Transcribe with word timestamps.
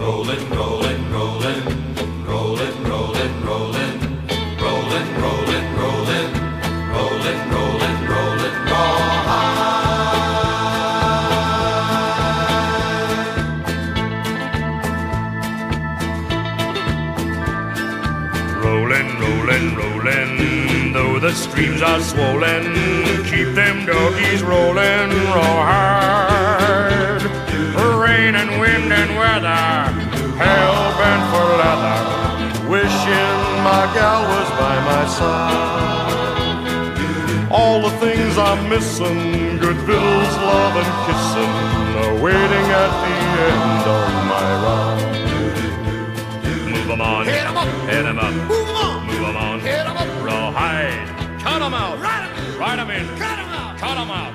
Rolling, 0.00 0.48
rolling, 0.48 1.12
rolling, 1.12 1.62
rolling, 2.24 2.84
rolling, 2.84 3.42
rolling, 3.44 3.98
rolling, 4.58 5.16
rolling, 5.26 5.66
rolling, 5.76 6.36
rolling, 6.88 7.40
rolling, 7.50 7.98
rolling, 8.08 8.56
Rolling, 18.64 19.08
rolling, 19.20 19.66
rolling, 19.76 20.92
though 20.94 21.18
the 21.20 21.32
streams 21.34 21.82
are 21.82 22.00
swollen, 22.00 22.72
keep 23.24 23.54
them 23.54 23.84
doggies 23.84 24.42
rolling 24.42 25.10
rawhide. 25.36 26.40
Rain 28.00 28.34
and 28.34 28.60
wind 28.60 28.69
gal 33.94 34.22
was 34.32 34.48
by 34.60 34.74
my 34.90 35.04
side. 35.18 35.80
All 37.50 37.82
the 37.82 37.90
things 37.98 38.38
I'm 38.38 38.68
missing, 38.68 39.58
good 39.58 39.76
victuals, 39.88 40.34
love 40.50 40.74
and 40.82 40.90
kissing, 41.06 41.52
are 42.02 42.14
waiting 42.22 42.66
at 42.82 42.92
the 43.02 43.14
end 43.50 43.84
of 43.98 44.06
my 44.32 44.48
ride. 44.64 45.10
Move 46.72 46.90
'em 46.90 47.00
on, 47.00 47.24
hit 47.26 47.44
'em 47.50 47.56
up, 47.56 47.68
hit 47.90 48.06
'em 48.06 48.18
up, 48.18 48.32
move 48.50 48.68
'em 48.68 48.76
on, 48.76 49.06
move 49.06 49.24
'em 49.28 49.36
on, 49.36 49.60
hit 49.60 49.86
'em 49.86 49.96
up, 50.02 50.08
rawhide, 50.22 51.08
cut 51.42 51.60
'em 51.62 51.74
out, 51.74 51.96
ride 52.00 52.24
'em 52.26 52.34
in, 52.38 52.58
ride 52.62 52.78
'em 52.78 52.90
in, 52.90 53.06
cut 53.18 53.38
'em 53.42 53.50
out, 53.60 53.78
cut 53.78 53.96
'em 53.98 54.10
out, 54.10 54.32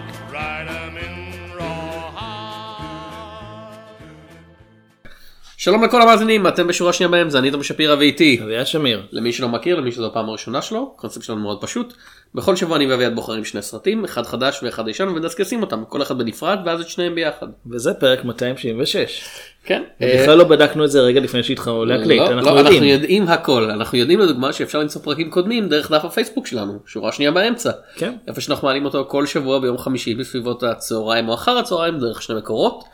שלום 5.66 5.84
לכל 5.84 6.02
המאזינים, 6.02 6.48
אתם 6.48 6.68
בשורה 6.68 6.94
שנייה 6.94 7.10
באמצע, 7.10 7.40
אני 7.40 7.52
תום 7.52 7.64
שפירא 7.64 7.96
ואיתי. 7.96 8.40
אביעד 8.44 8.68
שמיר. 8.68 9.02
למי 9.12 9.34
שלא 9.34 9.50
מכיר, 9.50 9.76
למי 9.76 9.92
שזו 9.92 10.08
הפעם 10.08 10.30
הראשונה 10.30 10.62
שלו, 10.62 10.94
הקונספט 10.96 11.24
שלנו 11.24 11.40
מאוד 11.40 11.62
פשוט. 11.62 11.94
בכל 12.36 12.56
שבוע 12.56 12.78
אני 12.78 12.92
ואביעד 12.92 13.16
בוחרים 13.16 13.46
שני 13.46 13.62
סרטים, 13.62 14.04
אחד 14.04 14.26
חדש 14.26 14.60
ואחד 14.64 14.88
ישן, 14.88 15.08
ומדסקסים 15.08 15.62
אותם, 15.62 15.84
כל 15.90 16.02
אחד 16.02 16.18
בנפרד, 16.18 16.60
ואז 16.66 16.82
את 16.82 16.90
שניהם 16.90 17.16
ביחד. 17.16 17.48
וזה 17.72 17.94
פרק 17.94 18.26
276. 18.26 19.24
כן. 19.66 19.84
בכלל 20.02 20.38
לא 20.38 20.44
בדקנו 20.44 20.86
את 20.86 20.92
זה 20.92 21.02
רגע 21.02 21.20
לפני 21.20 21.44
שהתחלנו 21.44 21.86
להקליט, 21.86 22.22
לא, 22.22 22.28
אנחנו 22.28 22.52
לא, 22.52 22.60
אנחנו 22.60 22.74
יודעים. 22.76 22.84
יודעים 22.84 23.28
הכל, 23.28 23.64
אנחנו 23.64 23.98
יודעים 23.98 24.20
לדוגמה 24.20 24.54
שאפשר 24.54 24.80
למצוא 24.80 25.02
פרקים 25.02 25.30
קודמים 25.30 25.70
דרך 25.70 25.92
דף 25.92 26.06
הפייסבוק 26.06 26.48
שלנו, 26.48 26.80
שורה 26.86 27.12
שנייה 27.12 27.32
באמצע. 27.32 27.72
כן. 27.96 28.14
איפה 28.28 28.42
שאנחנו 28.42 28.68
מעלים 28.68 28.86
אותו 28.86 29.06
כל 29.10 29.26
שבוע 29.26 29.60
ביום 29.60 29.78
חמישי 29.78 30.16
בסביבות 30.16 30.64
הצהריים 30.64 31.30
או 31.30 31.34
אחר 31.34 31.58
הצהריים 31.58 32.00
דרך 32.00 32.22
שני 32.22 32.36
מקורות, 32.38 32.84
אה, 32.84 32.90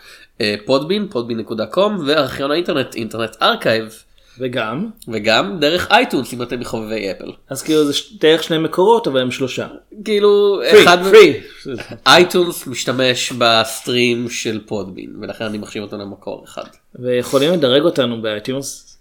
Podbean, 0.66 1.08
Podbean.com, 1.08 1.98
וארכיון 2.06 2.52
האינטרנט, 2.52 2.96
Internet 2.96 3.36
Archive, 3.42 4.04
וגם, 4.40 4.90
וגם 5.08 5.58
דרך 5.60 5.92
iTunes 5.92 6.34
אם 6.34 6.42
אתם 6.42 6.60
מחובבי 6.60 7.12
Apple. 7.12 7.32
אז 7.50 7.64
כאילו 7.64 7.86
זה 7.86 7.94
דרך 8.20 8.44
שני 8.44 8.58
מקורות 8.58 9.08
אבל 9.08 9.22
הם 9.22 9.32
שלושה. 9.32 9.68
כאילו, 10.06 10.62
פרי, 10.72 10.84
אחד, 10.84 10.98
פרי. 11.04 11.42
iTunes 12.08 12.68
משתמש 12.68 13.32
ב 13.32 13.46
stream 13.46 14.30
של 14.30 14.60
Podbean, 14.66 15.16
ולכן 15.22 15.46
אני 15.46 15.58
מחשיב 15.58 15.84
אותו 15.84 15.98
למקור 15.98 16.44
אחד. 16.44 16.64
ויכולים 16.96 17.54
לדרג 17.54 17.82
אותנו 17.82 18.22
ב 18.22 18.33
iTunes 18.33 18.98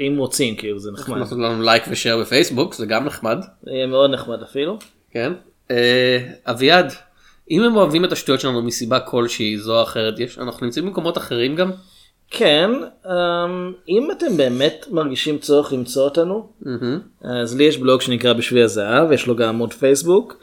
אם 0.00 0.14
רוצים 0.18 0.56
כאילו 0.56 0.78
זה 0.78 0.90
נחמד. 0.92 1.18
לעשות 1.18 1.38
לנו 1.38 1.62
לייק 1.62 1.82
ושאר 1.88 2.20
בפייסבוק, 2.20 2.74
זה 2.74 2.86
גם 2.86 3.04
נחמד. 3.04 3.38
זה 3.62 3.70
יהיה 3.70 3.86
מאוד 3.86 4.10
נחמד 4.10 4.42
אפילו. 4.42 4.78
כן. 5.10 5.32
אה, 5.70 6.18
אביעד, 6.46 6.92
אם 7.50 7.62
הם 7.62 7.76
אוהבים 7.76 8.04
את 8.04 8.12
השטויות 8.12 8.40
שלנו 8.40 8.62
מסיבה 8.62 9.00
כלשהי 9.00 9.58
זו 9.58 9.78
או 9.78 9.82
אחרת, 9.82 10.18
יש, 10.18 10.38
אנחנו 10.38 10.66
נמצאים 10.66 10.86
במקומות 10.86 11.18
אחרים 11.18 11.56
גם. 11.56 11.70
כן, 12.30 12.70
אמ, 13.06 13.72
אם 13.88 14.08
אתם 14.10 14.36
באמת 14.36 14.86
מרגישים 14.90 15.38
צורך 15.38 15.72
למצוא 15.72 16.04
אותנו, 16.04 16.48
אז 17.20 17.56
לי 17.56 17.64
יש 17.64 17.78
בלוג 17.78 18.00
שנקרא 18.00 18.32
בשביל 18.32 18.62
הזהב, 18.62 19.12
יש 19.12 19.26
לו 19.26 19.36
גם 19.36 19.48
עמוד 19.48 19.72
פייסבוק. 19.72 20.36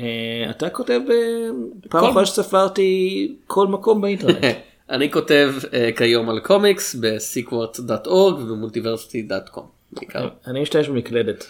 אה, 0.00 0.50
אתה 0.50 0.70
כותב, 0.70 1.00
אה, 1.10 1.48
פעם 1.88 2.04
אחרונה 2.04 2.26
שספרתי 2.26 3.36
כל 3.46 3.66
מקום 3.66 4.00
באינטרנט. 4.00 4.44
אני 4.90 5.12
כותב 5.12 5.54
אה, 5.72 5.90
כיום 5.96 6.30
על 6.30 6.40
קומיקס 6.40 6.94
בסיקוורט.org 6.94 8.10
ובמולטיברסיטי.com 8.10 9.60
בעיקר. 9.92 10.28
אני 10.46 10.62
משתמש 10.62 10.88
במקלדת. 10.88 11.46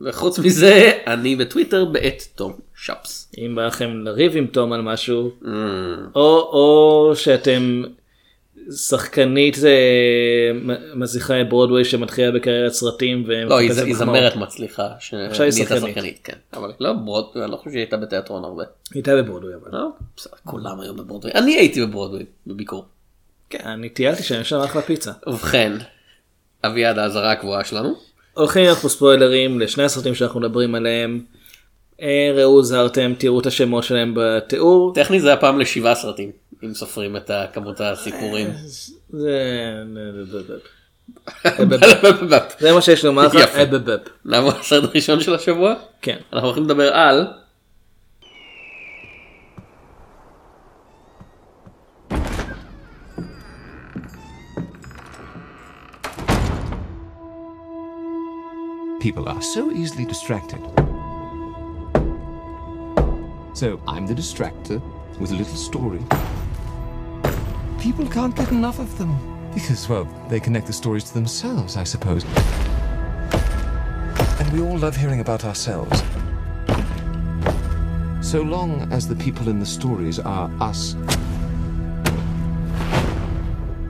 וחוץ 0.00 0.38
מזה 0.38 0.90
אני 1.06 1.36
בטוויטר 1.36 1.84
בעת 1.84 2.22
תום 2.34 2.52
שפס. 2.76 3.32
אם 3.38 3.54
בא 3.54 3.66
לכם 3.66 3.90
לריב 4.04 4.36
עם 4.36 4.46
תום 4.46 4.72
על 4.72 4.82
משהו, 4.82 5.30
Mm. 5.42 5.46
או, 6.14 6.20
או 6.52 7.12
שאתם 7.16 7.82
שחקנית 8.76 9.58
אה, 9.64 9.70
מ- 10.54 11.00
מצליחה 11.00 11.44
ברודווי 11.44 11.84
שמתחילה 11.84 12.30
בקריירת 12.30 12.72
סרטים. 12.72 13.24
לא, 13.46 13.58
היא 13.58 13.70
היא. 13.72 13.94
זמרת 13.96 14.36
מצליחה. 14.36 14.86
עכשיו 14.96 15.44
היא 15.44 15.52
שנהייתה 15.52 15.80
שחקנית. 15.80 16.20
כן. 16.24 16.36
אבל 16.52 16.72
לא 16.80 16.92
ברוד, 16.92 17.24
אני 17.42 17.50
לא 17.50 17.56
חושב 17.56 17.70
שהיא 17.70 17.80
הייתה 17.80 17.96
בתיאטרון 17.96 18.44
הרבה. 18.44 18.62
היא 18.62 18.70
הייתה 18.94 19.16
בברודווי 19.16 19.54
אבל. 19.54 19.78
לא, 19.78 19.88
בסדר, 20.16 20.32
כולם 20.44 20.80
היו 20.80 20.94
בברודווי. 20.94 21.32
אני 21.34 21.54
הייתי 21.54 21.86
בברודווי 21.86 22.24
בביקור. 22.46 22.84
כן, 23.50 23.68
אני 23.68 23.88
טיילתי 23.88 24.22
שם, 24.22 24.40
יש 24.40 24.48
שם 24.48 24.56
אחלה 24.60 24.82
פיצה. 24.82 25.12
ובכן, 25.26 25.72
אביעד 26.66 26.98
האזהרה 26.98 27.32
הקבועה 27.32 27.64
שלנו. 27.64 28.09
הולכים 28.34 28.62
להיות 28.62 28.78
פה 28.78 28.88
ספוילרים 28.88 29.60
לשני 29.60 29.84
הסרטים 29.84 30.14
שאנחנו 30.14 30.40
מדברים 30.40 30.74
עליהם. 30.74 31.20
אה, 32.02 32.32
ראו 32.34 32.62
זהרתם, 32.62 33.12
תראו 33.18 33.40
את 33.40 33.46
השמות 33.46 33.84
שלהם 33.84 34.12
בתיאור. 34.16 34.92
טכנית 34.94 35.22
זה 35.22 35.32
הפעם 35.32 35.58
לשבעה 35.58 35.94
סרטים, 35.94 36.30
אם 36.64 36.74
סופרים 36.74 37.16
את 37.16 37.30
כמות 37.52 37.80
הסיפורים. 37.80 38.50
זה... 39.10 39.38
מה 42.74 42.80
שיש 42.80 43.04
לומר 43.04 43.26
לך. 43.26 43.56
אה. 43.56 43.64
נעבור 44.24 44.52
לסרט 44.60 44.84
הראשון 44.84 45.20
של 45.20 45.34
השבוע. 45.34 45.74
כן. 46.02 46.16
אנחנו 46.32 46.48
הולכים 46.48 46.64
לדבר 46.64 46.94
על 46.94 47.26
People 59.00 59.26
are 59.30 59.40
so 59.40 59.70
easily 59.70 60.04
distracted. 60.04 60.60
So 63.54 63.80
I'm 63.88 64.06
the 64.06 64.12
distractor 64.12 64.78
with 65.18 65.30
a 65.30 65.34
little 65.34 65.56
story. 65.56 66.00
People 67.80 68.06
can't 68.06 68.36
get 68.36 68.50
enough 68.50 68.78
of 68.78 68.98
them. 68.98 69.16
Because, 69.54 69.88
well, 69.88 70.04
they 70.28 70.38
connect 70.38 70.66
the 70.66 70.74
stories 70.74 71.04
to 71.04 71.14
themselves, 71.14 71.78
I 71.78 71.84
suppose. 71.84 72.24
And 74.38 74.52
we 74.52 74.60
all 74.60 74.76
love 74.76 74.96
hearing 74.96 75.20
about 75.20 75.46
ourselves. 75.46 76.02
So 78.20 78.42
long 78.42 78.86
as 78.92 79.08
the 79.08 79.16
people 79.16 79.48
in 79.48 79.60
the 79.60 79.66
stories 79.66 80.18
are 80.18 80.50
us. 80.60 80.94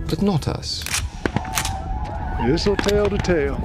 But 0.08 0.22
not 0.22 0.46
us. 0.46 0.84
This'll 2.46 2.76
tell 2.76 3.10
to 3.10 3.18
tale. 3.18 3.60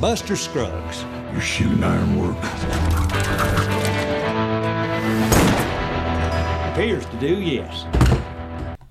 Buster, 0.00 0.36
Scruggs. 0.36 1.04
Your 1.32 1.40
shooting 1.40 1.82
iron 1.82 2.10
work. 2.20 2.40
Appears 6.70 7.04
to 7.06 7.16
do, 7.26 7.34
yes. 7.52 7.84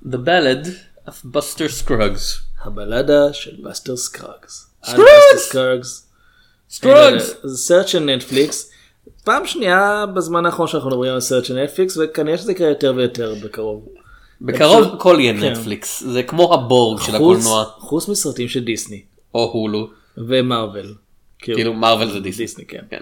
The 0.01 0.18
Ballad 0.18 0.63
of 1.06 1.22
Buster 1.23 1.69
Scruggs. 1.69 2.41
הבלדה 2.63 3.34
של 3.34 3.56
בסטר 3.63 3.97
סקרגס. 3.97 4.68
סקרגס! 5.38 6.07
סקרגס. 6.69 7.35
זה 7.44 7.57
סרט 7.57 7.88
של 7.88 8.00
נטפליקס. 8.00 8.71
פעם 9.24 9.45
שנייה 9.45 10.06
בזמן 10.15 10.45
האחרון 10.45 10.68
שאנחנו 10.68 10.89
מדברים 10.89 11.13
על 11.13 11.19
סרט 11.19 11.45
של 11.45 11.63
נטפליקס 11.63 11.98
וכנראה 11.98 12.38
שזה 12.38 12.51
יקרה 12.51 12.68
יותר 12.68 12.94
ויותר 12.95 13.36
בקרוב. 13.44 13.86
בקרוב 14.42 14.94
הכל 14.94 15.18
יהיה 15.19 15.33
כן. 15.33 15.51
נטפליקס, 15.51 16.03
זה 16.03 16.24
כמו 16.24 16.53
הבורג 16.53 17.01
של 17.01 17.15
הקולנוע, 17.15 17.65
חוץ 17.77 18.07
מסרטים 18.07 18.48
של 18.48 18.63
דיסני 18.63 19.01
או 19.36 19.51
הולו, 19.53 19.89
ומארוול. 20.18 20.94
כאילו 21.40 21.74
מארוול 21.74 22.10
זה 22.10 22.19
דיסני. 22.19 22.46
דיסני 22.46 22.66
כן. 22.66 22.84
כן. 22.90 23.02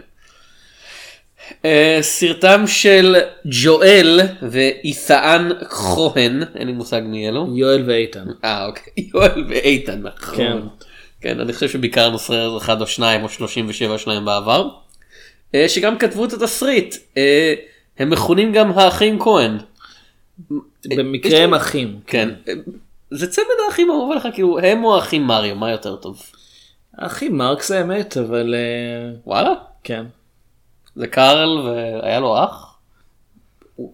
אה, 1.66 1.98
סרטם 2.02 2.64
של 2.68 3.16
ג'ואל 3.64 4.20
ואיתן 4.52 5.50
כהן, 5.70 6.44
אין 6.56 6.68
לי 6.68 6.74
מושג 6.74 7.02
מי 7.06 7.30
אלו. 7.30 7.58
יואל 7.58 7.84
ואיתן. 7.88 8.26
אה 8.44 8.66
אוקיי, 8.66 8.94
יואל 9.14 9.46
ואיתן, 9.50 10.02
נכון. 10.02 10.36
כן. 10.36 10.58
כן, 11.22 11.40
אני 11.40 11.54
חושב 11.54 11.70
שביקרנו 11.70 12.20
סרט 12.20 12.62
אחד 12.62 12.82
או 12.82 12.88
שניים 12.88 13.24
או 13.24 13.30
37 13.30 13.98
שניים 13.98 14.26
בעבר. 14.26 14.70
אה, 15.56 15.70
שגם 15.70 15.98
כתבו 15.98 16.26
את 16.26 16.34
התסריט. 16.34 16.96
אה, 17.18 17.54
הם 18.00 18.10
מכונים 18.10 18.54
גם 18.54 18.72
האחים 18.72 19.20
כהן. 19.20 19.58
במקרה 20.86 21.40
הם 21.40 21.54
אחים. 21.54 22.00
כן. 22.08 22.30
אה, 22.48 22.54
זה 23.12 23.28
צמד 23.32 23.46
האחים 23.68 23.90
אהוב 23.90 24.12
עליך, 24.12 24.28
כאילו 24.34 24.60
הם 24.60 24.84
או 24.84 24.96
האחים 24.96 25.24
מריו, 25.24 25.56
מה 25.56 25.72
יותר 25.72 25.96
טוב? 25.96 26.22
אחי 26.98 27.30
מרקס 27.30 27.72
האמת 27.72 28.18
אבל 28.18 28.56
אה, 28.56 29.12
וואלה? 29.26 29.54
כן. 29.84 30.06
זה 30.96 31.08
קארל 31.08 31.60
והיה 31.60 32.20
לו 32.20 32.44
אח? 32.44 32.78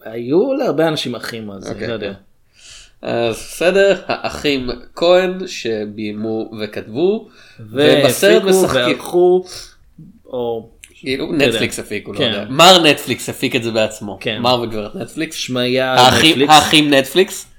היו 0.04 0.54
להרבה 0.54 0.88
אנשים 0.88 1.16
אחים 1.16 1.52
אז 1.52 1.66
אני 1.66 1.74
אוקיי, 1.74 1.88
לא 1.88 1.94
יודע. 1.94 2.14
אז 3.02 3.36
בסדר, 3.36 4.02
האחים 4.08 4.70
כהן 4.96 5.48
שביימו 5.48 6.52
וכתבו, 6.62 7.30
ובסרט 7.60 8.44
משחקים, 8.44 8.82
וערכו, 8.82 9.44
או 10.26 10.70
כאילו 10.90 11.34
יודע. 11.34 11.48
נטפליקס 11.48 11.80
הפיקו, 11.80 12.14
לא 12.14 12.18
כן. 12.18 12.24
יודע. 12.24 12.46
מר 12.50 12.84
נטפליקס 12.84 13.30
הפיק 13.30 13.56
את 13.56 13.64
זה 13.64 13.72
בעצמו, 13.72 14.18
כן. 14.22 14.42
מר 14.42 14.62
וגברת 14.62 14.96
נטפליקס, 14.96 15.36
שמיה 15.36 15.96
נטפליקס. 15.96 16.52
האחים 16.52 16.94
נטפליקס. 16.94 17.51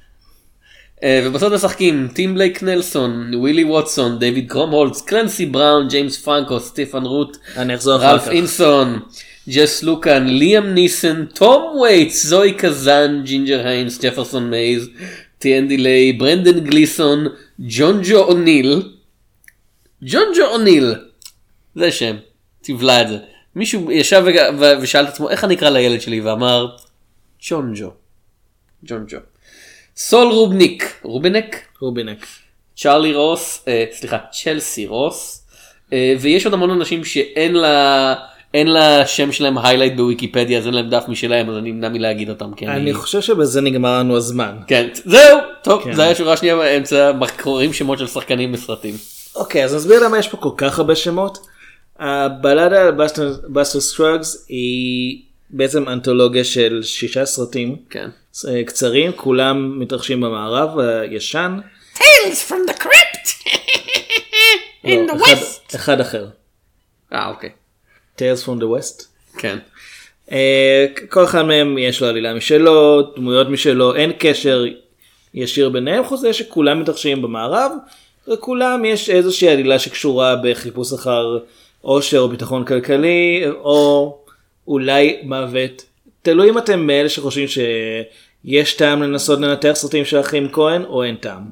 אה, 1.02 1.20
ובסרט 1.25 1.52
משחקים 1.52 2.08
טים 2.14 2.34
בלייק 2.34 2.62
נלסון, 2.62 3.34
ווילי 3.34 3.64
ווטסון, 3.64 4.19
דיוויד 4.19 4.50
קרומהולץ, 4.50 5.00
קלנסי 5.00 5.46
בראון, 5.46 5.88
ג'יימס 5.88 6.16
פרנקו, 6.16 6.60
סטיפן 6.60 7.02
רוט, 7.02 7.37
רלף. 8.00 8.28
אינסון, 8.28 9.00
ג'ס 9.49 9.82
לוקן, 9.82 10.26
ליאם 10.26 10.75
ניסן, 10.75 11.25
תום 11.25 11.76
וייטס, 11.81 12.26
זוי 12.26 12.52
קזן, 12.52 13.22
ג'ינג'ר 13.25 13.66
היינס, 13.66 14.04
ג'פרסון 14.04 14.50
מייז, 14.50 14.88
טיין 15.38 15.69
דיילי, 15.69 16.12
ברנדן 16.12 16.60
גליסון, 16.60 17.26
ג'ון 17.58 18.00
ג'ו 18.05 18.19
אוניל, 18.19 18.82
ג'ון 20.02 20.32
ג'ו 20.37 20.46
אוניל, 20.46 20.94
זה 21.75 21.93
שם, 21.93 22.16
תבלע 22.62 23.02
את 23.02 23.08
זה. 23.08 23.19
מישהו 23.56 23.90
ישב 23.90 24.25
ושאל 24.81 25.05
את 25.05 25.08
עצמו 25.08 25.31
איך 25.31 25.44
אני 25.44 25.55
אקרא 25.55 25.70
לילד 25.70 26.00
שלי 26.00 26.20
ואמר 26.20 26.76
ג'ון 27.48 27.72
ג'ו. 27.75 27.90
ג'ון 28.84 29.05
ג'ו. 29.08 29.31
סול 29.97 30.33
רובניק, 30.33 31.00
רובינק, 31.03 31.56
רובינק. 31.81 32.27
צ'ארלי 32.77 33.15
רוס, 33.15 33.65
אה, 33.69 33.85
סליחה, 33.93 34.19
צ'לסי 34.33 34.87
רוס, 34.87 35.47
אה, 35.93 36.15
ויש 36.21 36.44
עוד 36.44 36.55
המון 36.55 36.71
אנשים 36.71 37.05
שאין 37.05 37.55
לה, 37.55 38.15
אין 38.55 38.67
לה 38.67 39.06
שם 39.06 39.33
שלהם 39.33 39.59
highlight 39.58 39.96
בוויקיפדיה, 39.97 40.59
אז 40.59 40.67
אין 40.67 40.75
להם 40.75 40.91
דף 40.91 41.05
משלהם, 41.09 41.50
אז 41.50 41.56
אני 41.56 41.73
נמנע 41.73 41.89
מלהגיד 41.89 42.29
אותם. 42.29 42.55
כי 42.55 42.67
אני 42.67 42.94
חושב 42.94 43.21
שבזה 43.21 43.61
נגמר 43.61 43.99
לנו 43.99 44.17
הזמן. 44.17 44.56
כן, 44.67 44.89
זהו, 45.05 45.39
טוב, 45.62 45.85
כן. 45.85 45.93
זה 45.93 46.03
היה 46.03 46.15
שורה 46.15 46.37
שנייה 46.37 46.56
באמצע, 46.56 47.12
קוראים 47.43 47.73
שמות 47.73 47.99
של 47.99 48.06
שחקנים 48.06 48.53
בסרטים. 48.53 48.94
אוקיי 49.37 49.65
אז 49.65 49.75
נסביר 49.75 50.05
למה 50.05 50.19
יש 50.19 50.29
פה 50.29 50.37
כל 50.37 50.50
כך 50.56 50.79
הרבה 50.79 50.97
שמות. 50.97 51.39
הבלדה 51.99 52.83
על 52.83 52.91
בסטר 53.49 53.81
סקראגס 53.81 54.46
היא 54.49 55.23
בעצם 55.50 55.89
אנתולוגיה 55.89 56.44
של 56.44 56.81
שישה 56.83 57.25
סרטים 57.25 57.77
כן. 57.91 58.09
אה, 58.49 58.64
קצרים 58.64 59.12
כולם 59.17 59.81
מתרחשים 59.81 60.20
במערב 60.20 60.79
הישן. 60.79 61.58
Tales 61.94 62.49
from 62.49 62.70
the 62.70 62.82
crypt! 62.82 63.49
לא, 64.84 65.14
אחד, 65.25 65.37
אחד 65.75 66.00
אחר. 66.00 66.26
אה, 67.12 67.29
אוקיי. 67.29 67.50
Tales 68.19 68.44
from 68.46 68.61
the 68.61 68.64
West. 68.64 69.05
כן. 69.38 69.58
אה, 70.32 70.87
כל 71.08 71.25
אחד 71.25 71.43
מהם 71.43 71.79
יש 71.79 72.02
לו 72.02 72.08
עלילה 72.08 72.34
משלו, 72.34 73.02
דמויות 73.17 73.49
משלו, 73.49 73.94
אין 73.94 74.12
קשר 74.19 74.64
ישיר 75.34 75.69
ביניהם, 75.69 76.05
חוץ 76.05 76.20
מזה 76.20 76.32
שכולם 76.32 76.81
מתרחשים 76.81 77.23
במערב, 77.23 77.73
וכולם 78.29 78.84
יש 78.84 79.11
איזושהי 79.11 79.49
עלילה 79.49 79.79
שקשורה 79.79 80.37
בחיפוש 80.44 80.93
אחר 80.93 81.38
עושר 81.81 82.19
או 82.19 82.29
ביטחון 82.29 82.64
כלכלי, 82.64 83.44
או 83.55 84.17
אולי 84.69 85.20
מוות. 85.23 85.82
תלוי 86.22 86.50
אם 86.50 86.58
אתם 86.58 86.86
מאלה 86.86 87.08
שחושבים 87.08 87.46
שיש 87.48 88.74
טעם 88.74 89.02
לנסות 89.02 89.40
לנתח 89.40 89.72
סרטים 89.74 90.04
של 90.04 90.16
האחים 90.16 90.48
כהן, 90.52 90.84
או 90.84 91.04
אין 91.04 91.16
טעם. 91.16 91.42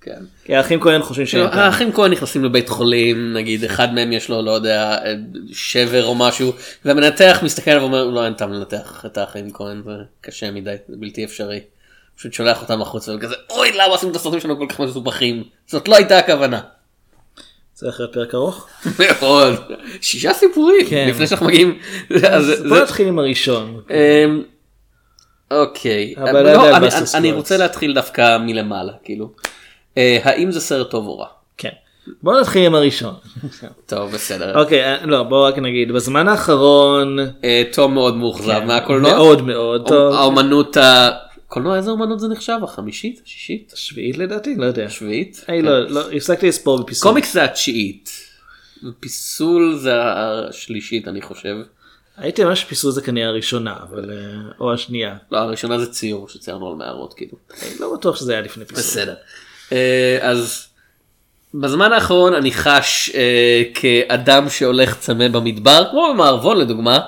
כן. 0.00 0.20
כי 0.44 0.54
האחים 0.54 0.80
כהן 0.80 1.02
חושבים 1.02 1.26
שאין 1.26 1.48
טעם. 1.48 1.58
האחים 1.58 1.92
כהן 1.92 2.12
נכנסים 2.12 2.44
לבית 2.44 2.68
חולים, 2.68 3.32
נגיד 3.32 3.64
אחד 3.64 3.94
מהם 3.94 4.12
יש 4.12 4.28
לו, 4.28 4.42
לא 4.42 4.50
יודע, 4.50 4.98
שבר 5.52 6.04
או 6.04 6.14
משהו, 6.14 6.52
והמנתח 6.84 7.40
מסתכל 7.42 7.70
ואומר, 7.70 8.04
לא, 8.04 8.24
אין 8.24 8.34
טעם 8.34 8.52
לנתח 8.52 9.04
את 9.06 9.18
האחים 9.18 9.52
כהן, 9.52 9.82
זה 9.84 9.92
קשה 10.20 10.50
מדי, 10.50 10.74
זה 10.88 10.96
בלתי 10.98 11.24
אפשרי. 11.24 11.60
פשוט 12.16 12.32
שולח 12.32 12.62
אותם 12.62 12.82
החוצה 12.82 13.14
וכזה, 13.14 13.34
אוי, 13.50 13.72
למה 13.72 13.84
עושים 13.84 14.10
את 14.10 14.16
הסרטים 14.16 14.40
שלנו 14.40 14.58
כל 14.58 14.66
כך 14.68 14.80
מסובכים? 14.80 15.44
זאת 15.66 15.88
לא 15.88 15.96
הייתה 15.96 16.18
הכוונה. 16.18 16.60
צריך 17.82 18.00
להיות 18.00 18.12
פרק 18.12 18.34
ארוך. 18.34 18.66
מאוד. 18.98 19.54
שישה 20.00 20.32
סיפורים, 20.32 20.86
כן. 20.88 21.06
לפני 21.10 21.26
שאנחנו 21.26 21.46
מגיעים. 21.46 21.78
אז 22.30 22.44
זה- 22.46 22.68
בוא 22.68 22.78
נתחיל 22.78 23.08
עם 23.08 23.18
הראשון. 23.18 23.80
אמ, 23.90 24.42
אוקיי, 25.50 26.14
לא, 26.16 26.28
עדיין 26.76 26.92
אני-. 27.14 27.32
רוצה 27.32 27.56
להתחיל 27.56 27.94
דווקא 27.94 28.38
מלמעלה, 28.38 28.92
כאילו. 29.04 29.30
אה, 29.98 30.18
האם 30.22 30.50
זה 30.52 30.60
סרט 30.60 30.90
טוב 30.90 31.06
או 31.06 31.18
רע? 31.18 31.26
כן. 31.56 31.68
בוא 32.22 32.40
נתחיל 32.40 32.66
עם 32.66 32.74
הראשון. 32.74 33.14
טוב, 33.86 34.10
בסדר. 34.10 34.60
אוקיי, 34.60 34.84
אה, 34.84 35.06
לא, 35.06 35.22
בוא 35.22 35.48
רק 35.48 35.58
נגיד, 35.58 35.92
בזמן 35.92 36.28
האחרון, 36.28 37.18
אה, 37.44 37.62
תום 37.72 37.94
מאוד 37.94 38.16
מאוכזב 38.16 38.60
מהקולנוע. 38.66 39.10
כן, 39.10 39.16
מאוד 39.16 39.42
מאוד 39.42 39.88
טוב. 39.88 40.14
האומנות 40.14 40.76
ה... 40.76 41.10
קולנוע 41.52 41.76
איזה 41.76 41.90
אומנות 41.90 42.20
זה 42.20 42.28
נחשב? 42.28 42.58
החמישית? 42.62 43.20
השישית? 43.26 43.72
שביעית 43.76 44.18
לדעתי, 44.18 44.54
לא 44.56 44.66
יודע. 44.66 44.84
השביעית? 44.84 45.44
היי, 45.46 45.62
לא, 45.62 45.90
לא, 45.90 46.10
הפסקתי 46.12 46.48
לספור 46.48 46.82
בפיסול. 46.82 47.10
קומיקס 47.10 47.32
זה 47.32 47.44
התשיעית. 47.44 48.10
פיסול 49.00 49.76
זה 49.76 49.92
השלישית 50.02 51.08
אני 51.08 51.22
חושב. 51.22 51.56
הייתי 52.16 52.42
אומר 52.42 52.54
שפיסול 52.54 52.90
זה 52.90 53.02
כנראה 53.02 53.28
הראשונה, 53.28 53.76
אבל... 53.82 54.10
אה, 54.10 54.16
או 54.60 54.72
השנייה. 54.72 55.16
לא, 55.30 55.38
הראשונה 55.38 55.78
זה 55.78 55.92
ציור 55.92 56.28
שציירנו 56.28 56.68
על 56.68 56.74
מערות 56.74 57.14
כאילו. 57.14 57.36
אני 57.62 57.70
לא 57.80 57.94
בטוח 57.94 58.16
שזה 58.16 58.32
היה 58.32 58.40
לפני 58.40 58.64
פיסול. 58.64 58.82
בסדר. 58.82 59.14
אה, 59.72 60.18
אז 60.20 60.66
בזמן 61.54 61.92
האחרון 61.92 62.34
אני 62.34 62.52
חש 62.52 63.10
אה, 63.14 63.62
כאדם 63.74 64.48
שהולך 64.48 64.98
צמא 64.98 65.28
במדבר, 65.28 65.84
כמו 65.90 66.08
במערבון 66.14 66.58
לדוגמה, 66.58 66.98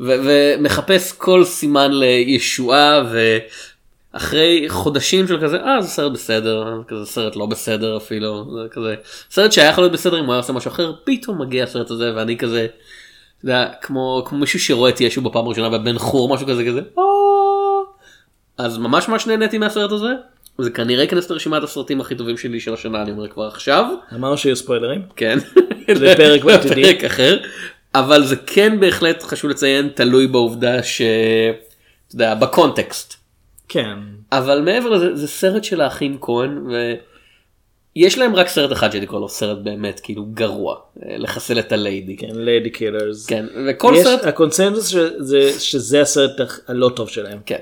ומחפש 0.00 1.12
כל 1.12 1.44
סימן 1.44 1.90
לישועה 1.92 3.02
ואחרי 4.14 4.64
חודשים 4.68 5.28
של 5.28 5.40
כזה, 5.42 5.56
אה 5.56 5.82
זה 5.82 5.88
סרט 5.88 6.12
בסדר, 6.12 6.82
כזה 6.88 7.06
סרט 7.06 7.36
לא 7.36 7.46
בסדר 7.46 7.96
אפילו, 7.96 8.44
זה 8.54 8.68
כזה 8.70 8.94
סרט 9.30 9.52
שהיה 9.52 9.70
יכול 9.70 9.84
להיות 9.84 9.92
בסדר 9.92 10.20
אם 10.20 10.24
הוא 10.24 10.32
היה 10.32 10.40
עושה 10.40 10.52
משהו 10.52 10.68
אחר, 10.68 10.92
פתאום 11.04 11.40
מגיע 11.42 11.64
הסרט 11.64 11.90
הזה 11.90 12.12
ואני 12.16 12.38
כזה, 12.38 12.66
יודע, 13.44 13.68
כמו, 13.82 14.22
כמו 14.26 14.38
מישהו 14.38 14.60
שרואה 14.60 14.90
את 14.90 15.00
ישו 15.00 15.20
בפעם 15.20 15.46
הראשונה 15.46 15.78
בבן 15.78 15.98
חור 15.98 16.34
משהו 16.34 16.46
כזה 16.46 16.64
כזה, 16.64 16.80
"אה." 16.98 17.04
אז 18.58 18.78
ממש 18.78 19.08
ממש 19.08 19.26
נהניתי 19.26 19.58
מהסרט 19.58 19.92
הזה. 19.92 20.08
זה 20.58 20.70
כנראה 20.70 21.02
ייכנס 21.02 21.30
לרשימת 21.30 21.62
הסרטים 21.62 22.00
הכי 22.00 22.14
טובים 22.14 22.36
שלי 22.36 22.60
של 22.60 22.74
השנה 22.74 23.02
אני 23.02 23.10
אומר 23.10 23.28
כבר 23.28 23.46
עכשיו 23.46 23.86
אמרנו 24.14 24.38
שיהיו 24.38 24.56
ספוילרים. 24.56 25.02
כן 25.16 25.38
זה 25.94 26.14
פרק 26.16 27.04
אחר 27.06 27.38
אבל 27.94 28.24
זה 28.24 28.36
כן 28.36 28.80
בהחלט 28.80 29.22
חשוב 29.22 29.50
לציין 29.50 29.88
תלוי 29.94 30.26
בעובדה 30.26 30.82
ש... 30.82 31.02
אתה 32.06 32.14
יודע, 32.14 32.34
בקונטקסט 32.34 33.19
כן. 33.72 33.98
אבל 34.32 34.60
מעבר 34.60 34.88
לזה 34.90 35.14
זה 35.16 35.28
סרט 35.28 35.64
של 35.64 35.80
האחים 35.80 36.18
כהן 36.20 36.58
ויש 37.96 38.18
להם 38.18 38.36
רק 38.36 38.48
סרט 38.48 38.72
אחד 38.72 38.90
שהייתי 38.90 39.06
קורא 39.06 39.20
לו 39.20 39.28
סרט 39.28 39.58
באמת 39.58 40.00
כאילו 40.00 40.24
גרוע 40.24 40.76
אה, 41.02 41.18
לחסל 41.18 41.58
את 41.58 41.72
הליידי 41.72 42.16
כן, 42.16 42.28
Ladykillers. 42.32 43.26
כן 43.26 43.46
וכל 43.68 43.92
יש 43.96 44.02
סרט 44.04 44.24
הקונצנזוס 44.24 44.88
שזה- 44.88 45.60
שזה 45.60 46.00
הסרט 46.00 46.30
הלא 46.68 46.90
טוב 46.96 47.08
שלהם. 47.08 47.38
כן. 47.46 47.58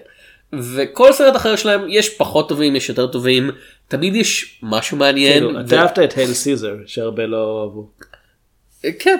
וכל 0.75 1.13
סרט 1.13 1.37
אחר 1.37 1.57
שלהם 1.57 1.81
יש 1.89 2.17
פחות 2.17 2.49
טובים 2.49 2.77
יש 2.77 2.89
יותר 2.89 3.07
טובים 3.07 3.51
תמיד 3.89 4.17
יש 4.17 4.61
משהו 4.63 4.97
מעניין. 4.97 5.33
כאילו, 5.45 5.55
ו- 5.55 5.61
אתה 5.61 5.81
אהבת 5.81 5.99
את 5.99 6.13
Hail 6.13 6.33
Caesar 6.33 6.75
שהרבה 6.87 7.27
לא 7.27 7.63
אהבו. 7.63 7.91
כן. 8.99 9.19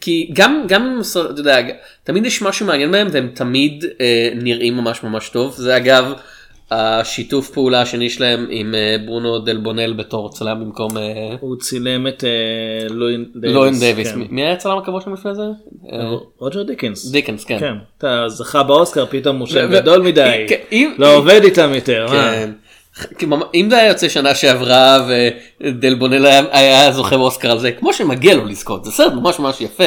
כי 0.00 0.30
גם 0.32 0.64
גם 0.68 1.00
אתה 1.10 1.40
יודע 1.40 1.58
תמיד 2.04 2.26
יש 2.26 2.42
משהו 2.42 2.66
מעניין 2.66 2.90
בהם 2.92 3.06
והם 3.12 3.28
תמיד 3.34 3.84
אה, 4.00 4.28
נראים 4.34 4.76
ממש 4.76 5.02
ממש 5.02 5.28
טוב 5.28 5.54
זה 5.56 5.76
אגב 5.76 6.12
השיתוף 6.70 7.50
פעולה 7.50 7.80
השני 7.80 8.10
שלהם 8.10 8.46
עם 8.50 8.74
אה, 8.74 8.96
ברונו 9.06 9.38
דלבונל 9.38 9.92
בתור 9.92 10.32
צלם 10.32 10.60
במקום 10.60 10.96
אה, 10.98 11.02
הוא 11.40 11.56
צילם 11.60 12.06
את 12.06 12.24
אה, 12.24 12.30
לואין 12.94 13.24
דייוויס. 13.34 13.54
לואין 13.54 13.78
דייוויס 13.78 14.12
כן. 14.12 14.18
מי- 14.18 14.26
מי 14.30 14.42
היה 14.42 14.56
צלם 14.56 14.78
הכבוד 14.78 15.02
שלו 15.02 15.12
לפני 15.14 15.34
זה? 15.34 15.42
אה, 15.92 16.10
רוג'ר 16.38 16.62
דיקנס. 16.62 17.10
דיקנס 17.10 17.44
כן. 17.44 17.58
כן. 17.60 17.74
אתה 17.98 18.24
זכה 18.28 18.62
באוסקר 18.62 19.06
פתאום 19.10 19.38
הוא 19.38 19.46
שם 19.46 19.66
ו- 19.70 19.72
גדול 19.72 20.02
מדי. 20.02 20.46
כן, 20.48 20.56
אם- 20.72 20.94
לא 20.98 21.14
עובד 21.16 21.40
איתם 21.44 21.72
יותר. 21.74 22.06
מה? 22.10 22.12
כן. 22.34 22.50
אם 23.54 23.70
זה 23.70 23.76
היה 23.76 23.88
יוצא 23.88 24.08
שנה 24.08 24.34
שעברה 24.34 25.08
ודל 25.60 25.94
בונל 25.94 26.26
היה, 26.26 26.92
זוכה 26.92 27.16
באוסקר 27.16 27.50
על 27.50 27.58
זה 27.58 27.72
כמו 27.72 27.92
שמגיע 27.92 28.34
לו 28.34 28.44
לזכות 28.44 28.84
זה 28.84 28.90
סרט 28.90 29.12
ממש 29.12 29.38
ממש 29.38 29.60
יפה 29.60 29.84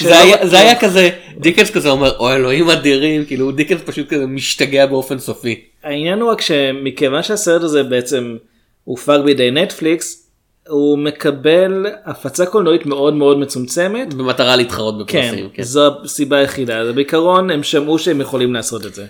זה 0.00 0.18
היה. 0.18 0.46
זה 0.46 0.58
היה 0.58 0.80
כזה 0.80 1.10
דיקנס 1.38 1.70
כזה 1.70 1.90
אומר 1.90 2.18
אוי 2.18 2.34
אלוהים 2.34 2.70
אדירים 2.70 3.24
כאילו 3.24 3.52
דיקנס 3.52 3.80
פשוט 3.84 4.08
כזה 4.08 4.26
משתגע 4.26 4.86
באופן 4.86 5.18
סופי. 5.18 5.60
העניין 5.84 6.20
הוא 6.20 6.30
רק 6.30 6.40
שמכיוון 6.40 7.22
שהסרט 7.22 7.62
הזה 7.62 7.82
בעצם 7.82 8.36
הופק 8.84 9.18
בידי 9.24 9.50
נטפליקס 9.50 10.26
הוא 10.68 10.98
מקבל 10.98 11.86
הפצה 12.04 12.46
קולנועית 12.46 12.86
מאוד 12.86 13.14
מאוד 13.14 13.38
מצומצמת. 13.38 14.14
במטרה 14.14 14.56
להתחרות 14.56 14.94
כן, 15.06 15.20
בפרסים. 15.20 15.48
כן. 15.54 15.62
זו 15.62 15.90
הסיבה 16.04 16.36
היחידה, 16.36 16.92
בעיקרון 16.92 17.50
הם 17.50 17.62
שמעו 17.62 17.98
שהם 17.98 18.20
יכולים 18.20 18.54
לעשות 18.54 18.86
את 18.86 18.94
זה. 18.94 19.06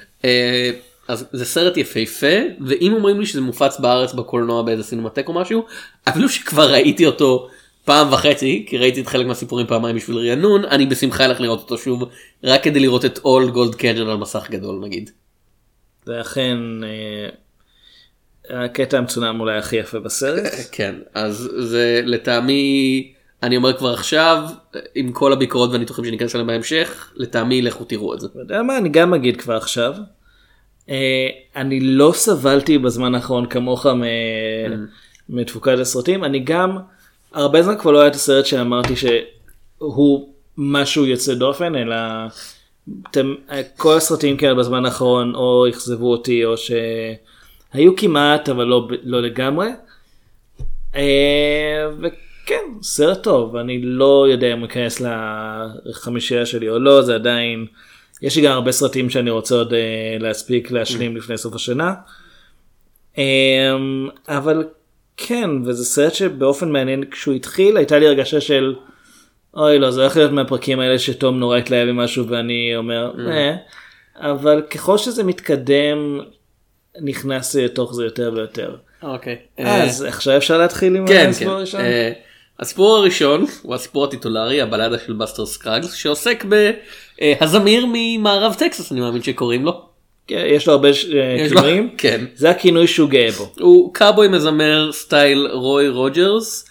אה, 1.08 1.14
אז 1.14 1.26
זה 1.32 1.44
סרט 1.44 1.76
יפהפה 1.76 2.36
ואם 2.66 2.92
אומרים 2.92 3.20
לי 3.20 3.26
שזה 3.26 3.40
מופץ 3.40 3.80
בארץ 3.80 4.12
בקולנוע 4.12 4.62
באיזה 4.62 4.82
סינמטק 4.82 5.28
או 5.28 5.32
משהו 5.32 5.64
אפילו 6.08 6.28
שכבר 6.28 6.72
ראיתי 6.72 7.06
אותו 7.06 7.48
פעם 7.84 8.12
וחצי 8.12 8.66
כי 8.68 8.78
ראיתי 8.78 9.00
את 9.00 9.06
חלק 9.06 9.26
מהסיפורים 9.26 9.66
פעמיים 9.66 9.96
בשביל 9.96 10.16
רענון 10.16 10.64
אני 10.64 10.86
בשמחה 10.86 11.24
אלך 11.24 11.40
לראות 11.40 11.60
אותו 11.60 11.78
שוב 11.78 12.04
רק 12.44 12.64
כדי 12.64 12.80
לראות 12.80 13.04
את 13.04 13.18
אולד 13.24 13.50
גולד 13.50 13.74
קנג'ן 13.74 14.06
על 14.06 14.16
מסך 14.16 14.46
גדול 14.50 14.80
נגיד. 14.82 15.10
זה 16.06 16.20
אכן 16.20 16.58
אה, 16.84 17.28
הקטע 18.64 18.98
המצונם 18.98 19.40
אולי 19.40 19.58
הכי 19.58 19.76
יפה 19.76 19.98
בסרט. 19.98 20.52
כן 20.72 20.94
אז 21.14 21.50
זה 21.58 22.00
לטעמי 22.04 23.12
אני 23.42 23.56
אומר 23.56 23.78
כבר 23.78 23.92
עכשיו 23.92 24.48
עם 24.94 25.12
כל 25.12 25.32
הביקורות 25.32 25.70
והניתוחים 25.70 26.04
שניכנס 26.04 26.34
אליהם 26.34 26.46
בהמשך 26.46 27.12
לטעמי 27.16 27.62
לכו 27.62 27.84
תראו 27.84 28.14
את 28.14 28.20
זה. 28.20 28.26
אתה 28.26 28.38
יודע 28.38 28.62
מה 28.62 28.78
אני 28.78 28.88
גם 28.88 29.14
אגיד 29.14 29.40
כבר 29.40 29.56
עכשיו. 29.56 29.94
אה, 30.90 31.28
אני 31.56 31.80
לא 31.80 32.12
סבלתי 32.14 32.78
בזמן 32.78 33.14
האחרון 33.14 33.46
כמוך 33.46 33.86
מ- 33.86 34.04
מתפוקת 35.28 35.78
הסרטים. 35.78 36.24
אני 36.24 36.38
גם 36.38 36.78
הרבה 37.32 37.62
זמן 37.62 37.78
כבר 37.78 37.90
לא 37.90 37.98
היה 38.00 38.08
את 38.08 38.14
הסרט 38.14 38.46
שאמרתי 38.46 38.94
שהוא 38.96 40.28
משהו 40.58 41.06
יוצא 41.06 41.34
דופן 41.34 41.74
אלא 41.74 41.96
אתם, 43.10 43.34
כל 43.76 43.96
הסרטים 43.96 44.36
כאלה 44.36 44.54
בזמן 44.54 44.84
האחרון 44.84 45.34
או 45.34 45.68
אכזבו 45.68 46.10
אותי 46.10 46.44
או 46.44 46.54
שהיו 46.56 47.96
כמעט 47.96 48.48
אבל 48.48 48.64
לא, 48.64 48.88
לא 49.02 49.22
לגמרי. 49.22 49.68
אה, 50.96 51.86
וכן 51.98 52.64
סרט 52.82 53.22
טוב. 53.22 53.56
אני 53.56 53.82
לא 53.82 54.26
יודע 54.30 54.52
אם 54.52 54.58
הוא 54.58 54.66
ייכנס 54.66 55.02
לחמישייה 55.84 56.46
שלי 56.46 56.68
או 56.68 56.78
לא 56.78 57.02
זה 57.02 57.14
עדיין 57.14 57.66
יש 58.22 58.36
לי 58.36 58.42
גם 58.42 58.52
הרבה 58.52 58.72
סרטים 58.72 59.10
שאני 59.10 59.30
רוצה 59.30 59.54
עוד 59.54 59.74
אה, 59.74 60.16
להספיק 60.20 60.70
להשלים 60.70 61.16
לפני 61.16 61.38
סוף 61.38 61.54
השנה. 61.54 61.94
אה, 63.18 63.24
אבל 64.28 64.64
כן 65.16 65.50
וזה 65.64 65.84
סרט 65.84 66.14
שבאופן 66.14 66.68
מעניין 66.68 67.04
כשהוא 67.10 67.34
התחיל 67.34 67.76
הייתה 67.76 67.98
לי 67.98 68.06
הרגשה 68.06 68.40
של 68.40 68.74
אוי 69.54 69.78
לא 69.78 69.90
זה 69.90 70.00
הולך 70.00 70.16
להיות 70.16 70.32
מהפרקים 70.32 70.80
האלה 70.80 70.98
שתום 70.98 71.38
נורא 71.38 71.58
התלהב 71.58 71.90
ממשהו 71.90 72.28
ואני 72.28 72.72
אומר 72.76 73.12
אה. 73.28 73.56
אבל 74.16 74.62
ככל 74.70 74.98
שזה 74.98 75.24
מתקדם 75.24 76.20
נכנס 77.00 77.54
לתוך 77.54 77.94
זה 77.94 78.04
יותר 78.04 78.32
ויותר. 78.34 78.76
אוקיי. 79.02 79.38
אז 79.58 80.02
עכשיו 80.02 80.36
אפשר 80.36 80.58
להתחיל 80.58 80.96
עם 80.96 81.06
כן, 81.06 81.26
הסיפור 81.28 81.52
כן. 81.52 81.56
הראשון? 81.56 81.80
אה, 82.60 82.64
הסיפור 82.64 82.96
הראשון 82.96 83.44
הוא 83.62 83.74
הסיפור 83.74 84.04
הטיטולרי 84.04 84.60
הבלדה 84.60 84.96
של 85.06 85.12
בסטר 85.12 85.46
סקראגס 85.46 85.94
שעוסק 85.94 86.44
בהזמיר 86.44 87.86
ממערב 87.92 88.54
טקסס 88.58 88.92
אני 88.92 89.00
מאמין 89.00 89.22
שקוראים 89.22 89.64
לו. 89.64 89.82
כן, 90.26 90.44
יש 90.46 90.66
לו 90.66 90.72
הרבה 90.72 90.88
אה, 90.88 90.92
לו- 91.42 91.48
כינויים? 91.48 91.90
כן. 91.98 92.24
זה 92.34 92.50
הכינוי 92.50 92.86
שהוא 92.86 93.08
גאה 93.10 93.30
בו. 93.38 93.52
הוא 93.60 93.94
קאבוי 93.94 94.28
מזמר 94.28 94.92
סטייל 94.92 95.46
רוי 95.52 95.88
רוג'רס 95.88 96.68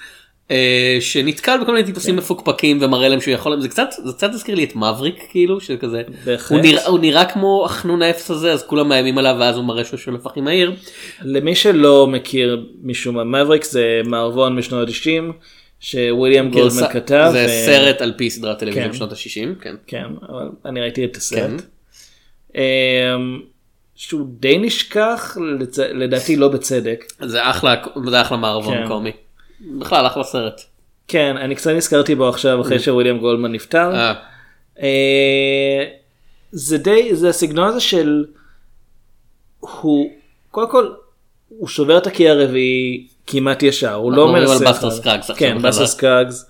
אה, 0.51 0.97
שנתקל 0.99 1.57
בכל 1.61 1.71
מיני 1.71 1.85
טיפוסים 1.85 2.15
מפוקפקים 2.15 2.77
ומראה 2.81 3.07
להם 3.09 3.21
שהוא 3.21 3.33
יכול 3.33 3.61
זה 3.61 3.69
קצת 3.69 3.89
זה 4.05 4.13
קצת 4.13 4.29
הזכיר 4.33 4.55
לי 4.55 4.63
את 4.63 4.75
מבריק 4.75 5.15
כאילו 5.29 5.61
שכזה. 5.61 6.01
הוא 6.49 6.59
נראה, 6.59 6.85
הוא 6.87 6.99
נראה 6.99 7.25
כמו 7.25 7.65
החנון 7.65 8.01
האפס 8.01 8.31
הזה 8.31 8.53
אז 8.53 8.63
כולם 8.63 8.89
מאיימים 8.89 9.17
עליו 9.17 9.35
ואז 9.39 9.55
הוא 9.55 9.65
מראה 9.65 9.85
שהוא 9.85 9.97
שולף 9.97 10.25
הכי 10.25 10.41
מהיר. 10.41 10.71
למי 11.21 11.55
שלא 11.55 12.07
מכיר 12.07 12.65
משום 12.83 13.15
מה 13.15 13.43
מבריק 13.43 13.63
זה 13.63 14.01
מערבון 14.05 14.55
משנות 14.55 14.87
ה-90 14.87 15.33
שוויליאם 15.79 16.49
גולדמן 16.51 16.81
גרסה- 16.81 16.93
כתב. 16.93 17.29
זה 17.31 17.45
ו- 17.45 17.65
סרט 17.65 18.01
על 18.01 18.13
פי 18.17 18.29
סדרת 18.29 18.59
טלוויזיה 18.59 18.83
כן. 18.83 18.89
בשנות 18.91 19.11
ה-60 19.11 19.61
כן. 19.63 19.75
כן, 19.87 20.05
אבל 20.29 20.49
אני 20.65 20.81
ראיתי 20.81 21.05
את 21.05 21.11
כן. 21.11 21.17
הסרט. 21.17 21.61
אמ, 22.55 22.61
שהוא 23.95 24.27
די 24.39 24.57
נשכח 24.57 25.37
לצ... 25.59 25.79
לדעתי 25.79 26.35
לא 26.35 26.47
בצדק. 26.47 27.05
זה 27.21 27.49
אחלה 27.49 27.75
זה 28.09 28.21
אחלה 28.21 28.37
מערבון 28.37 28.73
כן. 28.77 28.87
קומי. 28.87 29.11
בכלל 29.79 30.07
אחלה 30.07 30.23
סרט. 30.23 30.61
כן 31.07 31.37
אני 31.37 31.55
קצת 31.55 31.71
נזכרתי 31.71 32.15
בו 32.15 32.29
עכשיו 32.29 32.61
אחרי 32.61 32.79
שוויליאם 32.79 33.17
גולדמן 33.17 33.51
נפטר. 33.51 33.95
אה, 33.95 34.13
אה, 34.81 35.85
זה 36.51 36.77
די 36.77 37.15
זה 37.15 37.29
הסגנון 37.29 37.67
הזה 37.69 37.79
של 37.79 38.25
הוא 39.59 40.11
קודם 40.51 40.71
כל 40.71 40.91
הוא 41.49 41.67
שובר 41.67 41.97
את 41.97 42.07
הקיר 42.07 42.29
הרביעי 42.29 43.07
כמעט 43.31 43.63
ישר 43.63 43.93
הוא 43.93 44.11
לא 44.11 44.27
מדברים 44.27 44.49
מנסה 44.49 44.67
על 44.67 44.73
בסטר 44.73 44.87
לך. 44.87 44.93
סקראגס 44.93 45.29
עכשיו 45.29 45.35
כן. 45.35 45.61
בסטר 45.61 45.85
סקאגס 45.85 46.45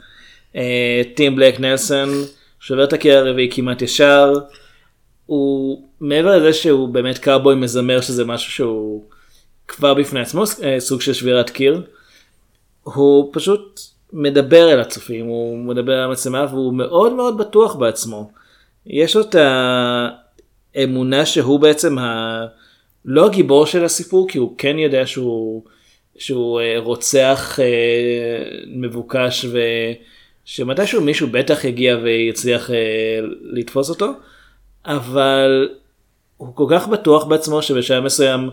טים 1.15 1.35
בלייק 1.35 1.59
נלסון 1.59 2.09
שובר 2.59 2.83
את 2.83 2.93
הקיר 2.93 3.13
הרביעי 3.13 3.49
כמעט 3.51 3.81
ישר. 3.81 4.33
הוא 5.25 5.83
מעבר 5.99 6.37
לזה 6.37 6.53
שהוא 6.53 6.89
באמת 6.89 7.17
קאובוי 7.17 7.55
מזמר 7.55 8.01
שזה 8.01 8.25
משהו 8.25 8.51
שהוא 8.51 9.03
כבר 9.67 9.93
בפני 9.93 10.19
עצמו 10.19 10.43
אה, 10.63 10.79
סוג 10.79 11.01
של 11.01 11.13
שבירת 11.13 11.49
קיר. 11.49 11.81
הוא 12.83 13.29
פשוט 13.33 13.79
מדבר 14.13 14.73
אל 14.73 14.79
הצופים 14.79 15.25
הוא 15.25 15.57
מדבר 15.57 15.93
על 15.93 16.03
המצלמה 16.03 16.45
והוא 16.49 16.73
מאוד 16.73 17.13
מאוד 17.13 17.37
בטוח 17.37 17.75
בעצמו. 17.75 18.31
יש 18.85 19.15
לו 19.15 19.21
את 19.21 19.35
האמונה 20.75 21.25
שהוא 21.25 21.59
בעצם 21.59 21.97
ה... 21.97 22.45
לא 23.05 23.25
הגיבור 23.25 23.65
של 23.65 23.85
הסיפור 23.85 24.29
כי 24.29 24.37
הוא 24.37 24.55
כן 24.57 24.79
יודע 24.79 25.07
שהוא, 25.07 25.63
שהוא 26.19 26.59
אה, 26.59 26.75
רוצח 26.77 27.59
אה, 27.59 27.65
מבוקש 28.67 29.45
ושמתישהו 30.45 31.01
מישהו 31.01 31.27
בטח 31.27 31.65
יגיע 31.65 31.97
ויצליח 32.03 32.71
אה, 32.71 33.19
לתפוס 33.43 33.89
אותו 33.89 34.11
אבל 34.85 35.69
הוא 36.37 36.55
כל 36.55 36.65
כך 36.69 36.87
בטוח 36.87 37.23
בעצמו 37.23 37.61
שבשלב 37.61 38.03
מסוים 38.03 38.49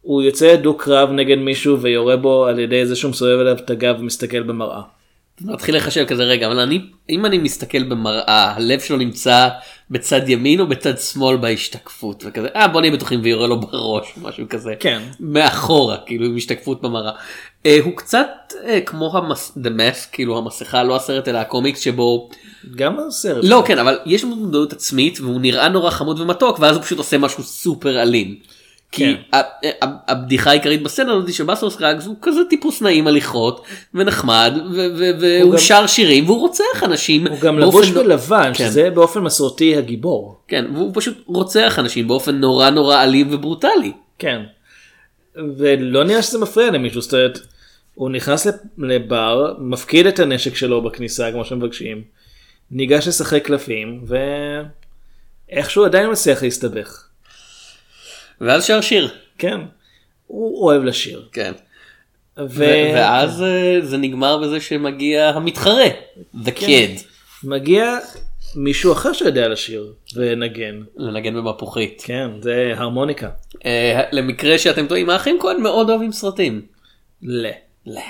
הוא 0.00 0.22
יוצא 0.22 0.56
דו 0.56 0.74
קרב 0.76 1.10
נגד 1.10 1.38
מישהו 1.38 1.80
ויורה 1.80 2.16
בו 2.16 2.46
על 2.46 2.58
ידי 2.58 2.86
זה 2.86 2.96
שהוא 2.96 3.10
מסובב 3.10 3.40
עליו 3.40 3.56
את 3.56 3.70
הגב 3.70 3.96
ומסתכל 4.00 4.42
במראה. 4.42 4.82
מתחיל 5.40 5.76
לחשב 5.76 6.04
כזה 6.04 6.22
רגע 6.22 6.46
אבל 6.46 6.58
אני 6.58 6.80
אם 7.10 7.26
אני 7.26 7.38
מסתכל 7.38 7.82
במראה 7.82 8.52
הלב 8.56 8.80
שלו 8.80 8.96
נמצא 8.96 9.48
בצד 9.90 10.28
ימין 10.28 10.60
או 10.60 10.66
בצד 10.66 10.98
שמאל 10.98 11.36
בהשתקפות 11.36 12.24
וכזה 12.26 12.48
אה 12.56 12.68
בוא 12.68 12.80
נהיה 12.80 12.92
בטוחים 12.92 13.20
ויורה 13.22 13.46
לו 13.46 13.60
בראש 13.60 14.14
משהו 14.22 14.46
כזה 14.48 14.74
כן. 14.80 15.02
מאחורה 15.20 15.96
כאילו 16.06 16.26
עם 16.26 16.36
השתקפות 16.36 16.82
במראה. 16.82 17.12
אה, 17.66 17.78
הוא 17.84 17.92
קצת 17.96 18.52
אה, 18.64 18.80
כמו 18.80 19.18
המס... 19.18 19.58
The 19.58 19.68
Mask 19.68 20.12
כאילו 20.12 20.38
המסכה 20.38 20.82
לא 20.82 20.96
הסרט 20.96 21.28
אלא 21.28 21.38
הקומיקס 21.38 21.80
שבו 21.80 22.30
גם 22.76 22.96
הסרט. 23.08 23.44
לא 23.44 23.62
כן 23.66 23.78
אבל 23.78 23.98
יש 24.06 24.24
לו 24.24 24.28
מודעות 24.28 24.72
עצמית 24.72 25.20
והוא 25.20 25.40
נראה 25.40 25.68
נורא 25.68 25.90
חמוד 25.90 26.20
ומתוק 26.20 26.58
ואז 26.60 26.76
הוא 26.76 26.82
פשוט 26.82 26.98
עושה 26.98 27.18
משהו 27.18 27.42
סופר 27.42 28.02
אלים. 28.02 28.36
כי 28.96 29.14
כן. 29.32 29.38
הבדיחה 30.08 30.50
העיקרית 30.50 30.82
בסצנה 30.82 31.12
הזאת 31.12 31.26
היא 31.26 31.34
שבאסטר 31.34 31.70
סקראגס 31.70 32.06
הוא 32.06 32.16
כזה 32.22 32.40
טיפוס 32.50 32.82
נעים 32.82 33.06
הליכות 33.06 33.64
ונחמד 33.94 34.52
והוא 35.20 35.58
שר 35.58 35.86
שירים 35.86 36.24
והוא 36.24 36.40
רוצח 36.40 36.82
אנשים. 36.82 37.26
הוא 37.26 37.40
גם 37.40 37.58
לבוש 37.58 37.90
בלבן 37.90 38.52
כן. 38.54 38.54
שזה 38.54 38.90
באופן 38.90 39.20
מסורתי 39.20 39.76
הגיבור. 39.76 40.40
כן 40.48 40.64
והוא 40.74 40.90
פשוט 40.94 41.22
רוצח 41.26 41.78
אנשים 41.78 42.08
באופן 42.08 42.34
נורא 42.34 42.70
נורא 42.70 43.02
אלים 43.02 43.28
וברוטלי. 43.30 43.92
כן. 44.18 44.42
ולא 45.58 46.04
נראה 46.04 46.22
שזה 46.22 46.38
מפריע 46.38 46.70
למישהו, 46.70 47.00
זאת 47.00 47.14
אומרת, 47.14 47.38
הוא 47.94 48.10
נכנס 48.10 48.46
לבר, 48.78 49.54
מפקיד 49.58 50.06
את 50.06 50.18
הנשק 50.18 50.56
שלו 50.56 50.82
בכניסה 50.82 51.32
כמו 51.32 51.44
שמבקשים, 51.44 52.02
ניגש 52.70 53.08
לשחק 53.08 53.44
קלפים, 53.44 54.04
ואיכשהו 55.50 55.84
עדיין 55.84 56.10
מצליח 56.10 56.42
להסתבך. 56.42 57.05
ואז 58.40 58.64
שר 58.64 58.80
שיר. 58.80 59.08
כן. 59.38 59.60
הוא 60.26 60.64
אוהב 60.64 60.84
לשיר. 60.84 61.28
כן. 61.32 61.52
ו... 62.38 62.42
ו- 62.48 62.90
ואז 62.94 63.42
אה, 63.42 63.78
זה 63.82 63.96
נגמר 63.96 64.38
בזה 64.38 64.60
שמגיע 64.60 65.28
המתחרה. 65.28 65.88
The 66.34 66.50
כן. 66.54 66.94
Kid. 66.96 67.02
מגיע 67.44 67.98
מישהו 68.56 68.92
אחר 68.92 69.12
שיודע 69.12 69.48
לשיר 69.48 69.92
ולנגן. 70.14 70.82
לנגן 70.96 71.34
במפוחית. 71.34 72.02
כן, 72.04 72.30
זה 72.40 72.74
הרמוניקה. 72.76 73.28
אה, 73.66 74.02
למקרה 74.12 74.58
שאתם 74.58 74.86
טועים 74.86 75.10
האחים 75.10 75.38
כהן 75.40 75.60
מאוד 75.60 75.90
אוהבים 75.90 76.12
סרטים. 76.12 76.62
ל. 77.22 77.46
לא. 77.86 78.00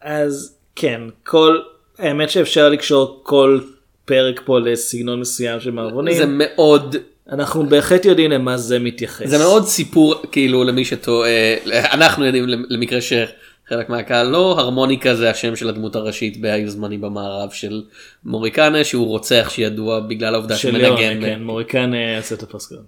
אז 0.00 0.58
כן, 0.76 1.00
כל, 1.24 1.58
האמת 1.98 2.30
שאפשר 2.30 2.68
לקשור 2.68 3.20
כל 3.22 3.60
פרק 4.04 4.40
פה 4.44 4.58
לסגנון 4.60 5.20
מסוים 5.20 5.60
של 5.60 5.70
מערבונים. 5.70 6.14
זה 6.14 6.26
מאוד 6.26 6.96
אנחנו 7.32 7.68
בהחלט 7.68 8.04
יודעים 8.04 8.30
למה 8.30 8.56
זה 8.56 8.78
מתייחס. 8.78 9.26
זה 9.26 9.38
מאוד 9.38 9.66
סיפור 9.66 10.14
כאילו 10.32 10.64
למי 10.64 10.84
שטועה 10.84 11.54
אנחנו 11.72 12.24
יודעים 12.24 12.44
למקרה 12.48 12.98
שחלק 13.00 13.88
מהקהל 13.88 14.26
לא 14.26 14.56
הרמוניקה 14.58 15.14
זה 15.14 15.30
השם 15.30 15.56
של 15.56 15.68
הדמות 15.68 15.96
הראשית 15.96 16.40
בהיו 16.40 16.70
זמני 16.70 16.98
במערב 16.98 17.50
של 17.50 17.82
מוריקנה 18.24 18.84
שהוא 18.84 19.06
רוצח 19.06 19.50
שידוע 19.50 20.00
בגלל 20.00 20.34
העובדה 20.34 20.56
שהוא 20.56 20.72
מנגן. 20.72 21.20
כן, 21.20 21.42
מוריקן 21.42 21.90
עשה 22.18 22.34
את 22.34 22.42
הפסקול. 22.42 22.78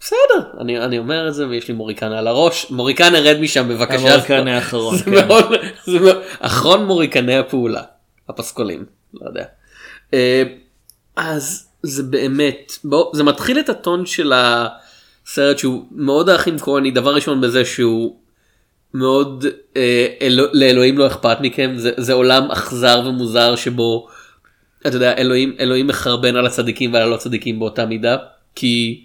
בסדר 0.00 0.16
אני 0.60 0.84
אני 0.84 0.98
אומר 0.98 1.28
את 1.28 1.34
זה 1.34 1.48
ויש 1.48 1.68
לי 1.68 1.74
מוריקנה 1.74 2.18
על 2.18 2.26
הראש 2.26 2.70
מוריקנה 2.70 3.18
רד 3.18 3.40
משם 3.40 3.68
בבקשה. 3.68 4.14
המוריקנה 4.14 4.54
האחרון, 4.54 4.98
כן. 4.98 5.10
מאוד, 5.10 5.44
זה 5.86 6.00
מאוד, 6.00 6.16
אחרון 6.40 6.86
מוריקני 6.86 7.36
הפעולה 7.36 7.82
הפסקולים 8.28 8.84
לא 9.14 9.26
יודע. 9.26 9.44
אה, 10.14 10.42
אז 11.16 11.63
זה 11.84 12.02
באמת 12.02 12.72
בוא, 12.84 13.10
זה 13.14 13.24
מתחיל 13.24 13.58
את 13.58 13.68
הטון 13.68 14.06
של 14.06 14.32
הסרט 14.34 15.58
שהוא 15.58 15.84
מאוד 15.90 16.28
האחים 16.28 16.58
כהני 16.58 16.90
דבר 16.90 17.14
ראשון 17.14 17.40
בזה 17.40 17.64
שהוא 17.64 18.16
מאוד 18.94 19.44
אה, 19.76 20.06
אלו, 20.22 20.44
לאלוהים 20.52 20.98
לא 20.98 21.06
אכפת 21.06 21.36
מכם 21.40 21.72
זה, 21.76 21.92
זה 21.96 22.12
עולם 22.12 22.50
אכזר 22.50 23.02
ומוזר 23.06 23.56
שבו 23.56 24.08
אתה 24.86 24.96
יודע 24.96 25.16
אלוהים 25.16 25.56
אלוהים 25.60 25.86
מחרבן 25.86 26.36
על 26.36 26.46
הצדיקים 26.46 26.92
ועל 26.92 27.02
הלא 27.02 27.16
צדיקים 27.16 27.58
באותה 27.58 27.86
מידה 27.86 28.16
כי 28.54 29.04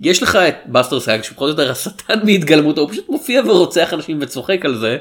יש 0.00 0.22
לך 0.22 0.36
את 0.36 0.54
בסטר 0.66 0.98
שפחות 0.98 1.42
או 1.42 1.48
יותר 1.48 1.70
השטן 1.70 2.26
בהתגלמותו 2.26 2.80
הוא 2.80 2.90
פשוט 2.90 3.08
מופיע 3.08 3.42
ורוצח 3.46 3.94
אנשים 3.94 4.18
וצוחק 4.20 4.64
על 4.64 4.78
זה. 4.78 4.98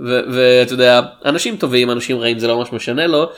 ואתה 0.00 0.72
יודע 0.72 1.00
אנשים 1.24 1.56
טובים 1.56 1.90
אנשים 1.90 2.18
רעים 2.18 2.38
זה 2.38 2.48
לא 2.48 2.58
ממש 2.58 2.72
משנה 2.72 3.06
לו 3.06 3.30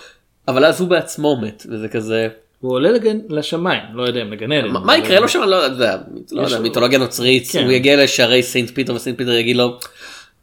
אבל 0.49 0.65
אז 0.65 0.81
הוא 0.81 0.89
בעצמו 0.89 1.41
מת 1.41 1.67
וזה 1.71 1.89
כזה 1.89 2.29
הוא 2.63 2.73
עולה 2.73 2.91
לגן, 2.91 3.19
לשמיים, 3.29 3.83
לא 3.95 4.03
יודע 4.03 4.23
אם 4.23 4.33
לגן 4.33 4.53
עדן. 4.53 4.69
מה- 4.69 4.79
אבל- 4.79 4.87
מה 4.87 4.97
יקרה 4.99 5.21
לו 5.21 5.29
שם 5.29 5.43
לא 5.43 5.57
יודע, 5.57 5.97
לא 6.33 6.43
יודע 6.43 6.57
לו- 6.57 6.63
מיתולוגיה 6.63 6.99
נוצרית 6.99 7.49
כן. 7.53 7.65
הוא 7.65 7.73
יגיע 7.73 8.05
לשערי 8.05 8.43
סנט 8.43 8.71
פיטר 8.71 8.95
וסנט 8.95 9.19
פיטר 9.19 9.33
יגיד 9.33 9.57
לו 9.57 9.79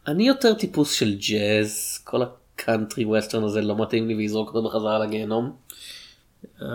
אני 0.07 0.27
יותר 0.27 0.53
טיפוס 0.53 0.91
של 0.93 1.13
ג'אז 1.29 1.99
כל 2.03 2.17
ה 2.21 2.32
country 2.32 3.05
western 3.05 3.43
הזה 3.43 3.61
לא 3.61 3.75
מתאים 3.81 4.07
לי 4.07 4.15
ויזרוק 4.15 4.47
אותו 4.47 4.63
בחזרה 4.69 4.99
לגיהנום. 4.99 5.51
אמ, 6.61 6.67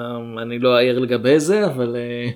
אני 0.43 0.59
לא 0.59 0.77
אעיר 0.77 0.99
לגבי 0.99 1.41
זה, 1.41 1.67
אבל 1.67 1.97
אה, 1.97 2.31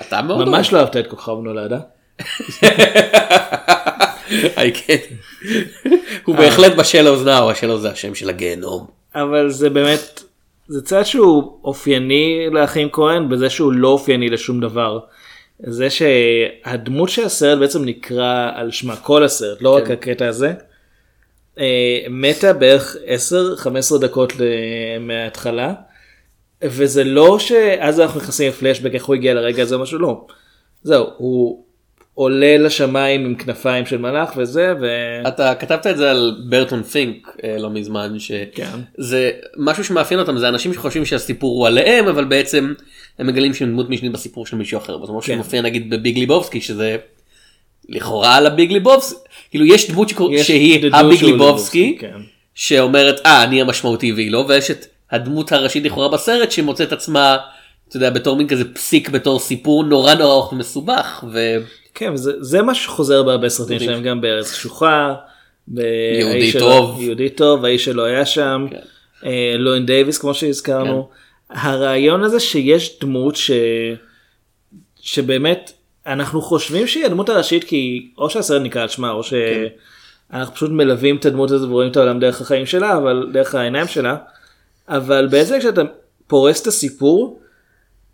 אתה 0.00 0.22
מאוד 0.22 0.48
ממש 0.48 0.72
לא 0.72 0.78
אהבת 0.78 0.96
את 0.96 1.06
כוכב 1.06 1.32
נולד, 1.42 1.72
אה? 1.72 1.78
I 4.56 4.70
can. 4.74 5.12
הוא 6.24 6.36
בהחלט 6.36 6.72
בשל 6.76 7.06
האוזנה, 7.06 7.38
השל 7.50 7.76
זה 7.76 7.90
השם 7.90 8.14
של 8.14 8.28
הגיהנום. 8.28 8.86
אבל 9.14 9.50
זה 9.50 9.70
באמת, 9.70 10.22
זה 10.68 10.82
צד 10.82 11.02
שהוא 11.02 11.58
אופייני 11.64 12.46
לאחים 12.50 12.88
כהן 12.92 13.28
בזה 13.28 13.50
שהוא 13.50 13.72
לא 13.72 13.88
אופייני 13.88 14.28
לשום 14.28 14.60
דבר. 14.60 14.98
זה 15.58 15.88
שהדמות 15.90 17.08
של 17.08 17.24
הסרט 17.24 17.58
בעצם 17.58 17.84
נקרא 17.84 18.50
על 18.54 18.70
שמה 18.70 18.96
כל 18.96 19.24
הסרט, 19.24 19.62
לא 19.62 19.76
רק 19.76 19.90
הקטע 19.90 20.28
הזה. 20.28 20.52
אה, 21.58 22.06
מתה 22.10 22.52
בערך 22.52 22.96
10-15 23.94 23.98
דקות 23.98 24.32
מההתחלה. 25.00 25.74
וזה 26.62 27.04
לא 27.04 27.38
שאז 27.38 28.00
אנחנו 28.00 28.20
נכנסים 28.20 28.48
לפלשבק 28.48 28.94
איך 28.94 29.04
הוא 29.04 29.14
הגיע 29.14 29.34
לרגע 29.34 29.62
הזה 29.62 29.74
או 29.74 29.80
משהו 29.80 29.98
לא. 29.98 30.26
זהו 30.82 31.06
הוא 31.16 31.65
עולה 32.18 32.56
לשמיים 32.58 33.24
עם 33.24 33.34
כנפיים 33.34 33.86
של 33.86 33.98
מלאך 33.98 34.32
וזה 34.36 34.74
ו... 34.80 34.86
אתה 35.28 35.54
כתבת 35.54 35.86
את 35.86 35.96
זה 35.96 36.10
על 36.10 36.36
ברטון 36.48 36.82
פינק 36.82 37.36
אה, 37.44 37.56
לא 37.58 37.70
מזמן 37.70 38.16
כן. 38.54 38.68
שזה 38.98 39.30
משהו 39.56 39.84
שמאפיין 39.84 40.20
אותם 40.20 40.38
זה 40.38 40.48
אנשים 40.48 40.74
שחושבים 40.74 41.04
שהסיפור 41.04 41.58
הוא 41.58 41.66
עליהם 41.66 42.08
אבל 42.08 42.24
בעצם 42.24 42.74
הם 43.18 43.26
מגלים 43.26 43.54
שהם 43.54 43.68
דמות 43.68 43.90
משנית 43.90 44.12
בסיפור 44.12 44.46
של 44.46 44.56
מישהו 44.56 44.78
אחר. 44.78 45.00
זה 45.00 45.06
כמו 45.06 45.20
כן. 45.22 45.34
שמופיע 45.34 45.62
נגיד 45.62 45.90
בביג 45.90 46.18
ליבובסקי 46.18 46.60
שזה 46.60 46.96
לכאורה 47.88 48.36
על 48.36 48.46
הביג 48.46 48.72
ליבובסקי 48.72 49.18
כאילו 49.50 49.64
יש 49.64 49.90
דמות 49.90 50.08
שקור... 50.08 50.34
יש 50.34 50.46
שהיא 50.46 50.90
הביג 50.92 51.24
ליבובסקי 51.24 51.96
כן. 52.00 52.18
שאומרת 52.54 53.20
אה 53.26 53.42
אני 53.42 53.60
המשמעותי 53.60 54.12
והיא 54.12 54.30
לא 54.30 54.44
ויש 54.48 54.70
את 54.70 54.86
הדמות 55.10 55.52
הראשית 55.52 55.84
לכאורה 55.84 56.08
בסרט 56.08 56.50
שמוצאת 56.50 56.92
עצמה 56.92 57.36
אתה 57.88 57.96
יודע 57.96 58.10
בתור 58.10 58.36
מין 58.36 58.48
כזה 58.48 58.74
פסיק 58.74 59.08
בתור 59.08 59.38
סיפור 59.40 59.84
נורא 59.84 60.14
נורא 60.14 60.32
ארוך 60.32 60.52
ומסובך. 60.52 61.24
ו... 61.32 61.56
כן, 61.98 62.16
זה, 62.16 62.32
זה 62.40 62.62
מה 62.62 62.74
שחוזר 62.74 63.22
בהרבה 63.22 63.48
סרטים 63.48 63.78
שלהם, 63.78 64.02
גם 64.02 64.20
בארץ 64.20 64.52
קשוחה, 64.52 65.14
יהודי 65.68 66.52
טוב. 66.58 67.02
יהודי 67.02 67.30
טוב, 67.30 67.64
האיש 67.64 67.84
שלא 67.84 68.04
היה 68.04 68.26
שם, 68.26 68.66
כן. 68.70 68.76
אה, 69.24 69.54
לואין 69.58 69.86
דייוויס 69.86 70.18
כמו 70.18 70.34
שהזכרנו. 70.34 71.08
הרעיון 71.50 72.22
הזה 72.22 72.40
שיש 72.40 72.98
דמות 73.00 73.36
ש... 73.36 73.50
שבאמת 75.00 75.72
אנחנו 76.06 76.42
חושבים 76.42 76.86
שהיא 76.86 77.04
הדמות 77.04 77.28
הראשית 77.28 77.64
כי 77.64 78.08
או 78.18 78.30
שהסרט 78.30 78.62
נקרא 78.62 78.82
על 78.82 78.88
שמה 78.88 79.10
או 79.10 79.22
שאנחנו 79.22 80.54
פשוט 80.54 80.70
מלווים 80.70 81.16
את 81.16 81.26
הדמות 81.26 81.50
הזאת 81.50 81.68
ורואים 81.70 81.90
את 81.90 81.96
העולם 81.96 82.20
דרך 82.20 82.40
החיים 82.40 82.66
שלה, 82.66 82.96
אבל 82.96 83.30
דרך 83.32 83.54
העיניים 83.54 83.86
שלה. 83.86 84.16
אבל 84.88 85.26
בעצם 85.26 85.58
כשאתה 85.58 85.82
פורס 86.26 86.62
את 86.62 86.66
הסיפור, 86.66 87.40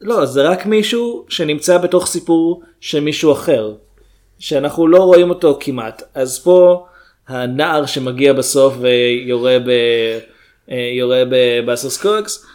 לא, 0.02 0.24
זה 0.26 0.42
רק 0.42 0.66
מישהו 0.66 1.24
שנמצא 1.28 1.78
בתוך 1.78 2.06
סיפור 2.06 2.62
של 2.80 3.00
מישהו 3.00 3.32
אחר, 3.32 3.72
שאנחנו 4.38 4.88
לא 4.88 4.98
רואים 5.02 5.30
אותו 5.30 5.56
כמעט. 5.60 6.02
אז 6.14 6.38
פה 6.38 6.86
הנער 7.28 7.86
שמגיע 7.86 8.32
בסוף 8.32 8.74
ויורה 8.80 9.58
ב... 9.58 9.68
אה, 10.70 10.90
יורה 10.98 11.22
בבאסר 11.30 11.90
סקוקס, 11.90 12.46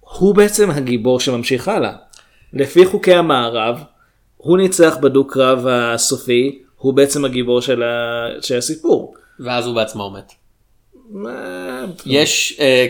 הוא 0.00 0.34
בעצם 0.34 0.70
הגיבור 0.70 1.20
שממשיך 1.20 1.68
הלאה. 1.68 1.92
לפי 2.52 2.86
חוקי 2.86 3.14
המערב, 3.14 3.78
הוא 4.36 4.58
ניצח 4.58 4.96
בדו 5.02 5.26
קרב 5.26 5.66
הסופי, 5.66 6.62
הוא 6.76 6.94
בעצם 6.94 7.24
הגיבור 7.24 7.60
של, 7.60 7.82
ה... 7.82 8.26
של 8.40 8.56
הסיפור. 8.58 9.14
ואז 9.40 9.66
הוא 9.66 9.74
בעצמו 9.74 10.10
מת. 10.10 10.32
מה- 11.10 11.84
יש 12.06 12.56
אה, 12.60 12.86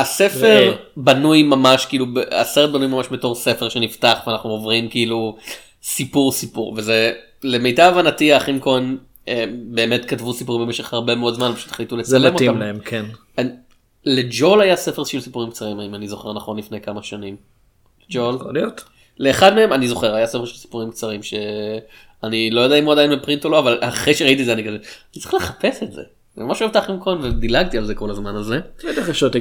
הספר 0.00 0.76
בנוי 0.96 1.42
ממש 1.42 1.86
כאילו 1.86 2.06
הסרט 2.30 2.70
בנוי 2.70 2.86
ממש 2.86 3.06
בתור 3.10 3.34
ספר 3.34 3.68
שנפתח 3.68 4.18
ואנחנו 4.26 4.50
עוברים 4.50 4.88
כאילו 4.88 5.36
סיפור 5.82 6.32
סיפור 6.32 6.74
וזה 6.76 7.12
למיטב 7.42 7.92
הבנתי 7.96 8.32
האחים 8.32 8.60
כהן 8.60 8.96
אה, 9.28 9.44
באמת 9.64 10.04
כתבו 10.04 10.32
סיפורים 10.32 10.66
במשך 10.66 10.94
הרבה 10.94 11.14
מאוד 11.14 11.34
זמן 11.34 11.52
פשוט 11.54 11.70
החליטו 11.70 11.96
זה 12.02 12.18
לצלם 12.18 12.34
מתאים 12.34 12.50
אותם. 12.50 12.60
להם, 12.60 12.78
כן. 12.78 13.04
לג'ול 14.04 14.60
היה 14.60 14.76
ספר 14.76 15.04
של 15.04 15.20
סיפורים 15.20 15.50
קצרים 15.50 15.80
אם 15.80 15.94
אני 15.94 16.08
זוכר 16.08 16.32
נכון 16.32 16.58
לפני 16.58 16.80
כמה 16.80 17.02
שנים. 17.02 17.36
ג'ול. 18.10 18.34
יכול 18.34 18.54
להיות. 18.54 18.84
לאחד 19.18 19.54
מהם 19.54 19.72
אני 19.72 19.88
זוכר 19.88 20.14
היה 20.14 20.26
ספר 20.26 20.44
של 20.44 20.56
סיפורים 20.56 20.90
קצרים 20.90 21.22
שאני 21.22 22.50
לא 22.50 22.60
יודע 22.60 22.76
אם 22.76 22.84
הוא 22.84 22.92
עדיין 22.92 23.10
בפרינט 23.16 23.44
או 23.44 23.50
לא 23.50 23.58
אבל 23.58 23.78
אחרי 23.80 24.14
שראיתי 24.14 24.40
את 24.40 24.46
זה 24.46 24.52
אני 24.52 24.64
כזה 24.64 24.76
אני 24.76 25.22
צריך 25.22 25.34
לחפש 25.34 25.82
את 25.82 25.92
זה. 25.92 26.02
אני 26.36 26.46
ממש 26.46 26.62
אוהב 26.62 26.70
את 26.70 26.76
האחים 26.76 27.00
כהן 27.00 27.18
ודילגתי 27.22 27.78
על 27.78 27.84
זה 27.84 27.94
כל 27.94 28.10
הזמן 28.10 28.36
הזה. 28.36 28.60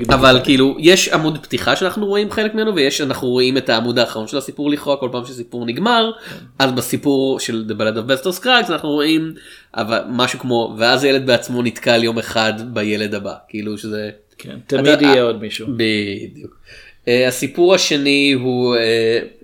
אבל 0.10 0.40
כאילו 0.44 0.76
יש 0.80 1.10
עמוד 1.10 1.38
פתיחה 1.44 1.76
שאנחנו 1.76 2.06
רואים 2.06 2.32
חלק 2.32 2.54
ממנו 2.54 2.76
ויש 2.76 3.02
אנחנו 3.02 3.28
רואים 3.28 3.58
את 3.58 3.70
העמוד 3.70 4.00
האחרון 4.00 4.28
של 4.28 4.38
הסיפור 4.38 4.70
לכאורה 4.70 4.98
כל 4.98 5.10
פעם 5.12 5.26
שסיפור 5.26 5.66
נגמר 5.66 6.12
אז 6.60 6.72
בסיפור 6.72 7.40
של 7.40 7.66
The 7.70 7.74
Ballad 7.74 7.98
of 7.98 8.10
Buster 8.12 8.44
Scruggs 8.44 8.72
אנחנו 8.72 8.90
רואים 8.90 9.34
אבל 9.76 10.00
משהו 10.10 10.40
כמו 10.40 10.76
ואז 10.78 11.04
הילד 11.04 11.26
בעצמו 11.26 11.62
נתקל 11.62 12.04
יום 12.04 12.18
אחד 12.18 12.54
בילד 12.74 13.16
הבא 13.16 13.34
כאילו 13.48 13.78
שזה 13.78 14.10
כן, 14.38 14.58
תמיד 14.68 15.02
יהיה 15.02 15.22
עוד 15.22 15.42
מישהו. 15.42 15.68
בדיוק. 15.68 16.58
אה, 17.06 17.10
הסיפור 17.28 17.76
השני 17.76 18.32
הוא 18.32 18.76
אה, 18.76 18.80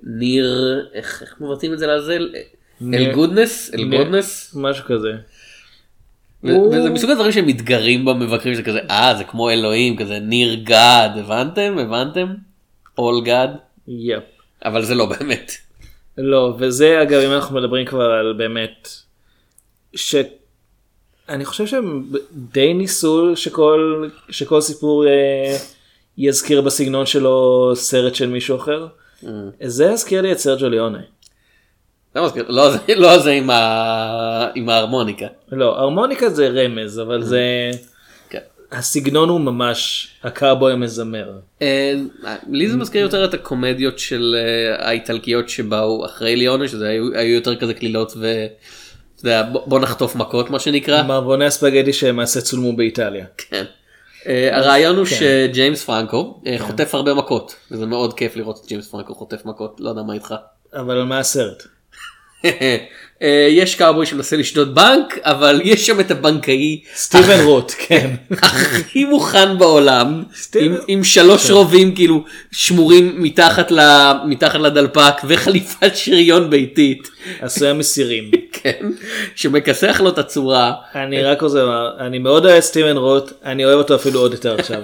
Near 0.03 0.79
איך 0.93 1.23
מבטאים 1.39 1.73
את 1.73 1.79
זה 1.79 1.87
לזה 1.87 2.17
Algodones 2.93 3.71
Algodones 3.73 4.55
משהו 4.55 4.85
כזה. 4.85 5.11
וזה 6.43 6.89
מסוג 6.89 7.09
הדברים 7.09 7.31
שהם 7.31 7.47
מתגרים 7.47 8.05
במבקרים 8.05 8.55
זה 8.55 8.63
כזה 8.63 8.79
אה 8.89 9.15
זה 9.17 9.23
כמו 9.23 9.49
אלוהים 9.49 9.97
כזה 9.97 10.19
near 10.19 10.53
God 10.63 11.09
הבנתם 11.15 11.75
הבנתם 11.77 12.33
all 12.97 13.23
God 13.23 13.47
yep. 13.87 14.23
אבל 14.65 14.83
זה 14.85 14.95
לא 14.95 15.05
באמת. 15.05 15.51
לא, 16.17 16.55
וזה 16.59 17.01
אגב 17.01 17.19
אם 17.19 17.31
אנחנו 17.31 17.55
מדברים 17.55 17.85
כבר 17.85 18.11
על 18.11 18.33
באמת, 18.33 18.87
שאני 19.95 21.45
חושב 21.45 21.67
שהם 21.67 22.09
די 22.31 22.73
ניסו 22.73 23.35
שכל, 23.35 24.09
שכל 24.29 24.61
סיפור 24.61 25.07
אה, 25.07 25.57
יזכיר 26.17 26.61
בסגנון 26.61 27.05
שלו 27.05 27.71
סרט 27.75 28.15
של 28.15 28.29
מישהו 28.29 28.57
אחר. 28.57 28.87
זה 29.63 29.85
יזכיר 29.85 30.21
לי 30.21 30.31
את 30.31 30.37
סרג'ו 30.37 30.69
ליאונה. 30.69 30.99
לא 32.15 32.25
מזכיר- 32.25 32.45
לא 32.49 32.71
זה 32.71 32.77
לא 32.95 33.17
זה 33.19 33.31
עם 33.31 33.49
ה- 33.49 34.47
עם 34.55 34.69
ההרמוניקה. 34.69 35.25
לא, 35.51 35.79
הרמוניקה 35.79 36.29
זה 36.29 36.47
רמז, 36.47 36.99
אבל 36.99 37.23
זה... 37.23 37.71
כן. 38.29 38.39
הסגנון 38.71 39.29
הוא 39.29 39.39
ממש 39.41 40.07
הקארבוי 40.23 40.73
המזמר. 40.73 41.31
אה, 41.61 41.93
לי 42.49 42.67
זה 42.69 42.77
מזכיר 42.77 43.01
יותר 43.01 43.25
את 43.25 43.33
הקומדיות 43.33 43.99
של 43.99 44.35
אה, 44.37 44.87
האיטלקיות 44.87 45.49
שבאו 45.49 46.05
אחרי 46.05 46.35
ליאונה 46.35 46.67
שזה 46.67 46.87
היו 46.87 47.03
היו 47.15 47.35
יותר 47.35 47.55
כזה 47.55 47.73
קלילות 47.73 48.13
ו... 48.17 48.45
אתה 49.15 49.31
יודע, 49.31 49.43
בוא 49.65 49.79
נחטוף 49.79 50.15
מכות 50.15 50.49
מה 50.49 50.59
שנקרא. 50.59 51.03
מערבוני 51.03 51.45
הספגטי 51.45 51.93
שלמעשה 51.93 52.41
צולמו 52.41 52.75
באיטליה. 52.75 53.25
כן. 53.37 53.63
אה, 54.27 54.57
הרעיון 54.57 54.95
הוא 54.95 55.05
כן. 55.05 55.15
שג'יימס 55.15 55.83
פרנקו 55.83 56.41
אה, 56.47 56.55
חוטף 56.59 56.95
הרבה 56.95 57.13
מכות 57.13 57.55
וזה 57.71 57.85
מאוד 57.85 58.13
כיף 58.13 58.35
לראות 58.35 58.59
את 58.63 58.67
ג'יימס 58.69 58.87
פרנקו 58.87 59.15
חוטף 59.15 59.45
מכות 59.45 59.77
לא 59.79 59.89
יודע 59.89 60.01
מה 60.01 60.13
איתך. 60.13 60.35
אבל 60.73 60.97
על 60.97 61.03
מה 61.03 61.19
הסרט? 61.19 61.63
אה, 63.23 63.47
יש 63.49 63.75
קאובוי 63.75 64.05
שמנסה 64.05 64.37
לשדוד 64.37 64.75
בנק 64.75 65.19
אבל 65.21 65.61
יש 65.63 65.87
שם 65.87 65.99
את 65.99 66.11
הבנקאי 66.11 66.81
סטיבן 66.95 67.43
רוט, 67.43 67.71
כן. 67.77 68.09
הכי 68.41 69.05
מוכן 69.05 69.57
בעולם 69.57 70.23
עם, 70.59 70.75
עם 70.87 71.03
שלוש 71.03 71.51
רובים 71.51 71.95
כאילו 71.95 72.23
שמורים 72.51 73.23
מתחת, 73.23 73.71
ל, 73.71 73.79
מתחת 74.25 74.59
לדלפק 74.59 75.13
וחליפת 75.27 75.95
שריון 75.95 76.49
ביתית 76.49 77.09
עשויה 77.41 77.73
מסירים. 77.73 78.31
כן 78.51 78.85
שמכסח 79.35 80.01
לו 80.03 80.09
את 80.09 80.17
הצורה 80.17 80.73
אני 80.95 81.23
רק 81.23 81.41
רוצה 81.41 81.61
לומר, 81.61 81.89
אני 81.99 82.19
מאוד 82.19 82.45
אוהב 82.45 82.59
סטיבן 82.59 82.97
רוט, 82.97 83.31
אני 83.45 83.65
אוהב 83.65 83.77
אותו 83.77 83.95
אפילו 83.95 84.19
עוד 84.19 84.31
יותר 84.31 84.55
עכשיו. 84.59 84.81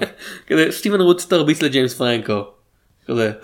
סטיבן 0.70 1.00
רוט 1.00 1.26
תרביץ 1.26 1.62
לג'יימס 1.62 1.94
פרנקו. 1.94 2.44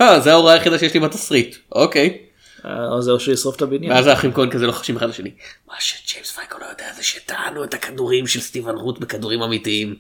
אה 0.01 0.21
זה 0.21 0.33
ההוראה 0.33 0.55
היחידה 0.55 0.79
שיש 0.79 0.95
לי 0.95 1.01
בתסריט 1.01 1.57
אוקיי. 1.73 2.26
אה, 2.67 2.89
או 3.13 3.21
שישרוף 3.21 3.57
את 3.57 3.63
הבניין. 3.63 3.93
ואז 3.93 4.07
האחים 4.07 4.33
כהן 4.33 4.51
כזה 4.51 4.67
לוחשים 4.67 4.97
אחד 4.97 5.09
לשני. 5.09 5.31
מה 5.69 5.75
שג'יימס 5.79 6.31
פרנקו 6.31 6.59
לא 6.59 6.65
יודע 6.67 6.85
זה 6.97 7.03
שטענו 7.03 7.65
את 7.65 7.75
הכדורים 7.75 8.27
של 8.27 8.41
סטיבן 8.41 8.75
רוט 8.75 9.01
בכדורים 9.01 9.43
אמיתיים. 9.43 9.95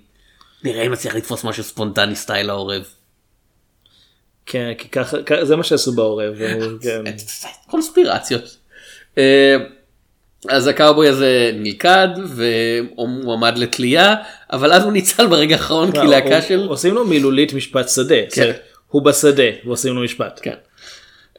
נראה 0.64 0.83
אם 0.83 0.92
נצליח 0.92 1.14
לתפוס 1.14 1.44
משהו 1.44 1.64
ספונטני 1.64 2.16
סטייל 2.16 2.50
העורב. 2.50 2.85
כן, 4.46 4.72
כי 4.79 4.88
ככה, 4.88 5.16
זה 5.42 5.57
מה 5.57 5.62
שעשו 5.64 5.92
בעורב. 5.92 6.35
כן. 6.83 7.02
קונספירציות. 7.70 8.57
אה, 9.18 9.57
אז 10.48 10.66
הקאובוי 10.66 11.09
הזה 11.09 11.50
נלכד 11.55 12.09
והוא 12.26 13.33
עמד 13.35 13.59
לתלייה 13.59 14.14
אבל 14.52 14.72
אז 14.72 14.83
הוא 14.85 14.92
ניצל 14.92 15.26
ברגע 15.26 15.57
האחרון 15.57 15.92
כי 15.92 15.98
להקה 16.07 16.35
הוא- 16.37 16.40
של 16.48 16.66
עושים 16.68 16.94
לו 16.94 17.05
מילולית 17.07 17.52
משפט 17.52 17.88
שדה. 17.88 18.14
כן. 18.33 18.52
הוא 18.88 19.02
בשדה 19.02 19.42
ועושים 19.64 19.94
לו 19.94 20.02
משפט. 20.02 20.40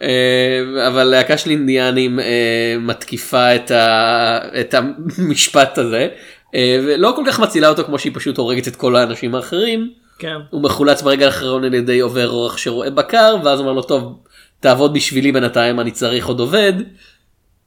אה, 0.01 0.87
אבל 0.87 1.03
להקה 1.03 1.37
של 1.37 1.49
אינדיאנים 1.49 2.19
אה, 2.19 2.75
מתקיפה 2.79 3.55
את, 3.55 3.71
ה... 3.71 4.39
את 4.59 4.75
המשפט 5.17 5.77
הזה 5.77 6.07
אה, 6.55 6.79
ולא 6.83 7.13
כל 7.15 7.23
כך 7.27 7.39
מצילה 7.39 7.69
אותו 7.69 7.83
כמו 7.83 7.99
שהיא 7.99 8.11
פשוט 8.15 8.37
הורגת 8.37 8.67
את 8.67 8.75
כל 8.75 8.95
האנשים 8.95 9.35
האחרים. 9.35 9.91
כן. 10.19 10.37
הוא 10.49 10.63
מחולץ 10.63 11.01
ברגע 11.01 11.25
האחרון 11.25 11.63
על 11.63 11.73
ידי 11.73 11.99
עובר 11.99 12.29
אורח 12.29 12.57
שרואה 12.57 12.89
בקר 12.89 13.35
ואז 13.43 13.59
אומר 13.59 13.73
לו 13.73 13.81
טוב 13.81 14.19
תעבוד 14.59 14.93
בשבילי 14.93 15.31
בינתיים 15.31 15.79
אני 15.79 15.91
צריך 15.91 16.27
עוד 16.27 16.39
עובד. 16.39 16.73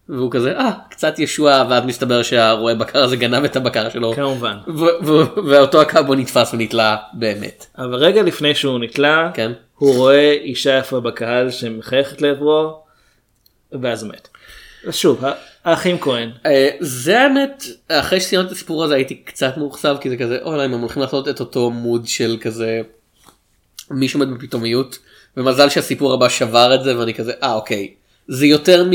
והוא 0.08 0.30
כזה 0.30 0.58
אה 0.58 0.70
קצת 0.90 1.18
ישועה 1.18 1.66
ואז 1.70 1.84
מסתבר 1.84 2.22
שהרועה 2.22 2.74
בקר 2.74 3.02
הזה 3.02 3.16
גנב 3.16 3.44
את 3.44 3.56
הבקר 3.56 3.90
שלו 3.90 4.12
כמובן. 4.14 4.56
ואותו 5.46 5.80
הקאבו 5.80 6.14
נתפס 6.14 6.54
ונתלה 6.54 6.96
באמת. 7.12 7.66
אבל 7.78 7.94
רגע 7.94 8.22
לפני 8.22 8.54
שהוא 8.54 8.78
נתלה, 8.78 9.30
כן. 9.34 9.52
הוא 9.80 9.94
רואה 9.96 10.32
אישה 10.32 10.78
יפה 10.78 11.00
בקהל 11.00 11.50
שמחייכת 11.50 12.22
לעברו, 12.22 12.82
ואז 13.72 14.04
מת. 14.04 14.28
שוב, 14.90 15.24
האחים 15.64 15.98
כהן. 16.00 16.30
אה, 16.46 16.68
זה 16.80 17.20
האמת 17.20 17.64
אחרי 17.88 18.20
שסיימתי 18.20 18.46
את 18.46 18.52
הסיפור 18.52 18.84
הזה 18.84 18.94
הייתי 18.94 19.14
קצת 19.14 19.56
מאוכזב 19.56 19.96
כי 20.00 20.10
זה 20.10 20.16
כזה 20.16 20.38
אוי 20.42 20.64
הם 20.64 20.72
הולכים 20.72 21.02
לעשות 21.02 21.28
את 21.28 21.40
אותו 21.40 21.70
מוד 21.70 22.06
של 22.06 22.36
כזה 22.40 22.80
מישהו 23.90 24.20
מת 24.20 24.28
בפתאומיות 24.28 24.98
ומזל 25.36 25.68
שהסיפור 25.68 26.12
הבא 26.12 26.28
שבר 26.28 26.74
את 26.74 26.84
זה 26.84 26.98
ואני 26.98 27.14
כזה 27.14 27.32
אה 27.42 27.54
אוקיי 27.54 27.94
זה 28.28 28.46
יותר 28.46 28.84
מ... 28.84 28.90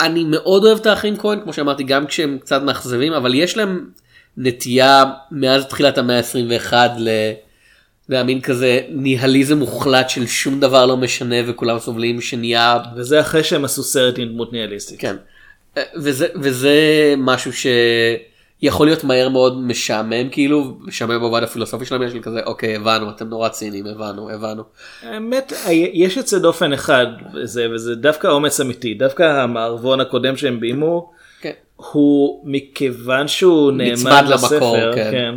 אני 0.00 0.24
מאוד 0.24 0.64
אוהב 0.64 0.78
את 0.78 0.86
האחים 0.86 1.16
כהן 1.16 1.40
כמו 1.40 1.52
שאמרתי 1.52 1.82
גם 1.82 2.06
כשהם 2.06 2.38
קצת 2.40 2.62
מאכזבים 2.62 3.12
אבל 3.12 3.34
יש 3.34 3.56
להם 3.56 3.90
נטייה 4.36 5.04
מאז 5.30 5.66
תחילת 5.66 5.98
המאה 5.98 6.18
ה-21 6.18 6.72
ל... 6.98 7.08
להאמין 8.08 8.40
כזה 8.40 8.80
ניהליזם 8.88 9.58
מוחלט 9.58 10.10
של 10.10 10.26
שום 10.26 10.60
דבר 10.60 10.86
לא 10.86 10.96
משנה 10.96 11.36
וכולם 11.46 11.78
סובלים 11.78 12.20
שנהיה 12.20 12.78
וזה 12.96 13.20
אחרי 13.20 13.44
שהם 13.44 13.64
עשו 13.64 13.82
סרט 13.82 14.18
עם 14.18 14.28
דמות 14.28 14.52
ניהליסטית. 14.52 15.00
כן. 15.00 15.16
אה, 15.76 15.82
וזה, 15.96 16.26
וזה 16.34 16.74
משהו 17.18 17.50
שיכול 17.52 18.86
להיות 18.86 19.04
מהר 19.04 19.28
מאוד 19.28 19.58
משעמם 19.62 20.28
כאילו, 20.30 20.76
משעמם 20.80 21.14
במובן 21.14 21.42
הפילוסופי 21.42 21.84
שלהם, 21.84 22.10
של 22.10 22.22
כזה 22.22 22.40
אוקיי 22.46 22.76
הבנו 22.76 23.10
אתם 23.10 23.28
נורא 23.28 23.48
ציניים 23.48 23.86
הבנו 23.86 24.30
הבנו. 24.30 24.62
האמת, 25.02 25.52
יש 25.92 26.16
יוצא 26.16 26.38
דופן 26.38 26.72
אחד, 26.72 27.06
וזה, 27.34 27.66
וזה 27.74 27.94
דווקא 27.94 28.26
אומץ 28.26 28.60
אמיתי, 28.60 28.94
דווקא 28.94 29.22
המערבון 29.22 30.00
הקודם 30.00 30.36
שהם 30.36 30.60
ביימו, 30.60 31.10
כן. 31.40 31.52
הוא 31.76 32.42
מכיוון 32.44 33.28
שהוא 33.28 33.72
נאמן 33.72 34.24
למקור, 34.26 34.34
לספר, 34.34 34.92
כן. 34.94 35.10
כן. 35.10 35.34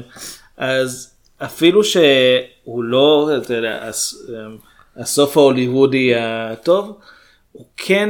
אז 0.58 1.12
אפילו 1.46 1.84
שהוא 1.84 2.84
לא, 2.84 3.30
אתה 3.38 3.54
יודע, 3.54 3.80
הס- 3.82 4.30
הסוף 4.98 5.38
ההוליוודי 5.38 6.12
הטוב, 6.16 6.98
הוא 7.52 7.66
כן, 7.78 8.10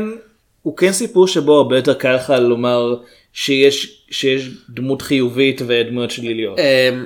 הוא 0.62 0.78
כן 0.78 0.91
סיפור 0.91 1.28
שבו 1.28 1.58
הרבה 1.58 1.76
יותר 1.76 1.94
קל 1.94 2.15
לך 2.15 2.34
לומר 2.41 2.96
שיש, 3.34 4.06
שיש 4.12 4.50
דמות 4.70 5.02
חיובית 5.02 5.62
ודמויות 5.67 6.12
שליליות. 6.12 6.60
אמ, 6.60 7.06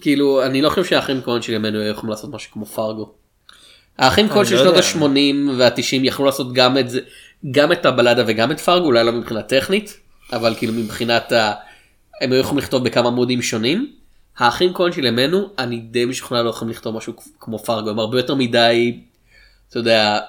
כאילו 0.00 0.42
אני 0.44 0.62
לא 0.62 0.68
חושב 0.70 0.84
שהאחים 0.84 1.22
כהן 1.22 1.42
של 1.42 1.52
ימינו 1.52 1.82
יכולים 1.86 2.10
לעשות 2.10 2.30
משהו 2.30 2.52
כמו 2.52 2.66
פרגו. 2.66 3.12
האחים 3.98 4.28
כהן 4.28 4.44
של 4.44 4.54
לא 4.54 4.60
שנות 4.62 4.74
יודע. 5.00 5.08
ה-80 5.08 5.58
וה-90 5.58 5.80
יכלו 6.02 6.24
לעשות 6.26 6.52
גם 6.52 6.78
את 6.78 6.90
זה, 6.90 7.00
גם 7.50 7.72
את 7.72 7.86
הבלדה 7.86 8.24
וגם 8.26 8.50
את 8.52 8.60
פרגו, 8.60 8.86
אולי 8.86 9.04
לא 9.04 9.12
מבחינה 9.12 9.42
טכנית, 9.42 9.96
אבל 10.32 10.54
כאילו 10.54 10.72
מבחינת 10.72 11.32
ה... 11.32 11.52
הם 12.20 12.32
היו 12.32 12.40
יכולים 12.40 12.58
לכתוב 12.58 12.84
בכמה 12.84 13.08
עמודים 13.08 13.42
שונים. 13.42 13.92
האחים 14.38 14.74
כהן 14.74 14.92
של 14.92 15.04
ימינו, 15.04 15.48
אני 15.58 15.76
די 15.76 16.04
משוכנע 16.04 16.42
לא 16.42 16.50
יכולים 16.50 16.72
לכתוב 16.72 16.96
משהו 16.96 17.12
כמו 17.40 17.58
פרגו, 17.58 17.90
הם 17.90 17.98
הרבה 17.98 18.18
יותר 18.18 18.34
מדי, 18.34 19.00
אתה 19.68 19.78
יודע, 19.78 20.20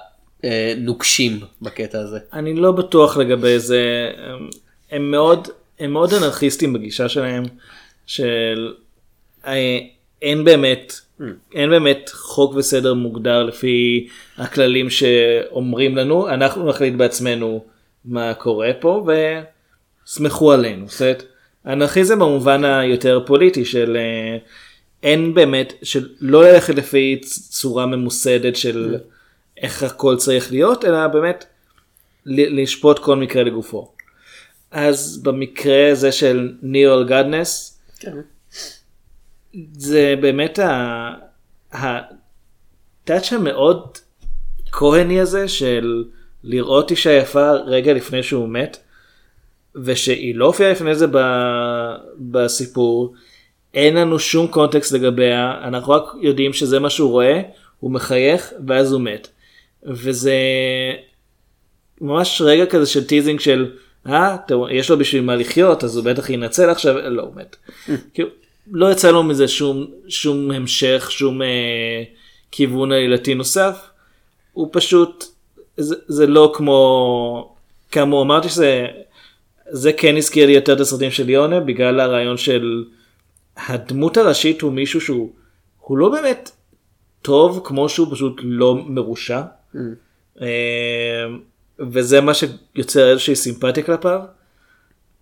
אה, 0.44 0.74
נוקשים 0.76 1.40
בקטע 1.62 2.00
הזה. 2.00 2.18
אני 2.32 2.54
לא 2.54 2.72
בטוח 2.72 3.16
לגבי 3.16 3.58
זה, 3.58 4.10
הם, 4.90 5.10
מאוד, 5.10 5.48
הם 5.78 5.92
מאוד 5.92 6.12
אנרכיסטים 6.12 6.72
בגישה 6.72 7.08
שלהם, 7.08 7.44
של 8.06 8.74
אה, 9.46 9.78
אין 10.22 10.44
באמת, 10.44 10.92
אין 11.54 11.70
באמת 11.70 12.10
חוק 12.14 12.54
וסדר 12.54 12.94
מוגדר 12.94 13.42
לפי 13.42 14.08
הכללים 14.36 14.90
שאומרים 14.90 15.96
לנו, 15.96 16.28
אנחנו 16.28 16.68
נחליט 16.68 16.94
בעצמנו 16.94 17.64
מה 18.04 18.34
קורה 18.34 18.70
פה 18.80 19.06
וסמכו 20.06 20.52
עלינו. 20.52 20.88
זאת 20.88 21.00
אומרת, 21.00 21.22
אנרכיזם 21.66 22.18
במובן 22.18 22.64
היותר 22.64 23.22
פוליטי 23.26 23.64
של 23.64 23.96
אה, 23.96 24.38
אין 25.02 25.34
באמת, 25.34 25.72
של 25.82 26.08
לא 26.20 26.44
ללכת 26.44 26.74
לפי 26.74 27.20
צורה 27.50 27.86
ממוסדת 27.86 28.56
של 28.56 28.96
איך 29.56 29.82
הכל 29.82 30.16
צריך 30.16 30.52
להיות, 30.52 30.84
אלא 30.84 31.06
באמת 31.06 31.44
לשפוט 32.26 32.98
כל 32.98 33.16
מקרה 33.16 33.42
לגופו. 33.42 33.92
אז 34.70 35.20
במקרה 35.22 35.92
הזה 35.92 36.12
של 36.12 36.52
ניאו 36.62 37.06
גדנס, 37.06 37.80
זה 39.72 40.14
באמת 40.20 40.58
ה- 40.58 41.14
הטאצ' 41.72 43.32
המאוד 43.32 43.98
כהני 44.72 45.20
הזה 45.20 45.48
של 45.48 46.04
לראות 46.44 46.90
אישה 46.90 47.12
יפה 47.12 47.52
רגע 47.52 47.92
לפני 47.92 48.22
שהוא 48.22 48.48
מת, 48.48 48.76
ושהיא 49.84 50.34
לא 50.34 50.46
הופיעה 50.46 50.70
לפני 50.70 50.94
זה 50.94 51.06
ב- 51.10 51.94
בסיפור, 52.18 53.14
אין 53.74 53.94
לנו 53.94 54.18
שום 54.18 54.46
קונטקסט 54.46 54.92
לגביה, 54.92 55.60
אנחנו 55.62 55.92
רק 55.92 56.04
יודעים 56.20 56.52
שזה 56.52 56.78
מה 56.78 56.90
שהוא 56.90 57.10
רואה, 57.10 57.40
הוא 57.80 57.90
מחייך 57.90 58.52
ואז 58.66 58.92
הוא 58.92 59.00
מת. 59.00 59.28
וזה 59.82 60.34
ממש 62.00 62.42
רגע 62.44 62.66
כזה 62.66 62.86
של 62.86 63.04
teasing 63.04 63.40
של 63.40 63.70
אה, 64.08 64.36
יש 64.70 64.90
לו 64.90 64.98
בשביל 64.98 65.22
מה 65.22 65.36
לחיות 65.36 65.84
אז 65.84 65.96
הוא 65.96 66.04
בטח 66.04 66.30
ינצל 66.30 66.70
עכשיו, 66.70 66.98
לא 66.98 67.22
הוא 67.22 67.32
מת. 67.36 67.56
כאילו, 68.14 68.28
לא 68.72 68.92
יצא 68.92 69.10
לו 69.10 69.22
מזה 69.22 69.48
שום, 69.48 69.86
שום 70.08 70.50
המשך, 70.50 71.08
שום 71.10 71.42
אה, 71.42 72.02
כיוון 72.50 72.92
עלילתי 72.92 73.34
נוסף. 73.34 73.90
הוא 74.52 74.68
פשוט, 74.72 75.24
זה, 75.76 75.94
זה 76.06 76.26
לא 76.26 76.52
כמו, 76.54 77.54
כאמור 77.90 78.22
אמרתי 78.22 78.48
שזה, 78.48 78.86
זה 79.70 79.92
כן 79.92 80.16
הזכיר 80.16 80.46
לי 80.46 80.52
יותר 80.52 80.72
את 80.72 80.80
הסרטים 80.80 81.10
של 81.10 81.30
יונה 81.30 81.60
בגלל 81.60 82.00
הרעיון 82.00 82.36
של 82.36 82.84
הדמות 83.56 84.16
הראשית 84.16 84.60
הוא 84.60 84.72
מישהו 84.72 85.00
שהוא, 85.00 85.32
הוא 85.78 85.98
לא 85.98 86.08
באמת 86.08 86.50
טוב 87.22 87.60
כמו 87.64 87.88
שהוא 87.88 88.08
פשוט 88.12 88.40
לא 88.44 88.74
מרושע. 88.86 89.42
אה, 90.40 91.26
וזה 91.78 92.20
מה 92.20 92.32
שיוצר 92.34 93.10
איזושהי 93.10 93.36
סימפתיה 93.36 93.82
כלפיו. 93.82 94.20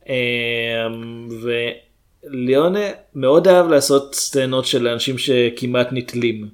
אה, 0.08 0.14
וליאונה 2.24 2.86
מאוד 3.14 3.48
אהב 3.48 3.68
לעשות 3.68 4.14
סצנות 4.14 4.66
של 4.66 4.88
אנשים 4.88 5.18
שכמעט 5.18 5.88
נתלים. 5.92 6.48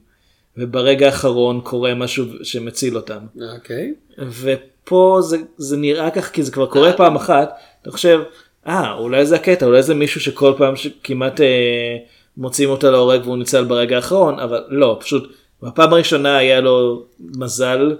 וברגע 0.56 1.06
האחרון 1.06 1.60
קורה 1.60 1.94
משהו 1.94 2.24
שמציל 2.42 2.96
אותם. 2.96 3.26
אוקיי. 3.56 3.94
ופה 4.18 5.18
זה, 5.22 5.36
זה 5.56 5.76
נראה 5.76 6.10
כך 6.10 6.30
כי 6.30 6.42
זה 6.42 6.52
כבר 6.52 6.66
קורה 6.66 6.92
פעם 6.92 7.16
אחת, 7.16 7.50
אתה 7.82 7.90
חושב, 7.90 8.20
אה, 8.66 8.92
אולי 8.94 9.26
זה 9.26 9.36
הקטע, 9.36 9.66
אולי 9.66 9.82
זה 9.82 9.94
מישהו 9.94 10.20
שכל 10.20 10.52
פעם 10.58 10.76
שכמעט 10.76 11.40
אה, 11.40 11.46
מוצאים 12.36 12.68
אותו 12.70 12.90
להורג 12.90 13.20
והוא 13.24 13.36
ניצל 13.38 13.64
ברגע 13.64 13.96
האחרון, 13.96 14.38
אבל 14.38 14.64
לא, 14.68 14.96
פשוט 15.00 15.32
בפעם 15.62 15.92
הראשונה 15.92 16.36
היה 16.36 16.60
לו 16.60 17.04
מזל, 17.20 17.96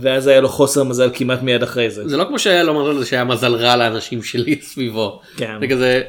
ואז 0.00 0.26
היה 0.26 0.40
לו 0.40 0.48
חוסר 0.48 0.82
מזל 0.84 1.10
כמעט 1.14 1.42
מיד 1.42 1.62
אחרי 1.62 1.90
זה. 1.90 2.08
זה 2.08 2.16
לא 2.16 2.24
כמו 2.24 2.38
שהיה 2.38 2.62
לו 2.62 2.90
מזל 2.92 3.04
שהיה 3.04 3.24
מזל 3.24 3.54
רע 3.54 3.76
לאנשים 3.76 4.22
שלי 4.22 4.58
סביבו. 4.70 5.20
כן. 5.36 5.54
זה 5.60 5.66
כזה, 5.66 6.02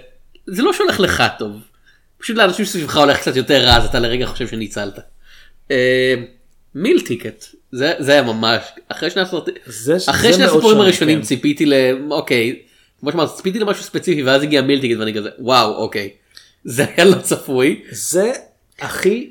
זה 0.47 0.63
לא 0.63 0.73
שהולך 0.73 0.99
לך 0.99 1.23
טוב. 1.39 1.51
פשוט 2.17 2.37
לאנשים 2.37 2.65
סביבך 2.65 2.97
הולך 2.97 3.17
קצת 3.17 3.35
יותר 3.35 3.63
רע 3.65 3.77
אז 3.77 3.85
אתה 3.85 3.99
לרגע 3.99 4.25
חושב 4.25 4.47
שניצלת. 4.47 4.99
אה, 5.71 6.15
Meal 6.75 7.01
Ticket 7.01 7.45
זה 7.71 7.93
זה 7.99 8.11
היה 8.11 8.21
ממש 8.21 8.61
אחרי 8.89 9.09
שני 9.09 9.21
הסרטים 9.21 9.53
זה- 9.65 9.97
אחרי 10.09 10.29
זה 10.31 10.37
שני 10.37 10.45
הסיפורים 10.45 10.77
הראשונים 10.77 11.19
כן. 11.19 11.25
ציפיתי 11.25 11.65
ל... 11.65 11.73
אוקיי. 12.11 12.59
כמו 13.03 13.11
שאמרת 13.11 13.35
ציפיתי 13.35 13.59
למשהו 13.59 13.83
ספציפי 13.83 14.23
ואז 14.23 14.43
הגיע 14.43 14.61
Meal 14.61 14.81
Ticket 14.81 14.99
ואני 14.99 15.13
כזה 15.13 15.29
וואו 15.39 15.75
אוקיי. 15.75 16.09
זה 16.63 16.85
היה 16.95 17.05
לא 17.05 17.15
צפוי. 17.15 17.81
זה 17.91 18.31
הכי 18.79 19.29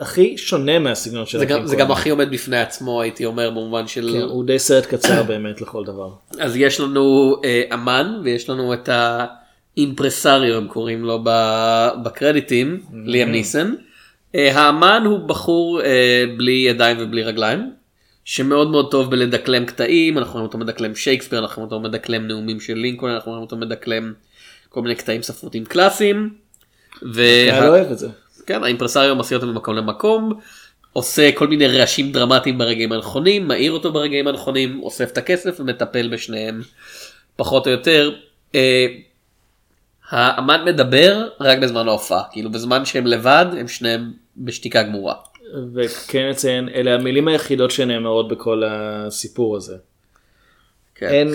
הכי 0.00 0.38
שונה 0.38 0.78
מהסגנון 0.78 1.26
של 1.26 1.38
זה 1.38 1.44
גם, 1.44 1.52
הקינג 1.56 1.68
זה 1.68 1.76
גם 1.76 1.86
קונג. 1.86 1.98
הכי 1.98 2.10
עומד 2.10 2.30
בפני 2.30 2.60
עצמו 2.60 3.02
הייתי 3.02 3.24
אומר 3.24 3.50
במובן 3.50 3.86
של 3.86 4.10
כן, 4.12 4.22
הוא 4.22 4.44
די 4.44 4.58
סרט 4.58 4.86
קצר 4.86 5.22
באמת 5.32 5.60
לכל 5.60 5.84
דבר. 5.84 6.10
אז 6.38 6.56
יש 6.56 6.80
לנו 6.80 7.36
אה, 7.44 7.62
אמן 7.74 8.20
ויש 8.24 8.50
לנו 8.50 8.74
את 8.74 8.88
האימפרסריו 8.88 10.56
הם 10.56 10.68
קוראים 10.68 11.04
לו 11.04 11.20
ב- 11.24 11.90
בקרדיטים 12.04 12.82
ליאם 13.04 13.30
ניסן. 13.30 13.74
אה, 14.34 14.60
האמן 14.60 15.02
הוא 15.04 15.18
בחור 15.18 15.82
אה, 15.82 16.24
בלי 16.36 16.64
ידיים 16.68 16.96
ובלי 17.00 17.22
רגליים 17.22 17.70
שמאוד 18.26 18.70
מאוד 18.70 18.90
טוב 18.90 19.10
בלדקלם 19.10 19.66
קטעים 19.66 20.18
אנחנו 20.18 20.32
רואים 20.32 20.46
אותו 20.46 20.58
מדקלם 20.58 20.94
שייקספיר 20.94 21.38
אנחנו 21.38 21.62
רואים 21.62 21.72
אותו 21.74 21.88
מדקלם 21.88 22.26
נאומים 22.26 22.60
של 22.60 22.74
לינקולן 22.74 23.14
אנחנו 23.14 23.30
רואים 23.30 23.42
אותו 23.44 23.56
מדקלם 23.56 24.12
כל 24.68 24.82
מיני 24.82 24.94
קטעים 24.94 25.22
ספרותיים 25.22 25.64
קלאסיים. 25.64 26.34
וה- 27.02 27.58
אני 27.58 27.66
לא 27.66 27.68
אוהב 27.68 27.90
את 27.92 27.98
זה. 27.98 28.08
כן, 28.46 28.64
האימפרסריו 28.64 29.16
מסיע 29.16 29.36
אותו 29.38 29.46
ממקום 29.48 29.74
למקום, 29.76 30.32
עושה 30.92 31.32
כל 31.32 31.46
מיני 31.48 31.66
רעשים 31.66 32.12
דרמטיים 32.12 32.58
ברגעים 32.58 32.92
הנכונים, 32.92 33.48
מעיר 33.48 33.72
אותו 33.72 33.92
ברגעים 33.92 34.28
הנכונים, 34.28 34.82
אוסף 34.82 35.10
את 35.12 35.18
הכסף 35.18 35.60
ומטפל 35.60 36.08
בשניהם 36.08 36.62
פחות 37.36 37.66
או 37.66 37.72
יותר. 37.72 38.14
אה, 38.54 38.86
האמן 40.10 40.64
מדבר 40.64 41.28
רק 41.40 41.58
בזמן 41.58 41.88
ההופעה, 41.88 42.22
כאילו 42.32 42.50
בזמן 42.50 42.84
שהם 42.84 43.06
לבד 43.06 43.46
הם 43.58 43.68
שניהם 43.68 44.12
בשתיקה 44.36 44.82
גמורה. 44.82 45.14
וכן 45.74 46.28
נציין 46.30 46.68
אלה 46.68 46.94
המילים 46.94 47.28
היחידות 47.28 47.70
שנאמרות 47.70 48.28
בכל 48.28 48.62
הסיפור 48.66 49.56
הזה. 49.56 49.76
כן. 50.94 51.08
אין 51.08 51.28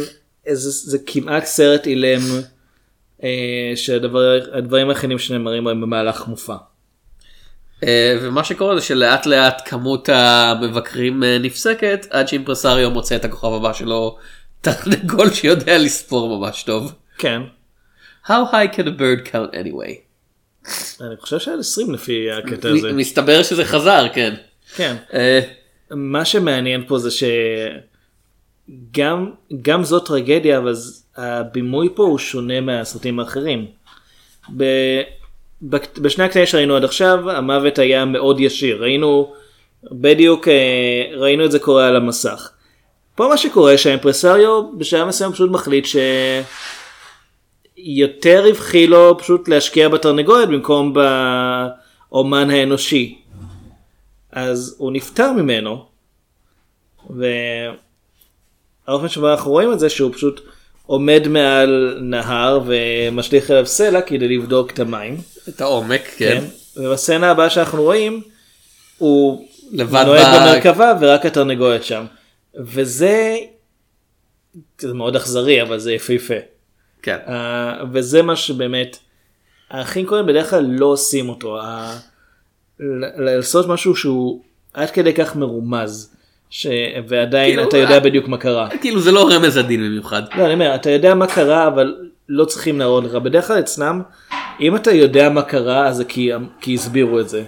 איזה 0.46 0.70
זה 0.70 0.98
כמעט 1.06 1.46
סרט 1.46 1.88
אילם 1.88 2.22
אה, 3.24 3.72
שהדברים 3.76 4.90
היחידים 4.90 5.20
שנאמרים 5.20 5.68
הם 5.68 5.82
במהלך 5.82 6.28
מופע. 6.28 6.56
אה, 7.84 8.18
ומה 8.22 8.44
שקורה 8.44 8.76
זה 8.76 8.82
שלאט 8.82 9.26
לאט 9.26 9.62
כמות 9.66 10.10
המבקרים 10.10 11.24
אה, 11.24 11.38
נפסקת 11.40 12.08
עד 12.10 12.28
שאימפרסריו 12.28 12.92
מוצא 12.92 13.16
את 13.16 13.26
הכוכב 13.26 13.54
הבא 13.54 13.74
שלו, 13.74 14.18
תרנגול 14.62 15.34
שיודע 15.34 15.78
לספור 15.78 16.40
ממש 16.40 16.64
טוב. 16.64 16.94
כן. 17.18 17.42
How 18.26 18.46
high 18.52 18.76
can 18.76 18.88
a 18.88 18.92
bird 18.92 19.32
count 19.32 19.54
anyway? 19.54 20.11
אני 21.02 21.18
חושב 21.20 21.40
שהיה 21.40 21.58
20 21.60 21.94
לפי 21.94 22.32
הקטע 22.32 22.70
הזה. 22.70 22.94
מסתבר 22.94 23.44
שזה 23.44 23.66
חזר, 23.66 24.06
כן. 24.14 24.34
כן. 24.76 24.96
אה, 25.14 25.40
מה 25.92 26.26
שמעניין 26.26 26.84
פה 26.88 26.98
זה 26.98 27.10
שגם 28.92 29.32
גם 29.62 29.84
זאת 29.84 30.08
טרגדיה 30.08 30.58
אבל 30.58 30.74
הבימוי 31.18 31.90
פה 31.96 32.04
הוא 32.04 32.18
שונה 32.18 32.62
מהסרטים 32.62 33.20
האחרים. 33.20 33.66
ב... 34.58 34.64
בשני 35.98 36.24
הקטעים 36.24 36.46
שראינו 36.46 36.76
עד 36.76 36.84
עכשיו 36.84 37.32
המוות 37.32 37.80
היה 37.80 38.06
מאוד 38.06 38.40
ישיר 38.40 38.82
ראינו 38.82 39.34
בדיוק 39.92 40.48
אה, 40.48 41.18
ראינו 41.18 41.46
את 41.46 41.52
זה 41.52 41.60
קורה 41.60 41.88
על 41.88 41.96
המסך. 41.96 42.52
פה 43.16 43.28
מה 43.28 43.38
שקורה 43.38 43.78
שהאימפרסריו 43.78 44.78
בשלב 44.78 45.08
מסוים 45.08 45.32
פשוט 45.32 45.52
מחליט 45.52 45.86
שיותר 47.84 48.44
רווחי 48.48 48.88
לו 48.88 49.18
פשוט 49.20 49.48
להשקיע 49.48 49.90
בתרנגולת 49.90 50.50
במקום 50.50 50.94
באומן 52.10 52.50
האנושי. 52.50 53.18
אז 54.32 54.76
הוא 54.78 54.92
נפטר 54.92 55.32
ממנו. 55.32 55.86
והאופן 57.10 59.08
שבו 59.08 59.32
אנחנו 59.32 59.52
רואים 59.52 59.74
את 59.74 59.80
זה 59.80 59.90
שהוא 59.90 60.14
פשוט 60.14 60.42
עומד 60.86 61.28
מעל 61.28 61.98
נהר 62.02 62.60
ומשליך 62.66 63.52
אליו 63.52 63.66
סלע 63.66 64.02
כדי 64.02 64.28
לבדוק 64.28 64.72
את 64.72 64.80
המים. 64.80 65.18
את 65.50 65.62
העומק, 65.62 66.02
כן. 66.18 66.42
כן. 66.76 66.82
ובסצנה 66.82 67.32
הבאה 67.32 67.50
שאנחנו 67.50 67.84
רואים 67.84 68.22
הוא 68.98 69.48
לבד 69.72 70.04
נוהג 70.06 70.26
ב- 70.26 70.36
במרכבה 70.36 70.94
ורק 71.02 71.26
התרנגולת 71.26 71.84
שם. 71.84 72.06
וזה 72.56 73.38
זה 74.80 74.94
מאוד 74.94 75.16
אכזרי 75.16 75.62
אבל 75.62 75.80
זה 75.80 75.94
יפהפה. 75.94 76.34
כן. 77.02 77.18
אה, 77.28 77.74
וזה 77.92 78.22
מה 78.22 78.36
שבאמת 78.36 78.98
האחים 79.70 80.08
כהן 80.08 80.26
בדרך 80.26 80.50
כלל 80.50 80.66
לא 80.70 80.86
עושים 80.86 81.30
אותו. 81.30 81.58
ל- 82.80 83.24
לעשות 83.24 83.68
משהו 83.68 83.96
שהוא 83.96 84.42
עד 84.74 84.90
כדי 84.92 85.14
כך 85.14 85.36
מרומז 85.36 86.16
ש... 86.50 86.68
ועדיין 87.08 87.50
כאילו, 87.56 87.70
אתה 87.70 87.78
יודע 87.78 87.94
אה, 87.94 88.00
בדיוק 88.00 88.28
מה 88.28 88.38
קרה. 88.38 88.70
כאילו 88.82 89.00
זה 89.00 89.12
לא 89.12 89.30
רמז 89.32 89.58
עדין 89.58 89.80
במיוחד. 89.82 90.22
לא, 90.38 90.46
אני 90.46 90.54
אומר, 90.54 90.76
אתה 90.76 90.90
יודע 90.90 91.16
מה 91.16 91.28
קרה 91.28 91.68
אבל 91.68 91.96
לא 92.30 92.46
צריכים 92.46 92.80
להראות 92.80 93.04
לך. 93.04 93.16
בדרך 93.16 93.48
כלל 93.48 93.60
אצלם 93.60 94.02
אם 94.62 94.76
אתה 94.76 94.92
יודע 94.92 95.30
מה 95.30 95.42
קרה 95.42 95.88
אז 95.88 95.96
זה 95.98 96.06
כי, 96.06 96.32
כי 96.62 96.74
הסבירו 96.74 97.20
את 97.20 97.30
זה. 97.30 97.44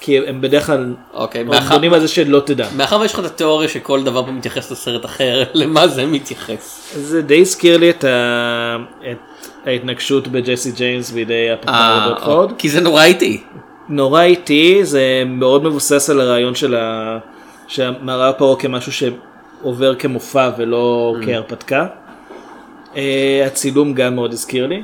כי 0.00 0.18
הם 0.18 0.40
בדרך 0.40 0.66
כלל 0.66 0.94
אוקיי, 1.14 1.44
מאחר- 1.44 1.74
בונים 1.74 1.92
על 1.92 2.00
זה 2.00 2.08
שלא 2.08 2.40
תדע. 2.46 2.66
מאחר 2.76 3.00
ויש 3.00 3.12
לך 3.14 3.20
את 3.20 3.24
התיאוריה 3.24 3.68
שכל 3.68 4.02
דבר 4.04 4.24
פה 4.26 4.30
מתייחס 4.32 4.70
לסרט 4.70 5.04
אחר, 5.04 5.42
למה 5.54 5.88
זה 5.88 6.06
מתייחס? 6.06 6.92
זה 6.96 7.22
די 7.22 7.40
הזכיר 7.40 7.76
לי 7.76 7.90
את, 7.90 8.04
ה... 8.04 8.76
את 9.10 9.18
ההתנגשות 9.66 10.28
בג'סי 10.28 10.72
ג'יימס 10.72 11.10
בידי 11.10 11.50
הפטנר 11.50 11.72
אה, 11.74 12.08
בודפורד. 12.08 12.52
כי 12.58 12.68
זה 12.68 12.80
נורא 12.80 13.04
איטי. 13.04 13.42
נורא 13.88 14.22
איטי 14.22 14.84
זה 14.84 15.02
מאוד 15.26 15.64
מבוסס 15.64 16.10
על 16.10 16.20
הרעיון 16.20 16.54
של 16.54 16.74
ה... 16.74 17.18
שהמערב 17.68 18.34
פרעה 18.38 18.56
כמשהו 18.56 18.92
שעובר 18.92 19.94
כמופע 19.94 20.50
ולא 20.58 21.14
כהרפתקה. 21.24 21.86
אה, 22.96 23.42
הצילום 23.46 23.94
גם 23.94 24.14
מאוד 24.14 24.32
הזכיר 24.32 24.66
לי. 24.66 24.82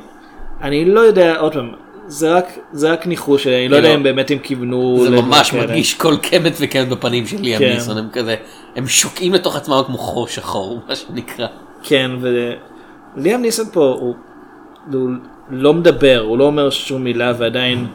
אני 0.63 0.85
לא 0.85 1.01
יודע 1.01 1.37
עוד 1.37 1.53
פעם 1.53 1.73
זה 2.07 2.35
רק 2.35 2.47
זה 2.73 2.93
רק 2.93 3.07
ניחוש 3.07 3.47
אני 3.47 3.69
לא 3.69 3.77
יודע 3.77 3.89
כאילו, 3.89 3.99
אם 3.99 4.05
באמת 4.05 4.31
הם 4.31 4.39
כיוונו. 4.39 4.99
זה 5.05 5.11
ממש. 5.11 5.53
מרגיש 5.53 5.95
כל 5.95 6.17
קמת 6.23 6.53
וקמת 6.61 6.89
בפנים 6.89 7.27
של 7.27 7.37
ליאם 7.41 7.59
כן. 7.59 7.73
ניסון, 7.75 7.99
הם 7.99 8.09
כזה, 8.13 8.37
הם 8.77 8.87
שוקעים 8.89 9.35
לתוך 9.35 9.57
עצמם 9.57 9.83
כמו 9.87 9.99
חור 9.99 10.29
שחור, 10.29 10.81
מה 10.89 10.97
שנקרא. 10.97 11.47
כן 11.83 12.11
וליאם 12.21 13.43
ניסן 13.43 13.65
פה 13.73 13.97
הוא, 14.01 14.15
הוא 14.93 15.11
לא 15.51 15.75
מדבר 15.75 16.23
הוא 16.27 16.39
לא 16.39 16.45
אומר 16.45 16.71
שום 16.71 17.05
מילה 17.05 17.33
ועדיין 17.39 17.87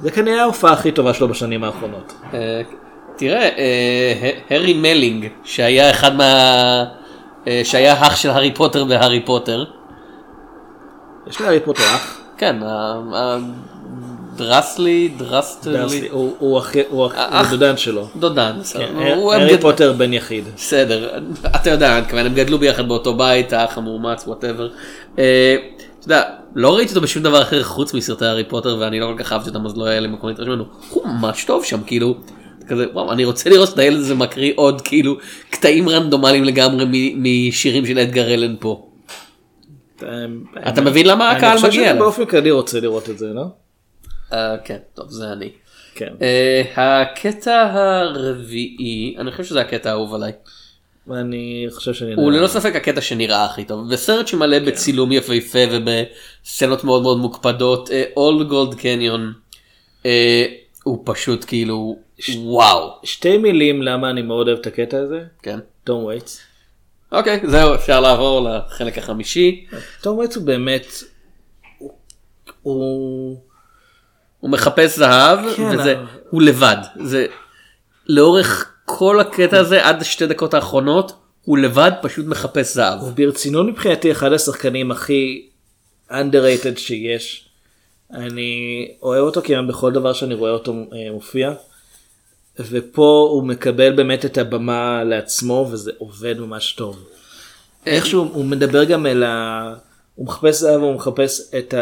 זה 0.00 0.10
כנראה 0.10 0.42
ההופעה 0.42 0.72
הכי 0.72 0.92
טובה 0.92 1.14
שלו 1.14 1.28
בשנים 1.28 1.64
האחרונות. 1.64 2.12
אה, 2.34 2.60
תראה, 3.16 3.42
אה, 3.42 4.14
ה- 4.22 4.54
הארי 4.54 4.74
מלינג, 4.74 5.26
שהיה 5.44 5.90
אחד 5.90 6.16
מה... 6.16 6.24
אה, 7.48 7.60
שהיה 7.64 7.92
אח 8.06 8.16
של 8.16 8.30
הארי 8.30 8.54
פוטר 8.54 8.84
והארי 8.88 9.20
פוטר, 9.20 9.64
יש 11.26 11.40
להארי 11.40 11.60
פוטר 11.60 11.82
אח. 11.82 12.17
כן, 12.38 12.56
ה- 12.62 12.66
ה- 13.14 13.38
דרסלי, 14.36 15.08
דרסטלי, 15.16 15.74
הוא- 16.10 16.34
הוא 16.38 16.58
אחי- 16.58 16.82
הוא 16.88 17.06
אח- 17.06 17.12
הוא 17.14 17.22
אח- 17.30 17.50
דודן 17.50 17.76
שלו. 17.76 18.06
דודן, 18.16 18.52
בסדר. 18.60 18.86
כן, 18.86 18.96
הם 18.96 19.18
הארי 19.28 19.58
פוטר 19.60 19.92
בן 19.92 20.12
יחיד. 20.12 20.44
בסדר, 20.56 21.18
אתה 21.56 21.70
יודע, 21.70 22.00
הם 22.12 22.34
גדלו 22.34 22.58
ביחד 22.58 22.88
באותו 22.88 23.14
בית, 23.14 23.52
האח 23.52 23.78
המאומץ, 23.78 24.24
whatever. 24.26 24.68
אתה 25.14 25.20
יודע, 26.04 26.22
לא 26.54 26.76
ראיתי 26.76 26.90
אותו 26.90 27.00
בשום 27.00 27.22
דבר 27.22 27.42
אחר 27.42 27.62
חוץ 27.62 27.94
מסרטי 27.94 28.24
הארי 28.24 28.44
פוטר 28.44 28.76
ואני 28.80 29.00
לא 29.00 29.06
כל 29.06 29.22
כך 29.24 29.32
אהבתי 29.32 29.48
אותם 29.48 29.66
אז 29.66 29.76
לא 29.76 29.84
היה 29.84 30.00
לי 30.00 30.08
מקום 30.08 30.30
להתרשם 30.30 30.50
ממנו. 30.50 30.64
הוא 30.90 31.06
ממש 31.06 31.44
טוב 31.44 31.64
שם, 31.64 31.80
כאילו, 31.86 32.14
כזה, 32.68 32.84
וואו, 32.92 33.12
אני 33.12 33.24
רוצה 33.24 33.50
לראות 33.50 33.68
את 33.74 33.78
הילד 33.78 33.98
הזה 33.98 34.14
מקריא 34.14 34.52
עוד 34.56 34.80
כאילו 34.80 35.16
קטעים 35.50 35.88
רנדומליים 35.88 36.44
לגמרי 36.44 36.84
משירים 37.16 37.86
של 37.86 37.98
אדגר 37.98 38.34
אלן 38.34 38.54
פה. 38.60 38.87
אתה 40.68 40.80
מבין 40.80 41.06
לאיזה 41.06 41.30
קהל 41.30 41.58
אני 41.58 41.70
חושב 41.70 41.80
אליו? 41.80 41.94
שבאופן 41.94 42.24
כללי 42.24 42.50
רוצה 42.50 42.80
לראות 42.80 43.10
את 43.10 43.18
זה, 43.18 43.32
לא? 43.32 43.44
אה, 44.32 44.56
כן, 44.64 44.78
טוב, 44.94 45.10
זה 45.10 45.32
אני. 45.32 45.50
כן. 45.94 46.12
אה, 46.22 46.62
הקטע 47.02 47.62
הרביעי, 47.72 49.16
אני 49.18 49.30
חושב 49.30 49.44
שזה 49.44 49.60
הקטע 49.60 49.90
האהוב 49.90 50.14
עליי. 50.14 50.32
אני 51.10 51.66
חושב 51.70 51.94
שאני... 51.94 52.14
הוא 52.14 52.26
יודע. 52.26 52.38
ללא 52.38 52.46
ספק 52.48 52.76
הקטע 52.76 53.00
שנראה 53.00 53.44
הכי 53.44 53.64
טוב. 53.64 53.92
בסרט 53.92 54.26
שמלא 54.26 54.58
בצילום 54.58 55.12
יפהפה 55.12 55.58
ובסצנות 55.70 56.84
מאוד 56.84 57.02
מאוד 57.02 57.18
מוקפדות, 57.18 57.90
All 58.16 58.48
Gold 58.48 58.74
Canyon, 58.74 59.32
הוא 60.84 61.02
פשוט 61.04 61.44
כאילו 61.44 61.96
וואו. 62.36 62.90
שתי 63.04 63.38
מילים 63.38 63.82
למה 63.82 64.10
אני 64.10 64.22
מאוד 64.22 64.48
אוהב 64.48 64.58
את 64.58 64.66
הקטע 64.66 64.98
הזה. 64.98 65.20
כן. 65.42 65.58
תום 65.84 66.04
וייטס. 66.04 66.40
אוקיי, 67.12 67.40
זהו, 67.46 67.74
אפשר 67.74 68.00
לעבור 68.00 68.48
לחלק 68.50 68.98
החמישי. 68.98 69.66
תום 70.00 70.18
וייטס 70.18 70.36
הוא 70.36 70.44
באמת... 70.46 70.86
הוא- 71.78 71.92
הוא... 72.62 73.38
הוא 74.40 74.50
מחפש 74.50 74.96
זהב, 74.98 75.38
כן, 75.56 75.62
וזה, 75.62 75.92
אבל- 75.98 76.04
הוא 76.30 76.42
לבד. 76.42 76.76
זה 77.04 77.26
לאורך 78.06 78.72
כל 78.84 79.20
הקטע 79.20 79.58
הזה 79.58 79.86
עד 79.86 80.02
שתי 80.04 80.26
דקות 80.26 80.54
האחרונות, 80.54 81.12
הוא 81.44 81.58
לבד 81.58 81.92
פשוט 82.02 82.26
מחפש 82.26 82.74
זהב. 82.74 83.00
הוא 83.00 83.10
ברצינות 83.10 83.66
מבחינתי 83.66 84.12
אחד 84.12 84.32
השחקנים 84.32 84.90
הכי 84.90 85.48
underrated 86.10 86.76
שיש. 86.78 87.48
אני 88.14 88.52
אוהב 89.02 89.22
אותו 89.22 89.40
כמעט 89.44 89.64
בכל 89.68 89.92
דבר 89.92 90.12
שאני 90.12 90.34
רואה 90.34 90.50
אותו 90.50 90.72
אה, 90.72 91.12
מופיע. 91.12 91.52
ופה 92.60 93.28
הוא 93.30 93.44
מקבל 93.44 93.92
באמת 93.92 94.24
את 94.24 94.38
הבמה 94.38 95.04
לעצמו 95.04 95.68
וזה 95.72 95.92
עובד 95.98 96.38
ממש 96.38 96.72
טוב. 96.72 97.04
איכשהו 97.86 98.28
הוא 98.32 98.44
מדבר 98.44 98.84
גם 98.84 99.06
אל 99.06 99.22
ה... 99.22 99.74
הוא 100.14 100.26
מחפש 100.26 100.60
זהב 100.60 100.80
הוא 100.80 100.94
מחפש 100.94 101.54
את 101.58 101.74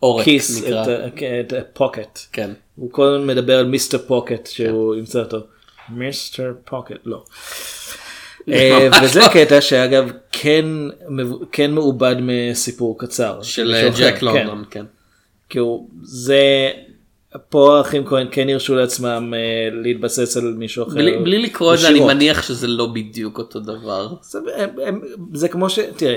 עורק 0.00 0.24
כיס, 0.24 0.64
נקרא. 0.64 0.82
את 0.82 1.12
כן, 1.16 1.42
את 1.46 1.52
הפוקט. 1.52 2.18
כן. 2.32 2.50
הוא 2.76 2.90
כל 2.92 3.06
הזמן 3.06 3.26
מדבר 3.26 3.58
על 3.58 3.66
מיסטר 3.66 3.98
פוקט 3.98 4.46
שהוא 4.46 4.94
ימצא 4.94 5.20
אותו. 5.20 5.38
מיסטר 5.88 6.52
פוקט, 6.64 6.96
לא. 7.04 7.24
אה, 8.48 8.88
וזה 9.02 9.20
קטע 9.32 9.60
שאגב 9.60 10.10
כן 10.32 10.64
כן 11.52 11.70
מעובד 11.70 12.16
מסיפור 12.20 12.98
קצר. 12.98 13.42
של 13.42 13.74
אה, 13.74 13.88
ג'ק 13.98 14.18
כן. 14.18 14.26
לונדון, 14.26 14.64
כן. 14.70 14.84
כי 15.48 15.58
הוא 15.58 15.88
זה 16.02 16.70
פה 17.48 17.78
האחים 17.78 18.04
כהן 18.06 18.26
כן 18.30 18.48
הרשו 18.48 18.74
לעצמם 18.74 19.34
אה, 19.36 19.68
להתבסס 19.82 20.36
על 20.36 20.54
מישהו 20.58 20.82
אחר. 20.82 20.94
בלי 20.94 21.16
בלי 21.18 21.38
לקרוא 21.38 21.74
את 21.74 21.78
זה 21.78 21.88
אני. 21.88 22.00
מניח 22.00 22.42
שזה 22.42 22.66
לא 22.66 22.86
בדיוק 22.86 23.38
אותו 23.38 23.60
דבר. 23.60 24.08
זה, 24.22 24.38
הם, 24.56 24.68
הם, 24.86 25.00
זה 25.34 25.48
כמו 25.48 25.70
ש... 25.70 25.78
תראה, 25.96 26.16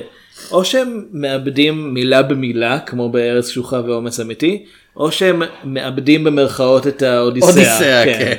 או 0.52 0.66
שהם 0.66 1.06
מעבדים 1.12 1.94
מילה 1.94 2.24
במילה 2.24 2.80
כמו 2.80 3.10
בארץ 3.10 3.50
שלוחה 3.50 3.82
ואומץ 3.86 4.20
אמיתי, 4.20 4.66
או 4.96 5.12
שהם 5.12 5.42
מעבדים 5.64 6.24
במרכאות 6.24 6.88
את 6.88 7.02
האודיסאה. 7.02 7.50
אודיסאה, 7.50 8.06
כן. 8.06 8.36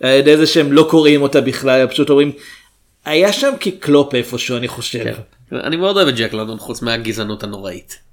על 0.00 0.10
ידי 0.10 0.36
זה 0.36 0.46
שהם 0.46 0.72
לא 0.72 0.86
קוראים 0.90 1.22
אותה 1.22 1.40
בכלל, 1.40 1.80
הם 1.80 1.88
פשוט 1.88 2.10
אומרים, 2.10 2.32
היה 3.04 3.32
שם 3.32 3.52
קיקלופ 3.58 4.14
איפשהו 4.14 4.56
אני 4.56 4.68
חושב. 4.68 5.04
כן. 5.04 5.56
אני 5.56 5.76
מאוד 5.76 5.96
אוהב 5.96 6.08
את 6.08 6.16
ג'ק 6.16 6.32
לונדון 6.32 6.58
חוץ 6.58 6.82
מהגזענות 6.82 7.42
הנוראית. 7.42 8.05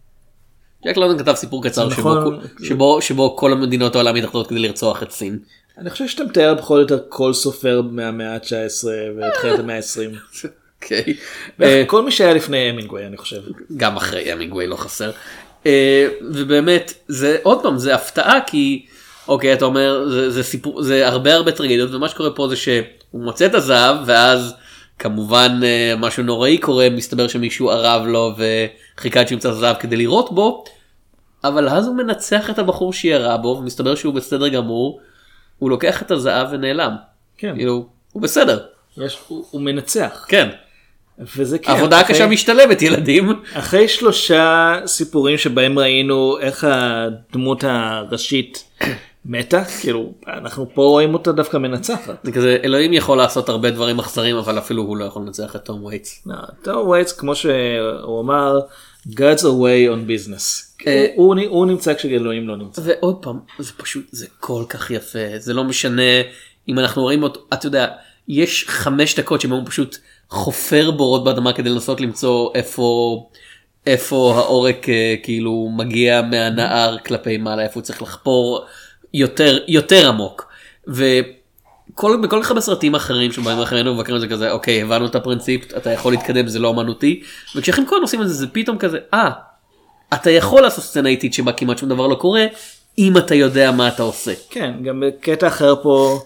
ג'ק 0.85 0.97
לונדון 0.97 1.19
כתב 1.19 1.33
סיפור 1.33 1.63
קצר 1.63 1.89
שבו, 1.89 2.15
נכון. 2.15 2.39
שבו, 2.63 3.01
שבו 3.01 3.35
כל 3.37 3.51
המדינות 3.51 3.95
העולם 3.95 4.15
מתאחדות 4.15 4.47
כדי 4.47 4.59
לרצוח 4.59 5.03
את 5.03 5.11
סין. 5.11 5.39
אני 5.77 5.89
חושב 5.89 6.07
שאתה 6.07 6.23
מתאר 6.23 6.55
פחות 6.57 6.75
או 6.75 6.81
יותר 6.81 6.99
כל 7.09 7.33
סופר 7.33 7.81
מהמאה 7.81 8.33
ה-19 8.33 8.87
ותחילת 9.17 9.59
המאה 9.59 9.75
ה-20. 9.75 10.47
אוקיי. 10.83 11.13
אה, 11.61 11.83
כל 11.87 12.01
מי 12.01 12.11
שהיה 12.11 12.33
לפני 12.33 12.57
המינגווי 12.57 13.05
אני 13.05 13.17
חושב. 13.17 13.41
גם 13.77 13.97
אחרי 13.97 14.31
המינגווי 14.31 14.67
לא 14.67 14.75
חסר. 14.75 15.11
אה, 15.65 16.07
ובאמת 16.21 16.93
זה 17.07 17.37
עוד 17.43 17.63
פעם 17.63 17.77
זה 17.77 17.95
הפתעה 17.95 18.39
כי 18.47 18.85
אוקיי 19.27 19.53
אתה 19.53 19.65
אומר 19.65 20.09
זה, 20.09 20.31
זה 20.31 20.43
סיפור 20.43 20.81
זה 20.81 21.07
הרבה 21.07 21.33
הרבה 21.33 21.51
טרגדיות 21.51 21.93
ומה 21.93 22.09
שקורה 22.09 22.31
פה 22.31 22.47
זה 22.47 22.55
שהוא 22.55 22.83
מוצא 23.13 23.45
את 23.45 23.55
הזהב 23.55 23.95
ואז 24.05 24.53
כמובן 24.99 25.59
אה, 25.63 25.93
משהו 25.97 26.23
נוראי 26.23 26.57
קורה 26.57 26.89
מסתבר 26.89 27.27
שמישהו 27.27 27.69
ערב 27.69 28.05
לו 28.05 28.31
וחיכה 28.97 29.19
עד 29.19 29.27
שימצא 29.27 29.49
את 29.49 29.53
הזהב 29.53 29.75
כדי 29.79 29.95
לירות 29.95 30.31
בו. 30.35 30.63
אבל 31.43 31.69
אז 31.69 31.87
הוא 31.87 31.95
מנצח 31.95 32.49
את 32.49 32.59
הבחור 32.59 32.93
שירה 32.93 33.37
בו 33.37 33.47
ומסתבר 33.59 33.95
שהוא 33.95 34.13
בסדר 34.13 34.47
גמור. 34.47 34.99
הוא 35.59 35.69
לוקח 35.69 36.01
את 36.01 36.11
הזהב 36.11 36.47
ונעלם. 36.51 36.95
כן. 37.37 37.53
כאילו 37.55 37.85
הוא 38.11 38.21
בסדר. 38.21 38.59
יש, 38.97 39.17
הוא, 39.27 39.45
הוא 39.51 39.61
מנצח. 39.61 40.25
כן. 40.29 40.49
וזה 41.37 41.59
כן. 41.59 41.71
העבודה 41.71 42.01
אחרי- 42.01 42.13
הקשה 42.15 42.27
משתלמת 42.27 42.81
ילדים. 42.81 43.41
אחרי 43.53 43.87
שלושה 43.87 44.75
סיפורים 44.85 45.37
שבהם 45.37 45.79
ראינו 45.79 46.37
איך 46.39 46.67
הדמות 46.69 47.63
הראשית 47.67 48.63
מתה, 49.25 49.65
כאילו 49.81 50.13
אנחנו 50.27 50.67
פה 50.73 50.81
רואים 50.81 51.13
אותה 51.13 51.31
דווקא 51.31 51.57
מנצחת. 51.57 52.15
זה 52.23 52.31
כזה 52.31 52.57
אלוהים 52.63 52.93
יכול 52.93 53.17
לעשות 53.17 53.49
הרבה 53.49 53.71
דברים 53.71 53.99
אכזרים 53.99 54.35
אבל 54.35 54.57
אפילו 54.57 54.83
הוא 54.83 54.97
לא 54.97 55.05
יכול 55.05 55.21
לנצח 55.21 55.55
את 55.55 55.65
תום 55.65 55.83
וייטס. 55.83 56.23
לא, 56.25 56.35
טום 56.61 56.87
וייטס 56.89 57.11
כמו 57.11 57.35
שהוא 57.35 58.21
אמר, 58.21 58.59
God's 59.09 59.41
away 59.41 59.89
on 59.89 60.07
business. 60.07 60.73
אה, 60.87 61.07
הוא 61.15 61.65
נמצא 61.65 61.93
כשאלוהים 61.93 62.47
לא 62.47 62.57
נמצא. 62.57 62.81
ועוד 62.85 63.15
פעם 63.21 63.39
זה 63.59 63.71
פשוט 63.77 64.05
זה 64.11 64.27
כל 64.39 64.63
כך 64.69 64.91
יפה 64.91 65.19
זה 65.37 65.53
לא 65.53 65.63
משנה 65.63 66.21
אם 66.69 66.79
אנחנו 66.79 67.01
רואים 67.01 67.23
אותו 67.23 67.39
אתה 67.53 67.67
יודע 67.67 67.87
יש 68.27 68.65
חמש 68.67 69.19
דקות 69.19 69.41
שבהם 69.41 69.59
הוא 69.59 69.67
פשוט 69.67 69.97
חופר 70.29 70.91
בורות 70.91 71.23
באדמה 71.23 71.53
כדי 71.53 71.69
לנסות 71.69 72.01
למצוא 72.01 72.49
איפה 72.55 73.29
איפה 73.85 74.33
העורק 74.35 74.89
אה, 74.89 75.15
כאילו 75.23 75.69
מגיע 75.77 76.21
מהנהר 76.21 76.97
כלפי 76.97 77.37
מעלה 77.37 77.63
איפה 77.63 77.73
הוא 77.73 77.83
צריך 77.83 78.01
לחפור 78.01 78.65
יותר 79.13 79.59
יותר 79.67 80.07
עמוק. 80.07 80.47
וכל 80.87 82.17
בכל 82.23 82.39
כך 82.43 82.49
הרבה 82.49 82.61
סרטים 82.61 82.95
אחרים 82.95 83.31
שבהם 83.31 83.59
אנחנו 83.59 83.75
היינו 83.75 83.95
מבקרים 83.95 84.15
את 84.15 84.21
זה 84.21 84.27
כזה 84.27 84.51
אוקיי 84.51 84.81
הבנו 84.81 85.05
את 85.05 85.15
הפרינציפ 85.15 85.77
אתה 85.77 85.91
יכול 85.91 86.13
להתקדם 86.13 86.47
זה 86.47 86.59
לא 86.59 86.69
אמנותי 86.69 87.23
וכשאחים 87.55 87.87
כהן 87.87 88.01
עושים 88.01 88.21
את 88.21 88.27
זה 88.27 88.33
זה 88.33 88.47
פתאום 88.47 88.77
כזה 88.77 88.97
אה 89.13 89.29
אתה 90.13 90.31
יכול 90.31 90.61
לעשות 90.61 90.83
סצנה 90.83 91.09
איטית 91.09 91.33
שבה 91.33 91.51
כמעט 91.51 91.77
שום 91.77 91.89
דבר 91.89 92.07
לא 92.07 92.15
קורה 92.15 92.45
אם 92.97 93.17
אתה 93.17 93.35
יודע 93.35 93.71
מה 93.71 93.87
אתה 93.87 94.03
עושה. 94.03 94.33
כן, 94.49 94.73
גם 94.83 95.03
בקטע 95.07 95.47
אחר 95.47 95.75
פה 95.83 96.19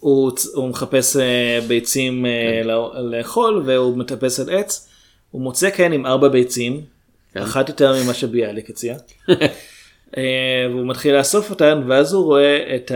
הוא, 0.00 0.32
הוא 0.54 0.68
מחפש 0.68 1.16
אה, 1.16 1.58
ביצים 1.68 2.26
אה, 2.26 2.62
לא- 2.64 2.94
לאכול 3.10 3.62
והוא 3.66 3.96
מטפס 3.96 4.40
על 4.40 4.50
עץ. 4.50 4.88
הוא 5.30 5.42
מוצא 5.42 5.70
כן 5.70 5.92
עם 5.92 6.06
ארבע 6.06 6.28
ביצים, 6.28 6.80
אחת 7.36 7.68
יותר 7.68 8.02
ממה 8.02 8.14
שביאליק 8.14 8.70
הציע. 8.70 8.96
אה, 10.16 10.22
והוא 10.70 10.86
מתחיל 10.86 11.16
לאסוף 11.18 11.50
אותן 11.50 11.82
ואז 11.88 12.12
הוא 12.12 12.24
רואה 12.24 12.74
את 12.76 12.92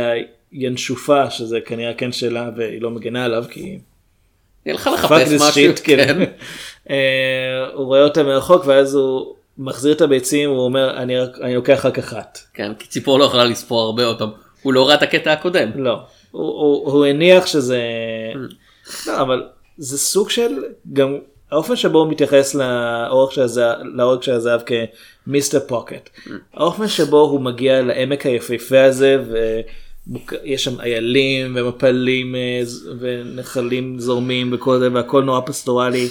הינשופה 0.52 1.30
שזה 1.30 1.58
כנראה 1.66 1.94
כן 1.94 2.12
שלה 2.12 2.50
והיא 2.56 2.82
לא 2.82 2.90
מגנה 2.90 3.24
עליו 3.24 3.44
כי 3.50 3.60
היא 3.60 3.78
הלכה 4.72 4.90
לחפש 4.90 5.32
משהו. 5.32 5.72
shit, 5.74 5.80
כאילו. 5.84 6.02
כן. 6.04 6.22
אה, 6.90 7.66
הוא 7.74 7.86
רואה 7.86 8.02
אותה 8.04 8.22
מרחוק 8.22 8.66
ואז 8.66 8.94
הוא 8.94 9.34
מחזיר 9.58 9.92
את 9.92 10.00
הביצים 10.00 10.50
והוא 10.50 10.64
אומר 10.64 10.96
אני, 10.96 11.18
רק- 11.18 11.38
אני 11.42 11.54
לוקח 11.54 11.86
רק 11.86 11.98
אחת. 11.98 12.38
כן, 12.54 12.72
כי 12.78 12.88
ציפור 12.88 13.18
לא 13.18 13.24
יכולה 13.24 13.44
לספור 13.44 13.80
הרבה 13.80 14.02
פעם. 14.18 14.30
הוא 14.62 14.72
לא 14.72 14.86
ראה 14.88 14.94
את 14.94 15.02
הקטע 15.02 15.32
הקודם. 15.32 15.70
לא, 15.74 15.98
הוא, 16.30 16.42
הוא, 16.42 16.92
הוא 16.92 17.06
הניח 17.06 17.46
שזה, 17.46 17.82
לא, 19.06 19.20
אבל 19.20 19.42
זה 19.78 19.98
סוג 19.98 20.30
של, 20.30 20.52
גם 20.92 21.18
האופן 21.50 21.76
שבו 21.76 21.98
הוא 21.98 22.10
מתייחס 22.10 22.54
לאורך 22.54 23.32
של 23.32 23.42
הזהב, 23.42 23.78
לאורך 23.84 24.24
של 24.24 24.32
הזהב 24.32 24.60
כמיסטר 25.26 25.60
פוקט. 25.60 26.10
האופן 26.54 26.88
שבו 26.88 27.20
הוא 27.20 27.40
מגיע 27.40 27.82
לעמק 27.82 28.26
היפהפה 28.26 28.84
הזה 28.84 29.16
ויש 29.26 30.64
שם 30.64 30.80
איילים 30.80 31.56
ומפלים 31.56 32.34
אה, 32.34 32.60
ונחלים 33.00 33.98
זורמים 33.98 34.52
וכל 34.52 34.78
זה 34.78 34.88
והכל 34.92 35.24
נורא 35.24 35.40
פסטורלי. 35.46 36.08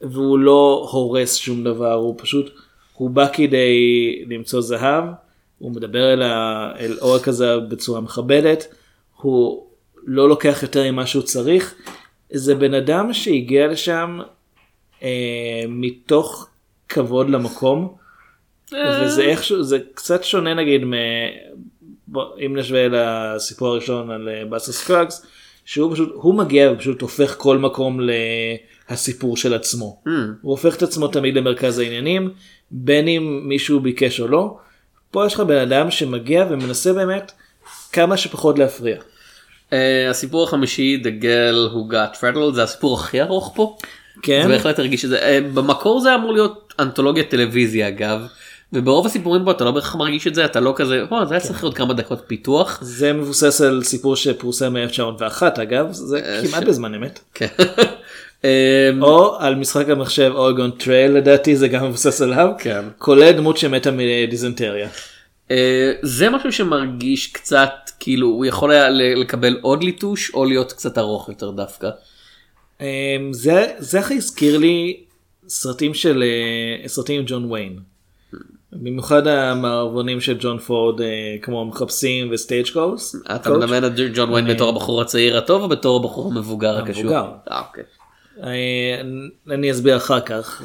והוא 0.00 0.38
לא 0.38 0.88
הורס 0.92 1.36
שום 1.36 1.64
דבר 1.64 1.92
הוא 1.92 2.14
פשוט 2.18 2.50
הוא 2.94 3.10
בא 3.10 3.26
כדי 3.32 3.74
למצוא 4.28 4.60
זהב 4.60 5.04
הוא 5.58 5.72
מדבר 5.72 6.12
אל, 6.12 6.22
ה, 6.22 6.72
אל 6.78 6.96
עורק 7.00 7.28
הזהב 7.28 7.68
בצורה 7.68 8.00
מכבדת 8.00 8.74
הוא 9.16 9.66
לא 10.06 10.28
לוקח 10.28 10.58
יותר 10.62 10.92
ממה 10.92 11.06
שהוא 11.06 11.22
צריך 11.22 11.74
זה 12.32 12.54
בן 12.54 12.74
אדם 12.74 13.12
שהגיע 13.12 13.66
לשם 13.66 14.20
מתוך 15.68 16.48
כבוד 16.88 17.30
למקום 17.30 17.94
וזה 18.72 19.22
איכשהו 19.22 19.62
זה 19.62 19.78
קצת 19.94 20.24
שונה 20.24 20.54
נגיד 20.54 20.84
מ... 20.84 20.92
בוא, 22.06 22.24
אם 22.46 22.56
נשווה 22.56 22.86
לסיפור 22.88 23.68
הראשון 23.68 24.10
על 24.10 24.28
אה, 24.28 24.44
באסה 24.44 24.72
סקרגס 24.72 25.26
שהוא 25.64 25.92
פשוט 25.94 26.12
הוא 26.14 26.34
מגיע 26.34 26.72
ופשוט 26.72 27.00
הופך 27.00 27.34
כל 27.38 27.58
מקום 27.58 28.00
להסיפור 28.90 29.36
של 29.36 29.54
עצמו 29.54 30.02
הוא 30.42 30.50
הופך 30.50 30.76
את 30.76 30.82
עצמו 30.82 31.08
תמיד 31.08 31.36
למרכז 31.36 31.78
העניינים 31.78 32.30
בין 32.70 33.08
אם 33.08 33.40
מישהו 33.44 33.80
ביקש 33.80 34.20
או 34.20 34.28
לא 34.28 34.56
פה 35.10 35.26
יש 35.26 35.34
לך 35.34 35.40
בן 35.40 35.56
אדם 35.56 35.90
שמגיע 35.90 36.46
ומנסה 36.50 36.92
באמת 36.92 37.32
כמה 37.92 38.16
שפחות 38.16 38.58
להפריע. 38.58 38.96
אה, 39.72 40.10
הסיפור 40.10 40.44
החמישי 40.44 41.02
The 41.02 41.22
Girl 41.22 41.74
Who 41.74 41.92
Got 41.92 42.16
Rattled 42.16 42.54
זה 42.54 42.62
הסיפור 42.62 43.00
הכי 43.00 43.22
ארוך 43.22 43.52
פה. 43.54 43.76
כן? 44.22 44.42
זה 44.42 44.48
בהחלט 44.48 44.78
הרגיש 44.78 45.04
את 45.04 45.10
זה. 45.10 45.18
אה, 45.18 45.38
במקור 45.54 46.00
זה 46.00 46.14
אמור 46.14 46.32
להיות 46.32 46.74
אנתולוגיית 46.80 47.30
טלוויזיה 47.30 47.88
אגב. 47.88 48.20
וברוב 48.72 49.06
הסיפורים 49.06 49.44
פה 49.44 49.50
אתה 49.50 49.64
לא 49.64 49.70
בהכרח 49.70 49.94
מרגיש 49.94 50.26
את 50.26 50.34
זה 50.34 50.44
אתה 50.44 50.60
לא 50.60 50.72
כזה 50.76 51.04
"וואו, 51.10 51.26
זה 51.26 51.34
היה 51.34 51.40
צריך 51.40 51.64
להיות 51.64 51.76
כמה 51.76 51.94
דקות 51.94 52.22
פיתוח. 52.26 52.78
זה 52.82 53.12
מבוסס 53.12 53.60
על 53.60 53.82
סיפור 53.82 54.16
שפורסם 54.16 54.72
מ-1901 54.76 55.42
אגב 55.62 55.92
זה 55.92 56.20
כמעט 56.50 56.62
ש- 56.62 56.66
בזמן 56.66 56.94
אמת. 56.94 57.20
כן. 57.34 57.46
אה, 58.44 58.90
או 59.02 59.36
על 59.38 59.54
משחק 59.54 59.88
המחשב 59.88 60.32
Oregon 60.34 60.70
Trail 60.70 61.12
לדעתי 61.12 61.56
זה 61.56 61.68
גם 61.68 61.84
מבוסס 61.84 62.22
עליו. 62.22 62.48
כן. 62.58 62.84
כולל 62.98 63.32
דמות 63.32 63.56
שמתה 63.56 63.90
מדיזנטריה. 63.90 64.88
אה, 65.50 65.92
זה 66.02 66.30
משהו 66.30 66.52
שמרגיש 66.52 67.26
קצת 67.26 67.70
כאילו 68.00 68.26
הוא 68.26 68.44
יכול 68.46 68.70
היה 68.70 68.90
לקבל 68.90 69.58
עוד 69.60 69.84
ליטוש 69.84 70.34
או 70.34 70.44
להיות 70.44 70.72
קצת 70.72 70.98
ארוך 70.98 71.28
יותר 71.28 71.50
דווקא. 71.50 71.88
אמ, 72.80 73.32
זה 73.32 73.66
זה 73.78 74.00
הכי 74.00 74.14
הזכיר 74.14 74.58
לי 74.58 75.00
סרטים 75.48 75.94
של 75.94 76.22
אה, 76.22 76.88
סרטים 76.88 77.20
עם 77.20 77.24
ג'ון 77.26 77.52
ויין. 77.52 77.78
במיוחד 78.72 79.26
המערבונים 79.26 80.20
של 80.20 80.36
ג'ון 80.40 80.58
פורד 80.58 81.00
אה, 81.00 81.06
כמו 81.42 81.64
מחפשים 81.64 82.28
ו 82.32 82.68
Stagecoach. 82.72 83.16
אתה 83.34 83.50
מדמיין 83.50 83.84
את 83.84 83.92
ג'ון 84.14 84.32
ויין 84.32 84.46
בתור 84.46 84.68
הבחור 84.68 85.00
הצעיר 85.00 85.38
הטוב 85.38 85.62
או 85.62 85.68
בתור 85.68 85.96
הבחור 86.00 86.32
המבוגר 86.32 86.78
הקשוח? 86.78 87.12
אה, 87.12 87.60
אוקיי. 87.60 87.84
אני 89.50 89.70
אסביר 89.70 89.96
אחר 89.96 90.20
כך. 90.20 90.62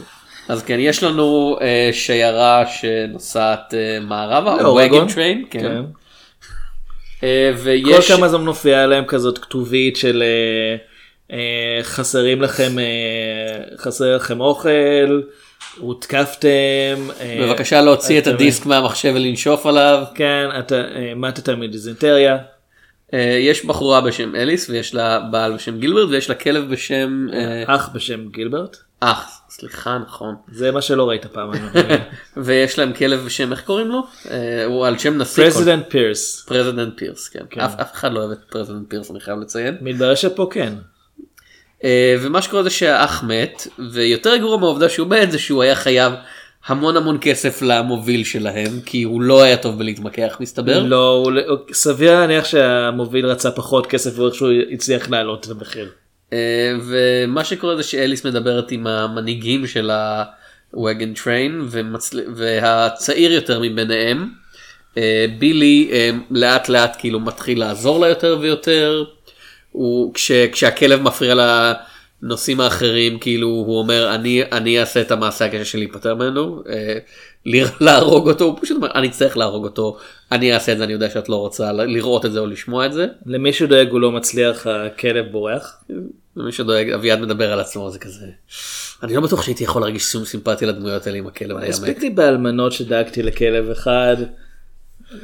אז 0.50 0.64
כן 0.64 0.78
יש 0.80 1.04
לנו 1.04 1.58
שיירה 1.92 2.64
שנוסעת 2.68 3.74
מערבה, 4.02 4.62
לא, 4.62 4.68
wagon. 4.68 5.08
train, 5.08 5.46
כן. 5.50 5.60
כן. 5.60 5.84
אה, 7.24 7.52
כל 7.56 7.62
ויש, 7.62 8.12
כמה 8.12 8.30
זמן 8.30 8.46
מופיעה 8.46 8.86
להם 8.86 9.06
כזאת 9.06 9.38
כתובית 9.38 9.98
של 9.98 10.24
חסרים 11.84 12.42
לכם 12.42 12.80
אה, 12.80 13.78
חסר 13.78 14.16
לכם 14.16 14.42
אוכל 14.42 15.22
הותקפתם. 15.78 17.08
אה, 17.22 17.38
בבקשה 17.42 17.82
להוציא 17.82 18.20
את 18.20 18.28
הדיסק 18.28 18.66
מהמחשב 18.66 19.12
ולנשוף 19.16 19.66
עליו. 19.66 20.04
כן, 20.16 20.48
אתה 20.60 20.76
אה, 20.76 21.14
מתת 21.16 21.50
מדיזנטריה. 21.50 22.38
אה, 23.14 23.38
יש 23.42 23.66
בחורה 23.66 24.02
בשם 24.02 24.36
אליס 24.36 24.70
ויש 24.70 24.96
לה 24.96 25.20
בעל 25.20 25.54
בשם 25.56 25.80
גילברט 25.80 26.10
ויש 26.10 26.30
לה 26.30 26.36
כלב 26.36 26.72
בשם 26.72 27.28
אה, 27.34 27.76
אח 27.76 27.90
בשם 27.94 28.28
גילברט. 28.28 28.78
אח, 29.00 29.42
סליחה 29.50 29.98
נכון. 29.98 30.36
זה 30.52 30.72
מה 30.72 30.82
שלא 30.82 31.10
ראית 31.10 31.26
פעם. 31.26 31.52
ויש 32.38 32.80
להם 32.80 32.94
כלב 32.94 33.20
בשם 33.20 33.52
איך 33.52 33.62
קוראים 33.62 33.88
לו? 33.88 34.02
אה, 34.32 34.66
הוא 34.66 34.88
על 34.88 34.98
שם 34.98 35.18
נשיא. 35.18 35.44
President 35.44 35.86
פירס. 35.90 36.46
President 36.48 36.94
פירס, 36.98 37.28
כן. 37.28 37.60
אף 37.60 37.80
אף 37.80 37.94
אחד 37.94 38.12
לא 38.12 38.20
אוהב 38.20 38.32
את 38.32 38.38
President 38.50 38.90
פירס 38.90 39.12
אני 39.12 39.20
חייב 39.20 39.40
לציין. 39.40 39.78
מתברר 39.82 40.16
שפה 40.16 40.50
כן. 40.52 40.74
אה, 41.86 42.16
ומה 42.22 42.42
שקורה 42.42 42.64
זה 42.64 42.70
שהאח 42.70 43.24
מת 43.24 43.68
ויותר 43.92 44.36
גרוע 44.38 44.58
מהעובדה 44.58 44.90
שהוא 44.90 45.08
מת 45.08 45.32
זה 45.32 45.40
שהוא 45.40 45.64
היה 45.64 45.76
חייב 45.76 46.14
המון 46.68 46.98
המון 46.98 47.18
כסף 47.22 47.62
למוביל 47.62 48.24
שלהם 48.24 48.80
כי 48.86 49.04
הוא 49.04 49.22
לא 49.22 49.42
היה 49.44 49.58
טוב 49.58 49.78
בלהתמקח 49.80 50.38
מסתבר. 50.40 50.84
לא, 50.84 51.10
הוא- 51.10 51.32
הוא- 51.48 51.58
סביר 51.74 52.12
להניח 52.20 52.46
שהמוביל 52.46 53.26
רצה 53.26 53.52
פחות 53.52 53.88
כסף 53.88 54.20
ואיכשהו 54.20 54.48
הצליח 54.72 55.10
להעלות 55.10 55.46
את 55.46 55.52
המחיר. 55.52 55.90
אה, 56.34 56.38
ומה 56.86 57.44
שקורה 57.44 57.76
זה 57.76 57.84
שאליס 57.84 58.26
מדברת 58.26 58.72
עם 58.72 58.88
המנהיגים 58.88 59.68
של 59.68 59.92
הווגן 60.72 61.14
טריין 61.14 61.62
ומצל... 61.70 62.22
והצעיר 62.36 63.32
יותר 63.32 63.60
מביניהם 63.60 64.30
אה, 64.98 65.26
בילי 65.40 65.90
לאט 66.32 66.70
לאט 66.70 66.96
כאילו 67.00 67.20
מתחיל 67.20 67.60
לעזור 67.60 68.00
לה 68.00 68.08
יותר 68.08 68.38
ויותר. 68.42 69.04
הוא 69.76 70.14
כש... 70.14 70.32
כשהכלב 70.32 71.02
מפריע 71.02 71.36
לנושאים 72.22 72.62
האחרים 72.62 73.20
כאילו 73.20 73.48
הוא 73.48 73.80
אומר 73.80 74.16
אני 74.16 74.44
אני 74.52 74.80
אעשה 74.80 75.02
את 75.02 75.12
המעשה 75.12 75.46
הקשה 75.46 75.66
שלי 75.66 75.80
להיפטר 75.80 76.16
ממנו 76.16 76.64
אה, 76.70 76.98
להרוג 77.82 78.30
אותו 78.30 78.46
הוא 78.46 78.58
פשוט 78.62 78.76
אומר 78.78 78.92
אני 78.96 79.08
אצטרך 79.08 79.38
להרוג 79.38 79.64
אותו 79.64 79.98
אני 80.32 80.54
אעשה 80.54 80.72
את 80.72 80.78
זה 80.78 80.84
אני 80.84 80.94
יודע 80.94 81.10
שאת 81.10 81.30
לא 81.30 81.36
רוצה 81.36 81.72
לראות 81.72 82.26
את 82.26 82.32
זה 82.32 82.40
או 82.40 82.46
לשמוע 82.46 82.86
את 82.86 82.94
זה. 82.94 83.08
למי 83.26 83.54
שדואג 83.54 83.90
הוא 83.90 84.02
לא 84.02 84.12
מצליח, 84.12 84.68
הכלב 84.68 85.26
בורח. 85.32 85.84
ומי 86.38 86.52
שדואג 86.52 86.90
אביעד 86.90 87.20
מדבר 87.20 87.54
על 87.54 87.60
עצמו 87.60 87.92
זה 87.92 88.00
כזה. 88.00 88.26
אני 89.04 89.16
לא 89.16 89.22
בטוח 89.22 89.42
שהייתי 89.42 89.64
יכול 89.64 89.82
להרגיש 89.82 90.04
שום 90.04 90.26
סימפתיה 90.26 90.68
לדמויות 90.68 91.08
האלה 91.08 91.20
אם 91.20 91.28
הכלב. 91.28 91.58
הספיק 91.58 92.02
לי 92.02 92.10
באלמנות 92.10 92.72
שדאגתי 92.72 93.24
לכלב 93.24 93.70
אחד. 93.70 94.16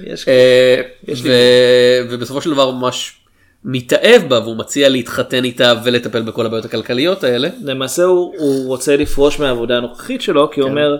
יש 0.04 0.28
אה, 0.28 0.82
יש 1.08 1.22
ו- 1.22 2.10
ובסופו 2.10 2.42
של 2.42 2.52
דבר 2.52 2.72
ממש 2.72 3.21
מתאהב 3.66 4.22
בה 4.30 4.40
והוא 4.40 4.56
מציע 4.58 4.90
להתחתן 4.90 5.44
איתה 5.44 5.74
ולטפל 5.84 6.22
בכל 6.22 6.46
הבעיות 6.46 6.66
הכלכליות 6.66 7.24
האלה. 7.24 7.50
למעשה 7.64 8.04
הוא, 8.04 8.34
הוא 8.38 8.68
רוצה 8.68 8.96
לפרוש 8.98 9.40
מהעבודה 9.40 9.78
הנוכחית 9.78 10.22
שלו 10.22 10.50
כי 10.50 10.56
כן. 10.56 10.62
הוא 10.62 10.70
אומר 10.70 10.98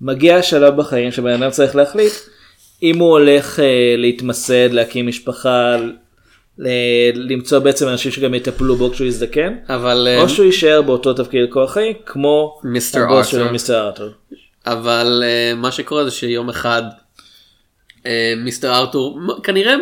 מגיע 0.00 0.36
השלב 0.36 0.76
בחיים 0.76 1.12
שבן 1.12 1.42
אדם 1.42 1.50
צריך 1.50 1.76
להחליט 1.76 2.12
אם 2.82 2.98
הוא 2.98 3.08
הולך 3.10 3.60
אה, 3.60 3.94
להתמסד 3.96 4.72
להקים 4.72 5.06
משפחה 5.06 5.76
ל- 6.58 7.32
למצוא 7.32 7.58
בעצם 7.58 7.88
אנשים 7.88 8.12
שגם 8.12 8.34
יטפלו 8.34 8.76
בו 8.76 8.90
כשהוא 8.90 9.06
יזדקן 9.08 9.54
אבל 9.68 10.08
אה, 10.10 10.22
או 10.22 10.28
שהוא 10.28 10.46
יישאר 10.46 10.82
באותו 10.82 11.12
תפקיד 11.14 11.40
כל 11.48 11.62
החיים 11.62 11.92
כמו 12.06 12.58
מיסטר 13.52 13.86
ארתור. 13.86 14.08
אבל 14.66 15.22
אה, 15.26 15.54
מה 15.54 15.72
שקורה 15.72 16.04
זה 16.04 16.10
שיום 16.10 16.48
אחד 16.48 16.82
אה, 16.82 16.90
מיסטר 18.36 18.74
ארתור 18.74 19.20
כנראה 19.42 19.74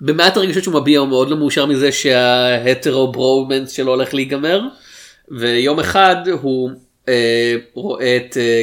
במעט 0.00 0.36
הרגשות 0.36 0.64
שהוא 0.64 0.80
מביע 0.80 0.98
הוא 0.98 1.08
מאוד 1.08 1.30
לא 1.30 1.36
מאושר 1.36 1.66
מזה 1.66 1.92
שההטרו 1.92 3.12
ברומנס 3.12 3.70
שלו 3.70 3.92
הולך 3.92 4.14
להיגמר 4.14 4.60
ויום 5.30 5.80
אחד 5.80 6.16
הוא 6.42 6.70
אה, 7.08 7.56
רואה 7.74 8.16
את 8.16 8.36
אה, 8.36 8.62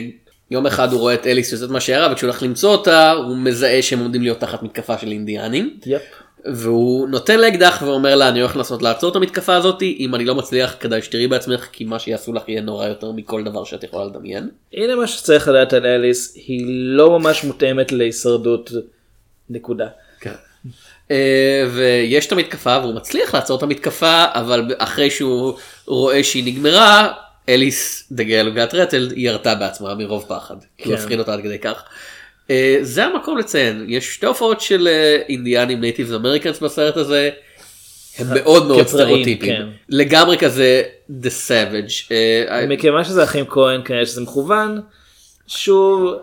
יום 0.51 0.65
אחד 0.65 0.91
הוא 0.91 0.99
רואה 0.99 1.13
את 1.13 1.27
אליס 1.27 1.51
יוצאת 1.51 1.69
מהשיירה 1.69 2.11
וכשהוא 2.11 2.29
הולך 2.29 2.43
למצוא 2.43 2.71
אותה 2.71 3.11
הוא 3.11 3.37
מזהה 3.37 3.81
שהם 3.81 3.99
עומדים 3.99 4.21
להיות 4.21 4.39
תחת 4.39 4.63
מתקפה 4.63 4.97
של 4.97 5.11
אינדיאנים 5.11 5.77
יפ. 5.85 6.01
והוא 6.53 7.07
נותן 7.07 7.39
לה 7.39 7.47
אקדח 7.47 7.83
ואומר 7.85 8.15
לה 8.15 8.29
אני 8.29 8.39
הולך 8.39 8.55
לנסות 8.55 8.81
לעצור 8.81 9.11
את 9.11 9.15
המתקפה 9.15 9.55
הזאתי 9.55 9.97
אם 9.99 10.15
אני 10.15 10.25
לא 10.25 10.35
מצליח 10.35 10.75
כדאי 10.79 11.01
שתראי 11.01 11.27
בעצמך 11.27 11.67
כי 11.71 11.85
מה 11.85 11.99
שיעשו 11.99 12.33
לך 12.33 12.43
יהיה 12.47 12.61
נורא 12.61 12.87
יותר 12.87 13.11
מכל 13.11 13.43
דבר 13.43 13.63
שאת 13.63 13.83
יכולה 13.83 14.05
לדמיין. 14.05 14.49
הנה 14.73 14.95
מה 14.95 15.07
שצריך 15.07 15.47
לדעת 15.47 15.73
על 15.73 15.85
אליס 15.85 16.35
היא 16.35 16.65
לא 16.67 17.19
ממש 17.19 17.43
מותאמת 17.43 17.91
להישרדות 17.91 18.71
נקודה. 19.49 19.87
אה, 21.11 21.65
ויש 21.73 22.27
את 22.27 22.31
המתקפה 22.31 22.77
והוא 22.81 22.93
מצליח 22.93 23.35
לעצור 23.35 23.57
את 23.57 23.63
המתקפה 23.63 24.25
אבל 24.33 24.75
אחרי 24.77 25.09
שהוא 25.09 25.53
רואה 25.85 26.23
שהיא 26.23 26.45
נגמרה 26.45 27.11
Alice 27.49 28.07
the 28.11 28.30
gal 28.30 28.49
who 28.49 28.61
got 28.61 28.73
rattled 28.73 29.09
היא 29.15 29.29
היא 29.29 29.40
ירתה 29.40 29.55
בעצמה 29.55 29.95
מרוב 29.95 30.25
פחד. 30.27 30.55
כי 30.77 30.89
הוא 30.89 30.95
כן. 30.95 31.01
הפחיד 31.01 31.19
אותה 31.19 31.33
עד 31.33 31.39
כדי 31.43 31.59
כך. 31.59 31.83
אה, 32.49 32.77
זה 32.81 33.05
המקום 33.05 33.37
לציין 33.37 33.85
יש 33.87 34.13
שתי 34.13 34.25
הופעות 34.25 34.61
של 34.61 34.87
אה, 34.87 35.21
אינדיאנים 35.29 35.81
natives 35.81 36.11
Americans 36.11 36.59
בסרט 36.59 36.97
הזה. 36.97 37.29
הם 38.17 38.27
מאוד 38.33 38.67
מאוד 38.67 38.87
סטריאוטיפים 38.87 39.55
כן. 39.55 39.67
לגמרי 39.89 40.37
כזה 40.37 40.83
the 41.09 41.29
savage. 41.47 42.13
מכיוון 42.67 43.03
שזה 43.03 43.23
אחים 43.23 43.45
כהן 43.49 43.81
כנראה 43.85 44.05
שזה 44.05 44.21
מכוון 44.21 44.81
שוב 45.47 46.15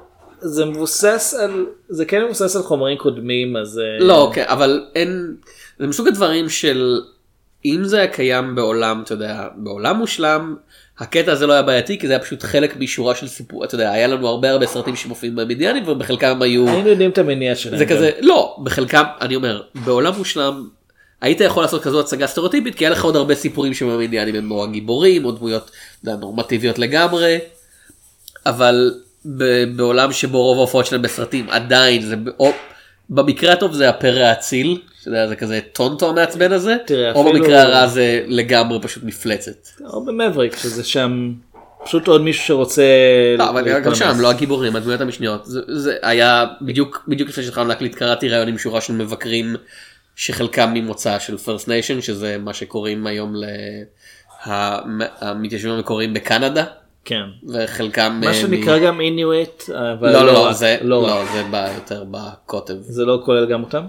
זה 0.43 0.65
מבוסס 0.65 1.35
על 1.41 1.67
זה 1.89 2.05
כן 2.05 2.25
מבוסס 2.25 2.57
על 2.57 2.63
חומרים 2.63 2.99
קודמים 2.99 3.57
אז 3.57 3.79
אה, 3.79 4.05
לא 4.05 4.31
כן 4.35 4.45
אבל 4.47 4.85
אין 4.95 5.37
זה 5.79 5.87
מסוג 5.87 6.09
הדברים 6.09 6.49
של 6.49 7.01
אם 7.65 7.85
זה 7.85 7.99
היה 7.99 8.07
קיים 8.07 8.55
בעולם 8.55 9.03
אתה 9.05 9.15
יודע 9.15 9.49
בעולם 9.57 9.97
מושלם 9.97 10.57
הקטע 10.99 11.33
הזה 11.33 11.47
לא 11.47 11.53
היה 11.53 11.63
בעייתי 11.63 11.99
כי 11.99 12.07
זה 12.07 12.13
היה 12.13 12.23
פשוט 12.23 12.43
חלק 12.43 12.77
משורה 12.77 13.15
של 13.15 13.29
סיפור 13.29 13.65
אתה 13.65 13.75
יודע 13.75 13.91
היה 13.91 14.07
לנו 14.07 14.29
הרבה 14.29 14.51
הרבה 14.51 14.67
סרטים 14.67 14.97
שמופיעים 14.97 15.37
במדיאנים 15.37 15.89
ובחלקם 15.89 16.43
היו 16.43 16.69
היינו 16.69 16.89
יודעים 16.89 17.11
את 17.11 17.19
המניע 17.19 17.55
שלהם. 17.55 17.79
זה 17.79 17.85
גם. 17.85 17.97
כזה 17.97 18.11
לא 18.21 18.57
בחלקם 18.63 19.05
אני 19.21 19.37
אומר 19.37 19.63
בעולם 19.85 20.15
מושלם 20.19 20.69
היית 21.21 21.41
יכול 21.41 21.63
לעשות 21.63 21.83
כזו 21.83 22.01
הצגה 22.01 22.27
סטריאוטיפית 22.27 22.75
כי 22.75 22.85
היה 22.85 22.91
לך 22.91 23.05
עוד 23.05 23.17
הרבה 23.17 23.35
סיפורים 23.35 23.75
שבמדיאנים 23.75 24.35
הם 24.35 24.49
נורא 24.49 24.67
גיבורים 24.67 25.25
או 25.25 25.31
דמויות 25.31 25.71
נורמטיביות 26.05 26.79
לגמרי. 26.79 27.39
אבל 28.47 28.95
בעולם 29.77 30.13
שבו 30.13 30.43
רוב 30.43 30.59
ההופעות 30.59 30.87
שלהם 30.87 31.03
בסרטים 31.03 31.51
עדיין 31.51 32.03
זה 32.03 32.17
או 32.41 32.51
במקרה 33.11 33.53
הטוב 33.53 33.73
זה 33.73 33.89
הפרא 33.89 34.21
האציל 34.23 34.79
זה 35.03 35.37
כזה 35.39 35.61
טונטו 35.73 36.09
המעצבן 36.09 36.53
הזה 36.53 36.77
תראה, 36.87 37.13
או 37.13 37.23
אפילו- 37.23 37.39
במקרה 37.41 37.63
הרע 37.63 37.87
זה 37.87 38.25
לגמרי 38.27 38.79
פשוט 38.83 39.03
מפלצת. 39.05 39.69
או 39.87 40.05
במבריק 40.05 40.57
שזה 40.57 40.85
שם 40.85 41.33
פשוט 41.85 42.09
עוד 42.09 42.23
מישהו 42.23 42.45
שרוצה. 42.47 42.83
לא, 43.39 43.51
אבל 43.51 43.81
גם. 43.81 43.95
שם 43.95 44.13
לא 44.21 44.31
הגיבורים 44.31 44.77
הדמויות 44.77 45.01
המשניות 45.01 45.47
זה, 45.47 45.61
זה 45.69 45.97
היה 46.03 46.45
בדיוק 46.63 47.05
בדיוק 47.09 47.29
לפני 47.29 47.45
שהתחלנו 47.45 47.69
להקליט 47.69 47.95
קראתי 47.95 48.29
ראיון 48.29 48.49
עם 48.49 48.59
שורה 48.59 48.81
של 48.81 48.93
מבקרים 48.93 49.57
שחלקם 50.17 50.71
ממוצא 50.75 51.19
של 51.19 51.37
first 51.47 51.65
nation 51.65 52.01
שזה 52.03 52.37
מה 52.41 52.55
שקוראים 52.55 53.07
היום 53.07 53.35
למתיישבים 55.23 55.73
המקוריים 55.73 56.15
בקנדה 56.15 56.65
כן. 57.05 57.23
וחלקם 57.49 58.19
מה 58.21 58.27
אה, 58.29 58.35
שנקרא 58.35 58.79
מ- 58.79 58.83
גם 58.85 59.01
איניואט 59.01 59.63
אבל 59.93 60.13
לא 60.13 60.27
לא 60.27 60.33
לא 60.33 60.47
רק, 60.47 60.57
זה 60.57 60.77
לא. 60.83 61.03
לא 61.03 61.25
זה 61.33 61.43
בא 61.51 61.69
יותר 61.75 62.05
בקוטב 62.11 62.75
זה 62.81 63.05
לא 63.05 63.23
כולל 63.25 63.51
גם 63.51 63.63
אותם? 63.63 63.83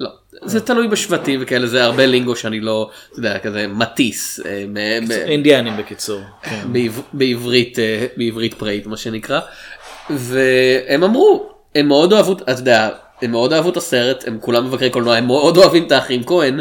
לא 0.00 0.10
זה 0.44 0.60
תלוי 0.60 0.88
בשבטים 0.88 1.40
וכאלה 1.42 1.66
זה 1.66 1.84
הרבה 1.84 2.06
לינגו 2.06 2.36
שאני 2.36 2.60
לא 2.60 2.90
אתה 3.10 3.18
יודע 3.18 3.38
כזה 3.38 3.66
מטיס 3.68 4.40
אה, 4.46 4.64
מ- 4.68 4.74
מ- 5.08 5.10
אינדיאנים 5.12 5.76
בקיצור. 5.76 6.20
כן. 6.42 6.60
בעב- 6.72 7.02
בעברית 7.12 7.78
אה, 7.78 8.06
בעברית 8.16 8.54
פראית 8.54 8.86
מה 8.86 8.96
שנקרא 8.96 9.40
והם 10.10 11.04
אמרו 11.04 11.50
הם 11.74 11.88
מאוד 11.88 12.12
אוהבו 12.12 12.32
אתה 12.32 12.52
יודע 12.52 12.88
הם 13.22 13.30
מאוד 13.30 13.52
אהבו 13.52 13.68
את 13.70 13.76
הסרט 13.76 14.24
הם 14.26 14.38
כולם 14.40 14.66
מבקרי 14.66 14.90
קולנוע 14.90 15.16
הם 15.16 15.26
מאוד 15.26 15.56
אוהבים 15.56 15.86
את 15.86 15.92
האחים 15.92 16.24
כהן 16.24 16.60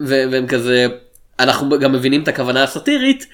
ו- 0.00 0.24
והם 0.30 0.46
כזה 0.46 0.86
אנחנו 1.40 1.78
גם 1.78 1.92
מבינים 1.92 2.22
את 2.22 2.28
הכוונה 2.28 2.62
הסאטירית. 2.62 3.26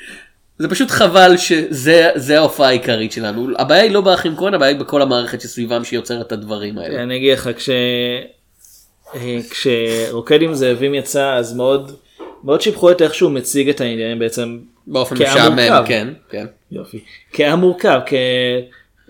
זה 0.61 0.69
פשוט 0.69 0.91
חבל 0.91 1.37
שזה 1.37 2.11
זה 2.15 2.39
ההופעה 2.39 2.69
העיקרית 2.69 3.13
שלנו 3.13 3.49
הבעיה 3.59 3.83
היא 3.83 3.91
לא 3.91 4.01
באחים 4.01 4.37
כהן 4.37 4.55
הבעיה 4.55 4.73
היא 4.73 4.81
בכל 4.81 5.03
המערכת 5.03 5.41
שסביבם 5.41 5.85
שיוצרת 5.85 6.27
את 6.27 6.33
הדברים 6.33 6.79
האלה. 6.79 7.03
אני 7.03 7.17
אגיד 7.17 7.33
לך 7.33 7.51
כש... 7.57 7.71
אה, 9.15 9.39
כשרוקד 9.51 10.43
עם 10.43 10.55
זאבים 10.55 10.95
יצא 10.95 11.35
אז 11.35 11.55
מאוד 11.55 11.93
מאוד 12.45 12.61
שיבחו 12.61 12.91
את 12.91 13.03
איך 13.03 13.15
שהוא 13.15 13.31
מציג 13.33 13.69
את 13.69 13.81
העניינים 13.81 14.19
בעצם 14.19 14.59
באופן 14.87 15.17
משעמם. 15.23 15.85
כן 15.87 16.09
כן. 16.31 16.47
יופי. 16.73 16.99
כעם 17.33 17.61
מורכב, 17.61 18.01
כ... 18.07 18.13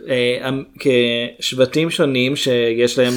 אה, 0.09 0.39
עם- 0.49 0.65
כשבטים 1.39 1.91
שונים 1.91 2.37
שיש 2.37 2.99
להם 2.99 3.13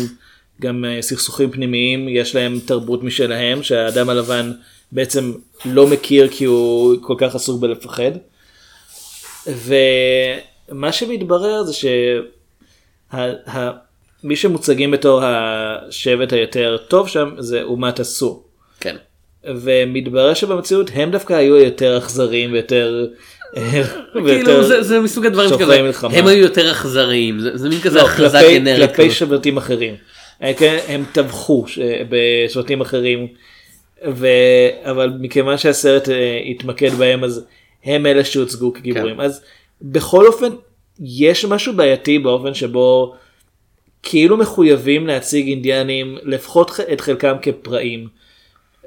גם 0.62 0.86
אה, 0.86 1.02
סכסוכים 1.02 1.52
פנימיים, 1.52 2.10
יש 2.10 2.36
להם 2.36 2.60
תרבות 2.66 3.04
משלהם, 3.04 3.64
שהאדם 3.64 4.10
הלבן 4.10 4.52
בעצם 4.94 5.34
לא 5.66 5.88
מכיר 5.88 6.28
כי 6.28 6.46
הוא 6.46 6.96
כל 7.02 7.16
כך 7.18 7.36
עסוק 7.36 7.62
בלפחד. 7.62 8.12
ומה 9.48 10.92
שמתברר 10.92 11.64
זה 11.64 11.74
שמי 14.24 14.36
שמוצגים 14.36 14.92
בתור 14.92 15.22
השבט 15.24 16.34
היותר 16.34 16.78
טוב 16.88 17.08
שם 17.08 17.30
זה 17.40 17.64
אומת 17.64 18.00
הסור. 18.00 18.44
כן. 18.80 18.96
ומתברר 19.44 20.34
שבמציאות 20.34 20.90
הם 20.94 21.12
דווקא 21.12 21.34
היו 21.34 21.58
יותר 21.58 21.98
אכזריים 21.98 22.52
ויותר 22.52 23.06
כאילו 24.14 24.64
זה, 24.64 24.84
זה 24.84 25.00
מסוג 25.00 25.26
הדברים 25.26 25.50
שכזה, 25.50 25.82
מלחמה. 25.82 26.18
הם 26.18 26.28
היו 26.28 26.38
יותר 26.38 26.72
אכזריים, 26.72 27.40
זה, 27.40 27.58
זה 27.58 27.70
מין 27.70 27.82
כזה 27.82 27.98
לא, 27.98 28.06
הכרזה 28.06 28.40
גנרית. 28.54 28.96
כלפי. 28.96 29.12
שבטים 29.12 29.58
אחרים. 29.58 29.96
אה, 30.44 30.54
כן, 30.54 30.78
הם 30.88 31.04
טבחו 31.12 31.66
בשבטים 32.10 32.82
אחרים, 32.82 33.28
ו... 34.12 34.28
אבל 34.84 35.14
מכיוון 35.20 35.58
שהסרט 35.58 36.10
אה, 36.10 36.42
התמקד 36.50 36.92
בהם 36.92 37.24
אז 37.24 37.46
הם 37.84 38.06
אלה 38.06 38.24
שהוצגו 38.24 38.74
כגיבורים. 38.74 39.16
כן. 39.16 39.22
אז 39.22 39.42
בכל 39.82 40.28
אופן 40.28 40.50
יש 41.00 41.46
משהו 41.46 41.74
בעייתי 41.74 42.20
באופן 42.20 42.54
שבו 42.54 43.16
כאילו 44.04 44.38
מחויבים 44.38 45.08
להציג 45.08 45.48
אינדיאנים 45.48 46.18
לפחות 46.24 46.80
את 46.94 47.02
חלקם 47.02 47.36
כפראים. 47.42 48.08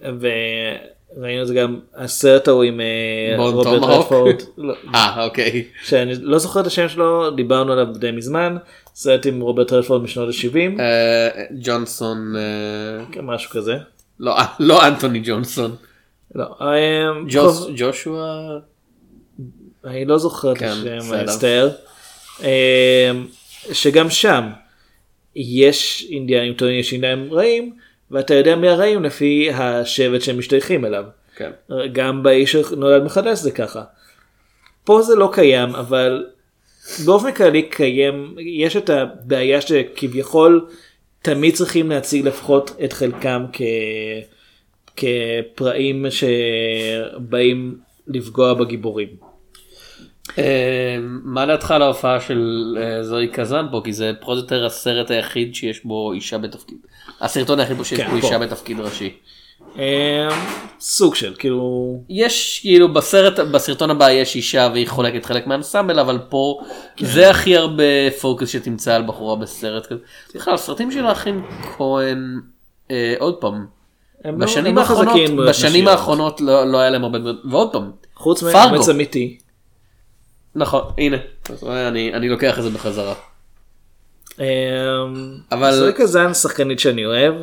וראינו 0.02 1.42
את 1.42 1.46
זה 1.46 1.54
גם 1.54 1.80
הסרט 1.94 2.48
ההוא 2.48 2.62
עם 2.62 2.80
אה, 2.80 3.36
רוברט? 3.38 3.66
רדפורד. 3.66 4.42
לא, 4.58 4.74
אה, 4.94 5.24
אוקיי. 5.24 5.64
שאני 5.84 6.14
לא 6.20 6.38
זוכר 6.38 6.60
את 6.60 6.66
השם 6.66 6.88
שלו 6.88 7.30
דיברנו 7.30 7.72
עליו 7.72 7.86
די 7.86 8.10
מזמן 8.10 8.56
סרט 8.94 9.26
עם 9.26 9.40
רוברט 9.40 9.72
רדפורד 9.72 10.02
משנות 10.02 10.28
ה-70 10.28 10.80
אה, 10.80 11.28
ג'ונסון, 11.60 12.34
אה, 12.36 13.22
משהו 13.22 13.50
כזה. 13.50 13.76
לא, 14.20 14.36
לא 14.58 14.86
אנטוני 14.86 15.20
ג'ונסון. 15.24 15.76
לא, 16.34 16.44
טוב, 17.32 17.70
ג'ושוע, 17.76 18.48
אני 19.84 20.04
לא 20.04 20.18
זוכר 20.18 20.52
את 20.52 20.58
כן, 20.58 20.66
השם. 20.66 21.22
מצטער. 21.24 21.70
אה, 22.42 23.10
שגם 23.72 24.10
שם 24.10 24.50
יש 25.36 26.06
אינדיאנים 26.10 26.54
טובים, 26.54 26.80
יש 26.80 26.92
אינדיאנים 26.92 27.32
רעים, 27.32 27.76
ואתה 28.10 28.34
יודע 28.34 28.56
מי 28.56 28.68
הרעים 28.68 29.04
לפי 29.04 29.50
השבט 29.52 30.22
שהם 30.22 30.38
משתייכים 30.38 30.84
אליו. 30.84 31.04
כן. 31.36 31.50
גם 31.92 32.22
באיש 32.22 32.52
שנולד 32.52 33.02
מחדש 33.02 33.38
זה 33.38 33.50
ככה. 33.50 33.82
פה 34.84 35.02
זה 35.02 35.14
לא 35.14 35.30
קיים, 35.32 35.74
אבל 35.74 36.26
באופן 37.04 37.32
כללי 37.32 37.62
קיים, 37.62 38.36
יש 38.38 38.76
את 38.76 38.90
הבעיה 38.90 39.60
שכביכול 39.60 40.66
תמיד 41.26 41.54
צריכים 41.54 41.90
להציג 41.90 42.26
לפחות 42.26 42.76
את 42.84 42.92
חלקם 42.92 43.44
כ... 43.52 43.62
כפראים 44.96 46.06
שבאים 46.10 47.78
לפגוע 48.06 48.54
בגיבורים. 48.54 49.08
אה, 50.38 50.96
מה 51.00 51.46
דעתך 51.46 51.70
על 51.70 51.82
ההופעה 51.82 52.20
של 52.20 52.76
אה, 52.80 53.02
זוהי 53.02 53.28
קזאן 53.28 53.66
פה 53.70 53.80
כי 53.84 53.92
זה 53.92 54.12
פחות 54.20 54.38
או 54.38 54.42
יותר 54.42 54.66
הסרט 54.66 55.10
היחיד 55.10 55.54
שיש 55.54 55.84
בו 55.84 56.12
אישה 56.12 56.38
בתפקיד. 56.38 56.78
הסרטון 57.20 57.60
היחיד 57.60 57.76
בו 57.76 57.84
שיש 57.84 58.00
כן, 58.00 58.10
בו. 58.10 58.16
אישה 58.16 58.38
בתפקיד 58.38 58.80
ראשי. 58.80 59.12
אה, 59.78 60.28
סוג 60.80 61.14
של 61.14 61.34
כאילו 61.38 62.00
יש 62.08 62.58
כאילו 62.62 62.92
בסרט 62.92 63.38
בסרטון 63.38 63.90
הבא 63.90 64.10
יש 64.10 64.36
אישה 64.36 64.68
והיא 64.72 64.88
חולקת 64.88 65.24
חלק 65.24 65.46
מהאנסמבל 65.46 65.98
אבל 65.98 66.18
פה 66.28 66.60
כן. 66.96 67.06
זה 67.06 67.30
הכי 67.30 67.56
הרבה 67.56 67.82
פוקוס 68.20 68.48
שתמצא 68.48 68.94
על 68.94 69.02
בחורה 69.06 69.36
בסרט 69.36 69.86
כזה. 69.86 70.00
בכלל 70.34 70.54
הסרטים 70.54 70.92
של 70.92 71.06
האחים 71.06 71.46
כהן 71.78 72.40
אה, 72.90 73.14
עוד 73.18 73.34
פעם. 73.34 73.66
לא- 74.24 74.32
בשנים 74.32 74.76
לא 74.76 74.80
האחרונות 74.80 75.16
בשנים. 75.48 75.88
האחרונות 75.88 76.40
לא 76.40 76.72
לא 76.72 76.78
היה 76.78 76.90
להם 76.90 77.02
הרבה 77.04 77.18
ועוד 77.50 77.72
פעם 77.72 77.90
חוץ. 78.14 78.42
מאמץ 78.42 78.88
אמיתי. 78.88 79.38
נכון 80.54 80.80
הנה 80.98 81.16
אני 81.88 82.14
אני 82.14 82.28
לוקח 82.28 82.58
את 82.58 82.62
זה 82.62 82.70
בחזרה. 82.70 83.14
אבל 84.38 84.46
אבל- 85.52 85.72
זוהי 85.74 85.92
קזאן 85.92 86.34
שחקנית 86.34 86.80
שאני 86.80 87.06
אוהב. 87.06 87.34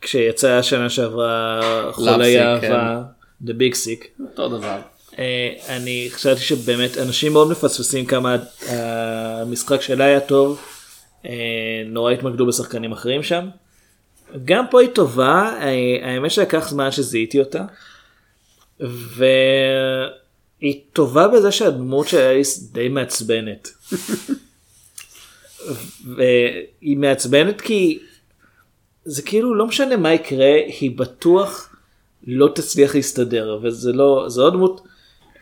אה, 0.00 0.06
כשיצאה 0.06 0.58
השנה 0.58 0.90
שעברה 0.90 1.60
חולי 1.92 2.40
אהבה, 2.40 3.02
The 3.44 3.50
Big 3.50 3.74
Sick. 3.74 4.06
אותו 4.20 4.48
דבר. 4.48 4.78
אה, 5.18 5.52
אני 5.68 6.08
חשבתי 6.12 6.40
שבאמת 6.40 6.98
אנשים 6.98 7.32
מאוד 7.32 7.50
מפספסים 7.50 8.06
כמה 8.06 8.36
המשחק 8.68 9.82
שלה 9.82 10.04
היה 10.04 10.20
טוב. 10.20 10.60
אה, 11.26 11.32
נורא 11.86 12.12
התמקדו 12.12 12.46
בשחקנים 12.46 12.92
אחרים 12.92 13.22
שם. 13.22 13.48
גם 14.44 14.64
פה 14.70 14.80
היא 14.80 14.88
טובה, 14.88 15.58
אה, 15.62 15.68
האמת 16.02 16.30
שלקח 16.30 16.68
זמן 16.68 16.90
שזיהיתי 16.90 17.40
אותה. 17.40 17.64
והיא 18.80 20.80
טובה 20.92 21.28
בזה 21.28 21.52
שהדמות 21.52 22.08
של 22.08 22.18
אליס 22.18 22.70
די 22.72 22.88
מעצבנת. 22.88 23.68
והיא 26.16 26.96
מעצבנת 26.96 27.60
כי 27.60 27.98
זה 29.04 29.22
כאילו 29.22 29.54
לא 29.54 29.66
משנה 29.66 29.96
מה 29.96 30.12
יקרה, 30.12 30.54
היא 30.80 30.98
בטוח 30.98 31.74
לא 32.26 32.48
תצליח 32.54 32.94
להסתדר, 32.94 33.58
וזה 33.62 33.92
לא, 33.92 34.24
זה 34.28 34.42
עוד 34.42 34.52
דמות, 34.52 34.80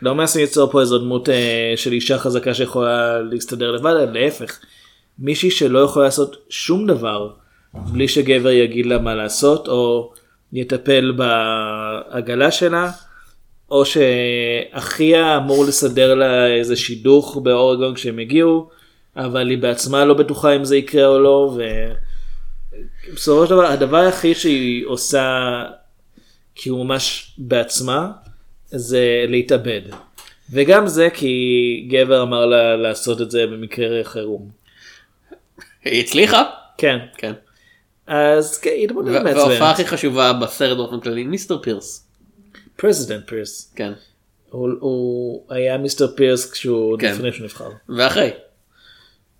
לא 0.02 0.14
מנסים 0.14 0.40
ליצור 0.40 0.70
פה 0.70 0.80
איזו 0.80 0.98
דמות 0.98 1.28
אה, 1.28 1.72
של 1.76 1.92
אישה 1.92 2.18
חזקה 2.18 2.54
שיכולה 2.54 3.20
להסתדר 3.22 3.70
לבד, 3.70 3.90
אלא 3.90 4.12
להפך, 4.12 4.59
מישהי 5.18 5.50
שלא 5.50 5.78
יכולה 5.78 6.04
לעשות 6.04 6.36
שום 6.48 6.86
דבר 6.86 7.30
בלי 7.74 8.09
שגבר 8.09 8.50
יגיד 8.50 8.86
לה 8.86 8.98
מה 8.98 9.14
לעשות, 9.14 9.68
או 9.68 10.12
יטפל 10.52 11.12
בעגלה 11.16 12.50
שלה, 12.50 12.90
או 13.70 13.82
שאחיה 13.84 15.36
אמור 15.36 15.64
לסדר 15.64 16.14
לה 16.14 16.46
איזה 16.46 16.76
שידוך 16.76 17.36
באורגון 17.42 17.94
כשהם 17.94 18.18
הגיעו, 18.18 18.68
אבל 19.16 19.50
היא 19.50 19.59
בעצמה 19.59 20.04
לא 20.04 20.14
בטוחה 20.14 20.56
אם 20.56 20.64
זה 20.64 20.76
יקרה 20.76 21.06
או 21.06 21.18
לא, 21.18 21.59
ובסופו 23.10 23.46
של 23.46 23.50
דבר 23.50 23.66
הדבר 23.66 23.96
היחיד 23.96 24.36
שהיא 24.36 24.86
עושה 24.86 25.64
כאילו 26.54 26.84
ממש 26.84 27.34
בעצמה 27.38 28.10
זה 28.70 29.24
להתאבד. 29.28 29.80
וגם 30.50 30.86
זה 30.86 31.08
כי 31.14 31.88
גבר 31.90 32.22
אמר 32.22 32.46
לה 32.46 32.76
לעשות 32.76 33.20
את 33.20 33.30
זה 33.30 33.46
במקרה 33.46 34.04
חירום. 34.04 34.50
היא 35.84 36.00
הצליחה. 36.00 36.42
כן. 36.78 36.98
כן. 37.16 37.32
אז 38.06 38.58
כן, 38.58 38.70
היא 38.70 38.88
דמות 38.88 39.04
מעצבנת. 39.04 39.36
וההופעה 39.36 39.70
הכי 39.70 39.86
חשובה 39.86 40.32
בסרט 40.32 40.76
באופן 40.76 41.00
כללי 41.00 41.24
mister 41.24 41.62
פירס. 41.62 42.08
President 42.76 43.28
פירס. 43.28 43.72
כן. 43.76 43.92
הוא, 44.50 44.70
הוא 44.80 45.44
היה 45.48 45.78
מיסטר 45.78 46.16
פירס 46.16 46.50
כשהוא 46.50 46.98
כן. 46.98 47.12
לפני 47.12 47.32
שהוא 47.32 47.44
נבחר. 47.44 47.70
ואחרי. 47.88 48.30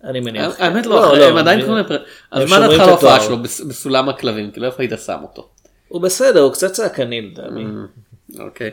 אני 0.03 0.19
מניח. 0.19 0.55
האמת 0.59 0.85
לא, 0.85 1.05
אחרי, 1.07 1.25
הם 1.25 1.37
עדיין 1.37 1.61
קוראים 1.65 1.85
לפר... 1.85 1.95
הם 1.95 2.01
אז 2.31 2.49
מה 2.49 2.59
דעתך 2.59 2.79
על 2.79 2.89
ההופעה. 2.89 3.19
שלו 3.21 3.37
בס- 3.43 3.61
בסולם 3.61 4.09
הכלבים? 4.09 4.51
כאילו 4.51 4.65
איפה 4.65 4.83
היית 4.83 4.91
שם 5.05 5.17
אותו? 5.23 5.47
הוא 5.87 6.01
בסדר, 6.01 6.41
הוא 6.41 6.53
קצת 6.53 6.71
צעקני 6.71 7.21
לדעתי. 7.21 7.59
אוקיי. 8.39 8.71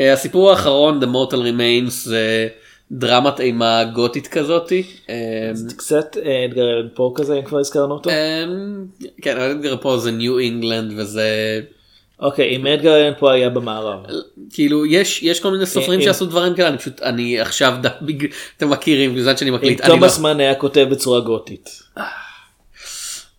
אה, 0.00 0.12
הסיפור 0.12 0.50
האחרון 0.50 1.00
The 1.02 1.06
Mortal 1.06 1.34
Remains 1.36 1.90
זה 1.90 2.48
דרמת 2.92 3.40
אימה 3.40 3.84
גותית 3.94 4.26
כזאתי. 4.26 4.82
אה, 5.10 5.14
זה 5.52 5.74
קצת 5.74 6.16
אה, 6.24 6.44
אדגר 6.44 6.62
אלן 6.70 6.88
פור 6.94 7.14
כזה, 7.16 7.34
אם 7.34 7.42
כבר 7.44 7.58
הזכרנו 7.58 7.94
אותו. 7.94 8.10
אה, 8.10 8.44
כן, 9.22 9.38
אדגר 9.38 9.76
פה 9.80 9.98
זה 9.98 10.10
ניו 10.10 10.38
אינגלנד 10.38 10.92
וזה 10.96 11.60
אוקיי, 12.20 12.56
אם 12.56 12.66
אדגר 12.66 12.96
אלן 12.96 13.12
פור 13.18 13.30
היה 13.30 13.48
במערב. 13.50 14.00
כאילו 14.50 14.86
יש 14.86 15.22
יש 15.22 15.40
כל 15.40 15.50
מיני 15.50 15.66
סופרים 15.66 16.00
אם- 16.00 16.04
שעשו 16.04 16.26
דברים 16.26 16.54
כאלה 16.54 16.68
אני 16.68 16.78
פשוט 16.78 17.02
אני 17.02 17.40
עכשיו 17.40 17.74
אתם 18.56 18.70
מכירים 18.70 19.14
בזמן 19.14 19.36
שאני 19.36 19.50
אם 19.50 19.54
מקליט. 19.54 19.80
לא- 19.80 19.86
תומאס 19.86 20.18
מן 20.18 20.40
היה 20.40 20.54
כותב 20.54 20.86
בצורה 20.90 21.20
גותית. 21.20 21.82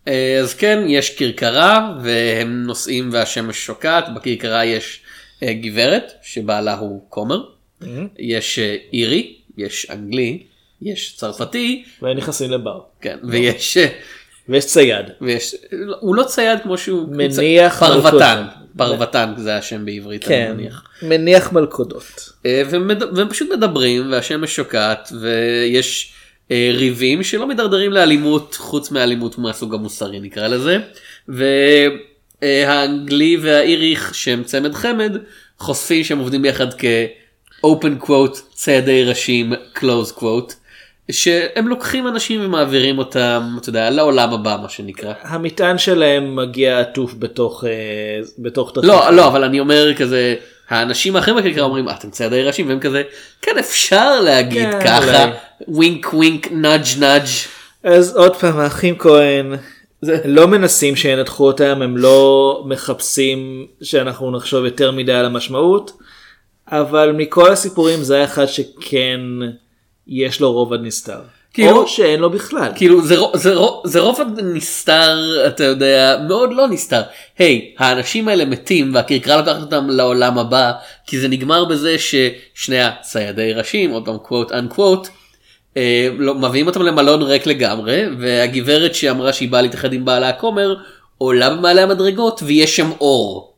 אה, 0.08 0.38
אז 0.40 0.54
כן 0.54 0.78
יש 0.88 1.16
כרכרה 1.16 1.94
והם 2.02 2.62
נוסעים 2.62 3.08
והשמש 3.12 3.56
שוקעת 3.66 4.14
בכרכרה 4.14 4.64
יש 4.64 5.00
אה, 5.42 5.52
גברת 5.52 6.12
שבעלה 6.22 6.74
הוא 6.78 7.02
כומר 7.08 7.42
יש 8.18 8.58
אה, 8.58 8.76
אירי 8.92 9.34
יש 9.58 9.86
אנגלי 9.90 10.42
יש 10.82 11.16
צרפתי 11.16 11.84
והם 12.02 12.16
נכנסים 12.16 12.50
לבר. 12.50 12.80
כן 13.00 13.18
ויש 13.28 13.78
ויש 14.48 14.66
צייד. 14.66 15.06
ויש 15.20 15.54
הוא 16.00 16.14
לא 16.14 16.22
צייד 16.22 16.58
כמו 16.62 16.78
שהוא 16.78 17.08
מניח 17.10 17.78
פרוותן. 17.86 18.42
פרוותן 18.76 19.34
זה 19.36 19.56
השם 19.56 19.84
בעברית 19.84 20.24
אני 20.26 20.28
כן, 20.28 20.52
מניח. 20.56 20.82
מניח 21.02 21.52
מלכודות. 21.52 22.32
אה, 22.46 22.62
ומד- 22.70 23.16
והם 23.16 23.28
פשוט 23.28 23.48
מדברים 23.52 24.12
והשמש 24.12 24.56
שוקעת 24.56 25.12
ויש 25.20 26.12
אה, 26.50 26.70
ריבים 26.74 27.22
שלא 27.22 27.46
מדרדרים 27.46 27.92
לאלימות 27.92 28.54
חוץ 28.58 28.90
מאלימות 28.90 29.38
מהסוג 29.38 29.74
המוסרי 29.74 30.20
נקרא 30.20 30.48
לזה. 30.48 30.78
והאנגלי 32.42 33.36
והאיריך 33.42 34.14
שהם 34.14 34.44
צמד 34.44 34.74
חמד 34.74 35.16
חושפים 35.58 36.04
שהם 36.04 36.18
עובדים 36.18 36.42
ביחד 36.42 36.74
כ-open 36.74 38.04
quote 38.06 38.38
ציידי 38.54 39.04
ראשים 39.04 39.52
close 39.76 40.18
quote. 40.18 40.52
שהם 41.10 41.68
לוקחים 41.68 42.08
אנשים 42.08 42.44
ומעבירים 42.44 42.98
אותם 42.98 43.56
אתה 43.60 43.68
יודע 43.68 43.90
לעולם 43.90 44.32
הבא 44.32 44.58
מה 44.62 44.68
שנקרא. 44.68 45.12
המטען 45.22 45.78
שלהם 45.78 46.36
מגיע 46.36 46.80
עטוף 46.80 47.14
בתוך 47.18 47.64
אה, 47.64 47.70
בתוך 48.38 48.72
תרחיש. 48.74 48.90
לא 48.90 49.10
לא 49.10 49.26
אבל 49.28 49.44
אני 49.44 49.60
אומר 49.60 49.94
כזה 49.94 50.34
האנשים 50.68 51.16
האחרים 51.16 51.36
בכיכר 51.36 51.62
אומרים 51.62 51.88
"אה, 51.88 51.94
אתם 51.94 52.10
ציידי 52.10 52.42
ראשים 52.42 52.68
והם 52.68 52.80
כזה 52.80 53.02
כן 53.42 53.58
אפשר 53.58 54.20
להגיד 54.20 54.70
כן, 54.70 54.80
ככה. 54.84 55.30
ווינק 55.68 56.14
ווינק 56.14 56.52
נאג' 56.52 56.84
נאג' 56.98 57.26
אז 57.84 58.16
עוד 58.16 58.36
פעם 58.36 58.58
האחים 58.58 58.98
כהן 58.98 59.54
לא 60.24 60.48
מנסים 60.48 60.96
שינתחו 60.96 61.46
אותם 61.46 61.82
הם 61.82 61.96
לא 61.96 62.62
מחפשים 62.66 63.66
שאנחנו 63.82 64.30
נחשוב 64.30 64.64
יותר 64.64 64.90
מדי 64.90 65.12
על 65.12 65.24
המשמעות. 65.24 65.92
אבל 66.68 67.12
מכל 67.16 67.52
הסיפורים 67.52 68.02
זה 68.02 68.20
האחד 68.20 68.46
שכן 68.46 69.20
יש 70.08 70.40
לו 70.40 70.52
רובד 70.52 70.78
נסתר. 70.82 71.20
כאילו- 71.54 71.82
או 71.82 71.88
שאין 71.88 72.20
לו 72.20 72.30
בכלל. 72.30 72.72
כאילו 72.76 73.02
זה, 73.06 73.16
זה, 73.34 73.54
רו- 73.54 73.82
זה 73.86 74.00
רובד 74.00 74.24
נסתר 74.44 75.18
אתה 75.46 75.64
יודע 75.64 76.18
מאוד 76.28 76.50
לא 76.52 76.68
נסתר. 76.68 77.02
היי 77.38 77.74
האנשים 77.78 78.28
האלה 78.28 78.44
מתים 78.44 78.94
והכרכרה 78.94 79.36
לוקחת 79.36 79.60
אותם 79.60 79.90
לעולם 79.90 80.38
הבא 80.38 80.72
כי 81.06 81.20
זה 81.20 81.28
נגמר 81.28 81.64
בזה 81.64 81.96
ששני 81.98 82.80
הציידי 82.82 83.52
ראשים 83.52 83.90
עוד 83.90 84.04
פעם 84.04 84.18
קוואט 84.18 84.52
אנקוואט. 84.52 85.08
אה, 85.76 86.08
לא, 86.18 86.34
מביאים 86.34 86.66
אותם 86.66 86.82
למלון 86.82 87.22
ריק 87.22 87.46
לגמרי 87.46 88.02
והגברת 88.18 88.94
שאמרה 88.94 89.32
שהיא 89.32 89.48
באה 89.50 89.62
להתאחד 89.62 89.92
עם 89.92 90.04
בעלה 90.04 90.28
הכומר 90.28 90.74
עולה 91.18 91.50
במעלה 91.50 91.82
המדרגות 91.82 92.40
ויש 92.44 92.76
שם 92.76 92.90
אור. 93.00 93.52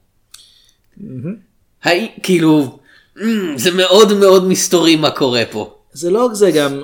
היי, 1.84 2.08
כאילו 2.22 2.78
אמ, 3.22 3.58
זה 3.58 3.70
מאוד 3.70 4.12
מאוד 4.12 4.44
מסתורי 4.48 4.96
מה 4.96 5.10
קורה 5.10 5.42
פה. 5.50 5.73
זה 5.94 6.10
לא 6.10 6.26
רק 6.26 6.32
זה 6.32 6.50
גם 6.50 6.82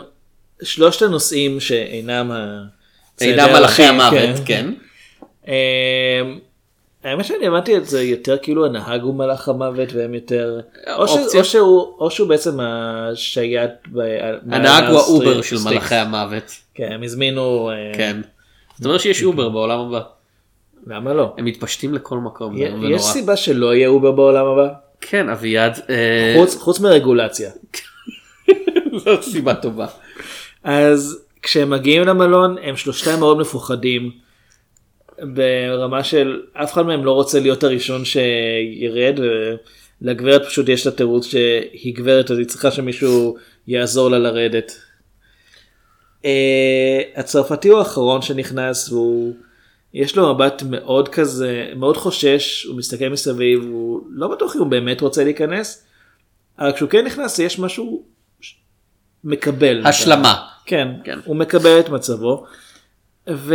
שלושת 0.62 1.02
הנושאים 1.02 1.60
שאינם 1.60 2.30
ה... 2.30 2.62
אינם 3.20 3.48
מלאכי 3.52 3.84
הראשים, 3.84 4.00
המוות 4.00 4.40
כן. 4.46 4.72
אמ, 5.48 5.52
האמת 7.04 7.24
שאני 7.24 7.46
הבנתי 7.46 7.76
את 7.76 7.86
זה 7.86 8.02
יותר 8.02 8.36
כאילו 8.42 8.66
הנהג 8.66 9.02
הוא 9.02 9.14
מלאך 9.14 9.48
המוות 9.48 9.92
והם 9.92 10.14
יותר 10.14 10.60
או, 10.96 11.08
ש... 11.08 11.12
או, 11.38 11.44
שהוא, 11.44 11.96
או 11.98 12.10
שהוא 12.10 12.28
בעצם 12.28 12.60
השייט 12.60 13.70
ב... 13.92 14.00
הנהג 14.50 14.84
הוא 14.84 14.98
האובר 14.98 15.42
של. 15.42 15.56
מלאכי 15.64 15.94
המוות. 15.94 16.52
כן 16.74 16.92
הם 16.92 17.02
הזמינו 17.02 17.70
אה, 17.70 17.74
כן. 17.94 18.20
זאת 18.76 18.84
אומרת 18.84 19.00
שיש 19.00 19.22
אובר 19.22 19.48
בעולם 19.48 19.78
הבא. 19.80 20.00
למה 20.86 21.12
לא? 21.14 21.34
הם 21.38 21.44
מתפשטים 21.44 21.94
לכל 21.94 22.18
מקום. 22.18 22.54
יש. 22.90 23.02
סיבה 23.02 23.36
שלא 23.36 23.74
יהיה 23.74 23.88
אובר 23.88 24.12
בעולם 24.12 24.46
הבא? 24.46 24.68
כן 25.00 25.28
אביעד. 25.28 25.80
אה, 25.90 26.34
חוץ, 26.38 26.56
חוץ 26.56 26.80
מרגולציה. 26.80 27.50
זו 29.04 29.22
סיבה 29.22 29.54
טובה. 29.54 29.86
אז 30.64 31.24
כשהם 31.42 31.70
מגיעים 31.70 32.02
למלון 32.02 32.56
הם 32.62 32.76
שלושתם 32.76 33.18
מאוד 33.18 33.38
מפוחדים 33.38 34.10
ברמה 35.22 36.04
של 36.04 36.42
אף 36.52 36.72
אחד 36.72 36.82
מהם 36.82 37.04
לא 37.04 37.12
רוצה 37.12 37.40
להיות 37.40 37.64
הראשון 37.64 38.04
שירד 38.04 39.20
ולגברת 40.02 40.46
פשוט 40.46 40.68
יש 40.68 40.86
את 40.86 40.92
התירוץ 40.92 41.26
שהיא 41.26 41.94
גברת 41.94 42.30
אז 42.30 42.38
היא 42.38 42.46
צריכה 42.46 42.70
שמישהו 42.70 43.36
יעזור 43.66 44.10
לה 44.10 44.18
לרדת. 44.18 44.72
אה, 46.24 47.00
הצרפתי 47.16 47.68
הוא 47.68 47.78
האחרון 47.78 48.22
שנכנס 48.22 48.92
והוא 48.92 49.34
יש 49.94 50.16
לו 50.16 50.34
מבט 50.34 50.62
מאוד 50.70 51.08
כזה 51.08 51.72
מאוד 51.76 51.96
חושש 51.96 52.64
הוא 52.64 52.76
מסתכל 52.76 53.08
מסביב 53.08 53.62
הוא 53.62 54.00
לא 54.10 54.28
בטוח 54.28 54.56
אם 54.56 54.60
הוא 54.60 54.68
באמת 54.68 55.00
רוצה 55.00 55.24
להיכנס. 55.24 55.84
אבל 56.58 56.72
כשהוא 56.72 56.90
כן 56.90 57.06
נכנס 57.06 57.38
יש 57.38 57.58
משהו 57.58 58.04
מקבל. 59.24 59.86
השלמה. 59.86 60.46
כן, 60.66 60.88
כן. 61.04 61.18
הוא 61.24 61.36
מקבל 61.36 61.80
את 61.80 61.88
מצבו. 61.88 62.46
וזה 63.26 63.54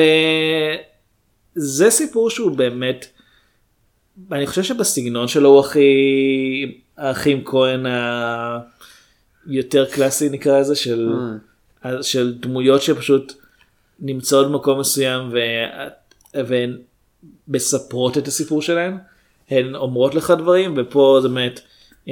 סיפור 1.90 2.30
שהוא 2.30 2.52
באמת, 2.52 3.06
אני 4.32 4.48
חושב 4.48 4.64
שבסגנון 4.64 5.28
שלו 5.28 5.50
הוא 5.50 5.60
הכי, 5.60 6.82
האחים 6.98 7.44
כהן 7.46 7.86
היותר 9.48 9.86
קלאסי 9.86 10.30
נקרא 10.30 10.60
לזה, 10.60 10.76
של, 10.76 11.14
של 12.02 12.34
דמויות 12.40 12.82
שפשוט 12.82 13.34
נמצאות 14.00 14.48
במקום 14.48 14.80
מסוים 14.80 15.30
ו... 15.32 15.38
והן 16.48 16.78
מספרות 17.48 18.18
את 18.18 18.28
הסיפור 18.28 18.62
שלהן, 18.62 18.98
הן 19.50 19.76
אומרות 19.76 20.16
לך 20.16 20.34
דברים 20.38 20.74
ופה 20.78 21.20
זה 21.22 21.28
באמת, 21.28 21.60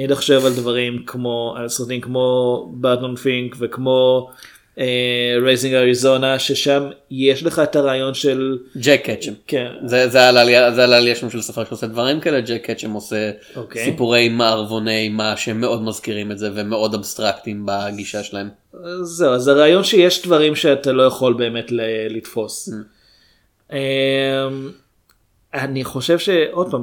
אתה 0.04 0.14
חושב 0.14 0.46
על 0.46 0.52
דברים 0.52 1.02
כמו, 1.06 1.54
על 1.58 1.68
סרטים 1.68 2.00
כמו 2.00 2.68
ברטון 2.74 3.16
פינק 3.16 3.56
וכמו 3.58 4.30
Raising 5.42 5.74
Arizona 5.74 6.38
ששם 6.38 6.90
יש 7.10 7.42
לך 7.42 7.58
את 7.58 7.76
הרעיון 7.76 8.14
של 8.14 8.58
ג'ק 8.76 9.10
קצ'ם. 9.10 9.32
כן 9.46 9.72
זה 9.84 10.28
עלה 10.28 11.00
לי 11.00 11.14
שם 11.14 11.30
של 11.30 11.40
ספר 11.40 11.64
שעושה 11.64 11.86
דברים 11.86 12.20
כאלה 12.20 12.40
ג'ק 12.40 12.70
קצ'ם 12.70 12.90
עושה 12.90 13.30
אוקיי. 13.56 13.84
סיפורי 13.84 14.28
מערבוני 14.28 15.08
מה 15.08 15.36
שמאוד 15.36 15.82
מזכירים 15.82 16.32
את 16.32 16.38
זה 16.38 16.50
ומאוד 16.54 16.94
אבסטרקטים 16.94 17.66
בגישה 17.66 18.22
שלהם. 18.22 18.48
זהו 19.02 19.32
אז 19.32 19.48
הרעיון 19.48 19.84
שיש 19.84 20.26
דברים 20.26 20.56
שאתה 20.56 20.92
לא 20.92 21.02
יכול 21.02 21.34
באמת 21.34 21.66
לתפוס. 22.10 22.70
אמ, 23.72 23.78
אני 25.54 25.84
חושב 25.84 26.18
שעוד 26.18 26.70
פעם 26.70 26.82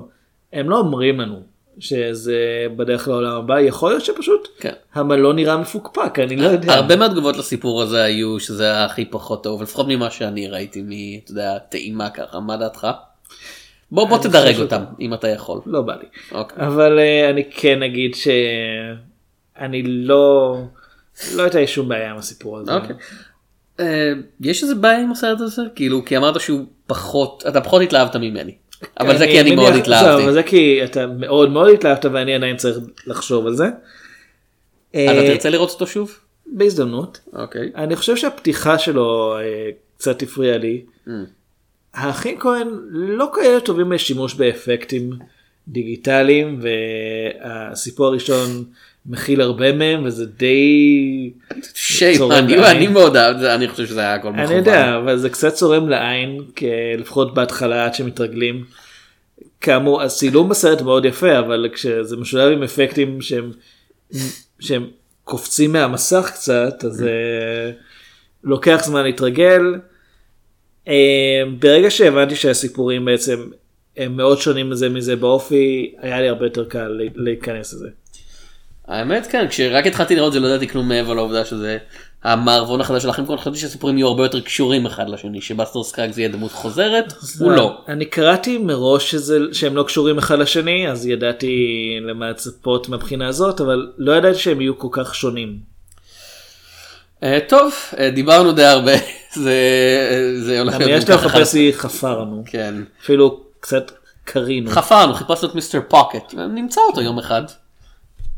הם 0.53 0.70
לא 0.70 0.80
אומרים 0.80 1.20
לנו 1.20 1.51
שזה 1.80 2.65
בדרך 2.76 3.07
לעולם 3.07 3.32
הבא 3.32 3.59
יכול 3.59 3.91
להיות 3.91 4.05
שפשוט 4.05 4.47
כן. 4.59 4.74
המלון 4.93 5.36
נראה 5.36 5.57
מפוקפק 5.57 6.19
אני 6.19 6.36
לא 6.36 6.47
יודע. 6.47 6.74
הרבה 6.74 6.95
מהתגובות 6.95 7.38
לסיפור 7.38 7.82
הזה 7.82 8.03
היו 8.03 8.39
שזה 8.39 8.86
הכי 8.86 9.05
פחות 9.05 9.43
טוב 9.43 9.61
לפחות 9.61 9.86
ממה 9.89 10.11
שאני 10.11 10.47
ראיתי 10.47 10.82
מ... 10.82 10.89
אתה 11.24 11.32
יודע, 11.32 11.57
טעימה 11.69 12.09
ככה 12.09 12.39
מה 12.39 12.57
דעתך? 12.57 12.88
בוא 13.91 14.07
בוא 14.07 14.17
תדרג 14.17 14.51
חושב 14.51 14.61
אותם 14.61 14.84
אם 14.99 15.13
אתה 15.13 15.28
יכול. 15.28 15.61
לא 15.65 15.82
בא 15.82 15.95
לי. 15.95 16.05
אוקיי. 16.32 16.67
אבל 16.67 16.99
אה, 16.99 17.30
אני 17.30 17.43
כן 17.51 17.84
אגיד 17.84 18.15
שאני 18.15 19.84
לא 19.84 20.57
לא 21.36 21.41
הייתה 21.43 21.67
שום 21.67 21.89
בעיה 21.89 22.11
עם 22.11 22.17
הסיפור 22.17 22.57
הזה. 22.57 22.74
אוקיי. 22.74 22.95
אה, 23.80 24.13
יש 24.41 24.63
איזה 24.63 24.76
בעיה 24.76 24.99
עם 24.99 25.11
הסרט 25.11 25.41
הזה 25.41 25.61
כאילו 25.76 26.05
כי 26.05 26.17
אמרת 26.17 26.39
שהוא 26.41 26.65
פחות 26.88 27.43
אתה 27.47 27.61
פחות 27.61 27.82
התלהבת 27.82 28.15
ממני. 28.15 28.55
אבל 28.99 29.17
זה 29.17 29.25
כי 29.25 29.41
אני 29.41 29.55
מאוד 29.55 29.73
התלהבתי. 29.73 30.34
זה 30.34 30.43
כי 30.43 30.84
אתה 30.84 31.07
מאוד 31.07 31.51
מאוד 31.51 31.69
התלהבת 31.73 32.05
ואני 32.05 32.36
עדיין 32.36 32.57
צריך 32.57 32.77
לחשוב 33.07 33.47
על 33.47 33.55
זה. 33.55 33.65
אתה 34.89 34.99
אה, 34.99 35.27
תרצה 35.27 35.49
לראות 35.49 35.69
אותו 35.69 35.88
שוב? 35.88 36.19
בהזדמנות. 36.45 37.19
אוקיי. 37.34 37.71
אני 37.75 37.95
חושב 37.95 38.15
שהפתיחה 38.15 38.77
שלו 38.77 39.38
אה, 39.38 39.69
קצת 39.97 40.21
הפריעה 40.21 40.57
לי. 40.57 40.82
Mm. 41.07 41.11
האחים 41.93 42.39
כהן 42.39 42.67
לא 42.91 43.32
כאלה 43.34 43.59
טובים 43.59 43.89
בשימוש 43.89 44.34
באפקטים 44.34 45.09
דיגיטליים 45.67 46.61
והסיפור 46.61 48.05
הראשון 48.05 48.63
מכיל 49.06 49.41
הרבה 49.41 49.74
מהם 49.74 50.06
וזה 50.06 50.26
די 50.26 51.32
שייפ, 51.74 52.22
אני 52.32 52.56
לעין. 52.58 52.78
אני 52.78 52.88
מאוד 52.88 53.16
אהב, 53.18 53.38
זה, 53.39 53.56
אני 53.56 53.68
חושב 53.68 53.86
שזה 53.86 53.99
היה 53.99 54.14
הכל 54.16 54.30
מכוון. 54.32 54.45
אני 54.45 54.54
יודע 54.56 54.97
אבל 54.97 55.18
זה 55.18 55.30
קצת 55.30 55.54
צורם 55.54 55.89
לעין 55.89 56.38
לפחות 56.97 57.34
בהתחלה 57.34 57.86
עד 57.86 57.93
שמתרגלים. 57.93 58.64
כאמור 59.62 60.02
הצילום 60.02 60.49
בסרט 60.49 60.82
מאוד 60.82 61.06
יפה 61.06 61.39
אבל 61.39 61.70
כשזה 61.74 62.18
משולב 62.18 62.52
עם 62.52 62.64
אפקטים 62.64 63.22
שהם 63.22 63.52
שהם 64.60 64.88
קופצים 65.24 65.72
מהמסך 65.74 66.32
קצת 66.34 66.84
אז 66.86 67.04
אה, 67.04 67.72
לוקח 68.43 68.82
זמן 68.86 69.04
להתרגל. 69.04 69.62
אה, 70.88 70.93
ברגע 71.60 71.89
שהבנתי 71.91 72.36
שהסיפורים 72.36 73.06
בעצם 73.06 73.49
הם 73.97 74.18
מאוד 74.18 74.39
שונים 74.39 74.74
זה 74.74 74.89
מזה 74.89 75.16
באופי 75.16 75.93
היה 76.02 76.22
לי 76.22 76.30
הרבה 76.30 76.45
יותר 76.45 76.66
קל 76.66 76.88
לה- 76.88 77.06
להיכנס 77.16 77.74
לזה. 77.74 77.89
האמת 78.92 79.28
כן, 79.28 79.48
כשרק 79.50 79.88
התחלתי 79.88 80.16
לראות 80.16 80.34
זה 80.34 80.39
לא 80.39 80.48
ידעתי 80.48 80.68
כלום 80.68 80.88
מעבר 80.88 81.14
לעובדה 81.14 81.46
שזה 81.46 81.78
המערבון 82.24 82.82
החדש 82.82 83.04
של 83.04 83.10
אחים 83.10 83.26
כהן, 83.26 83.38
חשבתי 83.38 83.58
שהסיפורים 83.58 83.98
יהיו 83.98 84.08
הרבה 84.08 84.24
יותר 84.24 84.42
קשורים 84.42 84.86
אחד 84.86 85.10
לשני, 85.10 85.42
שבאסטר 85.42 85.84
סקאג 85.84 86.12
זה 86.12 86.22
יהיה 86.22 86.32
דמות 86.32 86.52
חוזרת, 86.52 87.14
הוא 87.39 87.52
לא. 87.52 87.82
אני 87.88 88.06
קראתי 88.06 88.58
מראש 88.58 89.12
שזה, 89.12 89.39
שהם 89.52 89.76
לא 89.76 89.84
קשורים 89.84 90.18
אחד 90.18 90.39
לשני 90.39 90.89
אז 90.89 91.08
ידעתי 91.08 91.56
למה 92.02 92.30
לצפות 92.30 92.89
מהבחינה 92.89 93.28
הזאת 93.28 93.62
אבל 93.62 93.92
לא 93.98 94.12
ידעתי 94.18 94.39
שהם 94.39 94.62
יהיו 94.62 94.80
כל 94.80 94.88
כך 94.92 95.16
שונים. 95.16 95.58
אה, 97.24 97.39
טוב, 97.48 97.74
אה, 98.00 98.10
דיברנו 98.10 98.52
די 98.52 98.66
הרבה, 98.66 98.94
זה 99.44 99.56
זה 100.39 100.60
הולך 100.60 100.78
להיות 100.78 101.02
יש 101.04 101.10
לי 101.10 101.16
לחפש 101.16 101.54
לי 101.54 101.74
חפרנו 101.74 102.44
כן. 102.46 102.76
אפילו 103.04 103.39
קצת 103.60 103.92
קרינו. 104.24 104.72
חפרנו, 104.72 105.14
חיפשנו 105.14 105.50
את 105.50 105.56
מיסטר 105.56 105.80
פוקט, 105.88 106.34
נמצא 106.34 106.82
אותו 106.89 107.02
יום 107.02 107.20
אחד. 107.20 107.44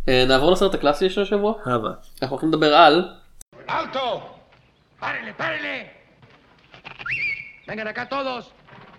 אה, 0.09 0.25
נעבור 0.29 0.53
לסרט 0.53 0.75
הקלאסי 0.75 1.11
של 1.11 1.23
השבוע, 1.23 1.53
הווה. 1.67 1.91
אנחנו 2.23 2.37
הולכים 2.37 2.49
לדבר 2.49 2.75
על 2.75 3.15
¡Alto! 3.69 4.21
¡Párenle, 5.01 5.33
párenle! 5.39 5.99
Vengan 7.67 7.87
acá 7.87 8.09
todos. 8.09 8.51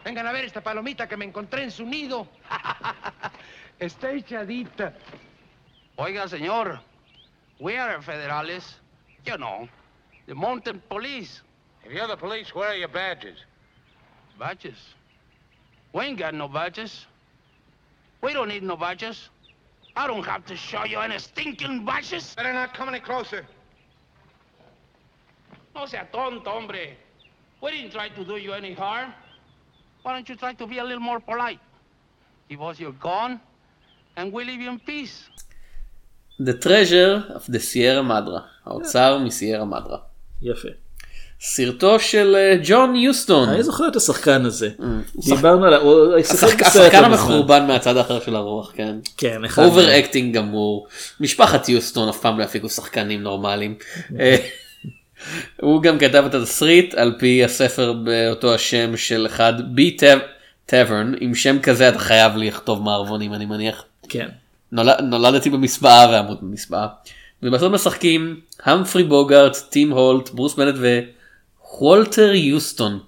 Vengan 0.06 0.28
a 0.28 0.32
ver 0.32 0.46
esta 0.46 0.62
palomita 0.62 1.08
que 1.10 1.18
me 1.18 1.26
encontré 1.26 1.64
en 1.64 1.72
su 1.72 1.86
nido. 1.86 2.28
Está 3.80 4.12
echadita. 4.12 4.94
Oiga, 5.96 6.28
señor, 6.28 6.80
we 7.60 7.78
are 7.78 8.00
federales. 8.02 8.64
You 9.26 9.38
know, 9.38 9.68
the 10.28 10.36
mountain 10.36 10.82
police. 10.88 11.42
If 11.84 11.92
you're 11.92 12.08
the 12.08 12.16
police, 12.16 12.54
where 12.54 12.70
are 12.70 12.78
your 12.78 12.90
badges? 12.90 13.38
Badges. 14.38 14.80
We 15.94 16.06
ain't 16.06 16.20
got 16.20 16.34
no 16.34 16.48
badges. 16.48 17.08
We 18.22 18.34
don't 18.34 18.50
need 18.50 18.64
no 18.64 18.78
badges. 18.78 19.30
I 19.96 20.08
don't 20.08 20.26
have 20.26 20.46
to 20.46 20.56
show 20.56 20.86
you 20.86 21.00
any 21.00 21.18
stinking 21.20 21.86
badges. 21.86 22.34
Better 22.36 22.54
not 22.54 22.74
come 22.74 22.90
any 22.90 23.00
closer. 23.00 23.46
No 25.76 25.86
sea 25.86 25.98
tonto, 26.12 26.50
hombre. 26.50 26.96
We 27.62 27.72
didn't 27.72 27.92
try 27.92 28.10
to 28.10 28.24
do 28.24 28.38
you 28.38 28.54
any 28.54 28.74
harm. 28.74 29.14
Why 30.04 30.14
don't 30.14 30.28
you 30.30 30.36
try 30.36 30.54
to 30.54 30.66
be 30.66 30.78
a 30.78 30.84
little 30.84 31.02
more 31.02 31.20
polite? 31.20 31.60
Give 32.50 32.62
us 32.62 32.80
your 32.80 32.94
gun, 32.94 33.40
and 34.16 34.32
we 34.32 34.44
leave 34.46 34.62
you 34.62 34.70
in 34.70 34.80
peace. 34.80 35.30
The 36.40 36.54
Treasure 36.54 37.26
of 37.36 37.46
the 37.48 37.60
Sierra 37.60 38.02
Madra, 38.02 38.42
האוצר 38.66 39.18
מסיירה 39.20 39.66
מדרה. 39.66 39.98
יפה. 40.42 40.70
סרטו 41.47 42.01
של 42.01 42.37
אה, 42.39 42.57
ג'ון 42.65 42.97
יוסטון. 42.97 43.49
אני 43.49 43.63
זוכר 43.63 43.89
את 43.89 43.97
השחקן 43.97 44.45
הזה. 44.45 44.69
שחק- 45.21 45.37
דיברנו 45.37 45.65
עליו, 45.65 46.17
השחקן. 46.19 47.05
המחורבן 47.05 47.67
מהצד 47.67 47.97
האחר 47.97 48.21
של 48.21 48.37
הרוח, 48.37 48.73
כן. 48.75 48.97
כן, 49.17 49.45
אחד 49.45 49.65
overacting 49.65 50.35
גמור. 50.35 50.87
משפחת 51.21 51.69
יוסטון 51.69 52.09
אף 52.09 52.21
פעם 52.21 52.39
לא 52.39 52.45
יפיקו 52.45 52.69
שחקנים 52.69 53.23
נורמליים. 53.23 53.75
אה, 54.21 54.37
הוא 55.61 55.83
גם 55.83 55.99
כתב 55.99 56.25
את 56.27 56.35
התסריט 56.35 56.95
על 56.95 57.15
פי 57.19 57.45
הספר 57.45 57.93
באותו 57.93 58.55
השם 58.55 58.97
של 58.97 59.27
אחד 59.27 59.53
בי 59.75 59.97
טברן 60.67 61.15
עם 61.21 61.35
שם 61.35 61.59
כזה 61.59 61.89
אתה 61.89 61.99
חייב 61.99 62.37
לכתוב 62.37 62.83
מערבונים 62.83 63.35
אני 63.35 63.47
מניח. 63.47 63.85
כן. 64.09 64.29
נולד, 64.73 64.97
נולדתי 65.03 65.51
במספאה 65.51 66.07
ואמות 66.13 66.43
במספאה. 66.43 66.87
ובסוף 67.43 67.73
משחקים 67.73 68.41
המפרי 68.65 69.03
בוגארט, 69.05 69.57
טים 69.71 69.91
הולט, 69.93 70.31
ברוס 70.31 70.55
בנט 70.55 70.75
ווולטר 71.81 72.35
יוסטון. 72.35 72.99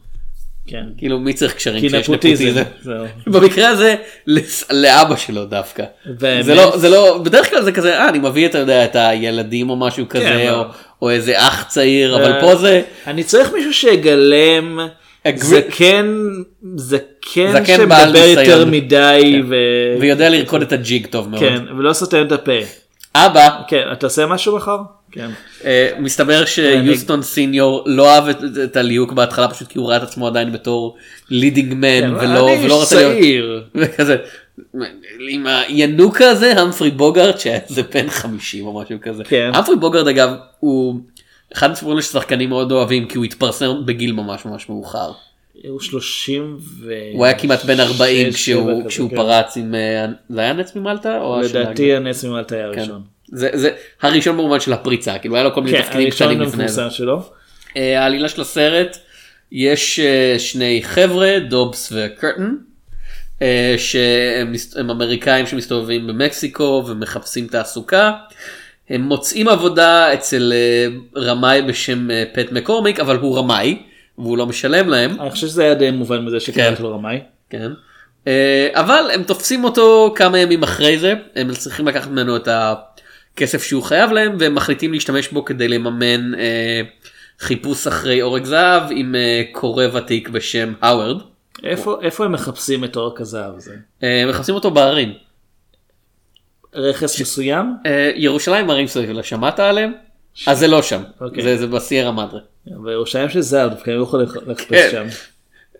כן. 0.66 0.84
כאילו 0.98 1.18
מי 1.18 1.32
צריך 1.32 1.54
קשרים 1.54 1.88
כשיש 1.88 1.94
נפוטיזם. 1.94 2.62
במקרה 3.26 3.68
הזה 3.68 3.94
לאבא 4.70 5.16
שלו 5.16 5.44
דווקא. 5.44 5.84
זה 6.40 6.54
לא 6.54 6.78
זה 6.78 6.88
לא 6.88 7.18
בדרך 7.24 7.50
כלל 7.50 7.62
זה 7.62 7.72
כזה 7.72 7.98
אה, 7.98 8.08
אני 8.08 8.18
מביא 8.18 8.46
אתה 8.46 8.58
יודע 8.58 8.84
את 8.84 8.96
הילדים 8.96 9.70
או 9.70 9.76
משהו 9.76 10.08
כזה 10.08 10.24
כן, 10.24 10.50
או. 10.50 10.64
או 11.02 11.10
איזה 11.10 11.38
אח 11.38 11.64
צעיר 11.68 12.16
אבל 12.16 12.32
אה, 12.32 12.40
פה 12.40 12.56
זה 12.56 12.82
אני 13.06 13.24
צריך 13.24 13.52
מישהו 13.52 13.72
שיגלם 13.72 14.80
זקן 15.34 16.18
זקן 16.76 17.52
זקן 17.52 17.76
שמדבר 17.76 18.24
יותר. 18.26 18.64
מדי 18.66 19.42
ו... 19.48 19.54
ויודע 20.00 20.28
לרקוד 20.28 20.62
את 20.62 20.72
הג'יג 20.72 21.06
טוב 21.06 21.28
מאוד. 21.28 21.40
כן, 21.40 21.62
ולא 21.78 21.92
סותם 21.92 22.26
את 22.26 22.32
הפה. 22.32 22.85
אבא 23.16 23.62
כן, 23.68 23.82
אתה 23.92 24.06
עושה 24.06 24.26
משהו 24.26 24.56
מחר? 24.56 24.78
כן. 25.12 25.30
אה, 25.64 25.90
מסתבר 25.98 26.44
שיוסטון 26.44 27.22
סיניור 27.22 27.82
לא 27.86 28.10
אהב 28.14 28.28
את, 28.28 28.36
את 28.64 28.76
הליהוק 28.76 29.12
בהתחלה 29.12 29.48
פשוט 29.48 29.68
כי 29.68 29.78
הוא 29.78 29.88
ראה 29.88 29.96
את 29.96 30.02
עצמו 30.02 30.26
עדיין 30.26 30.52
בתור 30.52 30.96
leading 31.30 31.74
man 31.74 32.00
כן, 32.00 32.14
ולא 32.14 32.48
אני 32.48 32.64
ולא 32.64 32.82
איש 32.82 32.82
רצה 32.82 32.96
להיות 32.96 33.12
צעיר. 33.12 33.64
וכזה 33.74 34.16
עם 35.28 35.46
הינוק 35.46 36.20
הזה 36.20 36.60
המפרי 36.60 36.90
בוגארט 36.90 37.40
שהיה 37.40 37.58
איזה 37.68 37.82
בן 37.82 38.10
50 38.10 38.66
או 38.66 38.80
משהו 38.80 38.98
כזה. 39.02 39.24
כן. 39.24 39.50
המפרי 39.54 39.76
בוגארט 39.76 40.06
אגב 40.06 40.34
הוא 40.60 41.00
אחד 41.52 41.70
הסיפורים 41.70 42.02
ששחקנים 42.02 42.48
מאוד 42.48 42.72
אוהבים 42.72 43.08
כי 43.08 43.18
הוא 43.18 43.24
התפרסם 43.24 43.86
בגיל 43.86 44.12
ממש 44.12 44.44
ממש 44.44 44.68
מאוחר. 44.68 45.12
הוא 45.68 45.80
30 45.80 46.56
ו... 46.60 46.94
הוא 47.12 47.24
היה 47.24 47.38
כמעט 47.38 47.64
בן 47.64 47.80
40 47.80 48.32
שש, 48.32 48.36
כשהוא 48.36 48.88
כשהוא 48.88 49.10
כן. 49.10 49.16
פרץ 49.16 49.56
עם 49.56 49.74
אה, 49.74 50.06
זה 50.28 50.40
היה 50.40 50.52
נץ 50.52 50.76
ממלטה 50.76 51.20
או? 51.20 51.40
לדעתי 51.40 51.94
הנץ 51.94 52.24
ממלטה 52.24 52.54
היה 52.54 52.72
כן. 52.72 52.78
הראשון. 52.78 53.02
זה 53.32 53.50
זה 53.52 53.70
הראשון 54.02 54.36
במובן 54.36 54.60
של 54.60 54.72
הפריצה 54.72 55.18
כאילו 55.18 55.34
היה 55.34 55.44
לו 55.44 55.54
כל 55.54 55.62
מיני 55.62 55.78
כן, 55.78 55.82
תפקידים 55.82 56.10
קטנים 56.10 56.40
לפני 56.40 56.68
זה. 56.68 56.90
שלו. 56.90 57.22
אה, 57.76 58.02
העלילה 58.02 58.28
של 58.28 58.40
הסרט 58.40 58.96
יש 59.52 60.00
אה, 60.00 60.38
שני 60.38 60.80
חבר'ה 60.82 61.38
דובס 61.48 61.92
וקרטן 61.96 62.54
שהם 63.76 64.90
אמריקאים 64.90 65.46
שמסתובבים 65.46 66.06
במקסיקו 66.06 66.84
ומחפשים 66.86 67.46
תעסוקה. 67.46 68.12
הם 68.90 69.00
מוצאים 69.00 69.48
עבודה 69.48 70.14
אצל 70.14 70.52
רמאי 71.16 71.62
בשם 71.62 72.08
פט 72.32 72.52
מקורמיק 72.52 73.00
אבל 73.00 73.16
הוא 73.16 73.38
רמאי 73.38 73.78
והוא 74.18 74.38
לא 74.38 74.46
משלם 74.46 74.88
להם. 74.88 75.20
אני 75.20 75.30
חושב 75.30 75.46
שזה 75.46 75.62
היה 75.62 75.74
די 75.74 75.90
מובן 75.90 76.24
מזה 76.24 76.36
כן. 76.36 76.40
שקראתי 76.40 76.82
לו 76.82 76.94
רמאי. 76.94 77.20
כן. 77.50 77.72
אה, 78.26 78.68
אבל 78.72 79.10
הם 79.14 79.22
תופסים 79.22 79.64
אותו 79.64 80.14
כמה 80.16 80.38
ימים 80.38 80.62
אחרי 80.62 80.98
זה 80.98 81.14
הם 81.36 81.54
צריכים 81.54 81.88
לקחת 81.88 82.10
ממנו 82.10 82.36
את 82.36 82.48
הכסף 82.48 83.62
שהוא 83.62 83.82
חייב 83.82 84.12
להם 84.12 84.36
והם 84.38 84.54
מחליטים 84.54 84.92
להשתמש 84.92 85.28
בו 85.28 85.44
כדי 85.44 85.68
לממן 85.68 86.34
אה, 86.34 86.82
חיפוש 87.40 87.86
אחרי 87.86 88.20
עורק 88.20 88.44
זהב 88.44 88.82
עם 88.90 89.14
אה, 89.14 89.42
קורא 89.52 89.84
ותיק 89.92 90.28
בשם 90.28 90.72
האוורד. 90.82 91.22
איפה 91.64 91.98
איפה 92.02 92.24
הם 92.24 92.32
מחפשים 92.32 92.84
את 92.84 92.96
עורק 92.96 93.20
הזהב 93.20 93.56
הזה? 93.56 93.74
אה, 94.02 94.24
מחפשים 94.28 94.54
אותו 94.54 94.70
בערים. 94.70 95.12
רכס 96.74 97.20
מסוים? 97.20 97.76
אה, 97.86 98.10
ירושלים 98.14 98.70
ערים 98.70 98.86
סביב 98.86 99.22
שמעת 99.22 99.60
עליהם? 99.60 99.92
אז 100.46 100.58
זה 100.58 100.66
לא 100.68 100.82
שם 100.82 101.02
אוקיי. 101.20 101.42
זה, 101.42 101.56
זה 101.56 101.66
בסיירה 101.66 102.12
מדרה. 102.12 102.40
בירושלים 102.66 103.28
של 103.28 103.40
זהב 103.40 103.70
דווקא 103.70 103.90
הם 103.90 103.96
לא 103.98 104.02
יכולים 104.02 104.26
לחפש 104.46 104.68
כן. 104.68 104.88
שם. 104.90 105.06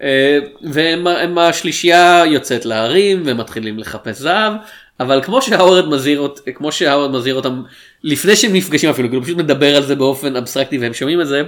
אה, 0.03 0.39
והם 0.73 1.07
הם 1.07 1.39
השלישייה 1.39 2.23
יוצאת 2.27 2.65
להרים 2.65 3.23
ומתחילים 3.27 3.79
לחפש 3.79 4.19
זהב 4.19 4.53
אבל 5.01 5.23
כמו 5.23 5.43
שהאוורד 5.43 5.89
מזהיר 5.89 6.29
כמו 6.55 6.73
שהאוורד 6.73 7.11
מזהיר 7.11 7.35
אותם 7.35 7.63
לפני 8.05 8.37
שהם 8.37 8.53
נפגשים 8.53 8.91
אפילו 8.91 9.09
כאילו 9.09 9.23
פשוט 9.23 9.37
מדבר 9.37 9.77
על 9.77 9.83
זה 9.83 9.95
באופן 9.95 10.37
אבסטרקטי 10.37 10.79
והם 10.79 10.95
שומעים 10.95 11.21
את 11.21 11.27
זה. 11.27 11.43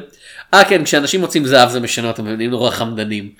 אה 0.54 0.64
כן 0.64 0.84
כשאנשים 0.84 1.20
מוצאים 1.20 1.46
זהב 1.46 1.68
זה 1.70 1.80
משנה 1.80 2.08
אותם 2.08 2.26
הם 2.26 2.36
נהיים 2.36 2.50
נורא 2.50 2.70
חמדנים. 2.70 3.30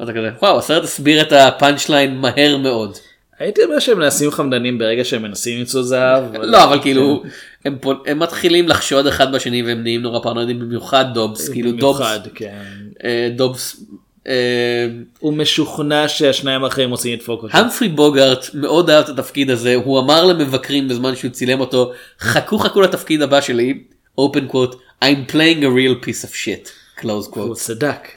ואתה 0.00 0.12
כזה 0.12 0.30
וואו 0.42 0.58
הסרט 0.58 0.84
הסביר 0.84 1.22
את 1.22 1.32
הפאנצ' 1.32 1.88
ליין 1.88 2.16
מהר 2.16 2.56
מאוד. 2.56 2.96
הייתי 3.38 3.64
אומר 3.64 3.78
שהם 3.78 4.00
נעשים 4.00 4.30
חמדנים 4.30 4.78
ברגע 4.78 5.04
שהם 5.04 5.22
מנסים 5.22 5.58
למצוא 5.58 5.82
זהב. 5.82 6.24
לא 6.34 6.64
אבל 6.64 6.82
כאילו 6.82 7.22
הם, 7.66 7.76
פו- 7.80 8.02
הם 8.06 8.18
מתחילים 8.18 8.68
לחשוד 8.68 9.06
אחד 9.06 9.32
בשני 9.34 9.62
והם 9.62 9.82
נהיים 9.82 10.02
נורא 10.02 10.18
פרנואידים 10.22 10.58
במיוחד 10.60 11.04
דובס 11.14 11.48
כאילו 11.48 11.72
דובס 11.72 12.00
במיוחד, 12.00 12.20
כן. 12.34 12.62
אה, 13.04 13.28
דובס. 13.36 13.84
אה, 14.28 14.86
הוא 15.18 15.32
משוכנע 15.32 16.08
שהשניים 16.08 16.64
האחרים 16.64 16.90
רוצים 16.90 17.12
לדפוק 17.12 17.42
אותו. 17.42 17.56
המפרי 17.58 17.88
בוגארט 17.88 18.46
מאוד 18.54 18.90
אהב 18.90 19.04
את 19.04 19.08
התפקיד 19.08 19.50
הזה 19.50 19.74
הוא 19.74 20.00
אמר 20.00 20.24
למבקרים 20.24 20.88
בזמן 20.88 21.16
שהוא 21.16 21.30
צילם 21.30 21.60
אותו 21.60 21.92
חכו 22.20 22.58
חכו 22.58 22.80
לתפקיד 22.80 23.22
הבא 23.22 23.40
שלי 23.40 23.82
open 24.20 24.52
quote 24.52 24.74
I'm 25.04 25.30
playing 25.32 25.60
a 25.62 25.68
real 25.68 26.06
piece 26.06 26.24
of 26.24 26.34
shit 26.34 26.68
close 27.02 27.06
הוא 27.06 27.34
quote. 27.34 27.54
צדק. 27.54 28.08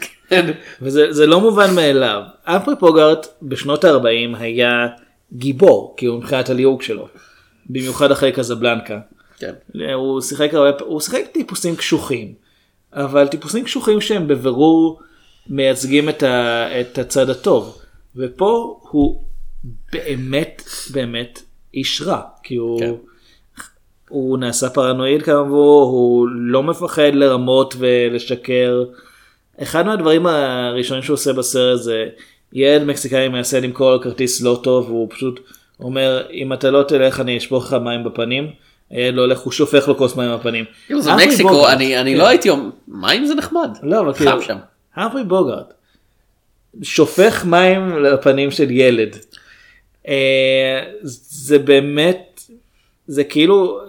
וזה 0.82 1.14
זה 1.14 1.26
לא 1.28 1.42
מובן 1.42 1.76
מאליו. 1.76 2.22
אמפרי 2.48 2.76
פוגארט 2.80 3.28
בשנות 3.42 3.84
ה-40 3.84 4.38
היה 4.40 4.88
גיבור, 5.34 5.94
כאילו 5.98 6.18
מבחינת 6.18 6.50
הליהוק 6.50 6.84
שלו. 6.84 7.08
במיוחד 7.70 8.12
אחרי 8.12 8.32
קזבלנקה. 8.32 9.00
כן. 9.40 9.54
הוא 9.94 10.22
שיחק 10.22 10.54
הרבה, 10.54 10.84
הוא 10.86 11.02
שיחק 11.02 11.22
טיפוסים 11.32 11.76
קשוחים. 11.76 12.34
אבל 12.94 13.28
טיפוסים 13.28 13.64
קשוחים 13.64 14.02
שהם 14.02 14.28
בבירור 14.28 15.02
מייצגים 15.48 16.10
את, 16.10 16.24
ה, 16.24 16.68
את 16.82 16.98
הצד 16.98 17.30
הטוב. 17.30 17.78
ופה 18.16 18.80
הוא 18.90 19.24
באמת 19.92 20.64
באמת 20.92 21.42
איש 21.74 22.02
רע. 22.02 22.22
כי 22.44 22.56
הוא, 22.56 22.80
כן. 22.80 22.94
הוא 24.10 24.38
נעשה 24.38 24.70
פרנואיד 24.70 25.22
כאמור, 25.22 25.90
הוא 25.90 26.28
לא 26.32 26.64
מפחד 26.64 27.12
לרמות 27.14 27.76
ולשקר. 27.78 28.84
אחד 29.62 29.86
מהדברים 29.86 30.28
הראשונים 30.28 31.04
שהוא 31.04 31.14
עושה 31.14 31.34
בסרט 31.34 31.82
זה 31.82 32.06
ילד 32.54 32.84
מקסיקאי 32.84 33.28
מנסה 33.28 33.60
למכור 33.60 33.92
לו 33.92 34.02
כרטיס 34.02 34.42
לא 34.42 34.60
טוב 34.64 34.90
והוא 34.90 35.08
פשוט 35.10 35.40
אומר 35.80 36.24
אם 36.32 36.54
אתה 36.54 36.72
לא 36.72 36.84
תלך 36.84 37.20
אני 37.20 37.38
אשפוך 37.38 37.66
לך 37.66 37.74
מים 37.74 38.04
בפנים. 38.04 38.52
הילד 38.92 39.16
לא 39.16 39.22
הולך 39.22 39.40
הוא 39.40 39.54
שופך 39.54 39.88
לו 39.88 39.98
כוס 39.98 40.16
מים 40.16 40.36
בפנים. 40.36 40.66
זה 41.00 41.16
מקסיקו 41.16 41.68
אני 41.68 42.00
אני 42.00 42.14
כן. 42.14 42.18
לא 42.18 42.28
הייתי 42.28 42.50
אומר 42.50 42.70
מים 42.88 43.26
זה 43.26 43.36
נחמד. 43.36 43.70
לא 43.84 44.00
אבל 44.00 44.14
חם 44.14 44.26
כאילו 44.26 44.42
שם. 44.42 44.58
המפרי 44.96 45.24
בוגארט 45.24 45.74
שופך 46.82 47.46
מים 47.46 48.04
לפנים 48.04 48.52
של 48.52 48.72
ילד. 48.72 49.18
אה, 50.08 50.84
זה 51.04 51.60
באמת 51.60 52.42
זה 53.08 53.24
כאילו 53.24 53.80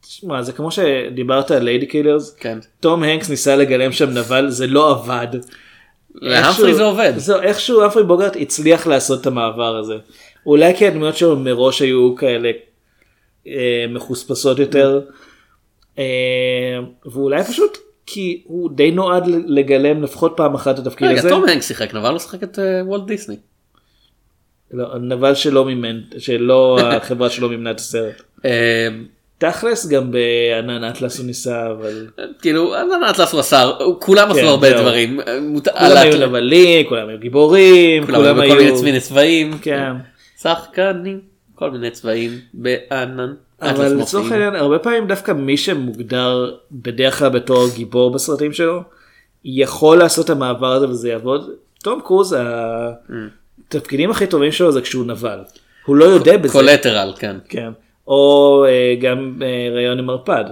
תשמע, 0.00 0.42
זה 0.42 0.52
כמו 0.52 0.70
שדיברת 0.70 1.50
על 1.50 1.62
Ladykillers 1.62 2.36
כן. 2.40 2.58
תום 2.80 3.02
הנקס 3.02 3.30
ניסה 3.30 3.56
לגלם 3.56 3.92
שם 3.92 4.10
נבל 4.10 4.50
זה 4.50 4.66
לא 4.66 4.90
עבד. 4.90 5.26
להמפרי 6.14 6.74
זה 6.74 6.84
עובד. 6.84 7.12
זהו, 7.16 7.40
איכשהו 7.40 7.82
המפרי 7.82 8.04
בוגארט 8.04 8.36
הצליח 8.40 8.86
לעשות 8.86 9.20
את 9.20 9.26
המעבר 9.26 9.76
הזה. 9.76 9.94
אולי 10.46 10.76
כי 10.76 10.86
הדמויות 10.86 11.16
שלו 11.16 11.36
מראש 11.36 11.82
היו 11.82 12.14
כאלה 12.16 12.48
אה, 12.48 12.52
מחוספסות 13.88 14.58
יותר. 14.58 15.00
אה, 15.98 16.78
ואולי 17.06 17.44
פשוט 17.44 17.78
כי 18.06 18.42
הוא 18.46 18.70
די 18.74 18.90
נועד 18.90 19.24
לגלם 19.46 20.02
לפחות 20.02 20.32
פעם 20.36 20.54
אחת 20.54 20.78
את 20.78 20.86
התפקיד 20.86 21.08
רגע 21.08 21.18
הזה. 21.18 21.28
תום 21.28 21.44
הנק 21.48 21.62
שיחק 21.62 21.94
נבל 21.94 22.10
לא 22.10 22.18
שיחק 22.18 22.42
את 22.42 22.58
אה, 22.58 22.84
וולט 22.84 23.06
דיסני. 23.06 23.36
לא, 24.70 24.98
נבל 24.98 25.34
שלא 25.34 25.64
מימן, 25.64 26.00
שלא 26.18 26.78
החברה 26.82 27.30
שלו 27.30 27.48
מימנה 27.48 27.70
את 27.70 27.80
הסרט. 27.80 28.22
אה, 28.44 28.88
תכלס 29.38 29.86
גם 29.86 30.10
בענן 30.10 30.84
אטלס 30.84 31.18
הוא 31.18 31.26
ניסה 31.26 31.70
אבל 31.70 32.06
כאילו 32.42 32.74
אטלס 33.10 33.32
הוא 33.32 33.40
עשה 33.40 33.70
כולם 34.00 34.30
עשו 34.30 34.40
כן, 34.40 34.46
הרבה. 34.46 34.80
דברים. 34.80 35.20
אה, 35.20 35.38
כולם 35.62 35.96
היו 35.96 36.26
נבלים, 36.26 36.86
כולם 36.88 37.08
היו 37.08 37.18
גיבורים, 37.18 38.06
כולם 38.06 38.40
היו 38.40 38.56
בכל 38.56 38.84
מיני 38.84 39.00
צבעים. 39.00 39.58
כן. 39.62 39.92
שחקנים 40.42 41.35
כל 41.56 41.70
מיני 41.70 41.90
צבעים 41.90 42.30
בענן. 42.54 43.34
אטלס 43.58 43.78
אבל. 43.80 43.94
לצורך 43.94 44.32
העניין 44.32 44.54
הרבה 44.54 44.78
פעמים 44.78 45.06
דווקא 45.06 45.32
מי 45.32 45.56
שמוגדר 45.56 46.56
בדרך 46.72 47.18
כלל 47.18 47.28
בתור 47.28 47.66
גיבור 47.74 48.10
בסרטים 48.10 48.52
שלו 48.52 48.82
יכול 49.44 49.98
לעשות 49.98 50.24
את 50.24 50.30
המעבר 50.30 50.72
הזה 50.72 50.88
וזה 50.88 51.08
יעבוד. 51.08 51.50
תום 51.82 52.00
קרוז 52.04 52.36
התפקידים 53.68 54.10
הכי 54.10 54.26
טובים 54.26 54.52
שלו 54.52 54.72
זה 54.72 54.80
כשהוא 54.80 55.06
נבל. 55.06 55.38
הוא 55.86 55.96
לא 55.96 56.04
יודע 56.04 56.36
בזה. 56.36 56.52
קולטרל 56.52 57.12
כן. 57.18 57.36
כן. 57.48 57.70
או 58.08 58.64
אה, 58.68 58.94
גם 59.00 59.38
אה, 59.42 59.74
ראיון 59.74 59.98
עם 59.98 60.10
ערפד. 60.10 60.44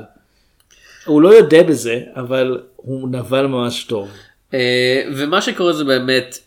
הוא 1.04 1.22
לא 1.22 1.28
יודע 1.28 1.62
בזה, 1.62 2.00
אבל 2.16 2.60
הוא 2.76 3.08
נבל 3.08 3.46
ממש 3.46 3.84
טוב. 3.84 4.08
אה, 4.54 5.02
ומה 5.14 5.42
שקורה 5.42 5.72
זה 5.72 5.84
באמת, 5.84 6.38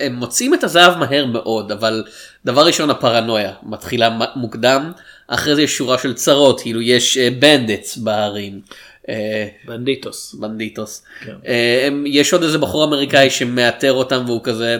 הם 0.00 0.14
מוצאים 0.14 0.54
את 0.54 0.64
הזהב 0.64 0.98
מהר 0.98 1.26
מאוד, 1.26 1.72
אבל 1.72 2.04
דבר 2.44 2.66
ראשון 2.66 2.90
הפרנויה 2.90 3.52
מתחילה 3.62 4.18
מוקדם, 4.36 4.92
אחרי 5.28 5.54
זה 5.54 5.62
יש 5.62 5.76
שורה 5.76 5.98
של 5.98 6.14
צרות, 6.14 6.60
כאילו 6.60 6.82
יש 6.82 7.18
bandits 7.18 7.96
בהרים. 7.96 8.60
אה, 9.08 9.46
banditos. 9.64 10.34
banditos. 10.34 11.02
כן. 11.24 11.32
אה, 11.46 11.88
יש 12.06 12.32
עוד 12.32 12.42
איזה 12.42 12.58
בחור 12.58 12.84
אמריקאי 12.84 13.30
שמאתר 13.30 13.92
אותם 13.92 14.22
והוא 14.26 14.40
כזה, 14.44 14.78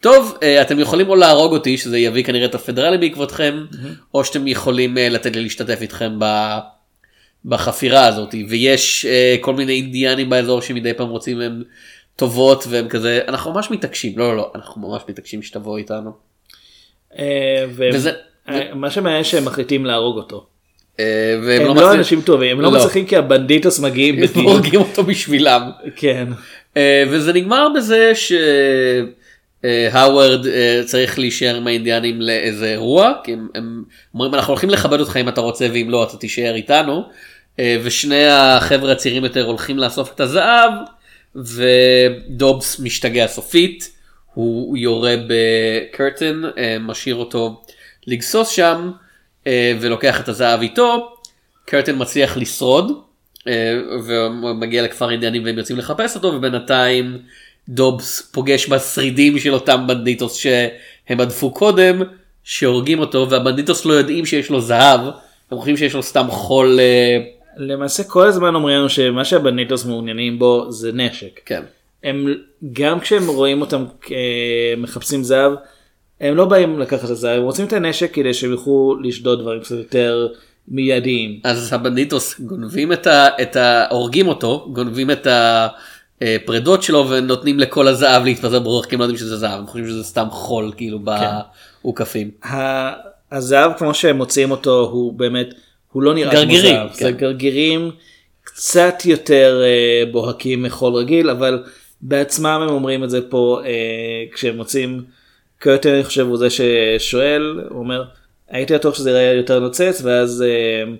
טוב, 0.00 0.38
אה, 0.42 0.62
אתם 0.62 0.78
יכולים 0.78 1.08
או 1.08 1.16
להרוג 1.16 1.52
אותי, 1.52 1.78
שזה 1.78 1.98
יביא 1.98 2.24
כנראה 2.24 2.46
את 2.46 2.54
הפדרלי 2.54 2.98
בעקבותכם, 2.98 3.64
או 4.14 4.24
שאתם 4.24 4.46
יכולים 4.46 4.98
אה, 4.98 5.08
לתת 5.08 5.36
לי 5.36 5.42
להשתתף 5.42 5.78
איתכם 5.82 6.16
ב... 6.18 6.24
בחפירה 7.44 8.06
הזאת, 8.06 8.34
ויש 8.48 9.06
אה, 9.06 9.36
כל 9.40 9.54
מיני 9.54 9.72
אינדיאנים 9.72 10.30
באזור 10.30 10.62
שמדי 10.62 10.94
פעם 10.94 11.08
רוצים 11.08 11.40
הם 11.40 11.62
טובות 12.18 12.64
והם 12.68 12.88
כזה, 12.88 13.20
אנחנו 13.28 13.52
ממש 13.52 13.70
מתעקשים, 13.70 14.18
לא 14.18 14.28
לא 14.28 14.36
לא, 14.36 14.52
אנחנו 14.54 14.88
ממש 14.88 15.02
מתעקשים 15.08 15.42
שתבוא 15.42 15.78
איתנו. 15.78 16.10
אה, 17.18 17.64
וזה- 17.76 18.12
אה, 18.48 18.74
מה 18.74 18.90
שמעניין 18.90 19.24
שהם 19.24 19.44
מחליטים 19.44 19.86
להרוג 19.86 20.16
אותו. 20.16 20.46
אה, 21.00 21.04
והם 21.46 21.60
הם 21.60 21.66
לא 21.66 21.74
מצליחים- 21.74 21.98
אנשים 21.98 22.20
טובים, 22.20 22.56
הם 22.56 22.60
לא 22.62 22.70
מצליחים 22.70 23.06
כי 23.06 23.16
הבנדיטוס 23.16 23.80
מגיעים 23.80 24.14
הם 24.14 24.20
בדיוק. 24.26 24.36
הורגים 24.46 24.80
אותו 24.80 25.04
בשבילם. 25.04 25.70
כן. 25.96 26.26
וזה 27.10 27.32
נגמר 27.32 27.68
בזה 27.76 28.12
שהאוורד 29.64 30.46
צריך 30.84 31.18
להישאר 31.18 31.54
עם 31.56 31.66
האינדיאנים 31.66 32.20
לאיזה 32.22 32.66
אירוע, 32.70 33.12
כי 33.24 33.32
הם, 33.32 33.48
הם 33.54 33.84
אומרים 34.14 34.34
אנחנו 34.34 34.52
הולכים 34.52 34.70
לכבד 34.70 35.00
אותך 35.00 35.16
אם 35.16 35.28
אתה 35.28 35.40
רוצה 35.40 35.66
ואם 35.72 35.90
לא 35.90 36.04
אתה 36.04 36.16
תישאר 36.16 36.54
איתנו. 36.54 37.02
ושני 37.82 38.26
החבר'ה 38.26 38.92
הצעירים 38.92 39.24
יותר 39.24 39.44
הולכים 39.46 39.78
לאסוף 39.78 40.12
את 40.14 40.20
הזהב 40.20 40.70
ודובס 41.44 42.80
משתגע 42.80 43.26
סופית, 43.26 43.90
הוא 44.34 44.76
יורה 44.76 45.14
בקרטן, 45.28 46.42
אה, 46.58 46.76
משאיר 46.80 47.16
אותו 47.16 47.62
לגסוס 48.06 48.48
שם 48.48 48.90
אה, 49.46 49.72
ולוקח 49.80 50.20
את 50.20 50.28
הזהב 50.28 50.60
איתו. 50.60 51.14
קרטן 51.64 51.94
מצליח 51.98 52.36
לשרוד 52.36 52.92
אה, 53.48 53.74
ומגיע 54.42 54.82
לכפר 54.82 55.10
אינדיאנים 55.10 55.44
והם 55.44 55.58
יוצאים 55.58 55.78
לחפש 55.78 56.16
אותו 56.16 56.28
ובינתיים 56.28 57.18
דובס 57.68 58.20
פוגש 58.20 58.68
בשרידים 58.68 59.38
של 59.38 59.54
אותם 59.54 59.86
בנדיטוס 59.86 60.34
שהם 60.34 61.20
הדפו 61.20 61.50
קודם 61.50 62.02
שהורגים 62.44 62.98
אותו 62.98 63.30
והבנדיטוס 63.30 63.84
לא 63.84 63.92
יודעים 63.92 64.26
שיש 64.26 64.50
לו 64.50 64.60
זהב 64.60 65.00
הם 65.50 65.58
חושבים 65.58 65.76
שיש 65.76 65.94
לו 65.94 66.02
סתם 66.02 66.26
חול 66.30 66.80
למעשה 67.58 68.04
כל 68.04 68.26
הזמן 68.26 68.54
אומרים 68.54 68.78
לנו 68.78 68.88
שמה 68.88 69.24
שהבנדיטוס 69.24 69.84
מעוניינים 69.84 70.38
בו 70.38 70.72
זה 70.72 70.92
נשק. 70.92 71.40
כן. 71.46 71.62
הם 72.04 72.34
גם 72.72 73.00
כשהם 73.00 73.26
רואים 73.26 73.60
אותם 73.60 73.84
אה, 74.10 74.74
מחפשים 74.76 75.22
זהב, 75.22 75.52
הם 76.20 76.36
לא 76.36 76.44
באים 76.44 76.78
לקחת 76.78 77.04
את 77.04 77.10
הזהב, 77.10 77.38
הם 77.38 77.42
רוצים 77.42 77.66
את 77.66 77.72
הנשק 77.72 78.14
כדי 78.14 78.34
שהם 78.34 78.50
יוכלו 78.50 78.96
לשדוד 79.02 79.40
דברים 79.40 79.60
קצת 79.60 79.76
יותר 79.76 80.28
מיידיים. 80.68 81.40
אז 81.44 81.72
הבנדיטוס 81.72 82.40
גונבים 82.40 82.92
את 82.92 83.06
ה... 83.06 83.28
את 83.42 83.56
ה... 83.56 83.86
הורגים 83.90 84.28
אותו, 84.28 84.68
גונבים 84.72 85.10
את 85.10 85.26
הפרדות 86.20 86.82
שלו 86.82 87.10
ונותנים 87.10 87.60
לכל 87.60 87.88
הזהב 87.88 88.24
להתפזר 88.24 88.58
ברוח 88.58 88.84
כי 88.84 88.94
הם 88.94 88.98
לא 88.98 89.04
יודעים 89.04 89.18
שזה 89.18 89.36
זהב, 89.36 89.58
הם 89.58 89.66
חושבים 89.66 89.88
שזה 89.88 90.04
סתם 90.04 90.26
חול 90.30 90.72
כאילו 90.76 90.98
באוכפים. 91.84 92.30
ה- 92.44 92.92
הזהב 93.32 93.72
כמו 93.78 93.94
שהם 93.94 94.16
מוצאים 94.16 94.50
אותו 94.50 94.88
הוא 94.92 95.12
באמת, 95.12 95.54
הוא 95.98 96.02
לא 96.02 96.14
נראה 96.14 96.32
גרגירים, 96.32 96.76
כמו 96.76 96.88
זהב, 96.88 96.96
כן. 96.96 97.04
זה 97.04 97.10
גרגירים 97.10 97.90
קצת 98.44 98.94
יותר 99.04 99.62
אה, 99.64 100.10
בוהקים 100.12 100.62
מחול 100.62 100.94
רגיל, 100.94 101.30
אבל 101.30 101.62
בעצמם 102.00 102.60
הם 102.62 102.68
אומרים 102.68 103.04
את 103.04 103.10
זה 103.10 103.30
פה 103.30 103.60
אה, 103.64 104.24
כשהם 104.34 104.56
מוצאים, 104.56 105.04
קרטן 105.58 105.94
אני 105.94 106.04
חושב 106.04 106.26
הוא 106.26 106.36
זה 106.36 106.48
ששואל, 106.50 107.60
הוא 107.68 107.78
אומר, 107.78 108.04
הייתי 108.50 108.74
בטוח 108.74 108.94
שזה 108.94 109.10
יראה 109.10 109.22
יותר 109.22 109.60
נוצץ, 109.60 110.00
ואז 110.04 110.44
אה, 110.46 110.92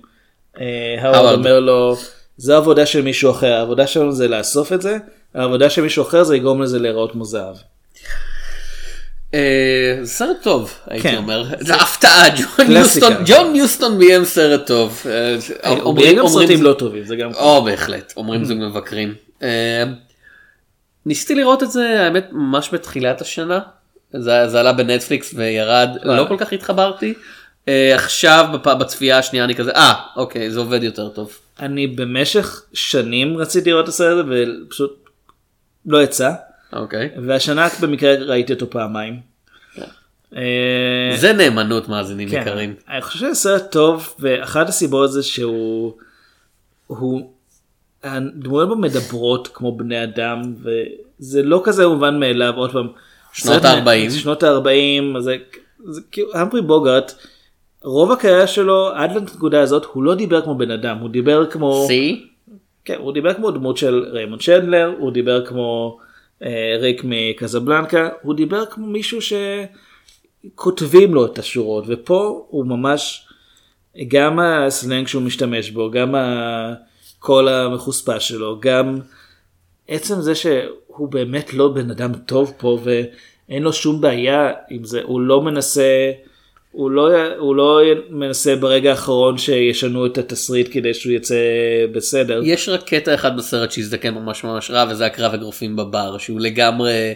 אה, 0.60 1.02
האוורד. 1.02 1.34
אומר 1.34 1.60
לו, 1.60 1.96
זו 2.36 2.56
עבודה 2.56 2.86
של 2.86 3.02
מישהו 3.02 3.30
אחר, 3.30 3.52
העבודה 3.52 3.86
שלנו 3.86 4.12
זה 4.12 4.28
לאסוף 4.28 4.72
את 4.72 4.82
זה, 4.82 4.96
העבודה 5.34 5.70
של 5.70 5.82
מישהו 5.82 6.02
אחר 6.02 6.24
זה 6.24 6.34
לגרום 6.34 6.62
לזה 6.62 6.78
להיראות 6.78 7.12
כמו 7.12 7.24
זהב. 7.24 7.56
אה, 9.34 10.00
סרט 10.04 10.36
טוב 10.42 10.72
הייתי 10.86 11.08
כן. 11.08 11.16
אומר, 11.16 11.44
זה 11.60 11.74
הפתעה, 11.74 12.28
ג'ון 12.36 12.66
קלאסיקה. 12.66 13.06
יוסטון, 13.06 13.24
ג'ון 13.26 13.56
יוסטון 13.56 13.98
ביים 13.98 14.24
סרט 14.24 14.66
טוב. 14.66 15.02
אה, 15.06 15.36
הוא 15.70 15.78
אומרים- 15.82 16.18
גם 16.18 16.28
סרטים 16.28 16.58
זה- 16.58 16.64
לא 16.64 16.72
טובים, 16.72 17.04
זה 17.04 17.16
גם... 17.16 17.34
או 17.34 17.64
בהחלט, 17.64 18.12
אומרים 18.16 18.44
זוג 18.44 18.58
מבקרים. 18.60 19.14
אה, 19.42 19.84
ניסיתי 21.06 21.34
לראות 21.34 21.62
את 21.62 21.70
זה 21.70 22.02
האמת 22.02 22.26
ממש 22.32 22.68
בתחילת 22.72 23.20
השנה, 23.20 23.58
זה 24.12 24.48
זה 24.48 24.60
עלה 24.60 24.72
בנטפליקס 24.72 25.34
וירד, 25.36 25.88
לא 26.02 26.24
כל 26.28 26.36
כך 26.38 26.52
התחברתי. 26.52 27.14
אה, 27.68 27.94
עכשיו 27.94 28.46
בצפייה 28.80 29.18
השנייה 29.18 29.44
אני 29.44 29.54
כזה, 29.54 29.70
אה 29.70 29.92
אוקיי 30.16 30.50
זה 30.50 30.58
עובד 30.60 30.82
יותר 30.82 31.08
טוב. 31.08 31.32
אני 31.60 31.86
במשך 31.86 32.62
שנים 32.72 33.36
רציתי 33.38 33.70
לראות 33.70 33.84
את 33.84 33.88
הסרט 33.88 34.24
הזה 34.26 34.34
ופשוט 34.64 35.08
לא 35.86 36.02
יצא 36.02 36.30
אוקיי. 36.72 37.10
והשנה 37.26 37.68
במקרה 37.82 38.14
ראיתי 38.14 38.52
אותו 38.52 38.70
פעמיים. 38.70 39.20
אה, 40.36 41.12
זה 41.16 41.32
נאמנות 41.32 41.88
מאזינים 41.88 42.28
כן, 42.28 42.40
יקרים. 42.42 42.74
אני 42.88 43.00
חושב 43.02 43.18
שזה 43.18 43.34
סרט 43.34 43.72
טוב 43.72 44.14
ואחת 44.20 44.68
הסיבות 44.68 45.12
זה 45.12 45.22
שהוא 45.22 45.92
הוא 46.86 47.30
הדמויות 48.04 48.68
בו 48.68 48.76
מדברות 48.76 49.48
כמו 49.54 49.76
בני 49.76 50.02
אדם 50.04 50.42
וזה 50.62 51.42
לא 51.42 51.60
כזה 51.64 51.88
מובן 51.88 52.20
מאליו 52.20 52.52
עוד 52.56 52.72
פעם. 52.72 52.88
שנות 53.32 53.62
סרט- 53.62 53.64
ה-40. 53.64 54.10
שנות 54.10 54.42
ה-40 54.42 55.20
זה, 55.20 55.36
זה 55.88 56.00
כאילו 56.10 56.34
המפרי 56.34 56.62
בוגארט 56.62 57.14
רוב 57.82 58.12
הקריירה 58.12 58.46
שלו 58.46 58.88
עד 58.94 59.12
לנקודה 59.16 59.60
הזאת 59.60 59.84
הוא 59.92 60.02
לא 60.02 60.14
דיבר 60.14 60.40
כמו 60.42 60.54
בן 60.58 60.70
אדם 60.70 60.98
הוא 60.98 61.08
דיבר 61.08 61.46
כמו 61.50 61.84
סי? 61.86 62.26
כן, 62.84 62.94
הוא 62.98 63.12
דיבר 63.12 63.34
כמו 63.34 63.50
דמות 63.50 63.76
של 63.76 64.04
ריימונד 64.12 64.40
שנדלר, 64.40 64.94
הוא 64.98 65.10
דיבר 65.12 65.46
כמו 65.46 65.98
ריק 66.80 67.02
מקזבלנקה, 67.04 68.08
הוא 68.22 68.34
דיבר 68.34 68.66
כמו 68.66 68.86
מישהו 68.86 69.18
שכותבים 70.54 71.14
לו 71.14 71.26
את 71.26 71.38
השורות, 71.38 71.84
ופה 71.86 72.46
הוא 72.48 72.66
ממש, 72.66 73.26
גם 74.08 74.40
הסלנג 74.40 75.06
שהוא 75.06 75.22
משתמש 75.22 75.70
בו, 75.70 75.90
גם 75.90 76.14
הקול 76.14 77.48
המחוספס 77.48 78.22
שלו, 78.22 78.60
גם 78.60 79.00
עצם 79.88 80.20
זה 80.20 80.34
שהוא 80.34 81.08
באמת 81.08 81.54
לא 81.54 81.68
בן 81.68 81.90
אדם 81.90 82.14
טוב 82.14 82.52
פה 82.58 82.78
ואין 82.84 83.62
לו 83.62 83.72
שום 83.72 84.00
בעיה 84.00 84.52
עם 84.70 84.84
זה, 84.84 85.00
הוא 85.02 85.20
לא 85.20 85.42
מנסה, 85.42 86.12
הוא 86.72 86.90
לא, 86.90 87.08
הוא 87.38 87.56
לא 87.56 87.80
מנסה 88.10 88.56
ברגע 88.56 88.90
האחרון 88.90 89.38
שישנו 89.38 90.06
את 90.06 90.18
התסריט 90.18 90.68
כדי 90.72 90.94
שהוא 90.94 91.12
יצא 91.12 91.36
בסדר. 91.92 92.40
יש 92.44 92.68
רק 92.68 92.82
קטע 92.82 93.14
אחד 93.14 93.36
בסרט 93.36 93.72
שהזדקן 93.72 94.14
ממש 94.14 94.44
ממש 94.44 94.70
רע 94.70 94.84
וזה 94.90 95.06
הקרב 95.06 95.34
אגרופים 95.34 95.76
בבר 95.76 96.18
שהוא 96.18 96.40
לגמרי 96.40 97.14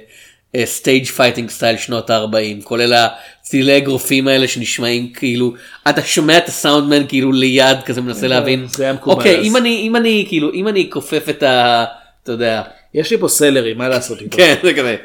stage 0.65 1.07
fighting 1.07 1.51
style 1.51 1.77
שנות 1.77 2.11
ה-40 2.11 2.63
כולל 2.65 2.93
הצלילי 2.93 3.77
אגרופים 3.77 4.29
האלה 4.29 4.49
שנשמעים 4.49 5.13
כאילו 5.13 5.55
אתה 5.89 6.03
שומע 6.03 6.39
את 6.39 6.49
הסאונדמן 6.49 7.07
כאילו 7.09 7.33
ליד 7.33 7.83
כזה 7.85 8.01
מנסה 8.01 8.29
להבין 8.29 8.67
זה 8.69 8.85
היה 8.85 8.93
מקובל 8.93 9.17
אוקיי. 9.19 9.41
אם 9.43 9.57
אני 9.57 9.83
אם 9.83 9.97
אני 9.97 10.25
כאילו 10.29 10.53
אם 10.53 10.69
אני 10.69 10.91
כופף 10.91 11.29
את 11.31 11.43
ה... 11.43 11.85
אתה 12.23 12.33
יודע 12.33 12.63
יש 12.95 13.11
לי 13.11 13.19
פה 13.19 13.29
סלרי, 13.29 13.75
מה 13.75 13.89
לעשות 13.89 14.21
איתו? 14.21 14.37
כן 14.37 14.55
זה 14.63 14.75
כזה 14.75 14.97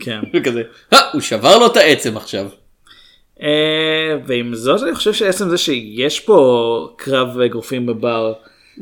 כן. 0.00 0.20
כזה 0.44 0.62
"אה, 0.92 0.98
הוא 1.12 1.20
שבר 1.20 1.58
לו 1.58 1.66
את 1.66 1.76
העצם 1.76 2.16
עכשיו. 2.16 2.46
אה, 3.42 3.48
ועם 4.26 4.54
זאת 4.54 4.82
אני 4.82 4.94
חושב 4.94 5.12
שעצם 5.12 5.48
זה 5.48 5.58
שיש 5.58 6.20
פה 6.20 6.88
קרב 6.96 7.40
אגרופים 7.40 7.86
בבר, 7.86 8.32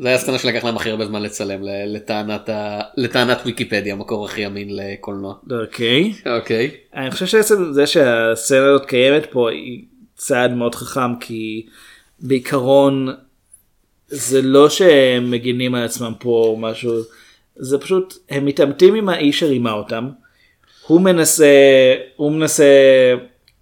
זה 0.01 0.07
היה 0.07 0.17
סצנה 0.17 0.39
שלקח 0.39 0.63
להם 0.63 0.75
הכי 0.75 0.89
הרבה 0.89 1.05
זמן 1.05 1.21
לצלם 1.23 1.59
לטענת 1.63 2.49
ה- 2.49 2.81
לטענת 2.97 3.37
ויקיפדיה 3.45 3.93
המקור 3.93 4.25
הכי 4.25 4.45
אמין 4.45 4.67
לקולנוע. 4.71 5.33
אוקיי. 5.51 6.13
אוקיי. 6.37 6.71
אני 6.95 7.11
חושב 7.11 7.25
שעצם 7.25 7.73
זה 7.73 7.87
שהסצנה 7.87 8.65
הזאת 8.65 8.85
קיימת 8.85 9.25
פה 9.31 9.51
היא 9.51 9.83
צעד 10.15 10.51
מאוד 10.53 10.75
חכם 10.75 11.15
כי 11.19 11.65
בעיקרון 12.19 13.07
זה 14.07 14.41
לא 14.41 14.69
שהם 14.69 15.31
מגינים 15.31 15.75
על 15.75 15.83
עצמם 15.83 16.13
פה 16.19 16.29
או 16.29 16.57
משהו 16.57 16.93
זה 17.55 17.77
פשוט 17.77 18.13
הם 18.29 18.45
מתעמתים 18.45 18.95
עם 18.95 19.09
האיש 19.09 19.39
שרימה 19.39 19.71
אותם. 19.71 20.09
הוא 20.87 21.01
מנסה 21.01 21.47
הוא 22.15 22.31
מנסה 22.31 22.65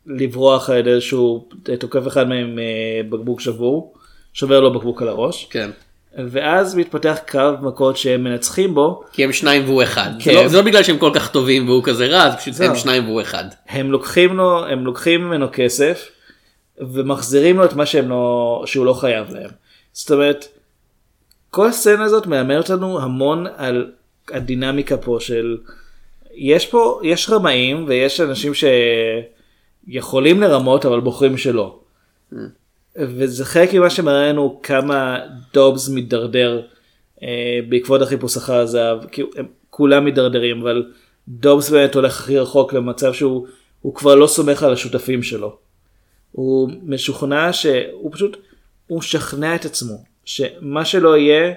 לברוח 0.08 0.70
על 0.70 0.78
ידי 0.78 1.02
שהוא 1.02 1.44
תוקף 1.80 2.08
אחד 2.08 2.28
מהם 2.28 2.60
אה, 2.60 3.02
בקבוק 3.10 3.42
שבור 3.42 3.94
שובר 4.34 4.60
לו 4.60 4.74
בקבוק 4.74 5.02
על 5.02 5.08
הראש 5.08 5.48
כן. 5.50 5.70
ואז 6.18 6.76
מתפתח 6.76 7.18
קרב 7.26 7.66
מכות 7.66 7.98
שהם 7.98 8.24
מנצחים 8.24 8.76
בו 8.76 9.04
כי 9.12 9.24
הם 9.24 9.34
שניים 9.34 9.66
והוא 9.66 9.84
אחד. 9.84 10.10
זה, 10.20 10.24
כן. 10.24 10.34
לא, 10.34 10.48
זה 10.48 10.58
לא 10.58 10.64
בגלל 10.64 10.84
שהם 10.84 10.98
כל 10.98 11.12
כך 11.16 11.32
טובים 11.32 11.68
והוא 11.68 11.84
כזה 11.84 12.08
רע, 12.08 12.30
זה 12.30 12.38
פשוט 12.38 12.54
זהו. 12.54 12.70
הם 12.70 12.76
שניים 12.76 13.06
והוא 13.06 13.22
אחד. 13.22 13.46
הם 13.70 13.92
לוקחים 13.92 14.38
לו 14.38 14.66
הם 14.66 14.86
לוקחים 14.86 15.26
ממנו 15.26 15.48
כסף 15.52 16.10
ומחזירים 16.78 17.58
לו 17.58 17.66
את 17.66 17.74
מה 17.74 17.86
שהם 17.86 18.10
לא, 18.10 18.64
שהוא 18.66 18.86
לא 18.86 18.94
חייב 18.94 19.34
להם. 19.34 19.50
זאת 19.94 20.12
אומרת, 20.12 20.48
כל 21.50 21.68
הסצנה 21.68 22.04
הזאת 22.04 22.28
מלמדת 22.28 22.72
אותנו 22.72 23.02
המון 23.02 23.48
על 23.56 23.92
הדינמיקה 24.32 24.98
פה 24.98 25.18
של 25.20 25.58
יש 26.36 26.66
פה 26.66 27.00
יש 27.04 27.30
רמאים 27.30 27.86
ויש 27.88 28.22
אנשים 28.22 28.54
שיכולים 29.90 30.42
לרמות 30.42 30.86
אבל 30.86 31.00
בוחרים 31.00 31.38
שלא. 31.38 31.80
וזה 32.96 33.46
חלק 33.46 33.74
ממה 33.74 33.90
שמראה 33.90 34.30
לנו 34.30 34.60
כמה 34.64 35.20
דובס 35.54 35.90
מידרדר 35.90 36.62
אה, 37.24 37.60
בעקבות 37.70 38.02
החיפוש 38.02 38.38
אחר 38.38 38.56
הזהב 38.56 39.06
כי 39.06 39.22
הם 39.36 39.46
כולם 39.70 40.06
מידרדרים 40.06 40.62
אבל 40.62 40.92
דובס 41.28 41.70
באמת 41.70 41.96
הולך 41.96 42.20
הכי 42.20 42.40
רחוק 42.40 42.74
למצב 42.74 43.14
שהוא 43.14 43.48
הוא 43.82 43.96
כבר 43.96 44.16
לא 44.16 44.28
סומך 44.28 44.64
על 44.64 44.74
השותפים 44.74 45.24
שלו. 45.24 45.58
הוא 46.32 46.70
משוכנע 46.84 47.54
שהוא 47.54 48.12
פשוט 48.14 48.38
הוא 48.88 49.00
משכנע 49.00 49.56
את 49.56 49.66
עצמו 49.66 50.04
שמה 50.26 50.86
שלא 50.86 51.18
יהיה 51.18 51.54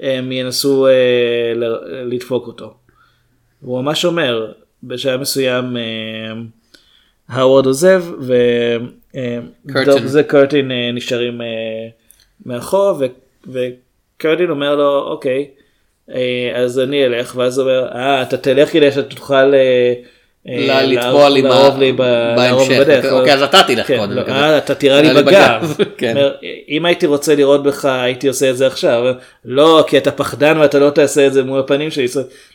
הם 0.00 0.32
ינסו 0.32 0.86
אה, 0.86 1.52
לדפוק 2.04 2.46
אותו. 2.46 2.74
הוא 3.60 3.82
ממש 3.82 4.04
אומר 4.04 4.52
בשלב 4.82 5.20
מסוים 5.20 5.76
אה, 5.76 5.82
האוורד 7.28 7.66
עוזב 7.66 8.04
קרטין. 9.68 9.92
ודוב 9.92 10.22
קרטין 10.22 10.70
אה, 10.70 10.90
נשארים 10.92 11.42
אה, 11.42 11.46
מאחור 12.46 13.02
וקרטין 13.46 14.50
אומר 14.50 14.76
לו 14.76 14.98
אוקיי 14.98 15.48
אה, 16.14 16.52
אז 16.54 16.78
אני 16.78 17.06
אלך 17.06 17.36
ואז 17.36 17.58
הוא 17.58 17.70
אומר 17.70 17.88
אה 17.94 18.22
אתה 18.22 18.36
תלך 18.36 18.72
כדי 18.72 18.92
שאתה 18.92 19.14
תוכל 19.14 19.54
אה, 19.54 19.94
אה, 20.48 20.82
לטבוע 20.82 21.28
לי 21.28 21.42
בהמשך. 21.92 22.80
בדרך. 22.80 23.04
אוקיי, 23.04 23.34
אז 23.34 23.42
אתה 23.42 23.62
תלך 23.66 23.86
כן, 23.86 23.98
קודם, 23.98 24.12
לא. 24.12 24.22
אה, 24.28 24.58
אתה 24.58 24.74
תירה 24.74 25.00
תירה 25.02 25.12
לי 25.12 25.22
בגב. 25.22 25.74
כן. 25.98 26.16
אם 26.68 26.84
הייתי 26.84 27.06
רוצה 27.06 27.34
לראות 27.34 27.62
בך 27.62 27.84
הייתי 27.84 28.28
עושה 28.28 28.50
את 28.50 28.56
זה 28.56 28.66
עכשיו. 28.66 29.14
לא 29.44 29.84
כי 29.88 29.98
אתה 29.98 30.10
פחדן 30.10 30.58
ואתה 30.58 30.78
לא 30.78 30.90
תעשה 30.90 31.26
את 31.26 31.32
זה 31.32 31.44
מול 31.44 31.60
הפנים 31.60 31.90
שלי. 31.90 32.06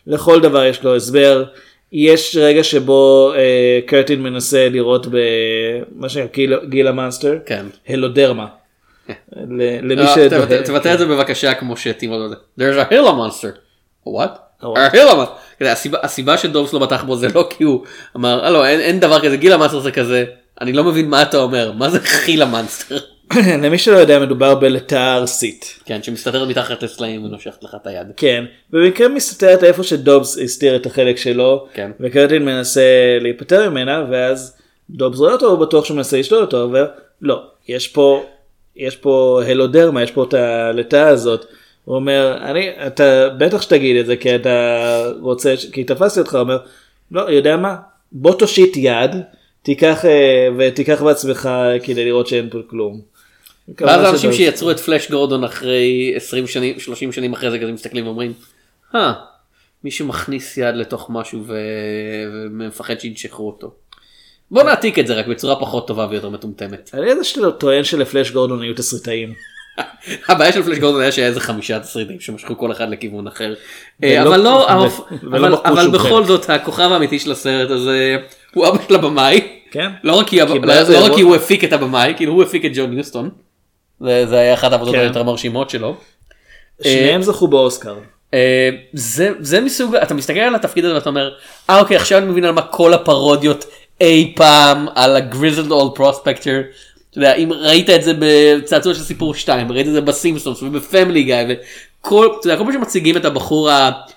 לכל 0.07 0.39
דבר 0.39 0.63
יש 0.63 0.84
לו 0.84 0.95
הסבר. 0.95 1.43
יש 1.91 2.38
רגע 2.41 2.63
שבו 2.63 3.31
אה, 3.35 3.79
קרטין 3.85 4.21
מנסה 4.23 4.69
לראות 4.69 5.07
במה 5.09 6.09
שנקרא 6.09 6.43
גיל, 6.69 6.88
המאנסטר. 6.88 7.38
כן. 7.45 7.65
הלודרמה. 7.88 8.45
למי 9.81 9.95
לא, 9.95 10.07
ש... 10.07 10.17
תבטא- 10.17 10.93
את 10.93 10.99
זה 10.99 11.05
בבקשה 11.05 11.53
כמו 11.53 11.77
שטימו 11.77 12.15
לא. 12.17 12.27
There's 12.59 12.89
a 12.89 12.93
hill 12.93 13.07
monster. 13.07 13.47
what? 14.07 14.29
A 14.61 14.65
what? 14.65 14.91
A 14.91 14.95
hill 14.95 15.11
monster. 15.15 15.65
הסיבה- 15.65 15.97
שדובס 16.38 16.73
לא 16.73 16.79
בטח 16.79 17.03
בו 17.03 17.15
זה 17.15 17.27
לא 17.35 17.47
כי 17.49 17.63
הוא 17.63 17.83
אמר 18.15 18.43
"אה, 18.63 18.69
אין 18.69 18.79
אין 18.79 18.99
דבר 18.99 19.19
כזה 19.21 19.38
גיל 19.38 19.53
המאנסטר 19.53 19.79
זה 19.79 19.91
כזה 19.91 20.25
אני 20.61 20.73
לא 20.73 20.83
מבין 20.83 21.09
מה 21.09 21.21
אתה 21.21 21.38
אומר 21.38 21.71
מה 21.71 21.89
זה 21.89 21.99
חיל 22.01 22.41
המאנסטר. 22.41 22.97
למי 23.63 23.78
שלא 23.78 23.95
יודע 23.95 24.19
מדובר 24.19 24.55
בלטאה 24.55 25.15
ארסית. 25.15 25.80
כן 25.86 26.03
שמסתתרת 26.03 26.47
מתחת 26.47 26.84
לסלעים 26.84 27.25
ונושכת 27.25 27.63
לך 27.63 27.75
את 27.82 27.88
היד. 27.88 28.07
כן, 28.17 28.45
במקרה 28.69 29.07
מסתתרת 29.07 29.63
איפה 29.63 29.84
שדובס 29.84 30.38
הסתיר 30.38 30.75
את 30.75 30.86
החלק 30.86 31.17
שלו, 31.17 31.67
כן. 31.73 31.91
וקרטין 31.99 32.45
מנסה 32.45 33.17
להיפטר 33.21 33.69
ממנה, 33.69 34.05
ואז 34.09 34.57
דובס 34.89 35.19
רואה 35.19 35.34
אותו, 35.34 35.47
הוא 35.47 35.59
בטוח 35.59 35.86
שהוא 35.86 35.97
מנסה 35.97 36.19
לשלול 36.19 36.41
אותו, 36.41 36.61
אומר, 36.61 36.86
לא, 37.21 37.43
יש 37.67 37.88
פה, 37.88 38.25
יש 38.75 38.95
פה 38.95 39.41
הלודרמה, 39.47 40.03
יש 40.03 40.11
פה 40.11 40.23
את 40.23 40.34
הלטאה 40.34 41.07
הזאת. 41.07 41.45
הוא 41.86 41.95
אומר, 41.95 42.38
אני, 42.41 42.69
אתה 42.88 43.30
בטח 43.30 43.61
שתגיד 43.61 43.95
את 43.95 44.05
זה, 44.05 44.15
כי 44.15 44.36
אתה 44.36 45.11
רוצה, 45.21 45.53
כי 45.71 45.84
תפסתי 45.84 46.19
אותך, 46.19 46.34
הוא 46.34 46.41
אומר, 46.41 46.57
לא, 47.11 47.21
יודע 47.21 47.57
מה, 47.57 47.75
בוא 48.11 48.34
תושיט 48.34 48.78
יד, 48.78 49.11
תיקח, 49.61 50.05
אה, 50.05 50.47
ותיקח 50.57 51.01
בעצמך 51.03 51.49
כדי 51.84 52.05
לראות 52.05 52.28
שאין 52.28 52.49
פה 52.49 52.57
כלום. 52.69 53.16
ואז 53.82 54.03
האנשים 54.03 54.32
שדובס- 54.32 54.38
שיצרו 54.38 54.72
את 54.72 54.80
פלאש 54.80 55.11
גורדון 55.11 55.43
אחרי 55.43 56.13
20 56.15 56.47
שנים 56.47 56.80
30 56.80 57.11
שנים 57.11 57.34
אחרי 57.34 57.51
זה 57.51 57.59
כזה 57.59 57.72
מסתכלים 57.72 58.05
ואומרים. 58.05 58.34
"אה, 58.95 59.13
מישהו 59.84 60.07
מכניס 60.07 60.57
יד 60.57 60.76
לתוך 60.76 61.07
משהו 61.09 61.43
ו- 61.47 61.53
ומפחד 62.34 62.99
שינשכו 62.99 63.47
אותו. 63.47 63.72
בוא 64.51 64.63
נעתיק 64.63 64.99
את 64.99 65.07
זה 65.07 65.13
רק 65.13 65.28
בצורה 65.28 65.55
פחות 65.59 65.88
טובה 65.88 66.07
ויותר 66.09 66.30
מטומטמת. 66.30 66.89
על 66.93 67.03
איזה 67.03 67.24
שאתה 67.24 67.51
טוען 67.51 67.84
שלפלאש 67.84 68.32
גורדון 68.32 68.61
היו 68.61 68.74
תסריטאים. 68.76 69.34
הבעיה 70.30 70.51
של 70.53 70.63
פלאש 70.63 70.78
גורדון 70.80 71.01
היה 71.01 71.11
שהיה 71.11 71.28
איזה 71.28 71.39
חמישה 71.39 71.80
תסריטים 71.80 72.20
שמשכו 72.20 72.57
כל 72.57 72.72
אחד 72.72 72.89
לכיוון 72.89 73.28
אחר. 73.28 73.53
אה, 74.03 74.22
אבל 74.24 74.39
לא, 74.39 74.70
אבל- 74.70 75.88
בכל. 75.91 76.24
זאת 76.26 76.49
הכוכב 76.49 76.89
האמיתי 76.91 77.20
של 77.20 77.32
הסרט 77.32 77.70
הזה 77.72 78.15
הוא 78.53 78.68
אבא 78.68 78.78
של 78.88 78.95
הבמאי. 78.95 79.41
כן. 79.72 79.89
לא 80.03 80.13
רק 80.15 80.28
כי, 80.28 80.39
לא, 80.39 80.45
לא 80.99 81.15
הוא 81.22 81.36
הפיק 81.36 81.63
את 81.63 81.74
הבמאי, 81.74 82.13
כאילו 82.18 82.34
הוא 82.34 82.43
הפיק 82.43 82.65
את 82.65 82.72
ג'ון 82.76 82.97
יוסטון. 82.97 83.30
זה, 83.99 84.25
זה 84.25 84.39
היה 84.39 84.53
אחת 84.53 84.71
העבודות 84.71 84.95
כן. 84.95 85.01
היותר 85.01 85.23
מרשימות 85.23 85.69
שלו. 85.69 85.95
שניהם 86.83 87.21
זכו 87.21 87.47
באוסקר. 87.47 87.95
אה, 88.33 88.69
זה, 88.93 89.29
זה 89.39 89.61
מסוג, 89.61 89.95
אתה 89.95 90.13
מסתכל 90.13 90.39
על 90.39 90.55
התפקיד 90.55 90.85
הזה 90.85 90.95
ואתה 90.95 91.09
אומר, 91.09 91.33
אה 91.69 91.79
אוקיי 91.79 91.95
עכשיו 91.97 92.17
אני 92.17 92.25
מבין 92.25 92.45
על 92.45 92.51
מה 92.51 92.61
כל 92.61 92.93
הפרודיות 92.93 93.65
אי 94.01 94.33
פעם 94.35 94.87
על 94.95 95.15
הגריזלד 95.15 95.71
אולד 95.71 95.91
פרוספקטר. 95.95 96.61
אתה 97.09 97.17
יודע, 97.17 97.33
אם 97.33 97.53
ראית 97.53 97.89
את 97.89 98.03
זה 98.03 98.13
בצעצוע 98.19 98.93
של 98.93 99.01
סיפור 99.01 99.35
2, 99.35 99.71
ראית 99.71 99.87
את 99.87 99.93
זה 99.93 100.01
בסימפסונס 100.01 100.63
ובפמילי 100.63 101.23
גיא 101.23 101.35
וכל, 102.01 102.29
אתה 102.39 102.47
יודע, 102.47 102.57
כל 102.57 102.63
פעם 102.63 102.73
שמציגים 102.73 103.17
את 103.17 103.25
הבחור 103.25 103.69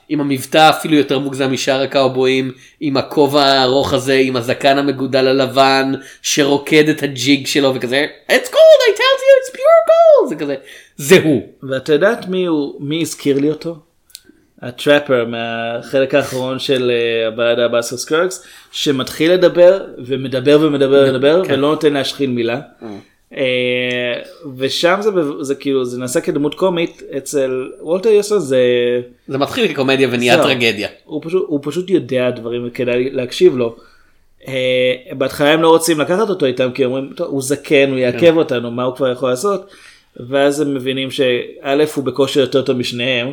עם 0.08 0.20
המבטא 0.20 0.70
אפילו 0.70 0.96
יותר 0.96 1.18
מוגזם 1.18 1.52
משאר 1.52 1.82
הקאובויים, 1.82 2.52
עם 2.80 2.96
הכובע 2.96 3.42
הארוך 3.42 3.92
הזה, 3.92 4.14
עם 4.14 4.36
הזקן 4.36 4.78
המגודל 4.78 5.28
הלבן, 5.28 5.92
שרוקד 6.22 6.88
את 6.88 7.02
הג'יג 7.02 7.46
שלו 7.46 7.74
וכזה, 7.74 8.06
it's 8.28 8.48
gold, 8.48 8.80
I 8.88 8.96
tell 8.96 9.20
you, 9.26 9.34
it's 9.42 9.56
pure 9.56 9.80
gold, 9.90 10.28
זה 10.28 10.36
כזה, 10.36 10.54
זה 10.96 11.20
הוא. 11.24 11.42
ואתה 11.62 11.92
יודעת 11.92 12.28
מי 12.28 12.46
הוא, 12.46 12.74
מי 12.80 13.02
הזכיר 13.02 13.38
לי 13.38 13.50
אותו? 13.50 13.76
ה 14.62 14.70
trapper 14.70 15.24
מהחלק 15.24 16.14
האחרון 16.14 16.58
של 16.58 16.90
אה, 16.90 17.28
הבעדה 17.28 17.68
באסר 17.68 17.96
סקרקס, 17.96 18.46
שמתחיל 18.72 19.32
לדבר 19.32 19.84
ומדבר 19.98 20.58
ומדבר 20.60 21.04
ומדבר 21.08 21.44
כן. 21.44 21.54
ולא 21.54 21.68
נותן 21.68 21.92
להשחיל 21.92 22.30
מילה. 22.30 22.60
אה, 23.36 24.14
ושם 24.56 24.98
זה, 25.00 25.10
זה 25.40 25.54
כאילו 25.54 25.84
זה 25.84 25.98
נעשה 25.98 26.20
כדמות 26.20 26.54
קומית 26.54 27.02
אצל 27.16 27.70
וולטר 27.80 28.08
יוסון 28.08 28.38
זה 28.40 28.60
זה 29.28 29.38
מתחיל 29.38 29.68
כקומדיה 29.68 30.08
ונהיה. 30.12 30.42
טרגדיה. 30.42 30.88
הוא 31.04 31.22
פשוט, 31.24 31.44
הוא 31.48 31.60
פשוט 31.62 31.90
יודע 31.90 32.30
דברים 32.30 32.66
וכדאי 32.66 33.10
להקשיב 33.10 33.56
לו. 33.56 33.76
אה, 34.48 34.94
בהתחלה 35.12 35.52
הם 35.52 35.62
לא 35.62 35.68
רוצים 35.68 36.00
לקחת 36.00 36.28
אותו 36.28 36.46
איתם 36.46 36.70
כי 36.74 36.84
אומרים 36.84 37.12
"טוב, 37.16 37.28
הוא 37.28 37.42
זקן 37.42 37.90
הוא 37.90 37.98
יעכב 37.98 38.36
אותנו 38.36 38.70
מה 38.70 38.84
הוא 38.84 38.96
כבר 38.96 39.12
יכול 39.12 39.30
לעשות. 39.30 39.70
ואז 40.28 40.60
הם 40.60 40.74
מבינים 40.74 41.10
שא' 41.10 41.84
הוא 41.94 42.04
בכושר 42.04 42.40
יותר 42.40 42.62
טוב 42.62 42.76
משניהם 42.76 43.32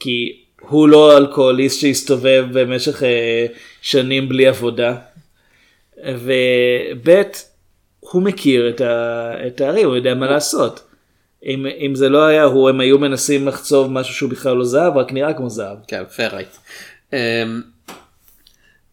כי 0.00 0.36
הוא 0.60 0.88
לא 0.88 1.16
אלכוהוליסט 1.16 1.80
שהסתובב 1.80 2.44
במשך 2.52 3.02
אה, 3.02 3.46
שנים 3.82 4.28
בלי 4.28 4.46
עבודה. 4.46 4.96
וב' 6.06 7.22
הוא 8.10 8.22
מכיר 8.22 8.68
את, 8.68 8.80
ה, 8.80 9.32
את 9.46 9.60
הערים 9.60 9.86
הוא 9.86 9.96
יודע 9.96 10.14
מה 10.14 10.26
לעשות. 10.26 10.84
אם, 11.44 11.66
אם 11.86 11.94
זה 11.94 12.08
לא 12.08 12.24
היה 12.24 12.44
הוא 12.44 12.68
הם 12.68 12.80
היו 12.80 12.98
מנסים 12.98 13.48
לחצוב 13.48 13.90
משהו 13.90 14.14
שהוא 14.14 14.30
בכלל 14.30 14.56
לא 14.56 14.64
זהב 14.64 14.96
רק 14.96 15.12
נראה 15.12 15.32
כמו 15.32 15.50
זהב. 15.50 15.76
כן, 15.86 16.02
fair 16.16 16.32
right. 16.32 16.58
Um, 17.10 17.14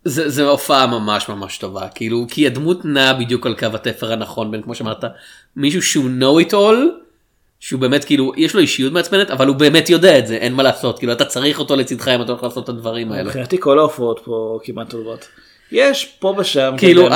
זה, 0.05 0.29
זה 0.29 0.47
הופעה 0.47 0.87
ממש 0.87 1.29
ממש 1.29 1.57
טובה 1.57 1.87
כאילו 1.95 2.25
כי 2.29 2.47
הדמות 2.47 2.85
נעה 2.85 3.13
בדיוק 3.13 3.45
על 3.45 3.55
קו 3.55 3.65
התפר 3.73 4.11
הנכון 4.11 4.51
בין 4.51 4.61
כמו 4.61 4.75
שאמרת 4.75 5.03
מישהו 5.55 5.81
שהוא 5.81 6.09
know 6.19 6.47
it 6.47 6.51
all 6.51 7.01
שהוא 7.59 7.81
באמת 7.81 8.03
כאילו 8.03 8.31
יש 8.37 8.53
לו 8.53 8.59
אישיות 8.59 8.93
מעצבנת 8.93 9.31
אבל 9.31 9.47
הוא 9.47 9.55
באמת 9.55 9.89
יודע 9.89 10.19
את 10.19 10.27
זה 10.27 10.35
אין 10.35 10.53
מה 10.53 10.63
לעשות 10.63 10.99
כאילו 10.99 11.13
אתה 11.13 11.25
צריך 11.25 11.59
אותו 11.59 11.75
לצדך 11.75 12.07
אם 12.07 12.21
אתה 12.21 12.31
הולך 12.31 12.43
לעשות 12.43 12.63
את 12.63 12.69
הדברים 12.69 13.11
האלה. 13.11 13.23
מבחינתי 13.23 13.57
כל 13.59 13.79
ההופעות 13.79 14.21
פה 14.23 14.59
כמעט 14.63 14.89
טובות. 14.89 15.27
יש 15.71 16.05
פה 16.19 16.35
ושם. 16.37 16.73
כאילו 16.77 17.07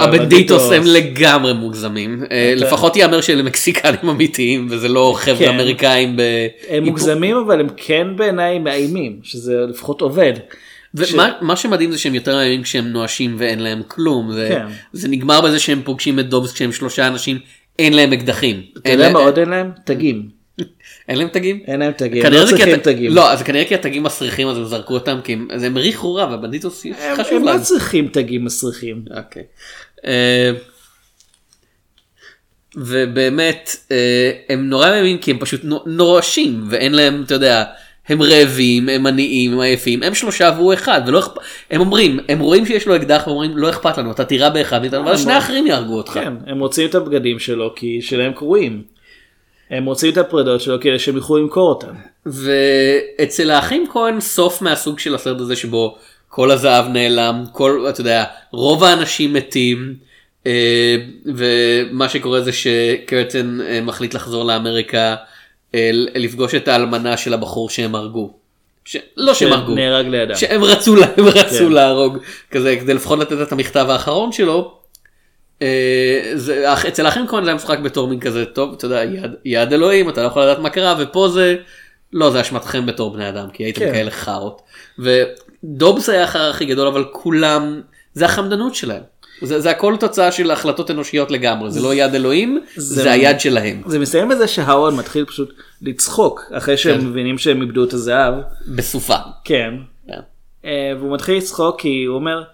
הבנדיטוס. 0.00 0.72
הם 0.72 0.82
לגמרי 0.86 1.52
מוגזמים 1.52 2.22
אה, 2.32 2.52
אתה- 2.56 2.64
לפחות 2.66 2.96
ייאמר 2.96 3.20
שאלה 3.20 3.42
מקסיקנים 3.42 4.08
אמיתיים 4.10 4.66
וזה 4.70 4.88
לא 4.88 5.14
חבר'ה 5.18 5.36
כן. 5.38 5.48
אמריקאים. 5.54 6.16
הם 6.68 6.84
מוגזמים 6.84 7.36
אבל 7.36 7.60
הם 7.60 7.66
כן 7.76 8.06
בעיניי 8.16 8.58
מאיימים 8.58 9.18
שזה 9.22 9.56
לפחות 9.68 10.00
עובד. 10.00 10.32
ומה 10.94 11.30
מה 11.40 11.56
שמדהים 11.56 11.92
זה 11.92 11.98
שהם 11.98 12.14
יותר 12.14 12.34
מאיימים 12.36 12.62
כשהם 12.62 12.84
נואשים 12.86 13.34
ואין 13.38 13.58
להם 13.58 13.82
כלום 13.88 14.32
זה, 14.32 14.46
כן. 14.52 14.66
זה 14.92 15.08
נגמר 15.08 15.40
בזה 15.40 15.58
שהם 15.58 15.80
פוגשים 15.84 16.18
את 16.18 16.28
דובס 16.28 16.52
כשהם 16.52 16.72
שלושה 16.72 17.06
אנשים 17.06 17.38
אין 17.78 17.92
להם 17.92 18.12
אקדחים. 18.12 18.62
אתה 18.78 18.90
יודע 18.90 19.10
מה 19.12 19.18
עוד 19.18 19.38
אין 19.38 19.48
להם? 19.48 19.70
תגים. 19.84 20.35
אין 21.08 21.18
להם 21.18 21.28
תגים? 21.28 21.60
אין 21.66 21.80
להם 21.80 21.92
תגים. 21.92 22.22
לא 22.24 22.44
זה 22.44 22.50
כי 22.52 22.56
צריכים 22.56 22.74
הת- 22.74 22.82
תגים. 22.82 23.12
לא 23.14 23.32
אז 23.32 23.42
כנראה 23.42 23.64
כי 23.64 23.74
התגים 23.74 24.02
מסריחים 24.02 24.48
אז 24.48 24.56
הם 24.56 24.64
זרקו 24.64 24.94
אותם 24.94 25.18
כי 25.24 25.32
הם- 25.32 25.48
אז 25.50 25.62
הם 25.62 25.76
הריחו 25.76 26.14
רע 26.14 26.26
והבנדיטוס 26.30 26.84
הם 26.84 26.92
חשוב 27.16 27.36
הם 27.38 27.44
להם. 27.44 27.56
לא 27.58 27.62
צריכים 27.62 28.08
תגים 28.12 28.44
מסריחים. 28.44 29.02
אוקיי. 29.16 29.42
אה, 30.06 30.50
ובאמת 32.76 33.76
אה, 33.90 33.96
הם 34.48 34.68
נורא 34.68 34.90
מאמינים 34.90 35.18
כי 35.18 35.30
הם 35.30 35.38
פשוט 35.38 35.60
נו- 35.64 35.82
נואשים 35.86 36.64
ואין 36.70 36.94
להם 36.94 37.22
אתה 37.26 37.34
יודע 37.34 37.64
הם 38.08 38.22
רעבים, 38.22 38.88
הם 38.88 39.06
עניים, 39.06 39.52
הם 39.52 39.60
עייפים, 39.60 40.02
הם 40.02 40.14
שלושה 40.14 40.52
והוא 40.56 40.74
אחד, 40.74 41.00
ולא 41.06 41.18
אכפ... 41.18 41.32
הם 41.70 41.80
אומרים, 41.80 42.18
הם 42.28 42.38
רואים 42.38 42.66
שיש 42.66 42.86
לו 42.86 42.96
אקדח 42.96 43.22
ואומרים 43.26 43.56
לא 43.56 43.70
אכפת 43.70 43.98
לנו, 43.98 44.10
אתה 44.10 44.24
תירה 44.24 44.50
באחד 44.50 44.80
מאיתנו, 44.80 45.06
ואז 45.06 45.22
שני 45.22 45.32
האחרים 45.32 45.66
יהרגו 45.66 45.96
אותך. 45.96 46.12
כן, 46.12 46.32
הם 46.46 46.58
רוצים 46.60 46.88
את 46.88 46.94
הבגדים 46.94 47.38
שלו 47.38 47.72
כי 47.76 47.98
שלהם 48.02 48.32
קרועים. 48.32 48.82
הם 49.70 49.84
רוצים 49.84 50.12
את 50.12 50.18
הפרדות 50.18 50.60
שלו 50.60 50.80
כדי 50.80 50.98
שהם 50.98 51.16
יוכלו 51.16 51.36
למכור 51.38 51.68
אותם. 51.68 51.94
ואצל 52.26 53.50
האחים 53.50 53.86
כהן 53.92 54.20
סוף 54.20 54.62
מהסוג 54.62 54.98
של 54.98 55.14
הסרט 55.14 55.40
הזה 55.40 55.56
שבו 55.56 55.96
כל 56.28 56.50
הזהב 56.50 56.86
נעלם, 56.88 57.44
כל, 57.52 57.86
אתה 57.88 58.00
יודע, 58.00 58.24
רוב 58.52 58.84
האנשים 58.84 59.32
מתים, 59.32 59.94
אה, 60.46 60.96
ומה 61.26 62.08
שקורה 62.08 62.40
זה 62.40 62.52
שקרטן 62.52 63.58
אה, 63.60 63.80
מחליט 63.80 64.14
לחזור 64.14 64.44
לאמריקה, 64.44 65.16
אה, 65.74 65.90
לפגוש 65.92 66.54
את 66.54 66.68
האלמנה 66.68 67.16
של 67.16 67.34
הבחור 67.34 67.70
שהם 67.70 67.94
הרגו. 67.94 68.32
ש... 68.84 68.96
לא 69.16 69.34
שהם 69.34 69.52
הרגו, 69.52 69.74
לידם. 70.10 70.34
שהם 70.34 70.64
רצו, 70.64 70.96
לה- 70.96 71.06
הם 71.16 71.24
רצו 71.26 71.58
כן. 71.58 71.72
להרוג, 71.72 72.18
כזה 72.50 72.76
כדי 72.80 72.94
לפחות 72.94 73.18
לתת 73.18 73.42
את 73.42 73.52
המכתב 73.52 73.86
האחרון 73.88 74.32
שלו. 74.32 74.78
אה, 75.62 75.68
זה, 76.34 76.72
אצל 76.88 77.06
האחים 77.06 77.26
כהן 77.26 77.44
זה 77.44 77.50
היה 77.50 77.56
משחק 77.56 77.78
בתור 77.78 78.08
מין 78.08 78.20
כזה 78.20 78.44
טוב 78.44 78.74
אתה 78.76 78.86
יודע 78.86 79.04
יד, 79.04 79.30
יד 79.44 79.72
אלוהים 79.72 80.08
אתה 80.08 80.22
לא 80.22 80.26
יכול 80.26 80.42
לדעת 80.42 80.58
מה 80.58 80.70
קרה 80.70 80.94
ופה 80.98 81.28
זה 81.28 81.56
לא 82.12 82.30
זה 82.30 82.40
אשמתכם 82.40 82.86
בתור 82.86 83.12
בני 83.12 83.28
אדם 83.28 83.48
כי 83.52 83.64
הייתם 83.64 83.80
כן. 83.80 83.92
כאלה 83.92 84.10
חארות. 84.10 84.62
ודובס 84.98 86.08
היה 86.08 86.24
החרא 86.24 86.50
הכי 86.50 86.64
גדול 86.64 86.86
אבל 86.86 87.04
כולם 87.12 87.80
זה 88.14 88.24
החמדנות 88.24 88.74
שלהם. 88.74 89.02
זה, 89.42 89.60
זה 89.60 89.70
הכל 89.70 89.96
תוצאה 90.00 90.32
של 90.32 90.50
החלטות 90.50 90.90
אנושיות 90.90 91.30
לגמרי 91.30 91.70
זה 91.70 91.80
לא 91.80 91.94
יד 91.94 92.14
אלוהים 92.14 92.60
זה, 92.76 93.02
זה- 93.02 93.12
היד 93.12 93.40
שלהם 93.40 93.82
זה 93.86 93.98
מסתיים 93.98 94.28
בזה 94.28 94.48
שהאווד 94.48 94.94
מתחיל 94.94 95.24
פשוט 95.24 95.52
לצחוק 95.82 96.42
אחרי 96.52 96.76
שהם 96.76 97.00
כן. 97.00 97.06
מבינים 97.06 97.38
שהם 97.38 97.62
איבדו 97.62 97.84
את 97.84 97.92
הזהב. 97.92 98.34
בסופה. 98.68 99.16
כן. 99.44 99.74
כן. 100.08 100.18
אה, 100.64 100.92
והוא 100.98 101.14
מתחיל 101.14 101.36
לצחוק 101.36 101.80
כי 101.80 102.04
הוא 102.04 102.14
אומר 102.16 102.38
"עש- 102.42 102.46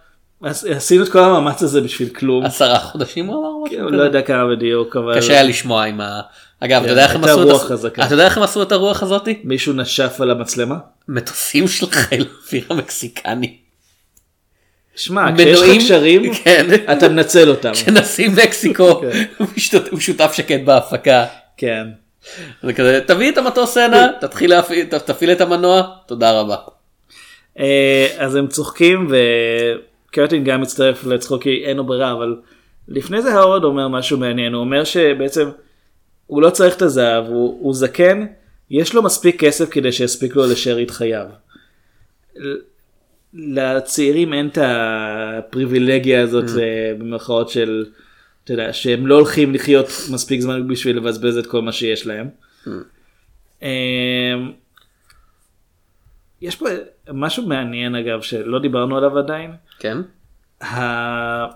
עשינו 0.44 1.04
את 1.04 1.08
כל 1.08 1.18
המאמץ 1.18 1.62
הזה 1.62 1.80
בשביל 1.80 2.08
כלום. 2.08 2.44
עשרה 2.44 2.78
חודשים 2.78 3.26
הוא 3.26 3.36
אמר 3.40 3.64
משהו 3.64 3.76
כן, 3.78 3.86
כזה. 3.86 3.96
לא 3.96 4.02
יודע 4.02 4.22
כמה 4.22 4.46
בדיוק 4.56 4.96
אבל 4.96 5.16
קשה 5.16 5.32
היה 5.32 5.42
לשמוע 5.42 5.84
עם 5.84 6.00
ה... 6.00 6.20
אגב, 6.60 6.76
אתה 6.76 6.84
כן, 6.84 6.90
יודע 6.90 7.02
איך 7.04 7.14
הם 7.14 7.24
הייתה 7.24 7.32
עשו 7.32 7.42
את 7.42 7.48
רוח 7.52 7.62
הס- 7.64 7.68
חזקה. 7.70 8.04
אתה 8.06 8.14
יודע 8.14 8.24
איך 8.24 8.36
הם 8.36 8.42
עשו 8.42 8.62
את 8.62 8.72
הרוח 8.72 9.02
הזאתי? 9.02 9.40
מישהו 9.44 9.72
נשף 9.72 10.16
על 10.20 10.30
המצלמה. 10.30 10.76
מטוסים 11.08 11.68
של 11.68 11.90
חיל 11.90 12.26
האוויר 12.44 12.64
המקסיקני. 12.70 13.56
שמע 14.96 15.26
כשיש 15.36 15.60
לך 15.62 15.68
קשרים 15.78 16.34
כן. 16.34 16.66
אתה 16.92 17.08
מנצל 17.08 17.48
אותם. 17.50 17.74
שנשיא 17.74 18.28
מקסיקו 18.30 19.00
כן. 19.00 19.22
הוא 19.90 20.00
שותף- 20.00 20.32
שקט 20.32 20.60
בהפקה. 20.64 21.24
כן. 21.56 21.86
זה 22.62 22.72
כזה 22.72 23.00
תביא 23.06 23.30
את 23.32 23.38
המטוס 23.38 23.76
הנה 23.76 24.08
תתחיל 24.20 24.50
להפעיל 24.50 24.86
תפעיל 24.86 25.32
את 25.32 25.40
המנוע 25.40 25.82
תודה 26.06 26.40
רבה. 26.40 26.56
אה, 27.58 28.06
אז 28.18 28.34
הם 28.34 28.46
צוחקים 28.46 29.08
וקרטין 30.12 30.44
גם 30.44 30.60
מצטרף 30.60 31.04
לצחוק 31.04 31.42
כי 31.42 31.64
אין 31.64 31.76
לו 31.76 31.84
ברירה 31.84 32.12
אבל 32.12 32.36
לפני 32.88 33.22
זה 33.22 33.34
האורד 33.34 33.64
אומר 33.64 33.88
משהו 33.88 34.18
מעניין 34.18 34.52
הוא 34.52 34.60
אומר 34.60 34.84
שבעצם 34.84 35.48
הוא 36.26 36.42
לא 36.42 36.50
צריך 36.50 36.76
את 36.76 36.82
הזהב 36.82 37.26
הוא, 37.26 37.58
הוא 37.60 37.74
זקן 37.74 38.26
יש 38.70 38.94
לו 38.94 39.02
מספיק 39.02 39.40
כסף 39.44 39.70
כדי 39.70 39.92
שיספיק 39.92 40.36
לו 40.36 40.46
לשארית 40.46 40.90
חייו. 40.90 41.26
לצעירים 43.34 44.34
אין 44.34 44.48
את 44.48 44.58
הפריבילגיה 44.62 46.22
הזאת 46.22 46.58
אה, 46.58 46.92
במרכאות 46.98 47.48
של 47.48 47.86
אתה 48.44 48.52
יודע 48.52 48.72
שהם 48.72 49.06
לא 49.06 49.14
הולכים 49.14 49.54
לחיות 49.54 49.86
מספיק 50.10 50.40
זמן 50.40 50.68
בשביל 50.68 50.96
לבזבז 50.96 51.36
את 51.36 51.46
כל 51.46 51.62
מה 51.62 51.72
שיש 51.72 52.06
להם. 52.06 52.28
אמ, 53.62 53.68
יש 56.42 56.56
פה 56.56 56.66
משהו 57.12 57.46
מעניין 57.46 57.94
אגב 57.94 58.20
שלא 58.22 58.58
דיברנו 58.58 58.96
עליו 58.96 59.18
עדיין. 59.18 59.50
כן. 59.78 59.98
ה- 60.62 61.46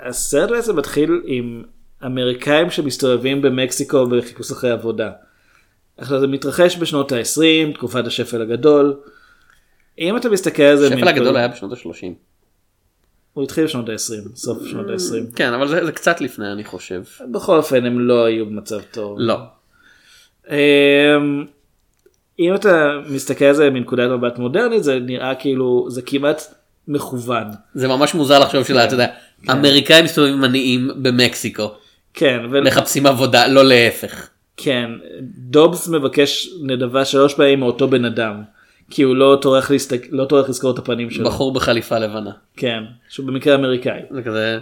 הסרט 0.00 0.50
בעצם 0.50 0.76
מתחיל 0.76 1.20
עם 1.24 1.62
אמריקאים 2.06 2.70
שמסתובבים 2.70 3.42
במקסיקו 3.42 4.06
בחיפוש 4.06 4.50
אחרי 4.52 4.70
עבודה. 4.70 5.10
עכשיו 5.98 6.20
זה 6.20 6.26
מתרחש 6.26 6.76
בשנות 6.76 7.12
ה-20, 7.12 7.74
תקופת 7.74 8.06
השפל 8.06 8.42
הגדול. 8.42 8.96
אם 9.98 10.16
אתה 10.16 10.28
מסתכל 10.28 10.62
על 10.62 10.76
זה, 10.76 10.86
השפל 10.86 11.08
הגדול 11.08 11.36
היה 11.36 11.48
בשנות 11.48 11.72
ה-30. 11.72 12.06
הוא 13.32 13.44
התחיל 13.44 13.64
בשנות 13.64 13.88
ה-20, 13.88 13.96
סוף 14.36 14.58
שנות 14.66 14.86
ה-20. 14.90 15.36
כן 15.36 15.52
אבל 15.52 15.68
זה 15.68 15.84
זה 15.86 15.92
קצת 15.92 16.20
לפני 16.20 16.52
אני 16.52 16.64
חושב. 16.64 17.02
בכל 17.32 17.56
אופן 17.56 17.86
הם 17.86 18.00
לא 18.00 18.24
היו 18.24 18.46
במצב 18.46 18.80
טוב. 18.90 19.16
לא. 19.20 19.36
אם 22.38 22.54
אתה 22.54 22.92
מסתכל 23.08 23.44
על 23.44 23.54
זה 23.54 23.70
מנקודת 23.70 24.10
מבט 24.10 24.38
מודרנית 24.38 24.84
זה 24.84 24.98
נראה 25.00 25.34
כאילו 25.34 25.86
זה 25.88 26.02
כמעט 26.02 26.42
מכוון. 26.88 27.46
זה 27.74 27.88
ממש 27.88 28.14
מוזר 28.14 28.38
לחשוב 28.38 28.64
שאתה 28.64 28.94
יודע 28.94 29.06
אמריקאים 29.50 30.04
מסתובבים 30.04 30.44
עניים 30.44 30.90
במקסיקו 31.02 31.70
כן, 32.14 32.38
מחפשים 32.64 33.06
עבודה 33.06 33.46
לא 33.46 33.64
להפך. 33.64 34.28
כן, 34.56 34.90
דובס 35.22 35.88
מבקש 35.88 36.48
נדבה 36.62 37.04
שלוש 37.04 37.34
פעמים 37.34 37.60
מאותו 37.60 37.88
בן 37.88 38.04
אדם. 38.04 38.42
כי 38.90 39.02
הוא 39.02 39.16
לא 39.16 39.38
טורח, 39.42 39.70
להסתק... 39.70 40.06
לא 40.10 40.24
טורח 40.24 40.48
לזכור 40.48 40.70
את 40.70 40.78
הפנים 40.78 41.10
שלו. 41.10 41.26
בחור 41.26 41.52
בחליפה 41.52 41.98
לבנה. 41.98 42.30
כן, 42.56 42.84
שהוא 43.08 43.26
במקרה 43.26 43.54
אמריקאי. 43.54 44.00
זה 44.10 44.22
כזה 44.22 44.58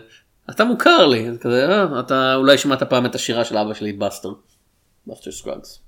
אתה 0.51 0.65
מוכר 0.65 1.07
לי 1.07 1.33
זה 1.33 1.39
כזה 1.39 1.69
"אה, 1.69 2.01
אתה 2.01 2.35
אולי 2.35 2.59
שמעת 2.59 2.83
פעם 2.83 3.07
את 3.07 3.15
השירה 3.15 3.45
של 3.45 3.57
אבא 3.57 3.75
שלי 3.75 3.93
בסטר. 3.93 4.29
בסטר 5.07 5.31
סקרגס. 5.31 5.84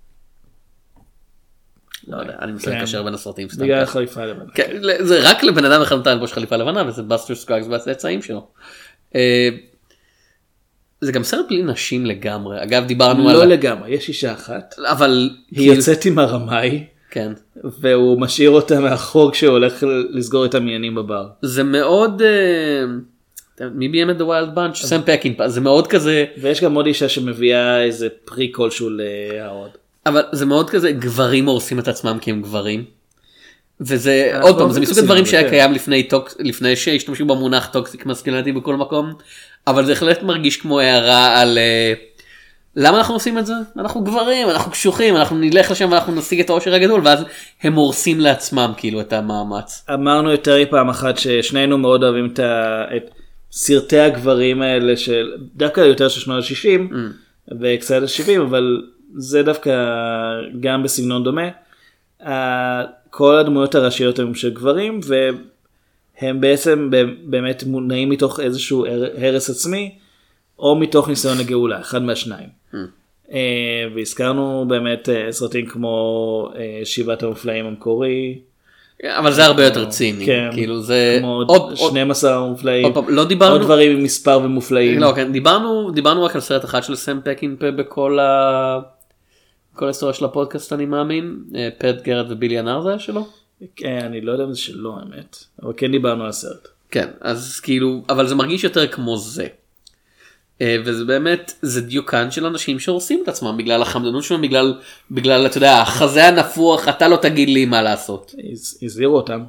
לא 2.09 2.17
יודע 2.17 2.35
אני 2.41 2.53
מנסה 2.53 2.71
כן. 2.71 2.79
לקשר 2.79 3.03
בין 3.03 3.15
הסרטים 3.15 3.49
סתם. 3.49 3.65
בגלל. 3.65 3.83
החליפה 3.83 4.23
הלבנה. 4.23 4.51
כן, 4.55 4.77
זה 5.01 5.31
רק 5.31 5.43
לבן 5.43 5.65
אדם 5.65 5.83
אחד 5.83 5.97
מותר 5.97 6.15
ללבוש 6.15 6.33
חליפה 6.33 6.57
לבנה 6.57 6.89
וזה 6.89 7.03
בסטר 7.03 7.35
סקרגס 7.35 7.67
והצאצאים 7.69 8.23
שלו. 8.23 8.49
אה, 9.15 9.49
זה 11.01 11.13
גם 11.13 11.23
סרט 11.23 11.47
בלי 11.49 11.63
נשים 11.63 12.07
לגמרי 12.07 12.63
אגב 12.63 12.87
דיברנו 12.87 13.25
לא 13.25 13.43
על 13.43 13.49
לגמרי, 13.49 13.91
יש 13.91 14.09
אישה 14.09 14.33
אחת, 14.33 14.75
אבל 14.85 15.31
היא 15.51 15.59
כאילו- 15.59 15.75
יוצאת 15.75 16.05
עם 16.05 16.19
הרמאי, 16.19 16.85
כן 17.11 17.33
והוא 17.81 18.21
משאיר 18.21 18.51
אותה 18.51 18.81
מאחור 18.81 19.33
כשהוא 19.33 19.51
הולך 19.51 19.85
לסגור 20.11 20.45
את 20.45 20.55
העניינים 20.55 20.95
בבר. 20.95 21.29
זה 21.43 21.63
מאוד 21.63 22.23
אה, 22.23 22.85
מי 23.75 23.89
ביים 23.89 24.11
את 24.11 24.17
The 24.17 24.25
Wild 24.25 24.57
Bunch? 24.57 24.75
סם 24.75 25.01
פקינפה 25.07 25.47
זה 25.47 25.61
מאוד 25.61 25.87
כזה 25.87 26.25
ויש 26.39 26.63
גם 26.63 26.75
עוד 26.75 26.87
אישה 26.87 27.09
שמביאה 27.09 27.83
איזה 27.83 28.09
פרי 28.25 28.51
כלשהו 28.55 28.89
להרוד. 28.91 29.71
אבל 30.07 30.23
זה 30.33 30.47
מאוד 30.47 30.71
כזה 30.71 30.93
גברים 30.93 31.47
הורסים 31.47 31.79
את 31.79 31.89
עצמם 31.89 32.19
כי 32.21 32.31
הם 32.31 32.43
גברים. 32.43 32.85
וזה 33.81 34.31
אנחנו 34.33 34.47
עוד 34.47 34.59
פעם 34.59 34.71
זה 34.71 34.79
אוהבים 34.79 34.83
מסוג 34.83 34.99
הדברים 34.99 35.27
שהיה. 35.27 35.49
קיים 35.49 35.73
לפני 35.73 36.03
tox 36.03 36.37
לפני 36.39 36.77
שהשתמשו 36.77 37.27
במונח 37.27 37.67
toxic 37.73 38.07
masculinity 38.07 38.53
בכל 38.53 38.77
מקום 38.77 39.13
אבל 39.67 39.87
זה 39.87 39.93
בהחלט 39.93 40.23
מרגיש 40.23 40.57
כמו 40.57 40.81
הערה 40.81 41.41
על 41.41 41.59
אה, 41.59 41.93
למה 42.77 42.99
אנחנו 42.99 43.15
עושים 43.15 43.39
את 43.39 43.47
זה 43.47 43.53
אנחנו 43.79 44.01
גברים 44.01 44.51
אנחנו 44.51 44.73
קשוחים 44.73 45.17
אנחנו 45.17 45.37
נלך 45.37 45.71
לשם 45.71 45.89
ואנחנו 45.93 46.15
נשיג 46.15 46.41
את 46.41 46.51
העושר 46.51 46.75
הגדול 46.75 47.01
ואז 47.05 47.25
הם 47.63 47.75
הורסים 47.75 48.21
לעצמם 48.21 48.73
כאילו 48.77 49.01
את 49.01 49.13
המאמץ. 49.13 49.85
אמרנו 49.95 50.31
יותר 50.31 50.63
מפעם 50.63 50.89
אחת 50.89 51.19
ששנינו 51.19 51.79
מאוד 51.79 52.03
אוהבים 52.03 52.27
את, 52.33 52.39
ה... 52.39 52.85
את 52.97 53.11
סרטי 53.53 53.99
הגברים 53.99 54.63
האלה 54.63 54.97
של 54.97 55.33
דווקא 55.55 55.81
יותר 55.81 56.09
של 56.09 56.21
שנות 56.21 56.45
ה-60 56.45 56.95
וקצת 57.61 58.03
ה-70 58.03 58.43
אבל 58.43 58.83
זה 59.19 59.43
דווקא 59.43 59.73
גם 60.61 60.83
בסגנון 60.83 61.25
דומה. 61.25 61.49
כל 63.11 63.37
הדמויות 63.39 63.75
הראשיות 63.75 64.19
הם 64.19 64.35
של 64.35 64.51
גברים 64.55 65.01
והם 66.23 66.41
בעצם 66.41 66.91
באמת 67.25 67.65
מונעים 67.67 68.11
מתוך 68.11 68.41
איזשהו 68.41 68.87
הר- 68.87 69.11
הרס 69.27 69.51
עצמי 69.51 69.95
או 70.59 70.77
מתוך 70.77 71.09
ניסיון 71.09 71.39
לגאולה 71.39 71.81
אחד 71.81 72.03
מהשניים. 72.03 72.49
אה, 73.33 73.39
והזכרנו 73.97 74.65
באמת 74.69 75.09
אה, 75.09 75.33
סרטים 75.33 75.67
כמו 75.67 75.99
אה, 76.57 76.81
שבעת 76.85 77.23
המופלאים 77.23 77.67
המקורי. 77.67 78.39
אבל 79.07 79.33
זה 79.33 79.45
הרבה 79.45 79.65
יותר 79.65 79.85
ציני 79.91 80.27
כן, 80.27 80.49
כאילו 80.53 80.81
זה 80.83 81.17
כמו 81.21 81.35
עוד- 81.35 81.49
עוד- 81.49 81.77
12 81.77 82.49
מופלאים, 82.49 82.85
עוד 82.97 83.05
לא 83.09 83.25
דיברנו- 83.25 83.53
עוד 83.53 83.63
דברים 83.63 83.93
עם 83.93 84.03
מספר 84.03 84.41
ומופלאים. 84.45 84.99
לא, 85.01 85.13
כן, 85.17 85.33
דיברנו, 85.33 85.91
דיברנו 85.91 86.25
רק 86.25 86.35
על 86.35 86.41
סרט 86.41 86.65
אחד 86.65 86.83
של 86.85 86.95
סם 86.97 87.19
פקינפה 87.25 87.71
בכל 87.71 88.19
ה... 88.19 88.79
כל 89.77 89.85
ההיסטוריה 89.85 90.15
של 90.15 90.25
הפודקאסט 90.25 90.73
אני 90.73 90.87
מאמין, 90.87 91.37
אה, 91.55 91.69
פט 91.79 92.03
גרד 92.03 92.33
ובילי 92.33 92.59
הנר 92.59 92.83
זה 92.83 92.89
היה 92.89 92.99
שלו? 92.99 93.29
כן, 93.77 93.99
אני 94.05 94.21
לא 94.21 94.33
יודע 94.33 94.45
אם 94.45 94.53
זה 94.53 94.61
שלא 94.61 94.95
האמת, 95.01 95.37
אבל 95.63 95.73
כן 95.77 95.91
דיברנו 95.93 96.23
על 96.23 96.29
הסרט. 96.29 96.69
כן, 96.91 97.09
אז 97.21 97.61
כאילו, 97.61 98.03
אבל 98.09 98.27
זה 98.27 98.35
מרגיש 98.35 98.65
יותר 98.65 98.87
כמו 98.87 99.17
זה. 99.19 99.47
אה, 100.61 100.77
וזה 100.85 101.05
באמת, 101.05 101.53
זה 101.63 101.81
דיוקן 101.81 102.31
של 102.31 102.47
אנשים 102.47 102.79
שהורסים 102.79 103.21
את 103.23 103.29
עצמם 103.29 103.57
בגלל 103.57 103.83
החמדנות 103.83 104.25
שלהם, 104.25 104.43
בגלל, 104.43 104.81
בגלל, 105.11 105.47
אתה 105.47 105.57
יודע, 105.59 105.81
החזה 105.81 106.25
הנפוח, 106.29 106.89
אתה 106.89 107.09
לא 107.09 107.17
תגיד 107.17 107.49
לי 107.49 107.67
מה 107.67 107.83
לעשות. 107.83 108.35
הז- 108.53 108.79
הזהירו 108.83 109.17
אותם. 109.17 109.45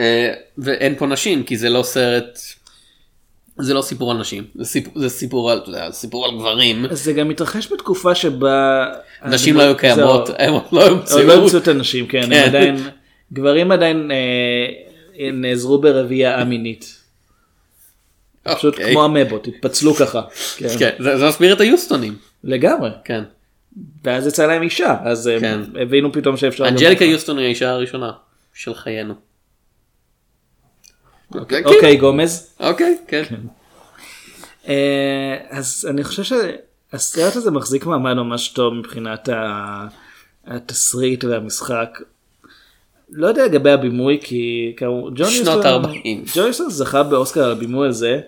אה, 0.00 0.34
ואין 0.58 0.94
פה 0.98 1.06
נשים, 1.06 1.44
כי 1.44 1.56
זה 1.56 1.68
לא 1.70 1.82
סרט, 1.82 2.38
זה 3.58 3.74
לא 3.74 3.82
סיפור 3.82 4.10
על 4.10 4.16
נשים, 4.16 4.44
זה 4.54 4.64
סיפור, 4.64 4.92
זה 4.96 5.08
סיפור 5.08 5.50
על, 5.50 5.58
אתה 5.58 5.68
יודע, 5.68 5.90
סיפור 5.90 6.24
על 6.26 6.30
גברים. 6.38 6.86
זה 6.90 7.12
גם 7.12 7.28
מתרחש 7.28 7.72
בתקופה 7.72 8.14
שבה... 8.14 8.86
נשים 9.24 9.56
לא 9.56 9.62
היו 9.62 9.76
קיימות. 9.76 10.30
הם 10.38 10.52
עוד 10.52 10.62
לא 10.72 10.88
עוד 10.88 11.24
לא. 11.24 11.34
המצאו 11.34 11.58
את 11.58 11.68
הנשים, 11.68 12.06
כן, 12.06 12.22
כן. 12.22 12.32
הם 12.32 12.44
עדיין, 12.48 12.76
גברים 13.32 13.72
עדיין 13.72 14.10
אה, 14.10 15.30
נעזרו 15.32 15.78
ברבייה 15.78 16.42
א-מינית. 16.42 16.96
פשוט 18.42 18.74
אוקיי. 18.74 18.92
כמו 18.92 19.04
המבות, 19.04 19.46
התפצלו 19.46 19.94
ככה. 19.94 20.22
כן. 20.56 20.68
כן, 20.78 20.90
זה 20.98 21.18
זה 21.18 21.28
מסביר 21.28 21.52
את 21.52 21.60
היוסטונים. 21.60 22.16
לגמרי. 22.44 22.90
כן. 23.04 23.22
ואז 24.04 24.26
יצא 24.26 24.46
להם 24.46 24.62
אישה, 24.62 24.96
אז 25.04 25.30
כן. 25.40 25.60
הבינו 25.82 26.12
פתאום 26.12 26.36
שאפשר... 26.36 26.68
אנג'ליקה. 26.68 27.04
יוסטון 27.04 27.38
היא 27.38 27.46
האישה 27.46 27.70
הראשונה 27.70 28.12
של 28.54 28.74
חיינו. 28.74 29.14
אוקיי, 31.34 31.64
כן. 31.64 31.68
אוקיי, 31.68 31.96
גומז. 31.96 32.50
אוקיי, 32.60 32.98
כן. 33.08 33.22
אה, 34.68 35.36
אז 35.50 35.86
אני 35.90 36.04
חושב 36.04 36.22
שהסרט 36.92 37.36
הזה 37.36 37.50
מחזיק 37.50 37.86
מעמד 37.86 38.12
ממש 38.12 38.48
טוב 38.48 38.74
מבחינת 38.74 39.28
התסריט 40.46 41.24
והמשחק. 41.24 41.98
לא 43.10 43.26
יודע 43.26 43.44
לגבי 43.46 43.70
הבימוי 43.70 44.18
כי 44.22 44.72
כאמור 44.76 45.10
ג'ון 45.14 45.30
שנות 45.30 45.46
יוסטון- 45.46 45.66
40. 45.66 46.24
ג'ון 46.34 46.46
יוסטון 46.46 46.70
זכה 46.70 47.02
באוסקר 47.02 47.44
על 47.44 47.50
הבימוי 47.52 47.88
הזה. 47.88 48.20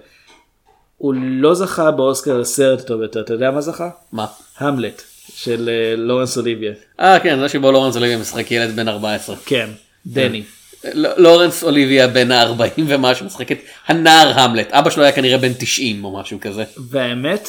הוא 0.96 1.14
לא 1.16 1.54
זכה 1.54 1.90
באוסקר 1.90 2.38
לסרט 2.38 2.86
טוב 2.86 3.02
יותר 3.02 3.20
אתה 3.20 3.32
יודע 3.32 3.50
מה 3.50 3.60
זכה? 3.60 3.90
מה? 4.12 4.26
המלט 4.58 5.02
של 5.34 5.68
אה, 5.72 5.96
לורנס 5.96 6.36
אוליביה. 6.38 6.72
אה 7.00 7.20
כן, 7.20 7.40
זה 7.40 7.48
שבו 7.48 7.72
לורנס 7.72 7.96
אוליביה 7.96 8.18
משחק 8.18 8.50
ילד 8.50 8.76
בן 8.76 8.88
14. 8.88 9.36
כן, 9.46 9.70
דני. 10.06 10.42
ל- 10.84 11.22
לורנס 11.22 11.64
אוליביה 11.64 12.08
בן 12.08 12.32
ה-40 12.32 12.80
ומשהו 12.86 13.26
משחק 13.26 13.52
את 13.52 13.58
הנער 13.86 14.40
המלט. 14.40 14.72
אבא 14.72 14.90
שלו 14.90 15.02
היה 15.02 15.12
כנראה 15.12 15.38
בן 15.38 15.52
90 15.58 16.04
או 16.04 16.20
משהו 16.20 16.38
כזה. 16.40 16.64
והאמת, 16.90 17.48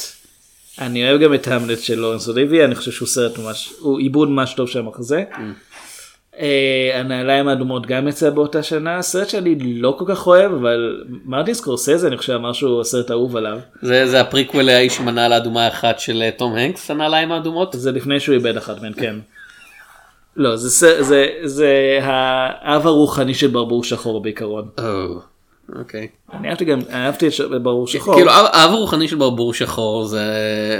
אני 0.78 1.08
אוהב 1.10 1.20
גם 1.20 1.34
את 1.34 1.48
המלט 1.48 1.80
של 1.80 1.98
לורנס 1.98 2.28
אוליבייה, 2.28 2.64
אני 2.64 2.74
חושב 2.74 2.90
שהוא 2.90 3.08
סרט 3.08 3.38
ממש, 3.38 3.72
הוא 3.80 3.98
עיבוד 3.98 4.28
ממש 4.30 4.54
טוב 4.54 4.68
של 4.68 4.78
המחזה. 4.78 5.24
אה, 6.40 6.90
הנעליים 7.00 7.48
האדומות 7.48 7.86
גם 7.86 8.08
יצא 8.08 8.30
באותה 8.30 8.62
שנה, 8.62 9.02
סרט 9.02 9.28
שאני 9.28 9.54
לא 9.80 9.94
כל 9.98 10.04
כך 10.08 10.26
אוהב, 10.26 10.52
אבל 10.52 11.02
מרטין 11.24 11.54
סקורסזה 11.54 12.08
אני 12.08 12.16
חושב 12.16 12.32
אמר 12.32 12.52
שהוא 12.52 12.80
הסרט 12.80 13.10
האהוב 13.10 13.36
עליו. 13.36 13.58
זה 13.82 14.06
זה 14.06 14.20
הפריקוול 14.20 14.62
לאיש 14.62 15.00
עם 15.00 15.08
הנעל 15.08 15.32
האדומה 15.32 15.64
האחת 15.64 16.00
של 16.00 16.22
אה, 16.22 16.30
תום 16.30 16.54
הנקס, 16.54 16.90
הנעליים 16.90 17.32
האדומות. 17.32 17.74
זה 17.78 17.92
לפני 17.92 18.20
שהוא 18.20 18.34
איבד 18.34 18.56
אחת 18.56 18.82
מהן, 18.82 18.92
כן. 18.96 19.16
לא, 20.40 20.56
זה, 20.56 20.70
סר- 20.70 21.02
זה, 21.02 21.26
זה 21.44 21.98
האב 22.02 22.86
הרוחני 22.86 23.34
של 23.34 23.46
ברבור 23.46 23.84
שחור 23.84 24.22
בעיקרון. 24.22 24.68
אוקיי. 25.78 26.08
אני 26.32 26.48
אהבתי 26.50 26.64
גם, 26.64 26.80
אהבתי 26.92 27.28
את 27.28 27.32
ברבור 27.50 27.86
שחור. 27.86 28.14
כאילו 28.14 28.30
האב 28.30 28.70
הרוחני 28.70 29.08
של 29.08 29.16
ברבור 29.16 29.54
שחור 29.54 30.04
זה 30.04 30.24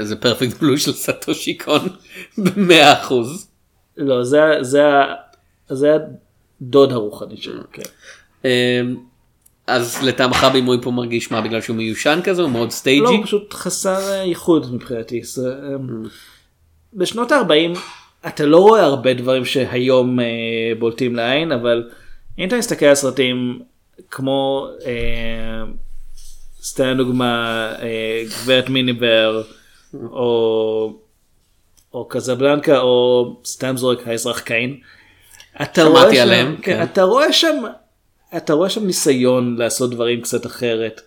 זה 0.03 0.16
Perfect 0.16 0.61
Blue 0.61 0.78
של 0.78 0.93
סטושי 0.93 1.59
קון 1.59 1.81
במאה 2.45 2.93
אחוז. 3.03 3.49
לא, 3.97 4.24
זה, 4.24 4.41
זה, 4.61 4.82
זה 5.69 5.97
הדוד 6.61 6.93
הרוחני 6.93 7.37
שלו, 7.37 7.62
כן. 7.73 7.82
אמ, 8.45 8.97
אז 9.66 10.03
לטעמך 10.03 10.47
בימוי 10.53 10.78
פה 10.82 10.91
מרגיש 10.91 11.31
מה 11.32 11.41
בגלל 11.41 11.61
שהוא 11.61 11.77
מיושן 11.77 12.20
כזה 12.24 12.43
הוא 12.43 12.51
מאוד 12.51 12.66
לא, 12.69 12.70
stagey. 12.70 13.03
הוא 13.16 13.24
פשוט 13.24 13.55
חסר 13.55 14.11
אה, 14.11 14.15
ייחוד 14.24 14.74
מבחינתי. 14.74 15.23
זה, 15.23 15.49
אה, 15.62 15.77
בשנות 16.95 17.32
ה-40 17.32 17.78
אתה 18.27 18.47
לא 18.47 18.57
רואה 18.59 18.83
הרבה 18.83 19.15
דברים 19.15 19.45
שהיום 19.45 20.21
אה, 20.21 20.25
בולטים 20.79 21.17
לעין, 21.17 21.53
אבל 21.53 21.91
אם 22.39 22.49
אתה 22.49 22.57
מסתכל 22.59 22.87
על 22.87 22.95
סרטים 22.95 23.63
כמו, 24.11 24.67
אה, 24.87 25.63
סתם 26.63 26.95
דוגמה, 26.97 27.35
אה, 27.83 28.23
גברת 28.29 28.69
מיניבר, 28.69 29.43
או, 30.03 30.93
או 31.95 32.05
קזבלנקה, 32.09 32.79
או 32.81 33.37
סתם 33.45 33.77
זורק 33.77 34.09
האזרח 34.09 34.41
קיין. 34.41 34.77
אתה 35.63 35.83
רואה 35.85 36.15
שם- 36.15 36.21
עליהם, 36.23 36.57
כן, 36.57 36.63
כן. 36.77 36.83
אתה 36.83 37.03
רואה 37.03 37.33
שם, 37.33 37.63
אתה 38.37 38.53
רואה 38.53 38.71
שם 38.71 38.87
ניסיון 38.87 39.57
לעשות 39.59 39.91
דברים 39.91 40.21
קצת 40.21 40.47
אחרת. 40.47 41.01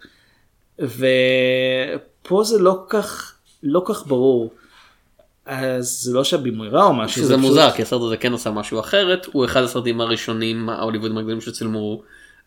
ופה 0.80 2.44
זה 2.44 2.60
לא 2.60 2.84
כך, 2.90 3.34
לא 3.64 3.82
כך 3.86 4.08
ברור. 4.08 4.52
אז 5.46 6.00
זה 6.04 6.14
לא 6.14 6.24
שהבימוי 6.24 6.68
רע 6.70 6.84
או 6.84 6.94
משהו. 6.94 7.16
שזה 7.22 7.28
זה 7.28 7.38
מוזר 7.38 7.66
פשוט- 7.68 7.76
כי 7.76 7.82
הסרט 7.82 8.02
הזה 8.02 8.18
כן 8.18 8.32
עושה 8.32 8.52
משהו 8.52 8.80
אחרת 8.80 9.26
הוא 9.32 9.46
אחד 9.46 9.64
הסרטים 9.64 10.02
הראשונים 10.02 10.70
ההוליוודים 10.70 11.18
הגדולים 11.18 11.42
שצולמו 11.42 12.02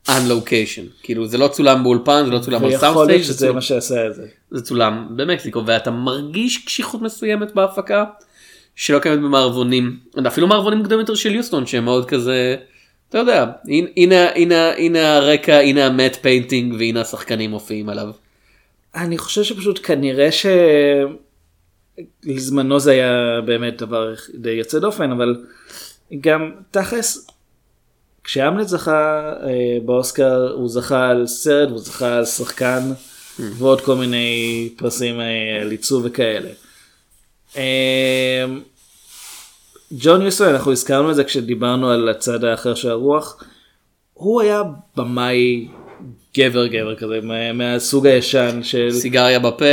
on 0.08 0.10
location 0.10 0.82
כאילו 1.02 1.26
זה 1.26 1.38
לא 1.38 1.48
צולם 1.48 1.82
באולפן 1.82 2.22
זה 2.24 2.30
לא 2.30 2.38
צולם 2.38 2.64
על 2.64 2.70
ויכול 2.70 2.80
סאונד 2.88 3.10
להיות 3.10 3.22
stage 3.22 3.36
שזה 3.36 3.52
מה 3.52 3.60
שעשה 3.60 4.06
את 4.06 4.14
זה. 4.14 4.22
זה 4.50 4.62
צולם 4.62 5.06
במקסיקו 5.16 5.62
ואתה 5.66 5.90
מרגיש 5.90 6.64
קשיחות 6.64 7.02
מסוימת 7.02 7.54
בהפקה 7.54 8.04
שלא 8.76 8.98
קיימת 8.98 9.18
במערבונים 9.18 9.98
אפילו 10.26 10.46
מערבונים 10.46 10.82
גדולים 10.82 11.00
יותר 11.00 11.14
של 11.14 11.34
יוסטון 11.34 11.66
שהם 11.66 11.84
מאוד 11.84 12.08
כזה 12.08 12.56
אתה 13.08 13.18
יודע 13.18 13.44
הנה 13.68 13.88
הנה 13.96 14.30
הנה 14.34 14.70
הנה 14.76 15.16
הרקע 15.16 15.58
הנה 15.58 15.86
ה 15.86 15.91
matte 15.91 16.16
painting 16.22 16.74
והנה 16.78 17.00
השחקנים 17.00 17.50
מופיעים 17.50 17.88
עליו. 17.88 18.08
אני 18.94 19.18
חושב 19.18 19.42
שפשוט 19.42 19.80
כנראה 19.82 20.28
שלזמנו 22.24 22.80
זה 22.80 22.90
היה 22.90 23.40
באמת 23.46 23.82
דבר 23.82 24.14
די 24.34 24.50
יוצא 24.50 24.78
דופן, 24.78 25.10
אבל 25.10 25.44
גם 26.20 26.50
תכלס, 26.70 27.26
כשהמלט 28.24 28.68
זכה 28.68 29.32
אה, 29.42 29.78
באוסקר, 29.84 30.52
הוא 30.52 30.68
זכה 30.68 31.08
על 31.08 31.26
סרט, 31.26 31.68
הוא 31.70 31.78
זכה 31.78 32.16
על 32.16 32.24
שחקן, 32.24 32.92
ועוד 33.38 33.80
כל 33.80 33.94
מיני 33.94 34.68
פרסים 34.76 35.20
אה, 35.20 35.60
על 35.60 35.70
עיצוב 35.70 36.02
וכאלה. 36.04 36.50
אה, 37.56 38.44
ג'ון 39.92 40.22
יוסטון, 40.22 40.48
אנחנו 40.48 40.72
הזכרנו 40.72 41.10
את 41.10 41.16
זה 41.16 41.24
כשדיברנו 41.24 41.90
על 41.90 42.08
הצד 42.08 42.44
האחר 42.44 42.74
של 42.74 42.90
הרוח, 42.90 43.44
הוא 44.14 44.40
היה 44.40 44.62
במאי 44.96 45.68
גבר 46.36 46.66
גבר 46.66 46.94
כזה, 46.96 47.20
מה- 47.22 47.52
מהסוג 47.52 48.06
הישן 48.06 48.60
של... 48.62 48.90
סיגריה 48.90 49.38
בפה 49.38 49.64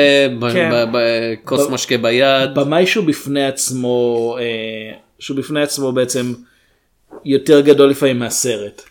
כן. 0.54 0.72
כוס 1.44 1.68
ב- 1.68 1.72
משקה 1.72 1.98
ביד. 1.98 2.56
במאי 2.56 2.88
שהוא 2.88 3.06
בפני 3.06 3.46
עצמו, 3.46 4.38
אה, 4.40 4.98
שהוא 5.20 5.38
בפני 5.38 5.62
עצמו 5.62 5.92
בעצם 5.92 6.34
יותר 7.26 7.62
גדול 7.62 7.90
לפעמים 7.90 8.20
מהסרט. 8.20 8.82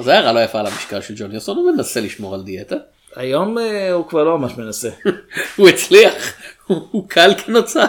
זה 0.00 0.14
הערה 0.14 0.32
לא 0.32 0.40
יפה 0.40 0.60
על 0.60 0.66
המשקל 0.66 1.00
של 1.00 1.14
ג'ון 1.16 1.32
יוסטון 1.32 1.56
הוא 1.56 1.70
מנסה 1.72 2.00
לשמור 2.00 2.34
על 2.34 2.42
דיאטה. 2.42 2.76
היום 3.16 3.58
אה, 3.58 3.92
הוא 3.92 4.08
כבר 4.08 4.24
לא 4.24 4.38
ממש 4.38 4.52
מנסה. 4.58 4.90
הוא 5.56 5.68
הצליח 5.68 6.32
הוא 6.66 7.08
קל 7.08 7.30
כנוצה. 7.46 7.84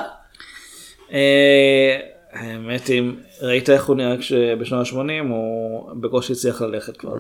אה, 1.14 2.00
האמת 2.34 2.90
אם 2.90 3.16
ראית 3.42 3.70
איך 3.70 3.86
הוא 3.86 3.96
נראה 3.96 4.18
כשבשנות 4.18 4.88
ה-80 4.88 5.30
הוא 5.30 5.90
בקושי 6.02 6.34
הצליח 6.34 6.62
ללכת 6.62 6.98
כבר. 6.98 7.12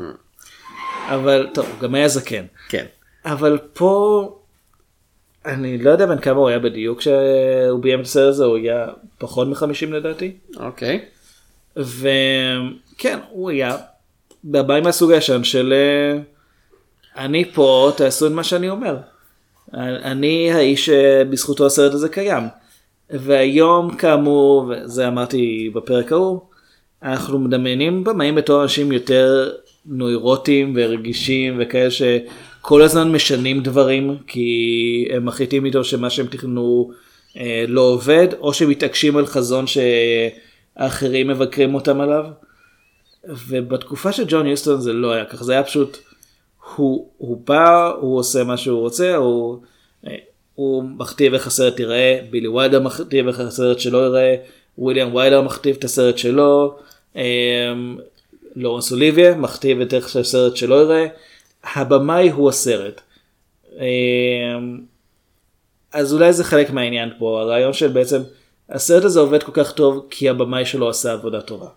אבל 1.07 1.47
טוב, 1.53 1.65
הוא 1.65 1.79
גם 1.79 1.95
היה 1.95 2.07
זקן. 2.07 2.45
כן. 2.69 2.85
אבל 3.25 3.57
פה 3.73 4.29
אני 5.45 5.77
לא 5.77 5.89
יודע 5.89 6.05
בין 6.05 6.19
כמה 6.19 6.39
הוא 6.39 6.49
היה 6.49 6.59
בדיוק 6.59 6.99
כשהוא 6.99 7.79
ביים 7.81 7.99
את 7.99 8.05
הסרט 8.05 8.29
הזה, 8.29 8.45
הוא 8.45 8.57
היה 8.57 8.87
פחות 9.17 9.47
מ-50 9.47 9.91
לדעתי. 9.91 10.31
אוקיי. 10.55 11.05
וכן, 11.77 13.19
הוא 13.29 13.49
היה 13.49 13.77
בבית 14.45 14.83
מהסוג 14.83 15.11
הישן 15.11 15.43
של 15.43 15.73
אה, 15.73 16.19
אני 17.23 17.51
פה, 17.53 17.91
תעשו 17.97 18.27
את 18.27 18.31
מה 18.31 18.43
שאני 18.43 18.69
אומר. 18.69 18.97
אני 19.73 20.51
האיש 20.53 20.85
שבזכותו 20.85 21.65
הסרט 21.65 21.93
הזה 21.93 22.09
קיים. 22.09 22.43
והיום 23.09 23.95
כאמור, 23.95 24.65
וזה 24.69 25.07
אמרתי 25.07 25.71
בפרק 25.73 26.11
ההוא, 26.11 26.39
אנחנו 27.03 27.39
מדמיינים 27.39 28.03
במאים 28.03 28.35
בתור 28.35 28.63
אנשים 28.63 28.91
יותר 28.91 29.51
נוירוטיים 29.85 30.73
ורגישים 30.75 31.57
וכאלה 31.59 31.91
שכל 31.91 32.81
הזמן 32.81 33.11
משנים 33.11 33.63
דברים 33.63 34.17
כי 34.27 35.07
הם 35.11 35.25
מחליטים 35.25 35.65
איתו 35.65 35.83
שמה 35.83 36.09
שהם 36.09 36.27
תכננו 36.27 36.91
אה, 37.37 37.65
לא 37.67 37.81
עובד 37.81 38.27
או 38.39 38.53
שמתעקשים 38.53 39.17
על 39.17 39.25
חזון 39.25 39.65
שאחרים 39.67 41.27
מבקרים 41.27 41.75
אותם 41.75 42.01
עליו. 42.01 42.25
ובתקופה 43.27 44.11
של 44.11 44.23
ג'ון 44.27 44.47
יוסטון 44.47 44.81
זה 44.81 44.93
לא 44.93 45.11
היה 45.11 45.25
ככה 45.25 45.43
זה 45.43 45.53
היה 45.53 45.63
פשוט 45.63 45.97
הוא, 46.75 47.07
הוא 47.17 47.41
בא 47.47 47.91
הוא 48.01 48.19
עושה 48.19 48.43
מה 48.43 48.57
שהוא 48.57 48.79
רוצה 48.79 49.15
הוא, 49.15 49.57
אה, 50.07 50.15
הוא 50.55 50.83
מכתיב 50.83 51.33
איך 51.33 51.47
הסרט 51.47 51.79
ייראה 51.79 52.19
בילי 52.29 52.47
ויידר 52.47 52.79
מכתיב 52.79 53.27
איך 53.27 53.39
הסרט 53.39 53.79
שלו 53.79 53.99
ייראה 53.99 54.35
וויליאם 54.77 55.15
ויידר 55.15 55.41
מכתיב 55.41 55.75
את 55.79 55.83
הסרט 55.83 56.17
שלו 56.17 56.77
אה, 57.15 57.73
לורנס 58.55 58.91
אוליביה 58.91 59.35
מכתיב 59.35 59.81
את 59.81 59.93
איך 59.93 60.09
שהסרט 60.09 60.55
שלו 60.55 60.75
ייראה 60.75 61.07
הבמאי 61.63 62.29
הוא 62.29 62.49
הסרט. 62.49 63.01
אה, 63.79 63.85
אז 65.91 66.13
אולי 66.13 66.33
זה 66.33 66.43
חלק 66.43 66.69
מהעניין 66.69 67.09
פה 67.19 67.41
הרעיון 67.41 67.73
של 67.73 67.87
בעצם 67.87 68.21
הסרט 68.69 69.03
הזה 69.03 69.19
עובד 69.19 69.43
כל 69.43 69.51
כך 69.53 69.71
טוב 69.71 70.07
כי 70.09 70.29
הבמאי 70.29 70.65
שלו 70.65 70.89
עשה 70.89 71.13
עבודה 71.13 71.41
טובה. 71.41 71.67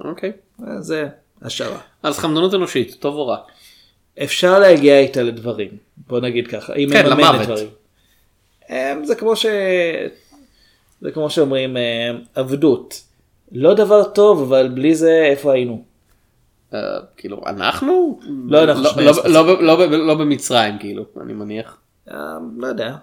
אוקיי. 0.00 0.32
זה 0.78 1.08
השערה. 1.42 1.80
אז 2.02 2.18
חמדנות 2.18 2.54
אנושית 2.54 2.96
טוב 3.00 3.14
או 3.14 3.26
רע. 3.26 3.38
אפשר 4.22 4.58
להגיע 4.58 4.98
איתה 4.98 5.22
לדברים. 5.22 5.70
בוא 5.96 6.20
נגיד 6.20 6.48
ככה. 6.48 6.72
היא 6.72 6.88
כן, 6.88 7.06
מממנת. 7.06 7.46
דברים. 7.46 7.68
אמ, 8.70 9.04
זה 9.04 9.14
כמו 9.14 9.36
ש... 9.36 9.46
זה 11.00 11.10
כמו 11.10 11.30
שאומרים 11.30 11.76
אמ, 11.76 12.20
עבדות. 12.34 13.07
לא 13.52 13.74
דבר 13.74 14.04
טוב 14.04 14.42
אבל 14.42 14.68
בלי 14.68 14.94
זה 14.94 15.22
איפה 15.30 15.52
היינו. 15.52 15.84
אה, 16.74 16.78
כאילו 17.16 17.42
אנחנו? 17.46 18.20
לא, 18.48 18.64
אנחנו 18.64 19.02
לא- 19.02 19.12
לא-. 19.26 19.60
לא 19.60 19.86
לא 20.06 20.14
במצרים 20.14 20.78
כאילו, 20.78 21.04
אני 21.22 21.32
מניח. 21.32 21.76
אמ, 22.10 22.14
לא 22.56 22.66
יודע. 22.66 22.94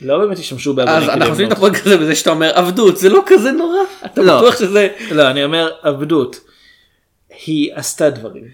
לא 0.00 0.18
באמת 0.18 0.38
השתמשו 0.38 0.70
אז 0.70 0.76
באבנים 0.76 1.00
כדי 1.02 1.12
אנחנו 1.12 1.32
עושים 1.32 1.46
את. 1.46 1.52
הפרק 1.52 1.86
הזה 1.86 1.96
בזה 1.96 2.14
שאתה 2.14 2.30
אומר 2.30 2.50
עבדות, 2.54 2.96
זה 2.96 3.08
לא 3.08 3.22
כזה 3.26 3.52
נורא? 3.52 3.78
אתה. 4.06 4.22
בטוח 4.22 4.58
שזה... 4.58 4.88
לא 5.12 5.30
אני 5.30 5.44
אומר 5.44 5.70
עבדות. 5.82 6.40
היא 7.46 7.70
עשתה 7.74 8.10
דברים. 8.10 8.44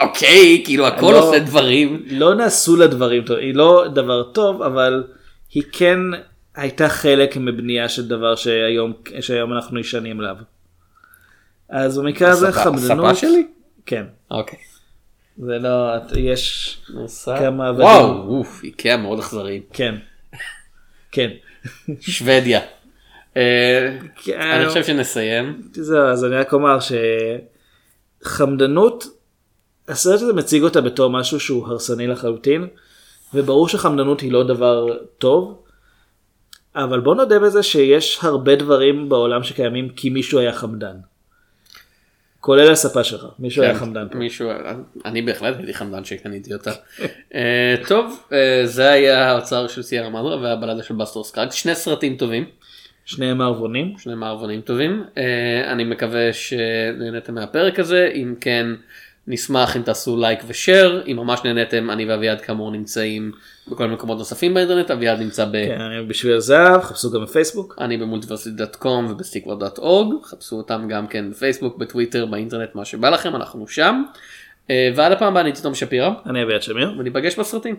אוקיי, 0.00 0.62
כאילו 0.64 0.86
הכל 0.86 1.14
עושה 1.14 1.38
דברים. 1.38 2.02
לא 2.10 2.34
נעשו 2.34 2.76
לה 2.76 2.86
דברים 2.86 3.24
טובים, 3.24 3.44
היא 3.44 3.54
לא 3.54 3.84
דבר 3.94 4.22
טוב, 4.22 4.62
אבל 4.62 5.04
היא 5.52 5.62
כן 5.72 5.98
הייתה 6.54 6.88
חלק 6.88 7.36
מבנייה 7.36 7.88
של 7.88 8.08
דבר 8.08 8.34
שהיום, 8.34 8.92
שהיום 9.20 9.52
אנחנו 9.52 9.78
נשענים 9.78 10.20
עליו. 10.20 10.36
אז 11.68 11.98
במקרה 11.98 12.30
הזה 12.30 12.52
חמדנות, 12.52 13.10
הספה 13.10 13.14
שלי? 13.14 13.46
כן, 13.86 14.04
אוקיי. 14.30 14.58
זה 15.38 15.58
לא, 15.58 15.92
יש 16.16 16.78
כמה 17.38 17.68
עבדים, 17.68 17.86
וואו, 17.86 18.28
אוף, 18.28 18.64
איקאה 18.64 18.96
מאוד 18.96 19.18
אכזריים. 19.18 19.62
כן, 19.72 19.94
כן, 21.12 21.30
שוודיה. 22.00 22.60
אה, 23.36 23.98
כן, 24.24 24.40
אני 24.40 24.68
חושב 24.68 24.84
שנסיים. 24.84 25.62
זהו, 25.72 26.06
אז 26.06 26.24
אני 26.24 26.36
רק 26.36 26.52
אומר 26.52 26.78
שחמדנות, 28.22 29.06
הסרט 29.88 30.22
הזה 30.22 30.32
מציג 30.32 30.62
אותה 30.62 30.80
בתור 30.80 31.10
משהו 31.10 31.40
שהוא 31.40 31.66
הרסני 31.66 32.06
לחלוטין, 32.06 32.66
וברור 33.34 33.68
שחמדנות 33.68 34.20
היא 34.20 34.32
לא 34.32 34.44
דבר 34.44 34.86
טוב, 35.18 35.61
אבל 36.76 37.00
בוא 37.00 37.14
נודה 37.14 37.38
בזה 37.38 37.62
שיש 37.62 38.18
הרבה 38.22 38.56
דברים 38.56 39.08
בעולם 39.08 39.42
שקיימים 39.42 39.88
כי 39.88 40.10
מישהו 40.10 40.38
היה 40.38 40.52
חמדן. 40.52 40.96
כולל 42.42 42.70
הספה 42.70 43.04
שלך, 43.04 43.26
מישהו 43.38 43.62
היה 43.62 43.72
כן, 43.72 43.78
חמדן 43.78 44.08
פה. 44.12 44.18
מישהו, 44.18 44.50
אני 45.04 45.22
בהחלט 45.22 45.56
הייתי 45.56 45.74
חמדן 45.74 46.04
שקניתי 46.04 46.54
אותה. 46.54 46.72
אה, 47.34 47.74
טוב, 47.88 48.22
אה, 48.32 48.62
זה 48.64 48.90
היה 48.90 49.30
האוצר 49.30 49.66
של 49.68 49.82
סיירה 49.82 50.10
מאדרה 50.10 50.36
והבלדה 50.36 50.82
של 50.82 50.94
בסטר 50.94 51.22
סקאג, 51.22 51.50
שני 51.50 51.74
סרטים 51.74 52.16
טובים, 52.16 52.44
שני 53.04 53.32
מערבונים. 53.32 53.94
שני 53.98 54.14
מערבונים 54.14 54.60
טובים. 54.60 55.04
אה, 55.18 55.72
אני 55.72 55.84
מקווה 55.84 56.32
שנהנתם 56.32 57.34
מהפרק 57.34 57.78
הזה, 57.78 58.10
אם 58.14 58.34
כן 58.40 58.66
נשמח 59.26 59.76
אם 59.76 59.82
תעשו 59.82 60.16
לייק 60.16 60.40
ושאר, 60.46 61.02
אם 61.06 61.16
ממש 61.16 61.40
נהנתם 61.44 61.90
אני 61.90 62.04
ואביעד 62.04 62.40
כאמור 62.40 62.70
נמצאים 62.70 63.32
בכל 63.68 63.86
מקומות 63.86 64.18
נוספים 64.18 64.54
באינטרנט, 64.54 64.90
אביעד 64.90 65.20
נמצא 65.20 65.44
ב... 65.44 65.52
כן, 65.52 66.08
בשביל 66.08 66.36
הזהב, 66.36 66.80
חפשו 66.80 67.10
גם 67.10 67.22
בפייסבוק. 67.22 67.76
אני 67.80 67.96
במולטיברסיטי.קום 67.96 69.06
ובסטיקוור.אורג, 69.10 70.24
חפשו 70.24 70.56
אותם 70.56 70.88
גם 70.88 71.06
כן 71.06 71.30
בפייסבוק, 71.30 71.76
בטוויטר, 71.76 72.26
באינטרנט, 72.26 72.74
מה 72.74 72.84
שבא 72.84 73.10
לכם, 73.10 73.36
אנחנו 73.36 73.68
שם. 73.68 74.02
אה, 74.70 74.90
ועד 74.96 75.12
הפעם 75.12 75.28
הבאה 75.28 75.42
אני 75.42 75.52
תום 75.62 75.74
שפירא, 75.74 76.10
אני 76.26 76.42
אביעד 76.42 76.62
שמיר. 76.62 76.94
וניפגש 76.98 77.38
בסרטים. 77.38 77.76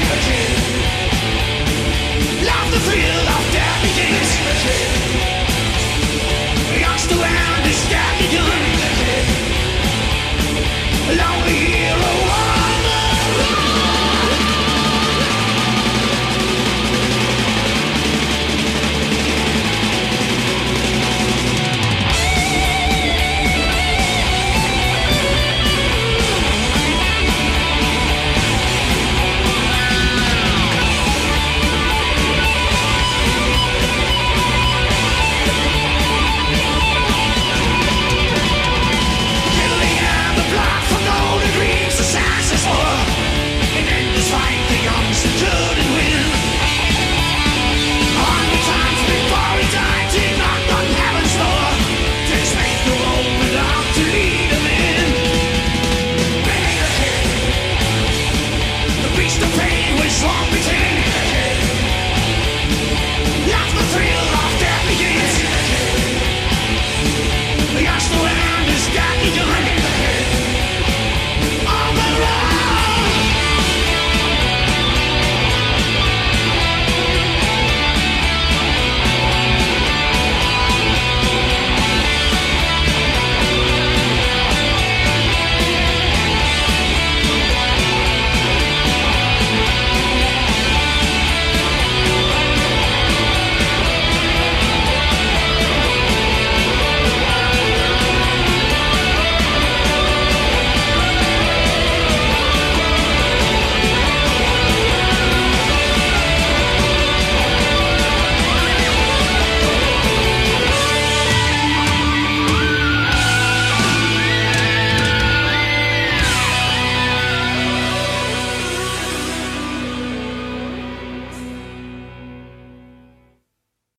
Love 2.45 2.71
the 2.71 2.79
thrill 2.79 3.27
of 3.35 3.51
death 3.51 3.81
begins. 3.81 4.29
machine. 4.45 5.10